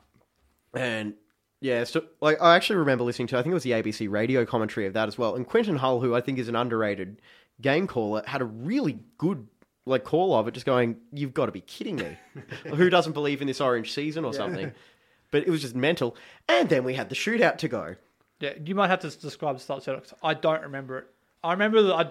And 0.73 1.15
yeah, 1.61 1.83
so 1.83 2.03
like 2.21 2.41
I 2.41 2.55
actually 2.55 2.77
remember 2.77 3.03
listening 3.03 3.27
to 3.29 3.37
I 3.37 3.41
think 3.41 3.51
it 3.51 3.55
was 3.55 3.63
the 3.63 3.71
ABC 3.71 4.09
radio 4.09 4.45
commentary 4.45 4.85
of 4.85 4.93
that 4.93 5.07
as 5.07 5.17
well. 5.17 5.35
And 5.35 5.45
Quentin 5.45 5.75
Hull, 5.77 5.99
who 5.99 6.15
I 6.15 6.21
think 6.21 6.39
is 6.39 6.47
an 6.47 6.55
underrated 6.55 7.21
game 7.59 7.87
caller, 7.87 8.23
had 8.25 8.41
a 8.41 8.45
really 8.45 8.99
good 9.17 9.47
like 9.85 10.03
call 10.03 10.35
of 10.35 10.47
it, 10.47 10.53
just 10.53 10.65
going, 10.67 10.97
"You've 11.11 11.33
got 11.33 11.47
to 11.47 11.51
be 11.51 11.61
kidding 11.61 11.95
me! 11.95 12.17
who 12.75 12.89
doesn't 12.89 13.13
believe 13.13 13.41
in 13.41 13.47
this 13.47 13.59
orange 13.59 13.91
season 13.93 14.23
or 14.23 14.33
something?" 14.33 14.71
But 15.31 15.43
it 15.47 15.49
was 15.49 15.61
just 15.61 15.75
mental. 15.75 16.15
And 16.47 16.69
then 16.69 16.83
we 16.83 16.93
had 16.93 17.09
the 17.09 17.15
shootout 17.15 17.57
to 17.59 17.67
go. 17.67 17.95
Yeah, 18.39 18.53
you 18.63 18.73
might 18.75 18.87
have 18.87 18.99
to 19.01 19.09
describe 19.09 19.55
the 19.57 19.61
start 19.61 19.83
setup. 19.83 20.05
I 20.23 20.33
don't 20.33 20.61
remember 20.61 20.99
it. 20.99 21.07
I 21.43 21.51
remember 21.51 21.81
that 21.83 21.93
I, 21.93 22.09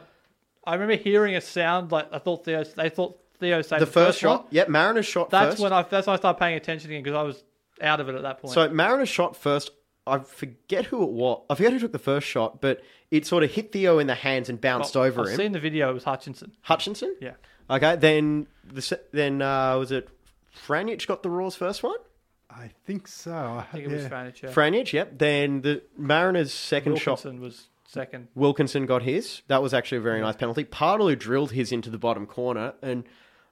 I 0.70 0.74
remember 0.74 0.96
hearing 1.02 1.36
a 1.36 1.40
sound 1.40 1.90
like 1.92 2.08
I 2.12 2.18
thought 2.18 2.44
Theo, 2.44 2.64
they 2.64 2.90
thought 2.90 3.18
Theo 3.40 3.62
saved 3.62 3.80
the 3.82 3.86
first 3.86 4.22
one. 4.22 4.38
shot. 4.38 4.46
Yep, 4.50 4.68
Mariners 4.68 5.06
shot 5.06 5.30
That's 5.30 5.52
first. 5.54 5.62
when 5.62 5.72
I 5.72 5.82
that's 5.82 6.06
when 6.06 6.14
I 6.14 6.18
started 6.18 6.38
paying 6.38 6.56
attention 6.56 6.90
again 6.90 7.02
because 7.02 7.16
I 7.16 7.22
was 7.22 7.42
out 7.80 8.00
of 8.00 8.08
it 8.08 8.14
at 8.14 8.22
that 8.22 8.40
point. 8.40 8.52
So 8.54 8.68
Mariners 8.68 9.08
shot 9.08 9.36
first. 9.36 9.70
I 10.06 10.18
forget 10.20 10.86
who 10.86 11.02
it 11.02 11.10
was. 11.10 11.42
I 11.50 11.54
forget 11.54 11.72
who 11.72 11.78
took 11.78 11.92
the 11.92 11.98
first 11.98 12.26
shot, 12.26 12.60
but 12.62 12.82
it 13.10 13.26
sort 13.26 13.42
of 13.44 13.50
hit 13.50 13.72
Theo 13.72 13.98
in 13.98 14.06
the 14.06 14.14
hands 14.14 14.48
and 14.48 14.58
bounced 14.60 14.94
Well, 14.94 15.04
over 15.04 15.22
I've 15.22 15.28
him. 15.30 15.36
seen 15.36 15.52
the 15.52 15.60
video. 15.60 15.90
It 15.90 15.94
was 15.94 16.04
Hutchinson. 16.04 16.52
Hutchinson. 16.62 17.14
Yeah. 17.20 17.32
Okay. 17.70 17.96
Then 17.96 18.46
the 18.64 18.98
then 19.12 19.42
uh, 19.42 19.76
was 19.78 19.92
it 19.92 20.08
Franjic 20.66 21.06
got 21.06 21.22
the 21.22 21.28
Roar's 21.30 21.54
first 21.56 21.82
one? 21.82 21.96
I 22.50 22.70
think 22.86 23.08
so. 23.08 23.32
I 23.32 23.58
I 23.58 23.62
think 23.72 23.84
it 23.84 23.90
was 23.90 24.02
yeah. 24.02 24.08
Franjic. 24.08 24.42
Yeah. 24.42 24.50
Franjic. 24.50 24.92
Yep. 24.92 25.18
Then 25.18 25.60
the 25.62 25.82
Mariners 25.96 26.52
second 26.52 26.98
shot. 26.98 27.24
Was 27.24 27.68
second. 27.86 28.28
Wilkinson 28.34 28.86
got 28.86 29.02
his. 29.02 29.42
That 29.48 29.62
was 29.62 29.74
actually 29.74 29.98
a 29.98 30.02
very 30.02 30.20
nice 30.20 30.36
penalty. 30.36 30.64
Pardew 30.64 31.18
drilled 31.18 31.52
his 31.52 31.72
into 31.72 31.90
the 31.90 31.98
bottom 31.98 32.26
corner, 32.26 32.74
and 32.82 33.04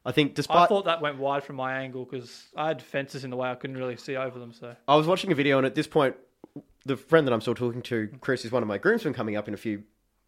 I 0.04 0.12
think 0.12 0.34
despite 0.34 0.64
I 0.64 0.66
thought 0.66 0.86
that 0.86 1.00
went 1.00 1.18
wide 1.18 1.44
from 1.44 1.56
my 1.56 1.78
angle 1.78 2.04
because 2.04 2.44
I 2.56 2.68
had 2.68 2.82
fences 2.82 3.24
in 3.24 3.30
the 3.30 3.36
way. 3.36 3.50
I 3.50 3.54
couldn't 3.54 3.76
really 3.76 3.96
see 3.96 4.16
over 4.16 4.38
them. 4.38 4.52
So 4.52 4.74
I 4.88 4.96
was 4.96 5.06
watching 5.06 5.32
a 5.32 5.34
video, 5.34 5.58
and 5.58 5.66
at 5.66 5.74
this 5.74 5.86
point, 5.86 6.16
the 6.84 6.96
friend 6.96 7.26
that 7.26 7.32
I'm 7.32 7.40
still 7.40 7.54
talking 7.54 7.82
to, 7.82 8.08
Chris, 8.20 8.44
is 8.44 8.52
one 8.52 8.62
of 8.62 8.68
my 8.68 8.78
groomsmen 8.78 9.14
coming 9.14 9.36
up 9.36 9.48
in 9.48 9.54
a 9.54 9.58
few 9.58 9.82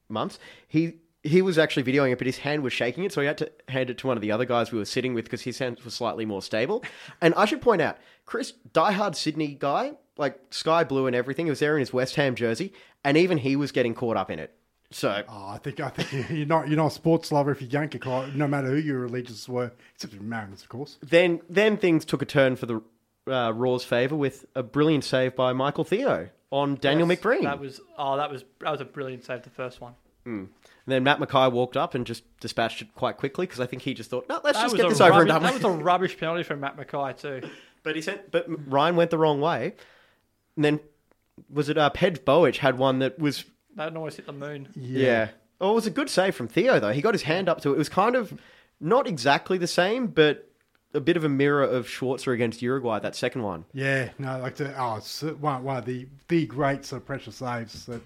months. 0.09 0.39
He 0.67 0.97
he 1.23 1.43
was 1.43 1.59
actually 1.59 1.83
videoing 1.83 2.13
it, 2.13 2.19
but 2.19 2.27
his 2.27 2.39
hand 2.39 2.63
was 2.63 2.73
shaking 2.73 3.05
it, 3.05 3.13
so 3.13 3.21
he 3.21 3.27
had 3.27 3.39
to 3.39 3.51
hand 3.69 3.91
it 3.91 3.99
to 3.99 4.07
one 4.07 4.17
of 4.17 4.21
the 4.21 4.31
other 4.33 4.45
guys 4.45 4.71
we 4.73 4.79
were 4.79 4.85
sitting 4.85 5.15
with 5.15 5.25
because 5.25 5.43
his 5.43 5.59
hands 5.59 5.85
were 5.85 5.91
slightly 5.91 6.25
more 6.25 6.43
stable. 6.43 6.85
And 7.21 7.35
I 7.35 7.45
should 7.45 7.61
point 7.61 7.83
out, 7.83 7.99
Chris, 8.27 8.53
diehard 8.73 9.15
Sydney 9.17 9.57
guy, 9.59 9.93
like 10.17 10.39
sky 10.51 10.85
blue 10.85 11.07
and 11.07 11.17
everything, 11.17 11.47
he 11.47 11.51
was 11.51 11.59
there 11.61 11.77
in 11.77 11.81
his 11.81 11.93
West 11.93 12.15
Ham 12.17 12.35
jersey, 12.35 12.73
and 13.05 13.17
even 13.17 13.39
he 13.39 13.57
was 13.57 13.73
getting 13.73 13.95
caught 13.95 14.17
up 14.17 14.31
in 14.31 14.39
it. 14.39 14.55
So 14.91 15.23
Oh, 15.29 15.49
I 15.49 15.59
think 15.59 15.81
I 15.81 15.91
think 15.91 16.31
you're 16.31 16.47
not 16.47 16.69
you're 16.69 16.77
not 16.79 16.87
a 16.87 16.91
sports 16.91 17.31
lover 17.31 17.51
if 17.51 17.61
you 17.61 17.69
yank 17.69 17.95
a 17.95 17.99
cry, 17.99 18.31
no 18.35 18.47
matter 18.49 18.69
who 18.69 18.77
your 18.77 19.05
allegiances 19.05 19.49
were, 19.49 19.73
except 19.95 20.15
for 20.15 20.23
Mariners, 20.23 20.63
of 20.63 20.69
course. 20.69 20.97
then 21.03 21.41
then 21.51 21.77
things 21.77 22.05
took 22.07 22.23
a 22.23 22.27
turn 22.27 22.57
for 22.57 22.67
the 22.67 22.81
uh, 23.31 23.51
Roar's 23.53 23.85
favour 23.85 24.17
with 24.17 24.47
a 24.55 24.63
brilliant 24.63 25.05
save 25.05 25.37
by 25.37 25.53
Michael 25.53 25.85
Theo 25.85 26.31
on 26.51 26.77
Daniel 26.77 27.07
Yes, 27.07 27.19
McBreen. 27.19 27.43
That 27.43 27.61
was 27.61 27.81
oh 27.99 28.17
that 28.17 28.31
was 28.31 28.45
that 28.61 28.71
was 28.71 28.81
a 28.81 28.87
brilliant 28.87 29.25
save. 29.25 29.43
The 29.43 29.51
first 29.51 29.81
one. 29.83 29.95
And 30.89 30.93
then 30.95 31.05
Matt 31.05 31.19
McKay 31.21 31.53
walked 31.53 31.77
up 31.77 31.95
and 31.95 32.07
just 32.07 32.23
dispatched 32.41 32.81
it 32.81 32.95
quite 32.95 33.19
quickly 33.19 33.45
because 33.45 33.61
I 33.61 33.67
think 33.67 33.83
he 33.83 33.93
just 33.93 34.09
thought, 34.09 34.27
no, 34.27 34.41
let's 34.43 34.57
That 34.57 34.65
just 34.65 34.77
get 34.77 34.87
a 34.87 34.89
this 34.89 35.03
over 35.03 35.19
and 35.21 35.29
done 35.29 35.43
with. 35.43 35.61
That 35.61 35.69
was 35.69 35.79
a 35.79 35.83
rubbish 35.83 36.17
penalty 36.19 36.45
from 36.45 36.61
Matt 36.61 36.79
McKay 36.79 37.15
too. 37.21 37.47
But 37.83 37.95
he 37.95 38.01
said, 38.01 38.31
but 38.31 38.47
Ryan 38.71 38.97
went 38.97 39.11
the 39.11 39.19
wrong 39.19 39.43
way. 39.43 39.75
And 40.57 40.65
then 40.65 40.81
was 41.51 41.69
it 41.69 41.77
uh, 41.77 41.91
Pedj 41.91 42.21
Bojic 42.21 42.57
had 42.57 42.79
one 42.79 43.01
that 43.01 43.19
was 43.19 43.45
That 43.77 43.95
almost 43.95 44.17
hit 44.17 44.25
the 44.25 44.33
moon. 44.33 44.69
yeah. 44.75 45.29
Oh, 45.61 45.73
it 45.73 45.75
was 45.75 45.87
a 45.87 45.91
good 45.91 46.09
save 46.09 46.35
from 46.35 46.49
Theo 46.49 46.81
though. 46.81 46.93
He 46.93 47.03
got 47.03 47.13
his 47.13 47.25
hand 47.25 47.51
up 47.51 47.61
to 47.63 47.71
it. 47.71 47.75
It 47.75 47.79
was 47.79 47.91
kind 47.91 48.17
of 48.17 48.33
not 48.81 49.07
exactly 49.07 49.59
the 49.59 49.67
same, 49.67 50.07
but 50.07 50.51
a 50.95 51.01
bit 51.01 51.19
of 51.19 51.25
a 51.25 51.29
mirror 51.29 51.63
of 51.63 51.87
Schwarzer 51.87 52.33
against 52.33 52.63
Uruguay. 52.63 52.99
That 52.99 53.15
second 53.15 53.43
one. 53.43 53.67
Yeah, 53.75 54.09
no, 54.19 54.39
like 54.39 54.57
the 54.57 54.75
oh, 54.81 54.97
it's 54.97 55.23
one 55.23 55.63
one 55.65 55.77
of 55.77 55.85
the 55.85 56.07
the 56.29 56.47
great 56.47 56.85
sort 56.87 57.03
of 57.03 57.07
pressure 57.07 57.31
saves. 57.31 57.85
That, 57.87 58.01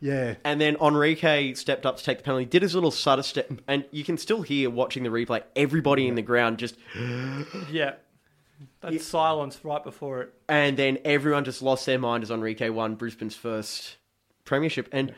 yeah, 0.00 0.34
And 0.44 0.60
then 0.60 0.76
Henrique 0.80 1.56
stepped 1.56 1.84
up 1.84 1.96
to 1.96 2.04
take 2.04 2.18
the 2.18 2.24
penalty, 2.24 2.44
did 2.44 2.62
his 2.62 2.74
little 2.74 2.90
Sutter 2.90 3.22
step, 3.22 3.50
and 3.66 3.84
you 3.90 4.04
can 4.04 4.16
still 4.16 4.42
hear 4.42 4.70
watching 4.70 5.02
the 5.02 5.08
replay. 5.08 5.42
Everybody 5.56 6.06
in 6.06 6.14
the 6.14 6.22
ground 6.22 6.58
just, 6.58 6.76
Yeah. 7.70 7.94
That 8.80 9.00
silence 9.00 9.60
right 9.64 9.82
before 9.84 10.22
it. 10.22 10.34
and 10.48 10.76
then 10.76 10.98
everyone 11.04 11.44
just 11.44 11.62
lost 11.62 11.86
their 11.86 11.98
mind 11.98 12.24
as 12.24 12.30
Henrique 12.30 12.72
won 12.74 12.96
Brisbane's 12.96 13.36
first 13.36 13.96
premiership, 14.44 14.88
and 14.92 15.14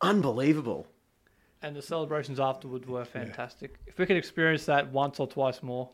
unbelievable. 0.00 0.86
And 1.62 1.76
the 1.76 1.82
celebrations 1.82 2.40
afterwards 2.40 2.86
were 2.86 3.04
fantastic. 3.04 3.76
If 3.86 3.98
we 3.98 4.06
could 4.06 4.16
experience 4.16 4.64
that 4.66 4.90
once 4.92 5.20
or 5.20 5.26
twice 5.26 5.62
more, 5.62 5.90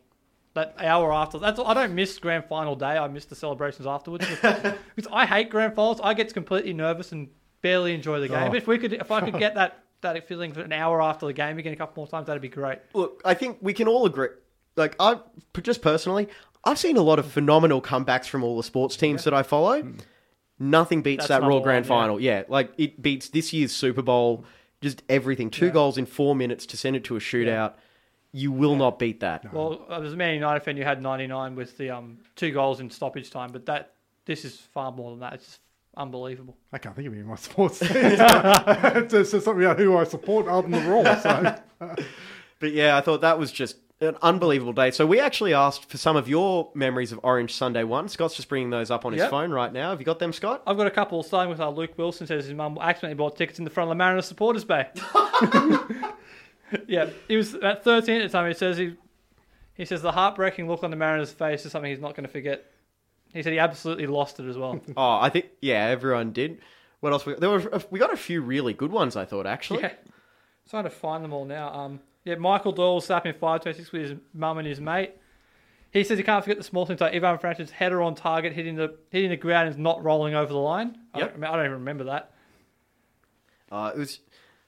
that 0.53 0.75
hour 0.79 1.11
after, 1.13 1.39
that's 1.39 1.59
I 1.59 1.73
don't 1.73 1.93
miss 1.93 2.17
grand 2.19 2.45
final 2.45 2.75
day. 2.75 2.97
I 2.97 3.07
miss 3.09 3.25
the 3.25 3.35
celebrations 3.35 3.85
afterwards 3.85 4.25
because 4.41 5.11
I 5.11 5.25
hate 5.25 5.49
grand 5.49 5.75
finals. 5.75 5.99
I 6.01 6.13
get 6.13 6.33
completely 6.33 6.71
nervous 6.71 7.11
and 7.11 7.27
barely 7.67 7.93
enjoy 7.93 8.19
the 8.19 8.27
game. 8.27 8.43
Oh. 8.43 8.47
But 8.47 8.57
if 8.57 8.67
we 8.67 8.77
could, 8.77 8.93
if 8.93 9.11
I 9.11 9.21
could 9.21 9.37
get 9.45 9.55
that 9.55 9.83
that 10.01 10.27
feeling 10.27 10.53
for 10.53 10.61
an 10.61 10.71
hour 10.71 11.01
after 11.01 11.25
the 11.25 11.33
game 11.33 11.57
again 11.57 11.73
a 11.73 11.75
couple 11.75 12.01
more 12.01 12.07
times, 12.07 12.27
that'd 12.27 12.41
be 12.41 12.49
great. 12.49 12.79
Look, 12.93 13.21
I 13.25 13.33
think 13.33 13.57
we 13.61 13.73
can 13.73 13.87
all 13.87 14.05
agree. 14.05 14.29
Like 14.75 14.95
I, 14.99 15.19
just 15.61 15.81
personally, 15.81 16.27
I've 16.63 16.77
seen 16.77 16.97
a 16.97 17.01
lot 17.01 17.19
of 17.19 17.25
mm. 17.25 17.29
phenomenal 17.29 17.81
comebacks 17.81 18.27
from 18.27 18.43
all 18.43 18.57
the 18.57 18.63
sports 18.63 18.95
teams 18.95 19.23
that 19.23 19.33
I 19.33 19.43
follow. 19.43 19.81
Mm. 19.81 19.99
Nothing 20.59 21.01
beats 21.01 21.27
That's 21.27 21.41
that 21.41 21.47
Roar 21.47 21.61
Grand 21.61 21.87
one. 21.87 22.03
Final. 22.03 22.19
Yeah, 22.19 22.43
like 22.47 22.71
it 22.77 23.01
beats 23.01 23.29
this 23.29 23.53
year's 23.53 23.71
Super 23.71 24.01
Bowl. 24.01 24.45
Just 24.81 25.01
everything. 25.09 25.49
Two 25.49 25.71
goals 25.71 25.97
in 25.97 26.05
four 26.05 26.35
minutes 26.35 26.67
to 26.67 26.77
send 26.77 26.95
it 26.95 27.03
to 27.05 27.15
a 27.15 27.19
shootout. 27.19 27.73
You 28.31 28.51
will 28.51 28.75
not 28.75 28.99
beat 28.99 29.21
that. 29.21 29.51
Well, 29.51 29.85
uh, 29.89 29.93
I 29.93 29.97
was 29.97 30.13
a 30.13 30.15
Man 30.15 30.35
United 30.35 30.59
fan. 30.59 30.77
You 30.77 30.83
had 30.83 31.01
99 31.01 31.55
with 31.55 31.77
the 31.77 31.89
um, 31.89 32.19
two 32.35 32.51
goals 32.51 32.79
in 32.79 32.91
stoppage 32.91 33.31
time, 33.31 33.51
but 33.51 33.65
that 33.65 33.93
this 34.25 34.45
is 34.45 34.59
far 34.59 34.91
more 34.91 35.11
than 35.11 35.21
that. 35.21 35.33
It's 35.33 35.45
just 35.45 35.59
unbelievable. 35.97 36.57
I 36.71 36.77
can't 36.77 36.95
think 36.95 37.07
of 37.07 37.13
any 37.13 37.21
of 37.21 37.27
my 37.27 37.35
sports. 37.35 37.79
teams. 37.79 37.91
it's, 37.93 39.13
it's 39.33 39.45
something 39.45 39.63
about 39.63 39.79
who 39.79 39.97
I 39.97 40.03
support 40.03 40.47
other 40.47 40.67
than 40.67 40.83
the 40.83 40.89
Roar. 40.89 41.03
So 41.17 41.55
But 42.59 42.71
yeah, 42.71 42.97
I 42.97 43.01
thought 43.01 43.21
that 43.21 43.37
was 43.37 43.51
just 43.51 43.77
an 43.99 44.15
unbelievable 44.21 44.73
day. 44.73 44.91
So 44.91 45.05
we 45.05 45.19
actually 45.19 45.53
asked 45.53 45.89
for 45.89 45.97
some 45.97 46.15
of 46.15 46.27
your 46.27 46.71
memories 46.73 47.11
of 47.11 47.19
Orange 47.23 47.53
Sunday 47.53 47.83
One. 47.83 48.07
Scott's 48.09 48.35
just 48.35 48.49
bringing 48.49 48.69
those 48.69 48.91
up 48.91 49.05
on 49.05 49.13
his 49.13 49.25
phone 49.25 49.51
right 49.51 49.71
now. 49.73 49.89
Have 49.89 49.99
you 49.99 50.05
got 50.05 50.19
them, 50.19 50.33
Scott? 50.33 50.61
I've 50.67 50.77
got 50.77 50.87
a 50.87 50.91
couple 50.91 51.21
starting 51.23 51.49
with 51.49 51.59
our 51.59 51.71
Luke 51.71 51.97
Wilson 51.97 52.27
says 52.27 52.45
his 52.45 52.53
mum 52.53 52.77
accidentally 52.79 53.15
bought 53.15 53.35
tickets 53.35 53.59
in 53.59 53.65
the 53.65 53.71
front 53.71 53.89
of 53.89 53.91
the 53.91 53.95
Mariners 53.95 54.25
supporters 54.25 54.63
bay. 54.63 54.87
yeah, 56.87 57.09
he 57.27 57.37
was 57.37 57.55
at 57.55 57.83
13 57.83 58.21
at 58.21 58.31
the 58.31 58.37
time. 58.37 58.47
He 58.47 58.53
says 58.53 58.77
he 58.77 58.95
he 59.75 59.85
says 59.85 60.01
the 60.01 60.11
heartbreaking 60.11 60.67
look 60.67 60.83
on 60.83 60.89
the 60.89 60.97
Mariners' 60.97 61.31
face 61.31 61.65
is 61.65 61.71
something 61.71 61.91
he's 61.91 62.01
not 62.01 62.15
going 62.15 62.25
to 62.25 62.31
forget. 62.31 62.65
He 63.33 63.43
said 63.43 63.53
he 63.53 63.59
absolutely 63.59 64.07
lost 64.07 64.39
it 64.39 64.47
as 64.47 64.57
well. 64.57 64.79
Oh, 64.97 65.17
I 65.21 65.29
think 65.29 65.47
yeah, 65.61 65.85
everyone 65.85 66.31
did. 66.31 66.59
What 66.99 67.13
else? 67.13 67.25
We 67.25 67.33
got? 67.33 67.41
There 67.41 67.49
were 67.49 67.81
we 67.91 67.99
got 67.99 68.11
a 68.13 68.17
few 68.17 68.41
really 68.41 68.73
good 68.73 68.91
ones. 68.91 69.15
I 69.15 69.25
thought 69.25 69.45
actually. 69.45 69.81
yeah, 69.81 69.93
trying 70.69 70.85
to 70.85 70.89
find 70.89 71.23
them 71.23 71.33
all 71.33 71.45
now. 71.45 71.71
Um, 71.73 71.99
yeah, 72.25 72.35
Michael 72.35 72.71
Doyle 72.71 73.01
slapping 73.01 73.33
five 73.33 73.61
twenty 73.61 73.77
six 73.77 73.91
with 73.91 74.01
his 74.09 74.19
mum 74.33 74.57
and 74.57 74.67
his 74.67 74.81
mate. 74.81 75.11
He 75.91 76.03
says 76.03 76.17
he 76.17 76.23
can't 76.23 76.43
forget 76.43 76.57
the 76.57 76.63
small 76.63 76.85
things 76.85 76.99
like 76.99 77.13
Ivan 77.13 77.37
Franjic's 77.37 77.71
header 77.71 78.01
on 78.01 78.13
target, 78.15 78.53
hitting 78.53 78.75
the 78.75 78.97
hitting 79.09 79.29
the 79.29 79.37
ground 79.37 79.69
and 79.69 79.77
not 79.79 80.03
rolling 80.03 80.33
over 80.35 80.51
the 80.51 80.59
line. 80.59 80.97
I, 81.13 81.19
Yep. 81.19 81.33
don't, 81.35 81.43
I 81.43 81.51
don't 81.55 81.65
even 81.65 81.71
remember 81.79 82.03
that. 82.05 82.31
Uh, 83.71 83.91
it 83.93 83.97
was 83.97 84.19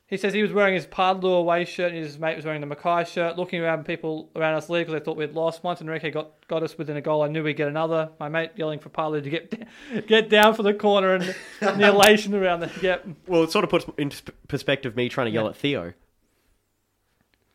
He 0.10 0.18
says 0.18 0.34
he 0.34 0.41
was 0.41 0.51
wearing 0.51 0.74
his 0.74 0.88
Paartalu 0.88 1.38
away 1.38 1.66
shirt 1.66 1.91
and 1.93 2.03
his 2.03 2.18
mate 2.18 2.36
was 2.36 2.43
wearing 2.43 2.62
the 2.68 2.76
McKay 2.76 3.05
shirt, 3.05 3.38
looking 3.38 3.62
around 3.62 3.86
people 3.86 4.30
around 4.36 4.55
us 4.55 4.68
league 4.68 4.88
because 4.88 4.99
they 4.99 5.05
thought 5.05 5.18
we'd 5.18 5.34
lost. 5.34 5.64
Once 5.64 5.82
Henrique 5.82 6.12
got, 6.12 6.32
got 6.47 6.64
us 6.64 6.76
within 6.80 6.97
a 6.97 7.01
goal, 7.01 7.22
I 7.22 7.28
knew 7.28 7.43
we'd 7.43 7.57
get 7.57 7.68
another. 7.68 8.10
My 8.20 8.28
mate 8.28 8.49
yelling 8.55 8.80
for 8.80 8.89
Paartalu 8.89 9.24
to 9.24 9.30
get 9.30 10.07
get 10.07 10.30
down 10.30 10.55
for 10.55 10.64
the 10.64 10.74
corner 10.74 11.14
and 11.14 11.36
the 11.60 11.88
elation 11.88 12.34
around 12.34 12.62
the 12.62 12.72
yep. 12.82 13.05
well, 13.28 13.43
it 13.43 13.51
sort 13.51 13.64
of 13.64 13.70
puts 13.70 13.86
into 13.99 14.24
perspective 14.47 14.95
me 14.95 15.10
trying 15.10 15.28
to 15.28 15.32
yell 15.32 15.47
at 15.47 15.55
Theo. 15.55 15.93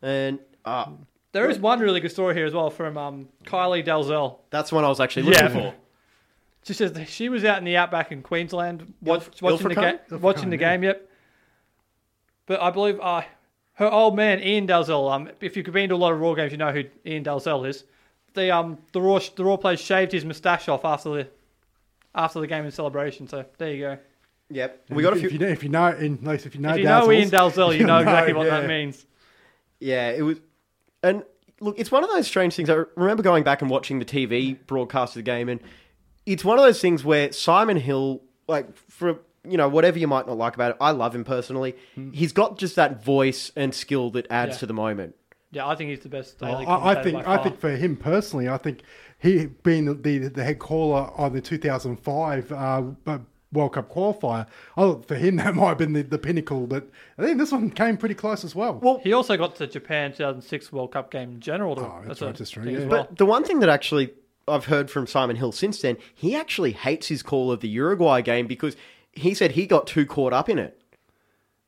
And 0.01 0.39
uh, 0.63 0.91
There 1.31 1.49
is 1.49 1.59
one 1.59 1.79
really 1.79 1.99
good 1.99 2.11
story 2.11 2.35
here 2.35 2.45
as 2.45 2.53
well 2.53 2.69
from 2.69 2.97
um, 2.97 3.27
Kylie 3.45 3.85
Dalzell. 3.85 4.37
that's 4.49 4.71
one 4.71 4.83
I 4.83 4.87
was 4.89 4.99
actually 4.99 5.23
looking 5.23 5.41
Yeah. 5.41 5.49
for. 5.49 5.73
She 6.63 6.73
says 6.73 6.97
she 7.09 7.29
was 7.29 7.43
out 7.43 7.59
in 7.59 7.63
the 7.65 7.77
outback 7.77 8.11
in 8.11 8.23
Queensland 8.23 8.93
watch, 9.01 9.29
Ilf- 9.29 9.41
watching 9.41 9.67
the 9.69 9.75
Ilfracombe? 9.75 10.09
game. 10.09 10.21
Watching 10.21 10.49
the 10.49 10.57
game, 10.57 10.83
yep. 10.83 11.09
But 12.45 12.61
I 12.61 12.69
believe 12.69 12.99
uh, 12.99 13.23
her 13.75 13.91
old 13.91 14.15
man 14.15 14.41
Ian 14.41 14.67
Dalzell. 14.67 15.11
Um, 15.11 15.29
if 15.41 15.55
you've 15.55 15.65
been 15.65 15.89
to 15.89 15.95
a 15.95 15.97
lot 15.97 16.13
of 16.13 16.19
Roar 16.19 16.35
games, 16.35 16.51
you 16.51 16.57
know 16.57 16.71
who 16.71 16.83
Ian 17.05 17.23
Dalzell 17.23 17.67
is. 17.67 17.83
The 18.33 18.55
um 18.55 18.77
the 18.91 19.01
Roar 19.01 19.21
the 19.35 19.45
Roar 19.45 19.57
player 19.57 19.77
shaved 19.77 20.11
his 20.11 20.25
moustache 20.25 20.67
off 20.67 20.83
after 20.83 21.09
the 21.09 21.27
after 22.13 22.39
the 22.39 22.47
game 22.47 22.65
in 22.65 22.71
celebration. 22.71 23.27
So 23.27 23.45
there 23.57 23.73
you 23.73 23.79
go. 23.81 23.97
Yep, 24.49 24.85
we 24.89 25.01
got 25.01 25.13
a 25.13 25.15
few. 25.15 25.27
If 25.27 25.33
you 25.33 25.39
know, 25.39 25.47
if 25.47 25.63
you 25.63 25.69
know, 25.69 25.87
in, 25.87 26.13
at 26.15 26.23
least 26.23 26.45
if 26.45 26.53
you 26.53 26.61
know, 26.61 26.71
if 26.71 26.77
you 26.77 26.83
know 26.83 27.11
Ian 27.11 27.29
Dazzles, 27.29 27.55
Dalzell, 27.55 27.71
you 27.73 27.79
you'll 27.79 27.87
know 27.87 27.99
exactly 27.99 28.33
what 28.33 28.45
yeah. 28.45 28.61
that 28.61 28.67
means. 28.67 29.05
Yeah, 29.79 30.11
it 30.11 30.21
was. 30.21 30.39
And 31.01 31.23
look, 31.59 31.79
it's 31.79 31.91
one 31.91 32.03
of 32.03 32.09
those 32.11 32.27
strange 32.27 32.55
things. 32.55 32.69
I 32.69 32.83
remember 32.95 33.23
going 33.23 33.43
back 33.43 33.61
and 33.61 33.71
watching 33.71 33.99
the 33.99 34.05
TV 34.05 34.57
broadcast 34.67 35.15
of 35.15 35.19
the 35.19 35.23
game, 35.23 35.49
and 35.49 35.59
it's 36.25 36.45
one 36.45 36.59
of 36.59 36.63
those 36.63 36.79
things 36.79 37.03
where 37.03 37.31
Simon 37.31 37.77
Hill, 37.77 38.21
like, 38.47 38.75
for 38.89 39.19
you 39.49 39.57
know 39.57 39.67
whatever 39.69 39.97
you 39.99 40.07
might 40.07 40.27
not 40.27 40.37
like 40.37 40.55
about 40.55 40.71
it, 40.71 40.77
I 40.81 40.91
love 40.91 41.13
him 41.15 41.23
personally. 41.23 41.75
He's 42.11 42.33
got 42.33 42.57
just 42.57 42.75
that 42.75 43.03
voice 43.03 43.51
and 43.55 43.73
skill 43.73 44.09
that 44.11 44.27
adds 44.29 44.55
Yeah. 44.55 44.59
to 44.59 44.65
the 44.67 44.73
moment. 44.73 45.15
Yeah, 45.51 45.67
I 45.67 45.75
think 45.75 45.89
he's 45.91 46.01
the 46.01 46.09
best. 46.09 46.39
Daily 46.39 46.65
Well, 46.65 46.79
I, 46.81 46.95
I 46.95 47.03
think 47.03 47.23
by 47.23 47.33
I 47.35 47.43
think 47.43 47.59
for 47.59 47.69
him 47.69 47.95
personally, 47.95 48.49
I 48.49 48.57
think 48.57 48.81
he 49.19 49.45
being 49.63 49.85
the, 49.85 49.93
the, 49.93 50.17
the 50.27 50.43
head 50.43 50.59
caller 50.59 51.03
of 51.17 51.33
the 51.33 51.39
2005 51.41 52.51
uh, 52.51 52.83
uh, 53.07 53.17
World 53.53 53.73
Cup 53.73 53.89
qualifier, 53.93 54.47
I 54.75 54.81
thought 54.81 55.07
for 55.07 55.15
him 55.15 55.35
that 55.37 55.55
might 55.55 55.69
have 55.69 55.77
been 55.77 55.93
the, 55.93 56.01
the 56.03 56.17
pinnacle. 56.17 56.67
But 56.67 56.89
I 57.17 57.23
think 57.23 57.37
this 57.37 57.51
one 57.51 57.69
came 57.69 57.95
pretty 57.95 58.15
close 58.15 58.43
as 58.43 58.53
well. 58.53 58.79
Well, 58.81 58.99
he 59.03 59.13
also 59.13 59.37
got 59.37 59.55
to 59.57 59.67
Japan 59.67 60.11
2006 60.11 60.73
World 60.73 60.91
Cup 60.91 61.09
game 61.11 61.31
in 61.33 61.39
general. 61.39 61.75
To, 61.75 61.81
Oh, 61.83 62.01
that's 62.05 62.21
a 62.21 62.25
right, 62.25 62.35
that's 62.35 62.51
true, 62.51 62.63
yeah. 62.69 62.79
well. 62.79 63.05
But 63.07 63.17
the 63.17 63.25
one 63.25 63.43
thing 63.45 63.59
that 63.59 63.69
actually 63.69 64.11
I've 64.47 64.65
heard 64.65 64.91
from 64.91 65.07
Simon 65.07 65.37
Hill 65.37 65.51
since 65.53 65.81
then, 65.81 65.97
he 66.13 66.35
actually 66.35 66.73
hates 66.73 67.07
his 67.07 67.23
call 67.23 67.51
of 67.51 67.61
the 67.61 67.69
Uruguay 67.69 68.21
game 68.21 68.45
because 68.45 68.75
he 69.15 69.33
said 69.33 69.51
he 69.51 69.65
got 69.65 69.87
too 69.87 70.05
caught 70.05 70.33
up 70.33 70.49
in 70.49 70.59
it. 70.59 70.79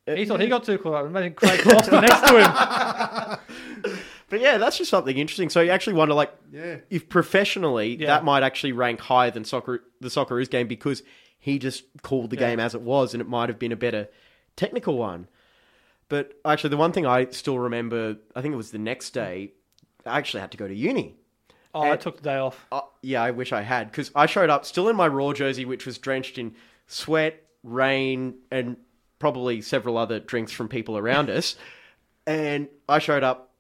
He 0.06 0.26
thought 0.26 0.40
he 0.40 0.48
got 0.48 0.64
too 0.64 0.78
caught 0.78 0.94
up. 0.94 1.06
Imagine 1.08 1.34
Craig 1.34 1.60
Foster 1.62 2.00
next 2.00 2.22
to 2.28 2.40
him. 2.40 3.98
But 4.30 4.42
yeah, 4.42 4.58
that's 4.58 4.78
just 4.78 4.90
something 4.90 5.18
interesting. 5.18 5.48
So 5.50 5.62
you 5.62 5.72
actually 5.72 5.94
wonder, 5.94 6.14
like, 6.14 6.34
Yeah. 6.52 6.80
if 6.90 7.08
professionally 7.08 7.96
Yeah. 7.96 8.08
that 8.08 8.26
might 8.26 8.44
actually 8.44 8.74
rank 8.74 9.00
higher 9.00 9.32
than 9.32 9.46
soccer, 9.46 9.84
the 10.02 10.10
Socceroos 10.10 10.50
game 10.50 10.68
because 10.68 11.02
he 11.40 11.58
just 11.58 11.86
called 12.02 12.32
the 12.32 12.36
Yeah. 12.36 12.50
game 12.50 12.60
as 12.60 12.76
it 12.76 12.82
was, 12.82 13.14
and 13.14 13.22
it 13.22 13.30
might 13.30 13.48
have 13.48 13.58
been 13.58 13.72
a 13.72 13.78
better 13.78 14.10
technical 14.58 14.98
one. 14.98 15.30
But 16.10 16.34
actually, 16.44 16.72
the 16.72 16.78
one 16.78 16.92
thing 16.92 17.06
I 17.06 17.28
still 17.30 17.58
remember, 17.58 18.18
I 18.36 18.42
think 18.42 18.54
it 18.54 18.58
was 18.58 18.72
the 18.72 18.78
next 18.78 19.12
day, 19.12 19.54
I 20.06 20.18
actually 20.18 20.42
had 20.42 20.52
to 20.52 20.58
go 20.58 20.68
to 20.68 20.76
uni. 20.76 21.16
Oh, 21.74 21.82
I 21.90 21.96
took 21.96 22.18
the 22.18 22.24
day 22.24 22.36
off. 22.38 22.66
Uh, 22.70 22.82
yeah, 23.02 23.24
I 23.24 23.32
wish 23.32 23.54
I 23.54 23.62
had 23.62 23.92
because 23.92 24.12
I 24.14 24.26
showed 24.26 24.50
up 24.50 24.66
still 24.66 24.90
in 24.90 24.98
my 24.98 25.08
roar 25.08 25.34
jersey, 25.34 25.64
which 25.64 25.86
was 25.86 25.98
drenched 25.98 26.38
in 26.38 26.54
sweat, 26.88 27.44
rain, 27.64 28.36
and 28.52 28.78
probably 29.20 29.62
several 29.62 29.98
other 29.98 30.20
drinks 30.20 30.52
from 30.52 30.68
people 30.68 30.98
around 30.98 31.30
us. 31.30 31.56
And 32.26 32.68
I 32.90 33.00
showed 33.00 33.24
up. 33.24 33.52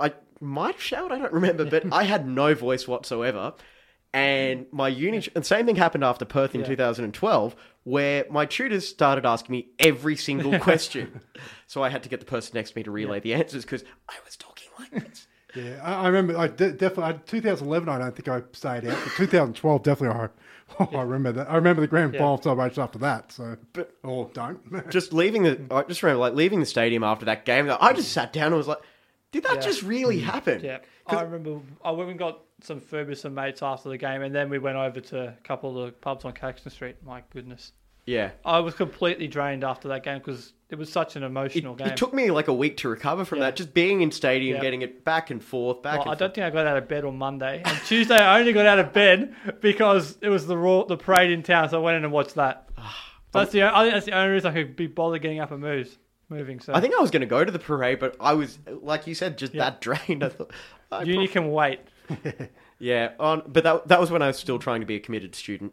I 0.00 0.12
might 0.40 0.80
shout, 0.80 1.12
I 1.12 1.18
don't 1.18 1.32
remember, 1.32 1.64
but 1.64 1.92
I 1.92 2.04
had 2.04 2.26
no 2.26 2.54
voice 2.54 2.88
whatsoever. 2.88 3.54
And 4.12 4.66
my 4.72 4.88
uni, 4.88 5.26
and 5.34 5.44
same 5.44 5.66
thing 5.66 5.76
happened 5.76 6.04
after 6.04 6.24
Perth 6.24 6.54
in 6.54 6.60
Yeah. 6.60 6.68
2012, 6.68 7.56
where 7.84 8.24
my 8.30 8.46
tutors 8.46 8.88
started 8.88 9.26
asking 9.26 9.52
me 9.52 9.68
every 9.78 10.16
single 10.16 10.58
question. 10.60 11.20
so 11.66 11.82
I 11.82 11.88
had 11.88 12.02
to 12.04 12.08
get 12.08 12.20
the 12.20 12.26
person 12.26 12.52
next 12.54 12.70
to 12.70 12.78
me 12.78 12.82
to 12.84 12.90
relay 12.90 13.20
the 13.20 13.34
answers 13.34 13.64
because 13.64 13.84
I 14.08 14.14
was 14.24 14.36
talking 14.36 14.68
like 14.78 14.90
this. 14.92 15.26
Yeah, 15.56 15.80
I, 15.82 16.04
I 16.04 16.06
remember. 16.08 16.36
I 16.38 16.48
de- 16.48 16.72
definitely. 16.72 17.04
I, 17.04 17.12
2011, 17.12 17.88
I 17.88 17.98
don't 17.98 18.14
think 18.16 18.28
I 18.28 18.42
stayed 18.52 18.84
out. 18.86 18.98
But 19.04 19.12
2012, 19.16 19.82
definitely. 19.82 20.20
I, 20.20 20.28
Oh, 20.80 20.88
I 20.92 21.02
remember 21.02 21.32
that. 21.32 21.50
I 21.50 21.56
remember 21.56 21.80
the 21.82 21.86
grand 21.86 22.14
Yeah. 22.14 22.20
final 22.20 22.42
celebration 22.42 22.82
after 22.82 22.98
that. 23.00 23.30
So, 23.32 23.56
but 23.72 23.94
or 24.02 24.30
don't. 24.34 24.90
just 24.90 25.12
leaving 25.12 25.42
the 25.44 25.60
I 25.70 25.82
just 25.82 26.02
remember 26.02 26.20
like 26.20 26.34
leaving 26.34 26.60
the 26.60 26.66
stadium 26.66 27.04
after 27.04 27.26
that 27.26 27.44
game. 27.44 27.70
I 27.80 27.92
just 27.92 28.12
sat 28.12 28.32
down 28.32 28.48
and 28.48 28.56
was 28.56 28.66
like, 28.66 28.80
"Did 29.30 29.44
that 29.44 29.56
Yeah. 29.56 29.60
just 29.60 29.82
really 29.82 30.20
mm. 30.20 30.24
happen?" 30.24 30.64
Yeah, 30.64 30.78
I 31.06 31.22
remember 31.22 31.60
I 31.84 31.92
went 31.92 32.10
and 32.10 32.18
got 32.18 32.40
some 32.62 32.80
food 32.80 33.08
with 33.08 33.18
some 33.18 33.34
mates 33.34 33.62
after 33.62 33.88
the 33.88 33.98
game, 33.98 34.22
and 34.22 34.34
then 34.34 34.48
we 34.48 34.58
went 34.58 34.76
over 34.76 35.00
to 35.00 35.28
a 35.28 35.32
couple 35.44 35.78
of 35.78 35.86
the 35.86 35.92
pubs 35.92 36.24
on 36.24 36.32
Caxton 36.32 36.72
Street. 36.72 36.96
My 37.04 37.22
goodness, 37.30 37.72
yeah. 38.06 38.30
I 38.44 38.60
was 38.60 38.74
completely 38.74 39.28
drained 39.28 39.64
after 39.64 39.88
that 39.88 40.02
game 40.04 40.18
because 40.18 40.52
it 40.70 40.76
was 40.76 40.90
such 40.90 41.14
an 41.16 41.22
It, 41.22 41.26
emotional 41.26 41.74
game. 41.74 41.88
it 41.88 41.96
took 41.96 42.12
me 42.12 42.30
like 42.30 42.48
a 42.48 42.52
week 42.52 42.76
to 42.78 42.88
recover 42.88 43.24
from 43.24 43.38
Yeah. 43.38 43.44
that. 43.46 43.56
Just 43.56 43.74
being 43.74 44.00
in 44.02 44.10
stadium, 44.10 44.56
Yeah. 44.56 44.62
getting 44.62 44.82
it 44.82 45.04
back 45.04 45.30
and 45.30 45.42
forth, 45.42 45.82
back 45.82 46.00
Well, 46.00 46.02
and 46.08 46.10
I 46.12 46.14
don't 46.14 46.34
think 46.34 46.44
I 46.46 46.50
got 46.50 46.66
out 46.66 46.76
of 46.76 46.88
bed 46.88 47.04
on 47.04 47.16
Monday, 47.18 47.62
and 47.64 47.78
Tuesday 47.86 48.16
I 48.16 48.38
only 48.40 48.52
got 48.52 48.66
out 48.66 48.78
of 48.78 48.92
bed 48.92 49.34
because 49.60 50.18
it 50.20 50.28
was 50.28 50.46
the 50.46 50.56
roar, 50.56 50.86
the 50.86 50.96
parade 50.96 51.30
in 51.30 51.42
town, 51.42 51.68
so 51.68 51.78
I 51.80 51.82
went 51.84 51.96
in 51.98 52.04
and 52.04 52.12
watched 52.12 52.34
that. 52.36 52.68
That's 53.32 53.50
the 53.52 53.62
I 53.64 53.82
think 53.82 53.94
that's 53.94 54.06
the 54.06 54.12
only 54.12 54.30
reason 54.32 54.50
I 54.52 54.54
could 54.54 54.76
be 54.76 54.86
bothered 54.86 55.20
getting 55.22 55.40
up 55.40 55.50
and 55.50 55.60
moves, 55.60 55.98
moving. 56.28 56.60
So 56.60 56.72
I 56.72 56.80
think 56.80 56.94
I 56.94 57.00
was 57.00 57.10
going 57.10 57.22
to 57.22 57.26
go 57.26 57.44
to 57.44 57.50
the 57.50 57.58
parade, 57.58 57.98
but 57.98 58.14
I 58.20 58.32
was, 58.34 58.60
like 58.80 59.08
you 59.08 59.14
said, 59.16 59.36
just 59.38 59.52
Yeah. 59.54 59.64
that 59.70 59.80
drained. 59.80 60.22
I 60.22 60.28
thought, 60.28 60.52
I 60.92 61.02
uni 61.02 61.26
can 61.26 61.50
wait. 61.50 61.80
yeah. 62.78 63.10
On, 63.18 63.42
but 63.46 63.64
that 63.64 63.88
that 63.88 64.00
was 64.00 64.10
when 64.12 64.22
I 64.22 64.28
was 64.28 64.38
still 64.38 64.58
trying 64.60 64.80
to 64.80 64.86
be 64.86 64.94
a 64.94 65.00
committed 65.00 65.34
student. 65.34 65.72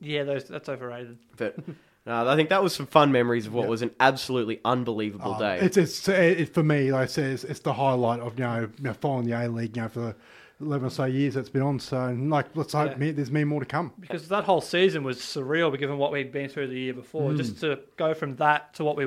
Yeah, 0.00 0.24
those 0.24 0.44
that's 0.44 0.68
overrated. 0.68 1.18
But 1.36 1.56
no, 2.06 2.28
I 2.28 2.36
think 2.36 2.48
that 2.50 2.62
was 2.62 2.74
some 2.74 2.86
fun 2.86 3.12
memories 3.12 3.46
of 3.46 3.54
what 3.54 3.68
was 3.68 3.82
an 3.82 3.92
absolutely 4.00 4.60
unbelievable 4.64 5.34
Oh, 5.36 5.38
day. 5.40 5.58
It's, 5.60 5.76
it's 5.76 6.08
it, 6.08 6.52
for 6.52 6.62
me, 6.62 6.92
like 6.92 7.02
I 7.02 7.06
said, 7.06 7.30
it's, 7.32 7.44
it's 7.44 7.60
the 7.60 7.72
highlight 7.72 8.20
of 8.20 8.38
you 8.38 8.44
know, 8.44 8.60
you 8.78 8.84
know 8.84 8.92
following 8.94 9.26
the 9.26 9.32
A 9.32 9.48
League, 9.48 9.76
you 9.76 9.82
know, 9.82 9.88
for 9.88 10.00
the 10.00 10.14
eleven 10.60 10.86
or 10.86 10.90
so 10.90 11.04
years 11.04 11.34
that's 11.34 11.48
been 11.48 11.62
on. 11.62 11.78
So, 11.80 11.98
and, 12.00 12.30
like, 12.30 12.46
let's 12.54 12.72
hope 12.72 12.92
Yeah. 12.92 12.96
me, 12.98 13.10
there's 13.10 13.30
many 13.30 13.44
more 13.44 13.60
to 13.60 13.66
come. 13.66 13.92
because 14.00 14.28
that 14.28 14.44
whole 14.44 14.60
season 14.60 15.02
was 15.02 15.18
surreal 15.18 15.76
given 15.78 15.98
what 15.98 16.12
we'd 16.12 16.32
been 16.32 16.48
through 16.48 16.68
the 16.68 16.78
year 16.78 16.94
before. 16.94 17.30
Mm. 17.32 17.36
Just 17.36 17.60
to 17.60 17.80
go 17.96 18.14
from 18.14 18.36
that 18.36 18.74
to 18.74 18.84
what 18.84 18.96
we 18.96 19.06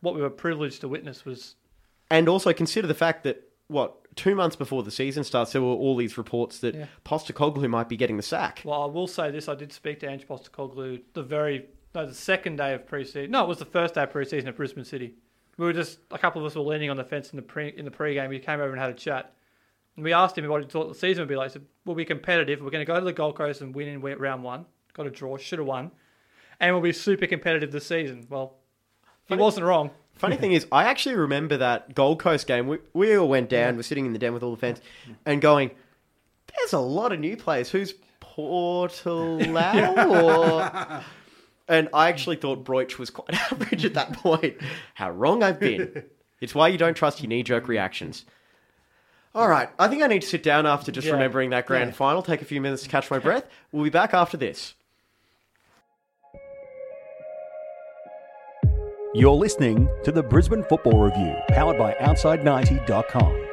what 0.00 0.14
we 0.14 0.22
were 0.22 0.30
privileged 0.30 0.80
to 0.80 0.88
witness 0.88 1.24
was 1.24 1.56
And 2.10 2.28
also 2.28 2.52
consider 2.52 2.86
the 2.88 2.94
fact 2.94 3.24
that 3.24 3.42
what 3.68 3.99
two 4.16 4.34
months 4.34 4.56
before 4.56 4.82
the 4.82 4.90
season 4.90 5.24
starts, 5.24 5.52
there 5.52 5.62
were 5.62 5.68
all 5.68 5.96
these 5.96 6.18
reports 6.18 6.58
that 6.60 6.74
Yeah. 6.74 6.86
Postecoglou 7.04 7.68
might 7.68 7.88
be 7.88 7.96
getting 7.96 8.16
the 8.16 8.22
sack. 8.22 8.62
well. 8.64 8.82
I 8.82 8.86
will 8.86 9.06
say 9.06 9.30
this: 9.30 9.48
I 9.48 9.54
did 9.54 9.72
speak 9.72 10.00
to 10.00 10.08
Ange 10.08 10.26
Postecoglou 10.26 11.02
the 11.14 11.22
very 11.22 11.66
no 11.94 12.06
the 12.06 12.14
second 12.14 12.56
day 12.56 12.74
of 12.74 12.86
preseason. 12.86 13.30
No, 13.30 13.44
it 13.44 13.48
was 13.48 13.58
the 13.58 13.64
first 13.64 13.94
day 13.94 14.02
of 14.04 14.12
preseason 14.12 14.46
at 14.46 14.56
Brisbane 14.56 14.84
City. 14.84 15.14
We 15.56 15.66
were 15.66 15.72
just 15.72 15.98
a 16.10 16.18
couple 16.18 16.40
of 16.40 16.46
us 16.46 16.54
were 16.54 16.62
leaning 16.62 16.88
on 16.90 16.96
the 16.96 17.04
fence 17.04 17.30
in 17.30 17.36
the 17.36 17.42
pre 17.42 17.68
in 17.68 17.84
the 17.84 17.90
pre-game. 17.90 18.30
He 18.30 18.38
came 18.38 18.60
over 18.60 18.70
and 18.70 18.80
had 18.80 18.90
a 18.90 18.94
chat. 18.94 19.34
And 19.96 20.04
we 20.04 20.12
asked 20.12 20.38
him 20.38 20.48
what 20.48 20.62
he 20.62 20.68
thought 20.68 20.88
the 20.88 20.94
season 20.94 21.22
would 21.22 21.28
be 21.28 21.36
like. 21.36 21.50
He 21.50 21.54
said, 21.54 21.66
"We'll 21.84 21.96
be 21.96 22.04
competitive. 22.04 22.60
We're 22.62 22.70
going 22.70 22.86
to 22.86 22.90
go 22.90 22.98
to 22.98 23.04
the 23.04 23.12
Gold 23.12 23.34
Coast 23.36 23.60
and 23.60 23.74
win 23.74 23.88
in 23.88 24.00
round 24.00 24.42
one. 24.44 24.66
Got 24.94 25.06
a 25.06 25.10
draw, 25.10 25.36
should 25.36 25.58
have 25.58 25.66
won, 25.68 25.90
and 26.60 26.72
we'll 26.74 26.82
be 26.82 26.92
super 26.92 27.26
competitive 27.26 27.72
this 27.72 27.86
season." 27.86 28.26
Well, 28.30 28.56
he 29.26 29.34
wasn't 29.34 29.66
wrong. 29.66 29.90
Funny 30.20 30.36
thing 30.36 30.52
is, 30.52 30.66
I 30.70 30.84
actually 30.84 31.16
remember 31.16 31.56
that 31.56 31.94
Gold 31.94 32.18
Coast 32.20 32.46
game. 32.46 32.66
We, 32.68 32.78
we 32.92 33.16
all 33.16 33.28
went 33.28 33.48
down, 33.48 33.76
we're 33.76 33.82
sitting 33.82 34.04
in 34.06 34.12
the 34.12 34.18
den 34.18 34.34
with 34.34 34.42
all 34.42 34.50
the 34.50 34.56
fans, 34.60 34.80
and 35.24 35.40
going, 35.40 35.70
there's 36.56 36.72
a 36.74 36.78
lot 36.78 37.12
of 37.12 37.20
new 37.20 37.36
players. 37.36 37.70
Who's 37.70 37.94
Paartalu? 38.20 40.10
or... 40.10 41.02
And 41.68 41.88
I 41.94 42.08
actually 42.08 42.34
thought 42.34 42.64
Broich 42.64 42.98
was 42.98 43.10
quite 43.10 43.32
average 43.52 43.84
at 43.84 43.94
that 43.94 44.12
point. 44.14 44.56
How 44.94 45.12
wrong 45.12 45.44
I've 45.44 45.60
been. 45.60 46.02
It's 46.40 46.52
why 46.52 46.66
you 46.66 46.76
don't 46.76 46.94
trust 46.96 47.22
your 47.22 47.28
knee 47.28 47.44
jerk 47.44 47.68
reactions. 47.68 48.24
All 49.36 49.46
right, 49.48 49.68
I 49.78 49.86
think 49.86 50.02
I 50.02 50.08
need 50.08 50.22
to 50.22 50.26
sit 50.28 50.42
down 50.42 50.66
after 50.66 50.90
just 50.90 51.06
Yeah. 51.06 51.12
remembering 51.12 51.50
that 51.50 51.66
grand 51.66 51.90
Yeah. 51.90 51.94
final, 51.94 52.22
take 52.22 52.42
a 52.42 52.44
few 52.44 52.60
minutes 52.60 52.82
to 52.82 52.88
catch 52.88 53.08
my 53.08 53.20
breath. 53.20 53.44
We'll 53.70 53.84
be 53.84 53.90
back 53.90 54.12
after 54.14 54.36
this. 54.36 54.74
You're 59.12 59.34
listening 59.34 59.88
to 60.04 60.12
the 60.12 60.22
Brisbane 60.22 60.62
Football 60.62 61.02
Review, 61.02 61.34
powered 61.48 61.76
by 61.76 61.94
Outside90.com. 61.94 63.46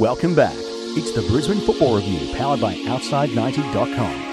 Welcome 0.00 0.34
back. 0.34 0.52
It's 0.96 1.12
the 1.12 1.22
Brisbane 1.30 1.60
Football 1.60 1.98
Review, 1.98 2.34
powered 2.34 2.60
by 2.60 2.74
Outside90.com. 2.74 4.25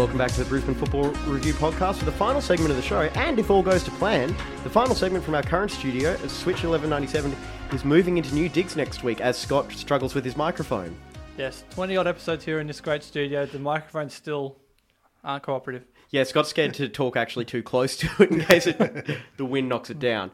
Welcome 0.00 0.16
back 0.16 0.32
to 0.32 0.42
the 0.42 0.48
Brisbane 0.48 0.74
Football 0.74 1.10
Review 1.26 1.52
podcast 1.52 1.96
for 1.96 2.06
the 2.06 2.12
final 2.12 2.40
segment 2.40 2.70
of 2.70 2.76
the 2.76 2.82
show. 2.82 3.02
And 3.02 3.38
if 3.38 3.50
all 3.50 3.62
goes 3.62 3.84
to 3.84 3.90
plan, 3.90 4.34
the 4.62 4.70
final 4.70 4.94
segment 4.94 5.22
from 5.22 5.34
our 5.34 5.42
current 5.42 5.70
studio, 5.70 6.12
as 6.24 6.32
Switch 6.32 6.64
1197, 6.64 7.36
is 7.74 7.84
moving 7.84 8.16
into 8.16 8.34
new 8.34 8.48
digs 8.48 8.76
next 8.76 9.04
week 9.04 9.20
as 9.20 9.36
Scott 9.36 9.70
struggles 9.72 10.14
with 10.14 10.24
his 10.24 10.38
microphone. 10.38 10.96
Yes, 11.36 11.64
20 11.72 11.98
odd 11.98 12.06
episodes 12.06 12.46
here 12.46 12.60
in 12.60 12.66
this 12.66 12.80
great 12.80 13.02
studio. 13.02 13.44
The 13.44 13.58
microphones 13.58 14.14
still 14.14 14.56
aren't 15.22 15.42
cooperative. 15.42 15.84
Yeah, 16.08 16.22
Scott's 16.22 16.48
scared 16.48 16.72
to 16.74 16.88
talk 16.88 17.18
actually 17.18 17.44
too 17.44 17.62
close 17.62 17.94
to 17.98 18.08
it 18.20 18.30
in 18.30 18.40
case 18.40 18.66
it, 18.68 19.18
the 19.36 19.44
wind 19.44 19.68
knocks 19.68 19.90
it 19.90 19.98
down. 19.98 20.30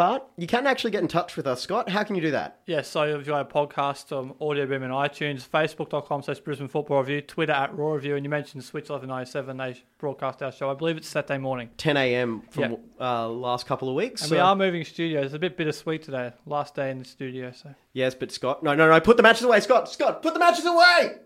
But 0.00 0.30
you 0.38 0.46
can 0.46 0.66
actually 0.66 0.92
get 0.92 1.02
in 1.02 1.08
touch 1.08 1.36
with 1.36 1.46
us, 1.46 1.60
Scott. 1.60 1.90
How 1.90 2.04
can 2.04 2.16
you 2.16 2.22
do 2.22 2.30
that? 2.30 2.60
Yes, 2.64 2.88
so 2.88 3.02
if 3.02 3.26
you 3.26 3.34
have 3.34 3.46
a 3.46 3.50
podcast 3.52 4.16
on 4.16 4.32
Audio 4.40 4.64
Boom 4.64 4.82
and 4.82 4.94
iTunes, 4.94 5.46
facebook.com 5.46 6.22
slash 6.22 6.38
Brisbane 6.40 6.68
Football 6.68 7.00
Review, 7.00 7.20
Twitter 7.20 7.52
at 7.52 7.76
Roar 7.76 7.96
Review, 7.96 8.16
and 8.16 8.24
you 8.24 8.30
mentioned 8.30 8.64
Switch 8.64 8.88
1197, 8.88 9.58
they 9.58 9.78
broadcast 9.98 10.42
our 10.42 10.52
show. 10.52 10.70
I 10.70 10.74
believe 10.74 10.96
it's 10.96 11.06
Saturday 11.06 11.36
morning. 11.36 11.68
10 11.76 11.98
a.m. 11.98 12.40
from 12.50 12.62
Yeah. 12.62 12.76
uh, 12.98 13.28
last 13.28 13.66
couple 13.66 13.90
of 13.90 13.94
weeks. 13.94 14.22
And 14.22 14.30
so- 14.30 14.36
we 14.36 14.40
are 14.40 14.56
moving 14.56 14.86
studios. 14.86 15.26
It's 15.26 15.34
a 15.34 15.38
bit 15.38 15.58
bittersweet 15.58 16.02
today. 16.02 16.32
Last 16.46 16.74
day 16.74 16.90
in 16.90 16.98
the 16.98 17.04
studio, 17.04 17.52
so 17.52 17.74
Yes, 17.92 18.14
but 18.14 18.32
Scott. 18.32 18.62
No, 18.62 18.74
no, 18.74 18.88
no. 18.88 18.98
Put 19.02 19.18
the 19.18 19.22
matches 19.22 19.42
away, 19.42 19.60
Scott. 19.60 19.86
Scott, 19.90 20.22
put 20.22 20.32
the 20.32 20.40
matches 20.40 20.64
away. 20.64 21.16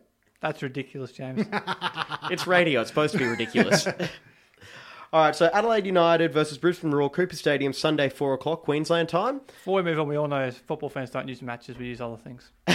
that's 0.40 0.64
ridiculous, 0.64 1.12
James. 1.12 1.46
It's 2.28 2.48
radio. 2.48 2.80
It's 2.80 2.90
supposed 2.90 3.12
to 3.12 3.18
be 3.18 3.26
ridiculous. 3.26 3.86
All 5.14 5.20
right, 5.20 5.36
so 5.36 5.48
Adelaide 5.54 5.86
United 5.86 6.32
versus 6.32 6.58
Brisbane 6.58 6.90
Royal 6.90 7.08
Cooper 7.08 7.36
Stadium, 7.36 7.72
Sunday, 7.72 8.08
4 8.08 8.34
o'clock, 8.34 8.62
Queensland 8.64 9.08
time. 9.08 9.42
Before 9.46 9.76
we 9.76 9.82
move 9.82 10.00
on, 10.00 10.08
we 10.08 10.16
all 10.16 10.26
know 10.26 10.50
football 10.50 10.88
fans 10.88 11.10
don't 11.10 11.28
use 11.28 11.40
matches, 11.40 11.78
we 11.78 11.86
use 11.86 12.00
other 12.00 12.16
things. 12.16 12.50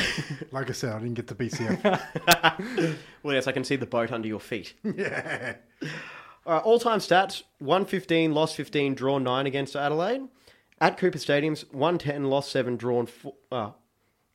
Like 0.52 0.70
I 0.70 0.74
said, 0.74 0.94
I 0.94 1.00
didn't 1.00 1.16
get 1.16 1.28
the 1.28 1.36
BCF. 1.36 2.98
Well, 3.24 3.36
yes, 3.36 3.48
I 3.48 3.52
can 3.52 3.66
see 3.66 3.76
the 3.76 3.86
boat 3.86 4.14
under 4.14 4.28
your 4.28 4.40
feet. 4.40 4.74
yeah. 4.84 5.56
All 6.46 6.54
right, 6.54 6.64
all 6.64 6.80
time 6.80 7.00
stats 7.00 7.44
115, 7.60 8.34
lost 8.34 8.56
15, 8.56 8.96
drawn 8.96 9.22
9 9.26 9.46
against 9.46 9.76
Adelaide. 9.76 10.22
At 10.80 10.98
Cooper 10.98 11.18
Stadium's 11.18 11.66
110, 11.72 12.30
lost 12.30 12.52
7, 12.52 12.78
drawn 12.78 13.06
4. 13.06 13.34
Uh, 13.52 13.56
or 13.56 13.74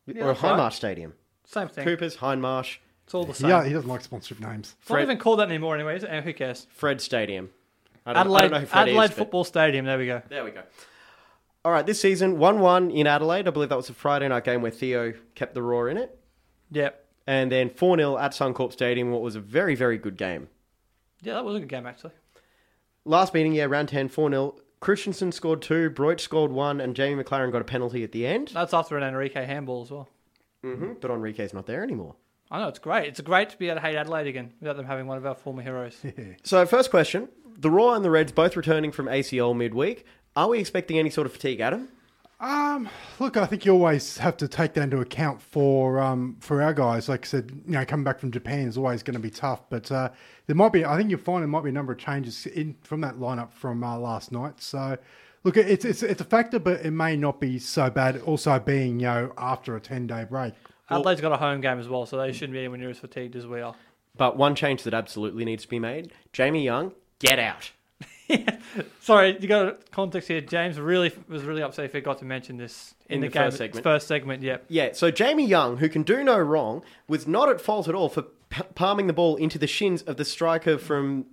that's 0.06 0.40
Hindmarsh 0.40 0.58
right. 0.58 0.72
Stadium. 0.74 1.14
Same 1.46 1.68
thing. 1.68 1.84
Cooper's, 1.84 2.16
Hindmarsh, 2.18 2.76
It's 3.04 3.14
all 3.14 3.24
the 3.24 3.32
same. 3.34 3.48
yeah, 3.48 3.64
he 3.64 3.72
doesn't 3.72 3.88
like 3.88 4.02
sponsorship 4.02 4.40
names. 4.40 4.76
It's 4.82 4.90
not 4.90 5.00
even 5.00 5.16
called 5.16 5.38
that 5.38 5.48
anymore, 5.48 5.74
anyways. 5.74 6.04
and 6.04 6.22
Who 6.22 6.34
cares? 6.34 6.66
Fred 6.70 7.00
Stadium. 7.00 7.48
I 8.06 8.12
don't, 8.12 8.16
I 8.16 8.20
Adelaide, 8.20 8.40
don't 8.42 8.50
know 8.52 8.60
who 8.60 8.66
Fred 8.66 8.88
Adelaide 8.88 9.04
is, 9.04 9.10
but- 9.10 9.16
Football 9.16 9.44
Stadium. 9.44 9.84
There 9.86 9.98
we 9.98 10.06
go. 10.06 10.22
There 10.28 10.44
we 10.44 10.50
go. 10.50 10.62
All 11.64 11.72
right, 11.72 11.86
this 11.86 11.98
season, 12.00 12.38
1 12.38 12.60
1 12.60 12.90
in 12.90 13.06
Adelaide. 13.06 13.48
I 13.48 13.50
believe 13.50 13.70
that 13.70 13.76
was 13.76 13.88
a 13.88 13.94
Friday 13.94 14.28
night 14.28 14.44
game 14.44 14.60
where 14.60 14.70
Theo 14.70 15.14
kept 15.34 15.54
the 15.54 15.62
Roar 15.62 15.88
in 15.88 15.96
it. 15.96 16.18
Yep. 16.72 17.02
And 17.26 17.50
then 17.50 17.70
4 17.70 17.96
0 17.96 18.18
at 18.18 18.32
Suncorp 18.32 18.72
Stadium, 18.72 19.10
what 19.10 19.22
was 19.22 19.34
a 19.34 19.40
very, 19.40 19.74
very 19.74 19.96
good 19.96 20.18
game. 20.18 20.48
Yeah, 21.22 21.34
that 21.34 21.44
was 21.44 21.56
a 21.56 21.60
good 21.60 21.68
game 21.70 21.86
actually. 21.86 22.12
Last 23.06 23.32
meeting, 23.32 23.52
yeah, 23.54 23.64
round 23.64 23.88
10, 23.88 24.08
4 24.10 24.30
0. 24.30 24.56
Kristensen 24.82 25.32
scored 25.32 25.62
two, 25.62 25.88
Broich 25.88 26.20
scored 26.20 26.52
one, 26.52 26.78
and 26.82 26.94
Jamie 26.94 27.22
Maclaren 27.22 27.50
got 27.50 27.62
a 27.62 27.64
penalty 27.64 28.04
at 28.04 28.12
the 28.12 28.26
end. 28.26 28.48
That's 28.52 28.74
after 28.74 28.98
an 28.98 29.02
Henrique 29.02 29.32
handball 29.32 29.80
as 29.82 29.90
well. 29.90 30.08
hmm 30.62 30.92
But 31.00 31.10
Henrique's 31.10 31.54
not 31.54 31.64
there 31.66 31.82
anymore. 31.82 32.16
I 32.50 32.58
know 32.60 32.68
it's 32.68 32.78
great. 32.78 33.08
It's 33.08 33.20
great 33.22 33.48
to 33.50 33.56
be 33.56 33.68
able 33.70 33.76
to 33.80 33.86
hate 33.86 33.96
Adelaide 33.96 34.26
again 34.26 34.52
without 34.60 34.76
them 34.76 34.84
having 34.84 35.06
one 35.06 35.16
of 35.16 35.24
our 35.24 35.34
former 35.34 35.62
heroes. 35.62 35.96
So, 36.42 36.66
first 36.66 36.90
question 36.90 37.28
the 37.58 37.70
Roar 37.70 37.94
and 37.96 38.04
the 38.04 38.10
Reds 38.10 38.32
both 38.32 38.56
returning 38.56 38.92
from 38.92 39.06
ACL 39.06 39.56
midweek. 39.56 40.04
Are 40.36 40.48
we 40.48 40.58
expecting 40.58 40.98
any 40.98 41.10
sort 41.10 41.26
of 41.26 41.32
fatigue, 41.32 41.60
Adam? 41.60 41.88
Um, 42.40 42.88
look, 43.20 43.36
I 43.36 43.46
think 43.46 43.64
you 43.64 43.72
always 43.72 44.18
have 44.18 44.36
to 44.38 44.48
take 44.48 44.74
that 44.74 44.82
into 44.82 45.00
account 45.00 45.40
for 45.40 46.00
um, 46.00 46.36
for 46.40 46.60
our 46.60 46.74
guys. 46.74 47.08
Like 47.08 47.24
I 47.24 47.28
said, 47.28 47.52
you 47.66 47.72
know, 47.72 47.84
coming 47.84 48.04
back 48.04 48.18
from 48.18 48.32
Japan 48.32 48.66
is 48.66 48.76
always 48.76 49.02
going 49.02 49.14
to 49.14 49.20
be 49.20 49.30
tough. 49.30 49.62
But 49.70 49.90
uh, 49.90 50.10
there 50.46 50.56
might 50.56 50.72
be, 50.72 50.84
I 50.84 50.96
think 50.96 51.10
you'll 51.10 51.20
find 51.20 51.42
there 51.42 51.48
might 51.48 51.62
be 51.62 51.70
a 51.70 51.72
number 51.72 51.92
of 51.92 51.98
changes 51.98 52.44
in 52.46 52.76
from 52.82 53.00
that 53.02 53.16
lineup 53.16 53.52
from 53.52 53.82
uh, 53.84 53.96
last 53.96 54.32
night. 54.32 54.60
So, 54.60 54.98
look, 55.44 55.56
it's 55.56 55.84
it's 55.84 56.02
it's 56.02 56.20
a 56.20 56.24
factor, 56.24 56.58
but 56.58 56.84
it 56.84 56.90
may 56.90 57.16
not 57.16 57.40
be 57.40 57.58
so 57.58 57.88
bad. 57.88 58.20
Also, 58.22 58.58
being 58.58 59.00
you 59.00 59.06
know 59.06 59.32
after 59.38 59.76
a 59.76 59.80
ten 59.80 60.06
day 60.06 60.24
break. 60.28 60.54
Adelaide's 60.90 61.22
got 61.22 61.32
a 61.32 61.38
home 61.38 61.60
game 61.62 61.78
as 61.78 61.88
well, 61.88 62.04
so 62.04 62.18
they 62.18 62.32
shouldn't 62.32 62.52
be 62.52 62.58
anywhere 62.58 62.78
near 62.78 62.90
as 62.90 62.98
fatigued 62.98 63.36
as 63.36 63.46
we 63.46 63.62
are. 63.62 63.74
But 64.16 64.36
one 64.36 64.54
change 64.54 64.82
that 64.82 64.92
absolutely 64.92 65.44
needs 65.44 65.62
to 65.62 65.68
be 65.68 65.78
made 65.78 66.12
Jamie 66.32 66.64
Young, 66.64 66.92
get 67.18 67.38
out. 67.38 67.70
Sorry, 69.00 69.36
you 69.38 69.46
got 69.48 69.90
context 69.90 70.28
here. 70.28 70.40
James 70.40 70.78
really 70.80 71.12
was 71.28 71.42
really 71.42 71.62
upset 71.62 71.84
if 71.84 71.92
he 71.92 72.00
got 72.00 72.18
to 72.18 72.24
mention 72.24 72.56
this 72.56 72.94
in, 73.08 73.16
In 73.16 73.20
the, 73.20 73.26
the 73.28 73.32
game. 73.32 73.42
first 73.44 73.58
segment. 73.58 73.82
First 73.84 74.08
segment, 74.08 74.42
yep. 74.42 74.64
Yeah, 74.68 74.90
so 74.92 75.10
Jamie 75.10 75.46
Young, 75.46 75.76
who 75.76 75.88
can 75.88 76.02
do 76.02 76.24
no 76.24 76.38
wrong, 76.38 76.82
was 77.06 77.26
not 77.26 77.48
at 77.48 77.60
fault 77.60 77.86
at 77.88 77.94
all 77.94 78.08
for 78.08 78.22
p- 78.22 78.62
palming 78.74 79.06
the 79.08 79.12
ball 79.12 79.36
into 79.36 79.58
the 79.58 79.66
shins 79.66 80.02
of 80.02 80.16
the 80.16 80.24
striker 80.24 80.78
from 80.78 81.26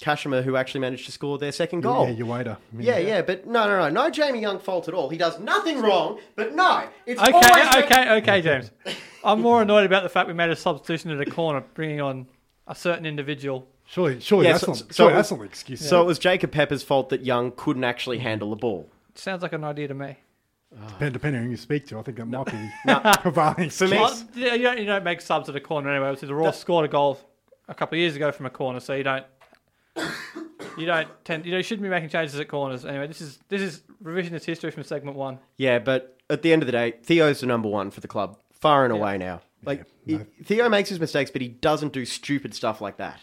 Kashima, 0.00 0.42
who 0.42 0.54
actually 0.56 0.80
managed 0.80 1.06
to 1.06 1.12
score 1.12 1.38
their 1.38 1.52
second 1.52 1.80
goal. 1.80 2.04
Yeah, 2.06 2.12
your 2.12 2.26
waiter. 2.26 2.58
Yeah, 2.78 2.98
yeah, 2.98 3.22
but 3.22 3.46
no, 3.46 3.66
no, 3.66 3.78
no, 3.78 3.88
no 3.88 4.10
Jamie 4.10 4.40
Young 4.40 4.58
fault 4.58 4.86
at 4.88 4.92
all. 4.94 5.08
He 5.08 5.16
does 5.16 5.38
nothing 5.40 5.80
wrong, 5.80 6.20
but 6.36 6.54
no, 6.54 6.84
it's 7.06 7.20
Okay, 7.20 7.32
always 7.32 7.84
okay, 7.84 8.10
okay, 8.18 8.42
James. 8.42 8.70
I'm 9.24 9.40
more 9.40 9.62
annoyed 9.62 9.86
about 9.86 10.02
the 10.02 10.08
fact 10.10 10.28
we 10.28 10.34
made 10.34 10.50
a 10.50 10.56
substitution 10.56 11.10
at 11.10 11.26
a 11.26 11.30
corner, 11.30 11.64
bringing 11.72 12.02
on 12.02 12.26
a 12.66 12.74
certain 12.74 13.06
individual. 13.06 13.66
Surely, 13.86 14.18
surely 14.20 14.46
Yeah, 14.46 14.52
that's 14.52 14.64
so- 14.64 14.72
not. 14.72 14.76
so 14.78 14.84
surely 14.92 15.12
it 15.12 15.16
that's 15.16 15.30
was- 15.30 15.38
not 15.38 15.44
an 15.44 15.46
excuse. 15.48 15.88
So 15.88 16.00
it 16.02 16.04
was 16.06 16.18
Jacob 16.18 16.50
Pepper's 16.52 16.82
fault 16.82 17.10
that 17.10 17.22
Young 17.24 17.52
couldn't 17.54 17.84
actually 17.84 18.18
handle 18.18 18.50
the 18.50 18.56
ball. 18.56 18.88
Sounds 19.14 19.42
like 19.42 19.52
an 19.52 19.62
idea 19.64 19.88
to 19.88 19.94
me. 19.94 20.16
Depend, 20.88 21.12
depending 21.12 21.38
on 21.40 21.44
who 21.46 21.50
you 21.52 21.56
speak 21.56 21.86
to, 21.88 21.98
I 21.98 22.02
think 22.02 22.16
that 22.16 22.24
might 22.26 22.46
be 22.46 22.70
prevailing. 23.20 23.70
For 23.70 23.86
me, 23.86 23.96
Well, 23.98 24.18
you, 24.34 24.58
don't, 24.62 24.78
you 24.78 24.84
don't 24.86 25.04
make 25.04 25.20
subs 25.20 25.48
at 25.48 25.54
a 25.54 25.60
corner 25.60 25.88
anyway. 25.90 26.08
Obviously, 26.08 26.26
the 26.28 26.34
Roar 26.34 26.52
scored 26.52 26.84
a 26.84 26.88
goal 26.88 27.20
a 27.68 27.74
couple 27.74 27.94
of 27.96 28.00
years 28.00 28.16
ago 28.16 28.32
from 28.32 28.46
a 28.46 28.50
corner, 28.50 28.80
so 28.80 28.92
you 28.94 29.04
don't. 29.04 29.24
You 30.76 30.86
don't 30.86 31.08
tend. 31.24 31.44
You 31.46 31.52
know, 31.52 31.58
you 31.58 31.62
shouldn't 31.62 31.84
be 31.84 31.88
making 31.88 32.08
changes 32.08 32.38
at 32.40 32.48
corners. 32.48 32.84
Anyway, 32.84 33.06
this 33.06 33.20
is 33.20 33.38
this 33.48 33.60
is 33.62 33.82
revisionist 34.02 34.44
history 34.44 34.72
from 34.72 34.82
segment 34.82 35.16
one. 35.16 35.38
yeah, 35.56 35.78
but 35.78 36.18
at 36.28 36.42
the 36.42 36.52
end 36.52 36.62
of 36.62 36.66
the 36.66 36.72
day, 36.72 36.94
Theo's 37.04 37.38
the 37.40 37.46
number 37.46 37.68
one 37.68 37.92
for 37.92 38.00
the 38.00 38.08
club, 38.08 38.36
far 38.50 38.84
and 38.84 38.92
away 38.92 39.16
now. 39.18 39.40
Like 39.64 39.84
Yeah, 40.04 40.18
no. 40.18 40.26
he- 40.36 40.44
Theo 40.44 40.68
makes 40.68 40.88
his 40.88 40.98
mistakes, 40.98 41.30
but 41.30 41.40
he 41.42 41.48
doesn't 41.48 41.92
do 41.92 42.04
stupid 42.04 42.54
stuff 42.54 42.80
like 42.80 42.96
that. 42.96 43.20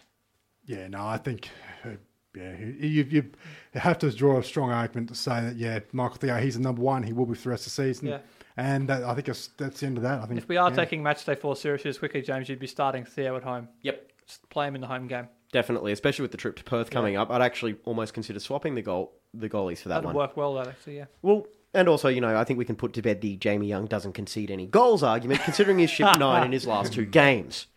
Yeah, 0.72 0.88
no, 0.88 1.05
I 1.05 1.17
think 1.17 1.49
uh, 1.86 1.89
yeah, 2.36 2.55
you, 2.57 3.03
you 3.09 3.32
have 3.74 3.99
to 3.99 4.11
draw 4.11 4.39
a 4.39 4.43
strong 4.43 4.72
argument 4.72 5.09
to 5.09 5.15
say 5.15 5.41
that 5.41 5.55
yeah, 5.57 5.80
Michael 5.91 6.17
Theo, 6.17 6.38
he's 6.38 6.55
the 6.55 6.61
number 6.61 6.82
one. 6.82 7.03
He 7.03 7.13
will 7.13 7.26
be 7.26 7.36
for 7.36 7.43
the 7.43 7.49
rest 7.49 7.67
of 7.67 7.76
the 7.76 7.84
season. 7.84 8.07
Yeah. 8.07 8.19
And 8.57 8.88
that, 8.89 9.03
I 9.03 9.13
think 9.13 9.28
that's, 9.28 9.47
that's 9.57 9.80
the 9.80 9.86
end 9.88 9.97
of 9.97 10.03
that. 10.03 10.22
I 10.22 10.26
think 10.26 10.38
If 10.39 10.47
we 10.47 10.57
are 10.57 10.69
yeah. 10.69 10.76
taking 10.76 11.01
match 11.03 11.26
day 11.26 11.36
four 11.36 11.55
seriously 11.55 11.89
as 11.89 11.97
quickly, 11.97 12.22
James, 12.22 12.47
you'd 12.49 12.59
be 12.59 12.67
starting 12.67 13.05
Theo 13.05 13.36
at 13.38 13.43
home. 13.43 13.69
Yep, 13.82 14.11
Just 14.28 14.49
play 14.49 14.67
him 14.67 14.76
in 14.76 14.82
the 14.82 14.88
home 14.88 15.07
game. 15.07 15.28
definitely, 15.51 15.91
especially 15.91 16.24
with 16.24 16.32
the 16.32 16.38
trip 16.38 16.55
to 16.57 16.63
Perth 16.63 16.89
coming 16.89 17.15
up. 17.17 17.30
I'd 17.32 17.41
actually 17.41 17.76
almost 17.86 18.13
consider 18.13 18.39
swapping 18.39 18.76
the 18.76 18.82
goal 18.82 19.13
the 19.34 19.49
goalies 19.49 19.80
for 19.80 19.88
that 19.89 19.95
That'd 20.03 20.07
one. 20.07 20.15
work 20.15 20.36
well, 20.36 20.53
that 20.55 20.67
actually. 20.67 20.97
Yeah. 20.97 21.05
Well, 21.22 21.47
and 21.74 21.88
also, 21.88 22.09
you 22.09 22.19
know, 22.19 22.36
I 22.36 22.43
think 22.43 22.59
we 22.59 22.65
can 22.65 22.76
put 22.76 22.91
to 22.93 23.01
bed 23.01 23.22
the 23.22 23.38
Jamie 23.38 23.67
Young 23.67 23.86
doesn't 23.86 24.11
concede 24.11 24.51
any 24.51 24.65
goals 24.67 25.03
argument, 25.03 25.41
considering 25.41 25.80
his 25.80 25.89
ship 25.89 26.07
nine 26.19 26.45
in 26.45 26.51
his 26.51 26.67
last 26.67 26.91
two 26.91 27.05
games. 27.05 27.67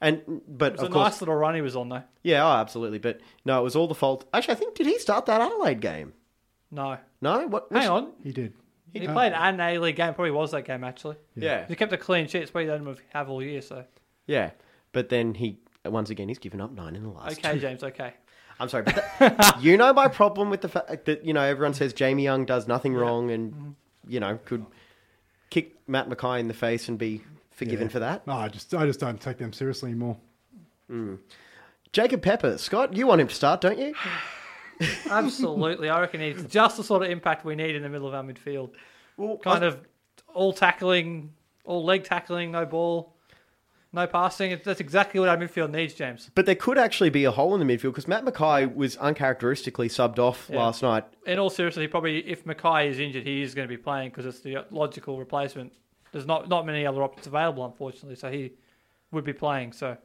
And 0.00 0.22
but 0.46 0.72
It 0.74 0.78
was 0.78 0.82
of 0.82 0.88
a 0.90 0.92
course, 0.92 1.04
nice 1.14 1.20
little 1.22 1.34
run 1.34 1.54
he 1.54 1.60
was 1.60 1.74
on 1.76 1.88
though. 1.88 2.02
yeah, 2.22 2.44
oh, 2.46 2.52
absolutely. 2.52 2.98
But 2.98 3.20
no, 3.44 3.58
it 3.60 3.62
was 3.64 3.74
all 3.76 3.88
the 3.88 3.94
fault. 3.94 4.26
Actually, 4.32 4.54
I 4.54 4.56
think 4.58 4.74
did 4.76 4.86
he 4.86 4.98
start 4.98 5.26
that 5.26 5.40
Adelaide 5.40 5.80
game? 5.80 6.12
No. 6.70 6.98
No, 7.20 7.46
what? 7.48 7.70
which- 7.72 7.80
Hang 7.82 7.90
on. 7.90 8.12
he 8.22 8.32
did. 8.32 8.52
He 8.92 9.06
played 9.06 9.32
an 9.32 9.60
A 9.60 9.78
League 9.78 9.96
game. 9.96 10.14
Probably 10.14 10.30
was 10.30 10.50
that 10.52 10.64
game 10.64 10.82
actually. 10.82 11.16
Yeah, 11.36 11.66
He 11.66 11.74
kept 11.74 11.92
a 11.92 11.98
clean 11.98 12.26
sheet. 12.26 12.42
It's 12.42 12.50
probably 12.50 12.68
let 12.70 12.80
him 12.80 12.96
have 13.12 13.28
all 13.28 13.42
year. 13.42 13.60
So 13.60 13.84
yeah. 14.26 14.52
But 14.92 15.08
then 15.10 15.34
he 15.34 15.58
once 15.84 16.10
again 16.10 16.28
he's 16.28 16.38
given 16.38 16.60
up 16.60 16.72
nine 16.72 16.96
in 16.96 17.02
the 17.02 17.10
last. 17.10 17.38
okay, 17.38 17.58
James. 17.58 17.82
Okay. 17.84 18.14
I'm 18.60 18.68
sorry, 18.68 18.82
but 18.84 18.96
that, 19.20 19.58
you 19.62 19.76
know 19.76 19.92
my 19.92 20.08
problem 20.08 20.50
with 20.50 20.62
the 20.62 20.68
fact 20.68 21.04
that 21.04 21.24
you 21.24 21.32
know 21.32 21.42
everyone 21.42 21.74
says 21.74 21.92
Jamie 21.92 22.24
Young 22.24 22.44
does 22.44 22.66
nothing 22.66 22.94
wrong 22.94 23.30
and 23.30 23.52
Mm-hmm. 23.52 23.70
you 24.08 24.20
know 24.20 24.38
could 24.46 24.64
kick 25.50 25.76
Matt 25.86 26.08
McKay 26.08 26.40
in 26.40 26.48
the 26.48 26.54
face 26.54 26.88
and 26.88 26.98
be 26.98 27.22
forgiven 27.58 27.86
Yeah. 27.88 27.92
for 27.92 27.98
that. 27.98 28.26
No, 28.26 28.34
I 28.34 28.48
just 28.48 28.72
I 28.74 28.86
just 28.86 29.00
don't 29.00 29.20
take 29.20 29.36
them 29.38 29.52
seriously 29.52 29.90
anymore. 29.90 30.16
Hmm. 30.88 31.16
Jacob 31.92 32.22
Pepper, 32.22 32.56
Scott, 32.58 32.94
you 32.94 33.06
want 33.06 33.20
him 33.20 33.28
to 33.28 33.34
start, 33.34 33.60
don't 33.60 33.78
you? 33.78 33.94
Absolutely. 35.10 35.88
I 35.90 36.00
reckon 36.00 36.20
he's 36.20 36.44
just 36.44 36.76
the 36.76 36.84
sort 36.84 37.02
of 37.02 37.10
impact 37.10 37.44
we 37.44 37.54
need 37.56 37.74
in 37.74 37.82
the 37.82 37.88
middle 37.88 38.06
of 38.08 38.14
our 38.14 38.22
midfield. 38.22 38.70
Well, 39.16 39.36
Kind 39.38 39.64
of 39.64 39.80
all 40.34 40.52
tackling, 40.52 41.32
all 41.64 41.84
leg 41.84 42.04
tackling, 42.04 42.52
no 42.52 42.64
ball, 42.64 43.14
no 43.92 44.06
passing. 44.06 44.60
That's 44.64 44.80
exactly 44.80 45.18
what 45.18 45.28
our 45.28 45.36
midfield 45.36 45.70
needs, 45.70 45.94
James. 45.94 46.30
But 46.34 46.46
there 46.46 46.54
could 46.54 46.78
actually 46.78 47.10
be 47.10 47.24
a 47.24 47.30
hole 47.32 47.54
in 47.58 47.66
the 47.66 47.76
midfield 47.76 47.90
because 47.90 48.06
Matt 48.06 48.24
McKay 48.24 48.72
was 48.72 48.96
uncharacteristically 48.98 49.88
subbed 49.88 50.18
off 50.18 50.48
Yeah. 50.52 50.58
last 50.58 50.82
night. 50.82 51.04
In 51.26 51.38
all 51.38 51.50
seriousness, 51.50 51.82
he 51.82 51.88
probably, 51.88 52.18
if 52.28 52.44
McKay 52.44 52.86
is 52.88 52.98
injured, 53.00 53.26
he 53.26 53.42
is 53.42 53.54
going 53.54 53.66
to 53.66 53.74
be 53.74 53.80
playing 53.82 54.10
because 54.10 54.26
it's 54.26 54.40
the 54.40 54.58
logical 54.70 55.18
replacement. 55.18 55.72
There's 56.12 56.26
not, 56.26 56.48
not 56.48 56.66
many 56.66 56.86
other 56.86 57.02
options 57.02 57.26
available, 57.26 57.64
unfortunately, 57.64 58.16
so 58.16 58.30
he 58.30 58.52
would 59.10 59.24
be 59.24 59.32
playing. 59.32 59.72
So 59.72 59.96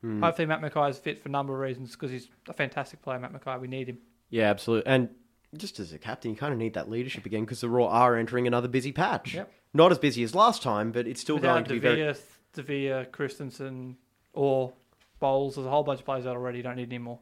hmm. 0.00 0.22
hopefully 0.22 0.46
Matt 0.46 0.60
McKay 0.60 0.90
is 0.90 0.98
fit 0.98 1.22
for 1.22 1.28
a 1.28 1.32
number 1.32 1.54
of 1.54 1.60
reasons 1.60 1.92
because 1.92 2.10
he's 2.10 2.28
a 2.48 2.52
fantastic 2.52 3.02
player, 3.02 3.18
Matt 3.18 3.32
McKay. 3.32 3.60
We 3.60 3.68
need 3.68 3.88
him. 3.88 3.98
Yeah, 4.30 4.50
absolutely. 4.50 4.90
And 4.90 5.10
just 5.56 5.80
as 5.80 5.92
a 5.92 5.98
captain, 5.98 6.30
you 6.30 6.36
kind 6.36 6.52
of 6.52 6.58
need 6.58 6.74
that 6.74 6.90
leadership 6.90 7.24
again 7.26 7.44
because 7.44 7.60
the 7.60 7.68
Roar 7.68 7.90
are 7.90 8.16
entering 8.16 8.46
another 8.46 8.68
busy 8.68 8.92
patch. 8.92 9.34
Yep. 9.34 9.52
Not 9.74 9.92
as 9.92 9.98
busy 9.98 10.22
as 10.22 10.34
last 10.34 10.62
time, 10.62 10.92
but 10.92 11.06
it's 11.06 11.20
still 11.20 11.38
going 11.38 11.64
Without 11.64 11.68
to 11.68 11.74
be 11.74 11.78
very. 11.78 11.96
DeVere, 11.96 12.16
DeVere, 12.54 13.06
Kristensen, 13.10 13.96
or 14.32 14.72
Bowles, 15.20 15.56
there's 15.56 15.66
a 15.66 15.70
whole 15.70 15.82
bunch 15.82 16.00
of 16.00 16.06
players 16.06 16.26
out 16.26 16.36
already. 16.36 16.58
You 16.58 16.64
don't 16.64 16.76
need 16.76 16.88
any 16.88 16.98
more. 16.98 17.18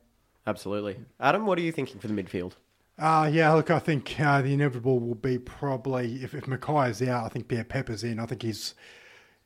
Absolutely. 0.47 0.99
Adam, 1.19 1.47
what 1.47 1.59
are 1.59 1.62
you 1.62 1.73
thinking 1.73 2.01
for 2.01 2.09
the 2.09 2.14
midfield? 2.14 2.53
Uh, 2.99 3.28
yeah, 3.30 3.53
look, 3.53 3.70
I 3.70 3.78
think 3.78 4.18
uh, 4.18 4.40
the 4.40 4.55
inevitable 4.55 4.99
will 4.99 5.14
be 5.14 5.38
probably 5.38 6.22
if, 6.22 6.34
if 6.34 6.44
McKay 6.47 6.90
is 6.90 7.03
out, 7.03 7.24
I 7.24 7.28
think 7.28 7.49
Pierre 7.49 7.64
Pepper's 7.64 8.03
in. 8.03 8.18
I 8.18 8.26
think 8.26 8.42
he's, 8.42 8.74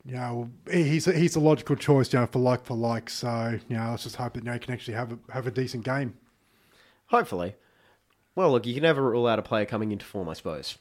you 0.04 0.14
know, 0.14 0.50
he's 0.70 1.06
he's 1.06 1.34
a 1.34 1.40
logical 1.40 1.74
choice, 1.74 2.12
you 2.12 2.20
know, 2.20 2.26
for 2.26 2.38
like 2.38 2.64
for 2.64 2.76
like. 2.76 3.10
So 3.10 3.58
you 3.68 3.76
know, 3.76 3.90
let's 3.90 4.04
just 4.04 4.16
hope 4.16 4.34
that 4.34 4.44
you 4.44 4.46
know, 4.46 4.52
he 4.52 4.60
can 4.60 4.72
actually 4.72 4.94
have 4.94 5.12
a, 5.12 5.18
have 5.32 5.46
a 5.48 5.50
decent 5.50 5.84
game. 5.84 6.14
Hopefully. 7.06 7.56
Well, 8.36 8.52
look, 8.52 8.66
you 8.66 8.74
can 8.74 8.84
never 8.84 9.02
rule 9.02 9.26
out 9.26 9.40
a 9.40 9.42
player 9.42 9.66
coming 9.66 9.90
into 9.90 10.04
form, 10.04 10.28
I 10.28 10.34
suppose. 10.34 10.78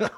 Are 0.00 0.10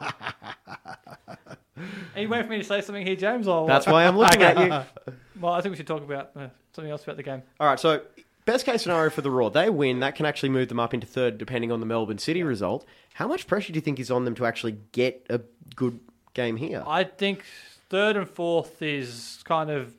you 2.17 2.29
waiting 2.29 2.47
for 2.47 2.51
me 2.53 2.59
to 2.59 2.65
say 2.65 2.81
something 2.81 3.07
here, 3.07 3.17
James? 3.17 3.47
Or? 3.47 3.67
That's 3.67 3.87
why 3.87 4.07
I'm 4.07 4.17
looking 4.17 4.43
at 4.43 4.59
you. 4.59 5.13
Well, 5.39 5.53
I 5.53 5.61
think 5.61 5.73
we 5.73 5.77
should 5.77 5.87
talk 5.87 6.03
about 6.03 6.31
uh, 6.35 6.49
something 6.73 6.91
else 6.91 7.05
about 7.05 7.19
the 7.19 7.23
game. 7.23 7.43
All 7.61 7.69
right, 7.69 7.79
so 7.79 8.01
best 8.47 8.65
case 8.65 8.83
scenario 8.83 9.11
for 9.11 9.21
the 9.21 9.31
Roar, 9.31 9.51
they 9.51 9.69
win. 9.69 10.01
That 10.01 10.15
can 10.15 10.25
actually 10.25 10.49
move 10.49 10.69
them 10.69 10.81
up 10.81 10.95
into 10.95 11.07
third, 11.07 11.37
depending 11.37 11.71
on 11.71 11.81
the 11.81 11.87
Melbourne 11.87 12.19
City 12.19 12.43
result. 12.43 12.87
How 13.15 13.29
much 13.29 13.47
pressure 13.47 13.73
do 13.73 13.77
you 13.77 13.83
think 13.83 14.01
is 14.01 14.11
on 14.11 14.25
them 14.25 14.35
to 14.37 14.47
actually 14.47 14.79
get 14.93 15.27
a 15.29 15.41
good 15.75 16.01
game 16.33 16.57
here? 16.57 16.83
I 16.87 17.05
think 17.05 17.45
third 17.91 18.17
and 18.17 18.29
fourth 18.29 18.81
is 18.81 19.41
kind 19.45 19.71
of 19.71 19.95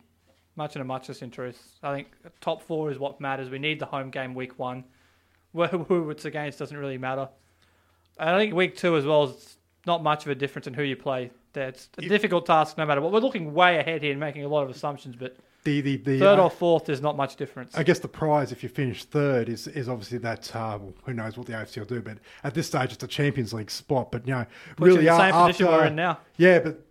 much 0.56 0.76
and 0.76 0.82
a 0.82 0.86
muchness 0.86 1.22
in 1.22 1.30
truth. 1.30 1.78
I 1.84 1.94
think 1.94 2.08
top 2.42 2.64
four 2.64 2.90
is 2.90 2.98
what 2.98 3.22
matters. 3.22 3.50
We 3.50 3.60
need 3.60 3.80
the 3.80 3.86
home 3.86 4.10
game 4.10 4.34
week 4.34 4.58
one. 4.58 4.86
Who 5.54 5.66
who 5.66 6.10
it's 6.12 6.26
against 6.26 6.60
doesn't 6.60 6.78
really 6.78 6.98
matter. 6.98 7.30
And 8.20 8.30
I 8.30 8.38
think 8.38 8.54
week 8.54 8.76
two 8.76 8.96
as 8.96 9.06
well 9.06 9.24
is 9.24 9.58
not 9.88 10.04
much 10.04 10.26
of 10.26 10.32
a 10.32 10.36
difference 10.36 10.68
in 10.68 10.74
who 10.74 10.84
you 10.84 10.96
play. 10.96 11.32
That's 11.54 11.90
a 11.98 12.02
difficult 12.02 12.46
task 12.46 12.78
no 12.78 12.86
matter 12.86 13.02
what. 13.02 13.12
We're 13.12 13.20
looking 13.20 13.54
way 13.54 13.80
ahead 13.80 14.04
here 14.04 14.12
and 14.12 14.20
making 14.20 14.44
a 14.44 14.48
lot 14.48 14.64
of 14.64 14.70
assumptions, 14.70 15.16
but 15.16 15.38
The 15.68 15.82
the 15.82 15.98
the 15.98 16.20
third 16.20 16.40
uh, 16.40 16.44
or 16.46 16.50
fourth 16.50 16.86
there's 16.86 17.02
not 17.02 17.18
much 17.18 17.36
difference. 17.36 17.76
I 17.76 17.84
guess 17.84 18.00
the 18.00 18.08
prize 18.08 18.54
if 18.54 18.64
you 18.64 18.70
finish 18.70 19.04
third 19.04 19.50
is 19.50 19.68
is 19.68 19.90
obviously 19.90 20.18
that 20.20 20.56
uh, 20.56 20.78
well, 20.80 20.94
who 21.04 21.14
knows 21.14 21.38
what 21.38 21.46
the 21.46 21.52
AFC 21.54 21.80
will 21.80 21.86
do, 21.86 22.02
but 22.02 22.20
at 22.46 22.54
this 22.54 22.68
stage 22.68 22.94
it's 22.94 23.04
a 23.04 23.08
Champions 23.08 23.54
League 23.54 23.70
spot. 23.70 24.10
But 24.10 24.26
you 24.26 24.34
know, 24.34 24.46
Puts 24.78 24.80
you 24.80 24.86
really 24.86 25.00
in 25.00 25.06
the 25.08 25.14
a- 25.14 25.18
same 25.18 25.34
position 25.34 25.66
after- 25.68 25.78
we're 25.78 25.86
in 25.88 25.96
now. 25.98 26.20
Yeah, 26.38 26.60
but 26.60 26.86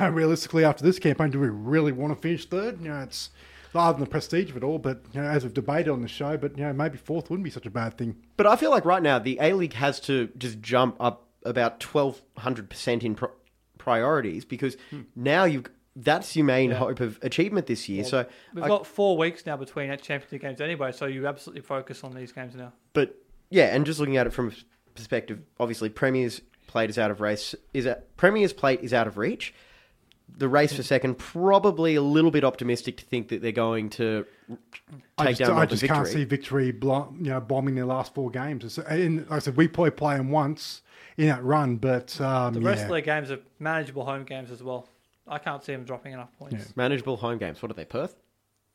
uh, 0.00 0.10
realistically 0.12 0.64
after 0.64 0.84
this 0.84 1.00
campaign, 1.00 1.30
do 1.30 1.40
we 1.40 1.48
really 1.48 1.90
want 1.90 2.14
to 2.14 2.20
finish 2.20 2.46
third? 2.46 2.80
You 2.80 2.90
know, 2.90 3.00
it's 3.00 3.30
other 3.74 3.94
than 3.94 4.04
the 4.04 4.10
prestige 4.10 4.48
of 4.50 4.56
it 4.58 4.62
all. 4.62 4.78
But 4.78 5.02
you 5.12 5.20
know, 5.20 5.26
as 5.28 5.42
we've 5.42 5.52
debated 5.52 5.90
on 5.90 6.00
the 6.00 6.06
show, 6.06 6.36
but 6.36 6.56
you 6.56 6.62
know, 6.64 6.72
maybe 6.72 6.96
fourth 6.98 7.30
wouldn't 7.30 7.42
be 7.42 7.50
such 7.50 7.66
a 7.66 7.70
bad 7.70 7.98
thing. 7.98 8.14
But 8.36 8.46
I 8.46 8.54
feel 8.54 8.70
like 8.70 8.84
right 8.84 9.02
now 9.02 9.18
the 9.18 9.38
A 9.40 9.54
League 9.54 9.72
has 9.74 9.98
to 10.02 10.28
just 10.38 10.60
jump 10.60 10.94
up 11.00 11.26
about 11.44 11.80
twelve 11.80 12.22
hundred 12.38 12.70
percent 12.70 13.02
in 13.02 13.16
pro- 13.16 13.32
priorities 13.78 14.44
because 14.44 14.76
now 15.16 15.42
you've 15.44 15.64
that's 15.96 16.34
your 16.36 16.44
main 16.44 16.70
hope 16.72 17.00
of 17.00 17.18
achievement 17.22 17.66
this 17.66 17.88
year. 17.88 18.04
so, 18.04 18.26
We've 18.52 18.64
I- 18.64 18.68
got 18.68 18.86
four 18.86 19.16
weeks 19.16 19.46
now 19.46 19.56
between 19.56 19.90
our 19.90 19.96
championship 19.96 20.40
games 20.42 20.60
anyway, 20.60 20.92
so 20.92 21.06
you 21.06 21.26
absolutely 21.26 21.62
focus 21.62 22.02
on 22.04 22.14
these 22.14 22.32
games 22.32 22.54
now. 22.54 22.72
but 22.92 23.16
yeah, 23.50 23.74
and 23.74 23.86
just 23.86 24.00
looking 24.00 24.16
at 24.16 24.26
it 24.26 24.30
from 24.32 24.48
a 24.48 24.52
perspective, 24.94 25.38
obviously 25.60 25.88
Premier's 25.88 26.40
plate 26.66 26.90
is 26.90 26.98
out 26.98 27.10
of 27.10 27.20
race. 27.20 27.54
Is 27.72 27.84
that 27.84 28.16
Premier's 28.16 28.52
plate 28.52 28.80
is 28.82 28.92
out 28.92 29.06
of 29.06 29.16
reach. 29.18 29.54
The 30.36 30.48
race 30.48 30.72
for 30.72 30.82
second, 30.82 31.18
probably 31.18 31.94
a 31.94 32.02
little 32.02 32.30
bit 32.30 32.42
optimistic 32.44 32.96
to 32.96 33.04
think 33.04 33.28
that 33.28 33.42
they're 33.42 33.52
going 33.52 33.90
to 33.90 34.24
take 34.48 34.58
I 35.18 35.24
just, 35.32 35.40
down 35.40 35.58
I 35.58 35.66
just 35.66 35.82
victory. 35.82 35.96
can't 35.96 36.08
see 36.08 36.24
victory, 36.24 36.72
blo- 36.72 37.14
you 37.18 37.28
know, 37.28 37.40
bombing 37.40 37.74
their 37.74 37.84
last 37.84 38.14
four 38.14 38.30
games. 38.30 38.78
And 38.78 39.18
like 39.28 39.30
I 39.30 39.38
said, 39.40 39.56
we 39.56 39.68
probably 39.68 39.90
play 39.92 40.16
them 40.16 40.30
once 40.30 40.80
in 41.18 41.28
that 41.28 41.44
run, 41.44 41.76
but 41.76 42.18
um, 42.22 42.54
The 42.54 42.60
yeah. 42.60 42.68
rest 42.68 42.82
of 42.84 42.88
their 42.88 43.02
games 43.02 43.30
are 43.30 43.38
manageable 43.60 44.04
home 44.06 44.24
games 44.24 44.50
as 44.50 44.62
well. 44.62 44.88
I 45.26 45.38
can't 45.38 45.62
see 45.62 45.72
them 45.72 45.84
dropping 45.84 46.12
enough 46.12 46.30
points. 46.38 46.76
Manageable 46.76 47.16
home 47.16 47.38
games. 47.38 47.62
What 47.62 47.70
are 47.70 47.74
they, 47.74 47.84
Perth? 47.84 48.16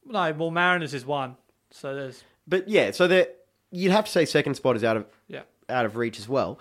No, 0.05 0.31
well, 0.33 0.51
Mariners 0.51 0.93
is 0.93 1.05
one, 1.05 1.35
so 1.71 1.93
there's 1.93 2.23
But 2.47 2.67
yeah, 2.67 2.91
so 2.91 3.07
that 3.07 3.45
you'd 3.71 3.91
have 3.91 4.05
to 4.05 4.11
say 4.11 4.25
second 4.25 4.55
spot 4.55 4.75
is 4.75 4.83
out 4.83 4.97
of 4.97 5.05
yeah. 5.27 5.41
out 5.67 5.85
of 5.85 5.95
reach 5.95 6.17
as 6.17 6.27
well. 6.27 6.59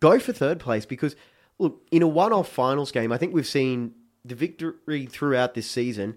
Go 0.00 0.18
for 0.18 0.32
third 0.32 0.60
place 0.60 0.86
because 0.86 1.16
look, 1.58 1.82
in 1.90 2.02
a 2.02 2.08
one-off 2.08 2.48
finals 2.48 2.92
game, 2.92 3.10
I 3.12 3.18
think 3.18 3.34
we've 3.34 3.46
seen 3.46 3.94
the 4.24 4.34
victory 4.34 5.06
throughout 5.06 5.54
this 5.54 5.70
season. 5.70 6.16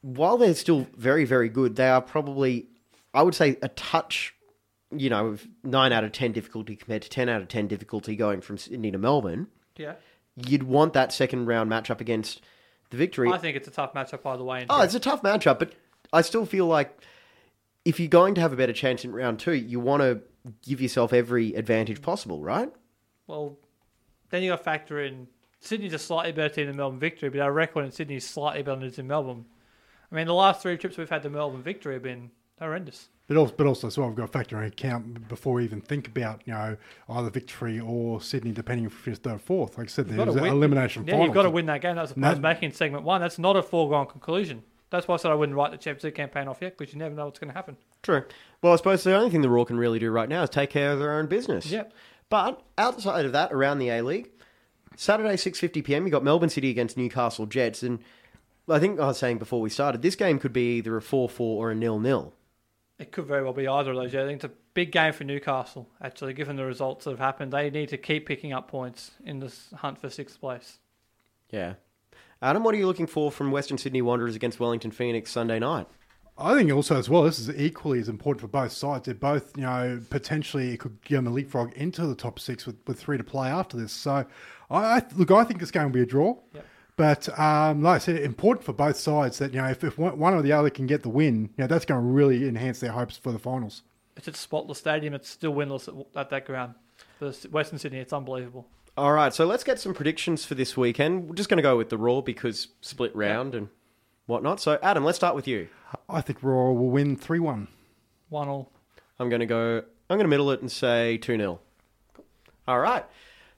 While 0.00 0.36
they're 0.36 0.54
still 0.54 0.86
very, 0.96 1.24
very 1.24 1.48
good, 1.48 1.76
they 1.76 1.88
are 1.88 2.02
probably, 2.02 2.66
I 3.14 3.22
would 3.22 3.34
say, 3.34 3.56
a 3.62 3.68
touch, 3.68 4.34
you 4.94 5.08
know, 5.08 5.28
of 5.28 5.46
nine 5.62 5.92
out 5.92 6.04
of 6.04 6.12
ten 6.12 6.32
difficulty 6.32 6.76
compared 6.76 7.02
to 7.02 7.08
ten 7.08 7.28
out 7.28 7.40
of 7.40 7.48
ten 7.48 7.68
difficulty 7.68 8.16
going 8.16 8.40
from 8.40 8.58
Sydney 8.58 8.90
to 8.90 8.98
Melbourne. 8.98 9.46
Yeah, 9.76 9.94
You'd 10.36 10.64
want 10.64 10.94
that 10.94 11.12
second 11.12 11.46
round 11.46 11.70
matchup 11.70 12.00
against 12.00 12.42
the 12.90 12.96
victory. 12.96 13.30
I 13.30 13.38
think 13.38 13.56
it's 13.56 13.68
a 13.68 13.70
tough 13.70 13.94
matchup 13.94 14.26
either 14.26 14.44
way. 14.44 14.66
Oh, 14.68 14.82
it's 14.82 14.94
a 14.94 15.00
tough 15.00 15.22
matchup, 15.22 15.58
but 15.58 15.72
I 16.12 16.22
still 16.22 16.44
feel 16.46 16.66
like 16.66 17.00
if 17.84 18.00
you're 18.00 18.08
going 18.08 18.34
to 18.34 18.40
have 18.40 18.52
a 18.52 18.56
better 18.56 18.72
chance 18.72 19.04
in 19.04 19.12
round 19.12 19.38
two, 19.38 19.54
you 19.54 19.78
want 19.80 20.02
to 20.02 20.20
give 20.62 20.80
yourself 20.80 21.12
every 21.12 21.54
advantage 21.54 22.02
possible, 22.02 22.40
right? 22.42 22.70
well, 23.26 23.58
then 24.30 24.42
you 24.42 24.50
got 24.50 24.58
to 24.58 24.64
factor 24.64 25.00
in 25.00 25.28
Sydney's 25.60 25.94
a 25.94 25.98
slightly 25.98 26.32
better 26.32 26.52
team 26.52 26.66
than 26.66 26.76
Melbourne 26.76 26.98
Victory, 26.98 27.30
but 27.30 27.40
our 27.40 27.52
record 27.52 27.84
in 27.84 27.90
Sydney 27.92 28.16
is 28.16 28.26
slightly 28.26 28.62
better 28.62 28.76
than 28.76 28.86
it 28.86 28.92
is 28.92 28.98
in 28.98 29.06
Melbourne. 29.06 29.44
I 30.10 30.14
mean, 30.14 30.26
the 30.26 30.34
last 30.34 30.60
three 30.60 30.76
trips 30.76 30.98
we've 30.98 31.08
had 31.08 31.22
to 31.22 31.30
Melbourne 31.30 31.62
Victory 31.62 31.94
have 31.94 32.02
been 32.02 32.30
horrendous. 32.58 33.08
But 33.26 33.38
also, 33.38 33.54
but 33.56 33.66
also, 33.66 33.86
as 33.86 33.96
well, 33.96 34.08
we've 34.08 34.16
got 34.16 34.26
to 34.26 34.32
factor 34.32 34.60
in 34.60 34.68
account 34.68 35.28
before 35.28 35.54
we 35.54 35.64
even 35.64 35.80
think 35.80 36.08
about, 36.08 36.42
you 36.44 36.52
know, 36.52 36.76
either 37.08 37.30
victory 37.30 37.80
or 37.80 38.20
Sydney, 38.20 38.52
depending 38.52 38.84
if 38.84 38.92
we 38.92 38.98
finish 38.98 39.18
third 39.20 39.36
or 39.36 39.38
fourth. 39.38 39.78
Like 39.78 39.86
I 39.86 39.90
said, 39.90 40.08
there's 40.08 40.34
an 40.36 40.44
elimination 40.44 41.04
Yeah, 41.06 41.12
final. 41.12 41.26
you've 41.26 41.34
got 41.34 41.42
to 41.44 41.50
win 41.50 41.64
that 41.66 41.80
game. 41.80 41.96
That's 41.96 42.10
the 42.10 42.16
point 42.16 42.26
I 42.26 42.30
was 42.30 42.40
making 42.40 42.68
in 42.70 42.74
segment 42.74 43.02
one. 43.04 43.22
That's 43.22 43.38
not 43.38 43.56
a 43.56 43.62
foregone 43.62 44.06
conclusion. 44.08 44.62
That's 44.90 45.08
why 45.08 45.14
I 45.14 45.16
said 45.16 45.30
I 45.30 45.34
wouldn't 45.34 45.56
write 45.56 45.70
the 45.72 45.78
Champions 45.78 46.04
League 46.04 46.14
campaign 46.16 46.48
off 46.48 46.58
yet 46.60 46.76
because 46.76 46.92
you 46.92 46.98
never 46.98 47.14
know 47.14 47.24
what's 47.24 47.38
going 47.38 47.48
to 47.48 47.54
happen. 47.54 47.78
True. 48.02 48.24
Well, 48.60 48.74
I 48.74 48.76
suppose 48.76 49.02
the 49.02 49.16
only 49.16 49.30
thing 49.30 49.40
the 49.40 49.48
Roar 49.48 49.64
can 49.64 49.78
really 49.78 49.98
do 49.98 50.10
right 50.10 50.28
now 50.28 50.42
is 50.42 50.50
take 50.50 50.68
care 50.70 50.92
of 50.92 50.98
their 50.98 51.12
own 51.14 51.26
business. 51.26 51.66
Yep. 51.66 51.92
But 52.28 52.62
outside 52.76 53.24
of 53.24 53.32
that, 53.32 53.52
around 53.52 53.78
the 53.78 53.88
A 53.88 54.02
League, 54.02 54.28
Saturday 54.96 55.36
six 55.38 55.58
fifty 55.58 55.80
PM, 55.82 56.04
You've 56.04 56.12
got 56.12 56.22
Melbourne 56.24 56.50
City 56.50 56.68
against 56.70 56.96
Newcastle 56.98 57.46
Jets, 57.46 57.82
and 57.82 58.00
I 58.68 58.78
think 58.78 59.00
I 59.00 59.06
was 59.06 59.18
saying 59.18 59.38
before 59.38 59.60
we 59.60 59.70
started, 59.70 60.02
this 60.02 60.14
game 60.14 60.38
could 60.38 60.52
be 60.52 60.76
either 60.76 60.96
a 60.96 61.02
four 61.02 61.28
four 61.28 61.66
or 61.66 61.70
a 61.70 61.74
nil 61.74 61.98
nil. 61.98 62.32
It 62.98 63.10
could 63.10 63.26
very 63.26 63.42
well 63.42 63.52
be 63.52 63.66
either 63.66 63.90
of 63.90 63.96
those. 63.96 64.12
Yeah, 64.12 64.22
I 64.22 64.26
think 64.26 64.36
it's 64.36 64.52
a 64.52 64.56
big 64.72 64.92
game 64.92 65.12
for 65.12 65.24
Newcastle. 65.24 65.88
Actually, 66.00 66.32
given 66.32 66.56
the 66.56 66.64
results 66.64 67.04
that 67.04 67.10
have 67.10 67.18
happened, 67.18 67.52
they 67.52 67.70
need 67.70 67.88
to 67.88 67.98
keep 67.98 68.26
picking 68.26 68.52
up 68.52 68.68
points 68.68 69.10
in 69.24 69.40
this 69.40 69.70
hunt 69.78 70.00
for 70.00 70.08
sixth 70.08 70.38
place. 70.38 70.78
Yeah. 71.50 71.74
Adam, 72.40 72.62
what 72.62 72.74
are 72.74 72.78
you 72.78 72.86
looking 72.86 73.06
for 73.06 73.32
from 73.32 73.50
Western 73.50 73.78
Sydney 73.78 74.02
Wanderers 74.02 74.36
against 74.36 74.60
Wellington 74.60 74.90
Phoenix 74.90 75.30
Sunday 75.30 75.58
night? 75.58 75.88
I 76.36 76.54
think 76.54 76.72
also 76.72 76.96
as 76.96 77.08
well, 77.08 77.22
this 77.22 77.38
is 77.38 77.48
equally 77.50 78.00
as 78.00 78.08
important 78.08 78.40
for 78.40 78.48
both 78.48 78.72
sides. 78.72 79.06
They're 79.06 79.14
both, 79.14 79.56
you 79.56 79.62
know, 79.62 80.00
potentially 80.10 80.72
it 80.72 80.80
could 80.80 81.00
get 81.04 81.16
them 81.16 81.28
a 81.28 81.30
leapfrog 81.30 81.72
into 81.74 82.06
the 82.06 82.14
top 82.16 82.40
six 82.40 82.66
with, 82.66 82.76
with 82.86 82.98
three 82.98 83.16
to 83.16 83.24
play 83.24 83.48
after 83.48 83.76
this. 83.76 83.92
So, 83.92 84.26
I, 84.70 84.76
I 84.76 85.02
look, 85.16 85.30
I 85.30 85.44
think 85.44 85.60
this 85.60 85.70
game 85.70 85.84
will 85.84 85.90
be 85.90 86.02
a 86.02 86.06
draw. 86.06 86.36
Yep. 86.52 86.66
But 86.96 87.28
um, 87.38 87.82
like 87.82 87.96
I 87.96 87.98
said, 87.98 88.16
important 88.18 88.64
for 88.64 88.72
both 88.72 88.96
sides 88.96 89.38
that 89.38 89.52
you 89.52 89.60
know 89.60 89.68
if, 89.68 89.82
if 89.82 89.98
one 89.98 90.18
one 90.18 90.34
or 90.34 90.42
the 90.42 90.52
other 90.52 90.70
can 90.70 90.86
get 90.86 91.02
the 91.02 91.08
win, 91.08 91.50
you 91.56 91.62
know 91.62 91.66
that's 91.66 91.84
going 91.84 92.00
to 92.00 92.06
really 92.06 92.46
enhance 92.48 92.80
their 92.80 92.92
hopes 92.92 93.16
for 93.16 93.32
the 93.32 93.38
finals. 93.38 93.82
It's 94.16 94.28
at 94.28 94.36
Spotless 94.36 94.78
Stadium. 94.78 95.12
It's 95.12 95.28
still 95.28 95.52
winless 95.52 95.88
at, 95.88 96.06
at 96.18 96.30
that 96.30 96.46
ground. 96.46 96.74
For 97.18 97.32
Western 97.50 97.78
Sydney, 97.78 97.98
it's 97.98 98.12
unbelievable. 98.12 98.68
All 98.96 99.12
right, 99.12 99.34
so 99.34 99.44
let's 99.44 99.64
get 99.64 99.80
some 99.80 99.92
predictions 99.92 100.44
for 100.44 100.54
this 100.54 100.76
weekend. 100.76 101.28
We're 101.28 101.34
just 101.34 101.48
going 101.48 101.58
to 101.58 101.62
go 101.62 101.76
with 101.76 101.88
the 101.88 101.98
Roar 101.98 102.22
because 102.22 102.68
split 102.80 103.14
round 103.16 103.56
and 103.56 103.68
whatnot. 104.26 104.60
So, 104.60 104.78
Adam, 104.84 105.04
let's 105.04 105.16
start 105.16 105.34
with 105.34 105.48
you. 105.48 105.68
I 106.08 106.20
think 106.20 106.44
Roar 106.44 106.72
will 106.74 106.90
win 106.90 107.16
three 107.16 107.40
one. 107.40 107.66
One 108.28 108.48
all. 108.48 108.70
I'm 109.18 109.28
going 109.28 109.40
to 109.40 109.46
go. 109.46 109.82
I'm 110.08 110.16
going 110.16 110.24
to 110.24 110.28
middle 110.28 110.50
it 110.52 110.60
and 110.60 110.70
say 110.70 111.16
two 111.18 111.36
0 111.36 111.58
All 112.68 112.78
right. 112.78 113.04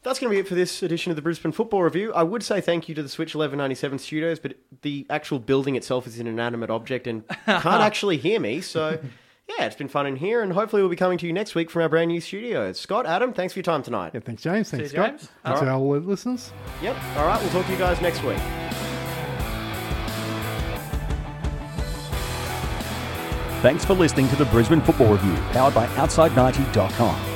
That's 0.07 0.21
going 0.21 0.31
to 0.31 0.37
be 0.37 0.39
it 0.39 0.47
for 0.47 0.55
this 0.55 0.85
edition 0.85 1.11
of 1.11 1.17
the 1.17 1.23
Brisbane 1.23 1.51
Football 1.51 1.83
Review. 1.83 2.13
I 2.13 2.23
would 2.23 2.45
say 2.45 2.61
thank 2.61 2.89
you 2.89 2.95
to 2.95 3.03
the 3.03 3.09
Switch 3.09 3.35
1197 3.35 3.99
studios, 3.99 4.39
but 4.39 4.55
the 4.83 5.05
actual 5.11 5.41
building 5.41 5.75
itself 5.75 6.07
is 6.07 6.21
an 6.21 6.29
inanimate 6.29 6.71
object 6.71 7.09
and 7.09 7.27
can't 7.45 7.67
actually 7.67 8.17
hear 8.17 8.39
me. 8.39 8.61
So, 8.61 9.01
yeah, 9.49 9.65
it's 9.65 9.75
been 9.75 9.89
fun 9.89 10.07
in 10.07 10.15
here, 10.15 10.43
and 10.43 10.53
hopefully 10.53 10.81
we'll 10.81 10.91
be 10.91 10.97
coming 10.97 11.19
to 11.19 11.27
you 11.27 11.33
next 11.33 11.57
week 11.57 11.73
from 11.73 11.83
our 11.83 11.89
brand 11.89 12.13
new 12.13 12.21
studios. 12.21 12.79
Scott, 12.79 13.05
Adam, 13.05 13.33
thanks 13.33 13.53
for 13.53 13.59
your 13.59 13.65
time 13.65 13.83
tonight. 13.83 14.13
Yeah, 14.15 14.21
thanks 14.21 14.45
James. 14.45 14.71
Thanks 14.71 14.93
you, 14.93 14.97
Scott. 14.97 15.19
James. 15.19 15.29
Thanks 15.43 15.61
All 15.61 15.67
to 15.67 15.71
our 15.73 15.99
listeners. 15.99 16.53
Yep. 16.83 16.97
All 17.17 17.27
right, 17.27 17.43
we'll 17.43 17.51
talk 17.51 17.67
to 17.67 17.73
you 17.73 17.79
guys 17.79 18.01
next 18.01 18.23
week. 18.23 18.39
Thanks 23.61 23.85
for 23.85 23.95
listening 23.95 24.29
to 24.29 24.37
the 24.37 24.45
Brisbane 24.45 24.83
Football 24.83 25.15
Review, 25.15 25.35
powered 25.51 25.75
by 25.75 25.89
Outside90.com. 25.97 27.36